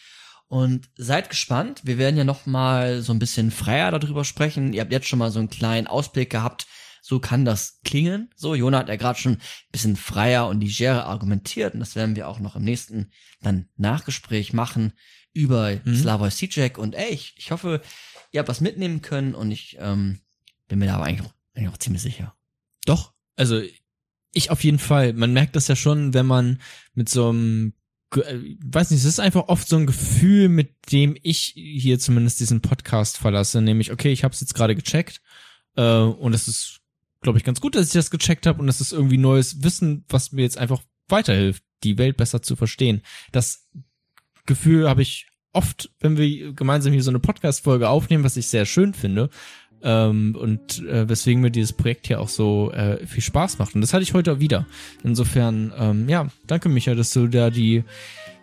Und 0.49 0.89
seid 0.97 1.31
gespannt. 1.31 1.83
Wir 1.85 1.97
werden 1.97 2.17
ja 2.17 2.25
noch 2.25 2.45
mal 2.45 3.03
so 3.03 3.13
ein 3.13 3.21
bisschen 3.21 3.53
freier 3.53 3.93
darüber 3.93 4.25
sprechen. 4.25 4.73
Ihr 4.73 4.81
habt 4.81 4.91
jetzt 4.91 5.07
schon 5.07 5.21
mal 5.21 5.31
so 5.31 5.39
einen 5.39 5.49
kleinen 5.49 5.87
Ausblick 5.87 6.31
gehabt. 6.31 6.67
So 7.03 7.21
kann 7.21 7.45
das 7.45 7.81
klingen. 7.85 8.31
So, 8.37 8.55
Jona 8.55 8.79
hat 8.79 8.89
ja 8.89 8.97
gerade 8.97 9.19
schon 9.19 9.35
ein 9.35 9.41
bisschen 9.73 9.97
freier 9.97 10.49
und 10.49 10.61
legerer 10.61 11.07
argumentiert. 11.07 11.75
Und 11.75 11.81
das 11.81 11.97
werden 11.97 12.17
wir 12.17 12.29
auch 12.29 12.41
noch 12.41 12.57
im 12.57 12.65
nächsten 12.65 13.11
dann 13.41 13.69
Nachgespräch 13.77 14.53
machen 14.53 14.93
über 15.33 15.81
Mhm. 15.85 15.97
Slavoj 15.97 16.29
Žižek. 16.29 16.79
Und 16.79 16.95
ey, 16.95 17.11
ich, 17.11 17.35
ich 17.37 17.51
hoffe, 17.51 17.81
ihr 18.33 18.41
habt 18.41 18.49
was 18.49 18.61
mitnehmen 18.61 19.03
können. 19.03 19.35
Und 19.35 19.51
ich 19.51 19.77
ähm, 19.81 20.21
bin 20.69 20.79
mir 20.79 20.87
da 20.87 20.97
aber 20.97 21.05
eigentlich 21.05 21.27
auch, 21.27 21.35
eigentlich 21.55 21.73
auch 21.73 21.79
ziemlich 21.79 22.03
sicher. 22.03 22.35
Doch. 22.85 23.13
Also 23.37 23.63
ich 24.33 24.51
auf 24.51 24.65
jeden 24.65 24.79
Fall. 24.79 25.13
Man 25.13 25.33
merkt 25.33 25.57
das 25.57 25.69
ja 25.69 25.77
schon, 25.77 26.15
wenn 26.15 26.27
man 26.27 26.61
mit 26.95 27.09
so 27.09 27.31
einem 27.31 27.75
äh, 28.17 28.57
weiß 28.65 28.91
nicht, 28.91 29.01
es 29.01 29.07
ist 29.07 29.21
einfach 29.21 29.49
oft 29.49 29.69
so 29.69 29.77
ein 29.77 29.87
Gefühl, 29.87 30.49
mit 30.49 30.91
dem 30.93 31.17
ich 31.23 31.53
hier 31.55 31.99
zumindest 31.99 32.41
diesen 32.41 32.61
Podcast 32.61 33.19
verlasse, 33.19 33.61
nämlich, 33.61 33.93
okay, 33.93 34.13
ich 34.13 34.25
habe 34.25 34.35
es 34.35 34.41
jetzt 34.41 34.55
gerade 34.55 34.75
gecheckt 34.75 35.21
äh, 35.77 35.83
und 35.83 36.35
es 36.35 36.49
ist, 36.49 36.80
glaube 37.23 37.39
ich, 37.39 37.45
ganz 37.45 37.61
gut, 37.61 37.75
dass 37.75 37.87
ich 37.89 37.93
das 37.93 38.11
gecheckt 38.11 38.47
habe 38.47 38.61
und 38.61 38.69
es 38.69 38.81
ist 38.81 38.93
irgendwie 38.93 39.19
neues 39.19 39.63
Wissen, 39.63 40.05
was 40.09 40.33
mir 40.33 40.43
jetzt 40.43 40.59
einfach 40.59 40.83
weiterhilft, 41.09 41.63
die 41.85 41.99
Welt 41.99 42.17
besser 42.17 42.43
zu 42.43 42.57
verstehen. 42.57 43.03
Das 43.33 43.69
Gefühl 44.47 44.89
habe 44.89 45.03
ich 45.03 45.27
oft, 45.53 45.91
wenn 46.01 46.17
wir 46.17 46.53
gemeinsam 46.53 46.93
hier 46.93 47.03
so 47.03 47.11
eine 47.11 47.19
Podcast-Folge 47.21 47.89
aufnehmen, 47.89 48.25
was 48.25 48.37
ich 48.37 48.47
sehr 48.47 48.67
schön 48.67 48.95
finde. 48.95 49.31
ähm, 49.83 50.37
und 50.39 50.81
äh, 50.87 51.09
weswegen 51.09 51.41
mir 51.41 51.51
dieses 51.51 51.73
Projekt 51.73 52.07
hier 52.07 52.21
auch 52.21 52.29
so 52.29 52.71
äh, 52.71 53.07
viel 53.07 53.23
Spaß 53.23 53.59
macht. 53.59 53.75
Und 53.75 53.81
das 53.81 53.95
hatte 53.95 54.03
ich 54.03 54.13
heute 54.13 54.35
auch 54.35 54.39
wieder. 54.39 54.67
Insofern, 55.03 55.73
ähm, 55.75 56.07
ja, 56.07 56.29
danke 56.47 56.69
Micha, 56.69 56.95
dass 56.95 57.11
du 57.15 57.29
da 57.29 57.49
die 57.49 57.85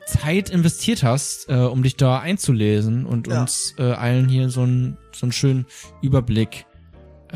Zeit 0.08 0.50
investiert 0.50 1.04
hast, 1.04 1.48
äh, 1.50 1.54
um 1.58 1.84
dich 1.84 1.96
da 1.96 2.20
einzulesen 2.20 3.06
und 3.06 3.28
Ja. 3.28 3.42
uns 3.42 3.76
äh, 3.78 3.84
allen 3.84 4.30
hier 4.30 4.50
so 4.50 4.62
einen 4.64 4.98
so 5.12 5.26
einen 5.28 5.32
schönen 5.32 5.66
Überblick 6.02 6.66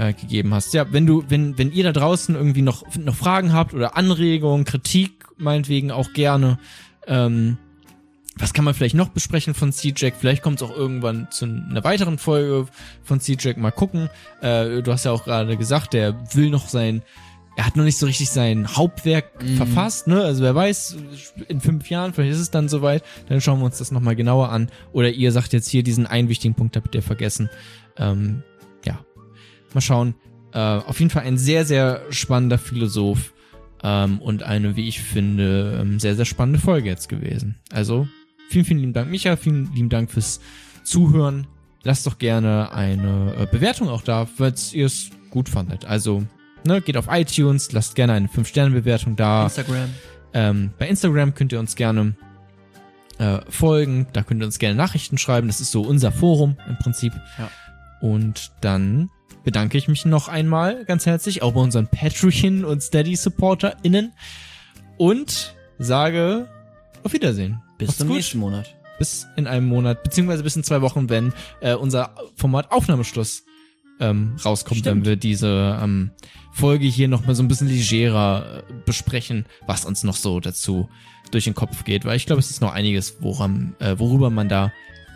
äh, 0.02 0.14
gegeben 0.14 0.53
hast. 0.53 0.73
Ja, 0.73 0.91
wenn 0.91 1.06
du, 1.06 1.23
wenn, 1.30 1.57
wenn 1.57 1.72
ihr 1.72 1.84
da 1.84 1.91
draußen 1.91 2.34
irgendwie 2.34 2.64
noch, 2.64 2.84
noch 2.98 3.15
Fragen 3.15 3.53
habt 3.53 3.73
oder 3.73 3.95
Anregungen, 3.95 4.65
Kritik, 4.65 5.26
meinetwegen 5.38 5.91
auch 5.91 6.14
gerne, 6.14 6.57
ähm, 7.06 7.57
was 8.38 8.53
kann 8.53 8.65
man 8.65 8.73
vielleicht 8.73 8.95
noch 8.95 9.10
besprechen 9.10 9.53
von 9.53 9.72
C-Jack? 9.72 10.15
Vielleicht 10.18 10.41
kommt 10.41 10.61
es 10.61 10.68
auch 10.68 10.76
irgendwann 10.76 11.28
zu 11.30 11.45
einer 11.45 11.84
weiteren 11.84 12.18
Folge 12.18 12.65
von 13.03 13.19
C-Jack. 13.19 13.57
Mal 13.57 13.72
gucken. 13.72 14.10
Äh, 14.41 14.82
du 14.82 14.91
hast 14.91 15.06
ja 15.06 15.11
auch 15.11 15.26
gerade 15.26 15.56
gesagt, 15.57 15.94
der 15.94 16.15
will 16.34 16.49
noch 16.49 16.68
sein, 16.68 17.03
er 17.57 17.65
hat 17.68 17.76
noch 17.76 17.84
nicht 17.84 17.98
so 17.98 18.06
richtig 18.06 18.30
sein 18.30 18.76
Hauptwerk 18.76 19.26
verfasst, 19.57 20.07
ne? 20.07 20.23
Also 20.23 20.41
wer 20.41 20.56
weiß, 20.56 20.95
in 21.49 21.60
fünf 21.60 21.90
Jahren, 21.90 22.14
vielleicht 22.14 22.34
ist 22.34 22.40
es 22.40 22.49
dann 22.49 22.69
soweit, 22.69 23.03
dann 23.28 23.41
schauen 23.41 23.60
wir 23.60 23.65
uns 23.65 23.78
das 23.78 23.91
nochmal 23.91 24.15
genauer 24.15 24.49
an. 24.49 24.69
Oder 24.94 25.10
ihr 25.10 25.34
sagt 25.34 25.52
jetzt 25.52 25.69
hier, 25.69 25.84
diesen 25.84 26.07
einen 26.07 26.30
wichtigen 26.30 26.56
Punkt 26.56 26.78
habt 26.78 26.95
ihr 26.95 27.03
vergessen. 27.03 27.49
Ähm, 27.98 28.41
mal 29.76 29.81
schauen. 29.81 30.15
Äh, 30.53 30.60
auf 30.60 30.99
jeden 30.99 31.10
Fall 31.10 31.23
ein 31.23 31.38
sehr, 31.38 31.65
sehr 31.65 32.02
spannender 32.10 32.57
Philosoph 32.57 33.34
ähm, 33.84 34.19
und 34.19 34.43
eine, 34.43 34.76
wie 34.76 34.88
ich 34.88 35.02
finde, 35.02 35.80
ähm, 35.81 35.99
sehr, 35.99 36.15
sehr 36.15 36.26
spannende 36.26 36.60
Folge 36.60 36.89
jetzt 36.89 37.10
gewesen. 37.10 37.56
Also, 37.72 38.07
vielen, 38.49 38.65
vielen 38.65 38.80
lieben 38.80 38.93
Dank, 38.93 39.10
Micha, 39.10 39.35
vielen 39.35 39.73
lieben 39.73 39.89
Dank 39.89 40.11
fürs 40.11 40.41
Zuhören. 40.84 41.48
Lasst 41.84 42.06
doch 42.06 42.19
gerne 42.19 42.72
eine 42.73 43.35
äh, 43.39 43.48
Bewertung 43.49 43.89
auch 43.89 44.03
da, 44.03 44.26
falls 44.26 44.73
ihr 44.73 44.85
es 44.85 45.10
gut 45.30 45.49
fandet. 45.49 45.85
Also, 45.85 46.23
ne, 46.65 46.81
geht 46.81 46.98
auf 46.98 47.07
iTunes, 47.10 47.72
lasst 47.72 47.95
gerne 47.95 48.14
eine 48.14 48.27
5-Sterne-Bewertung 48.27 49.15
da. 49.15 49.43
Instagram. 49.43 49.89
Ähm, 50.34 50.72
bei 50.77 50.88
Instagram 50.88 51.34
könnt 51.34 51.52
ihr 51.52 51.60
uns 51.60 51.76
gerne 51.76 52.15
äh, 53.18 53.39
folgen, 53.49 54.07
da 54.14 54.23
könnt 54.23 54.41
ihr 54.41 54.45
uns 54.45 54.60
gerne 54.60 54.76
Nachrichten 54.76 55.18
schreiben. 55.18 55.48
Das 55.48 55.60
ist 55.60 55.72
so 55.72 55.81
unser 55.81 56.11
Forum 56.11 56.57
im 56.68 56.77
Prinzip. 56.77 57.14
Ja. 57.38 57.49
Und 57.99 58.52
dann 58.61 59.10
bedanke 59.43 59.77
ich 59.77 59.88
mich 59.88 60.05
noch 60.05 60.27
einmal 60.27 60.85
ganz 60.85 61.05
herzlich 61.05 61.41
auch 61.41 61.53
bei 61.53 61.61
unseren 61.61 61.88
Patreon 61.88 62.65
und 62.65 62.81
Steady-SupporterInnen 62.81 64.13
und 64.97 65.55
sage 65.80 66.47
auf 67.03 67.13
Wiedersehen. 67.13 67.61
Bis 67.77 67.88
Macht's 67.88 67.99
zum 67.99 68.07
gut. 68.07 68.18
nächsten 68.18 68.39
Monat. 68.39 68.76
Bis 68.99 69.27
in 69.35 69.47
einem 69.47 69.68
Monat, 69.68 70.03
beziehungsweise 70.03 70.43
bis 70.43 70.55
in 70.55 70.63
zwei 70.63 70.81
Wochen, 70.81 71.09
wenn 71.09 71.34
äh, 71.59 71.73
unser 71.73 72.15
Format 72.35 72.72
Aufnahmeschluss 72.72 73.43
ähm, 73.99 74.35
rauskommt, 74.43 74.81
Stimmt. 74.81 74.97
wenn 74.97 75.05
wir 75.05 75.15
diese 75.15 75.80
ähm, 75.81 76.11
Folge 76.51 76.85
hier 76.85 77.07
nochmal 77.07 77.34
so 77.34 77.41
ein 77.41 77.47
bisschen 77.47 77.68
legerer 77.68 78.63
äh, 78.69 78.73
besprechen, 78.85 79.45
was 79.65 79.85
uns 79.85 80.03
noch 80.03 80.15
so 80.15 80.39
dazu 80.39 80.89
durch 81.31 81.45
den 81.45 81.55
Kopf 81.55 81.84
geht, 81.84 82.05
weil 82.05 82.18
ich 82.18 82.26
glaube, 82.26 82.39
es 82.39 82.51
ist 82.51 82.61
noch 82.61 82.73
einiges, 82.73 83.18
woran, 83.22 83.76
äh, 83.80 83.97
worüber 83.97 84.30
man 84.30 84.49
da 84.49 84.72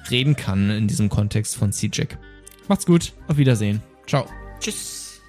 reden 0.10 0.36
kann 0.36 0.70
in 0.70 0.88
diesem 0.88 1.10
Kontext 1.10 1.56
von 1.56 1.72
C-Jack. 1.72 2.18
Macht's 2.68 2.86
gut, 2.86 3.14
auf 3.28 3.38
Wiedersehen. 3.38 3.82
Ciao. 4.08 4.26
Tschüss. 4.60 5.22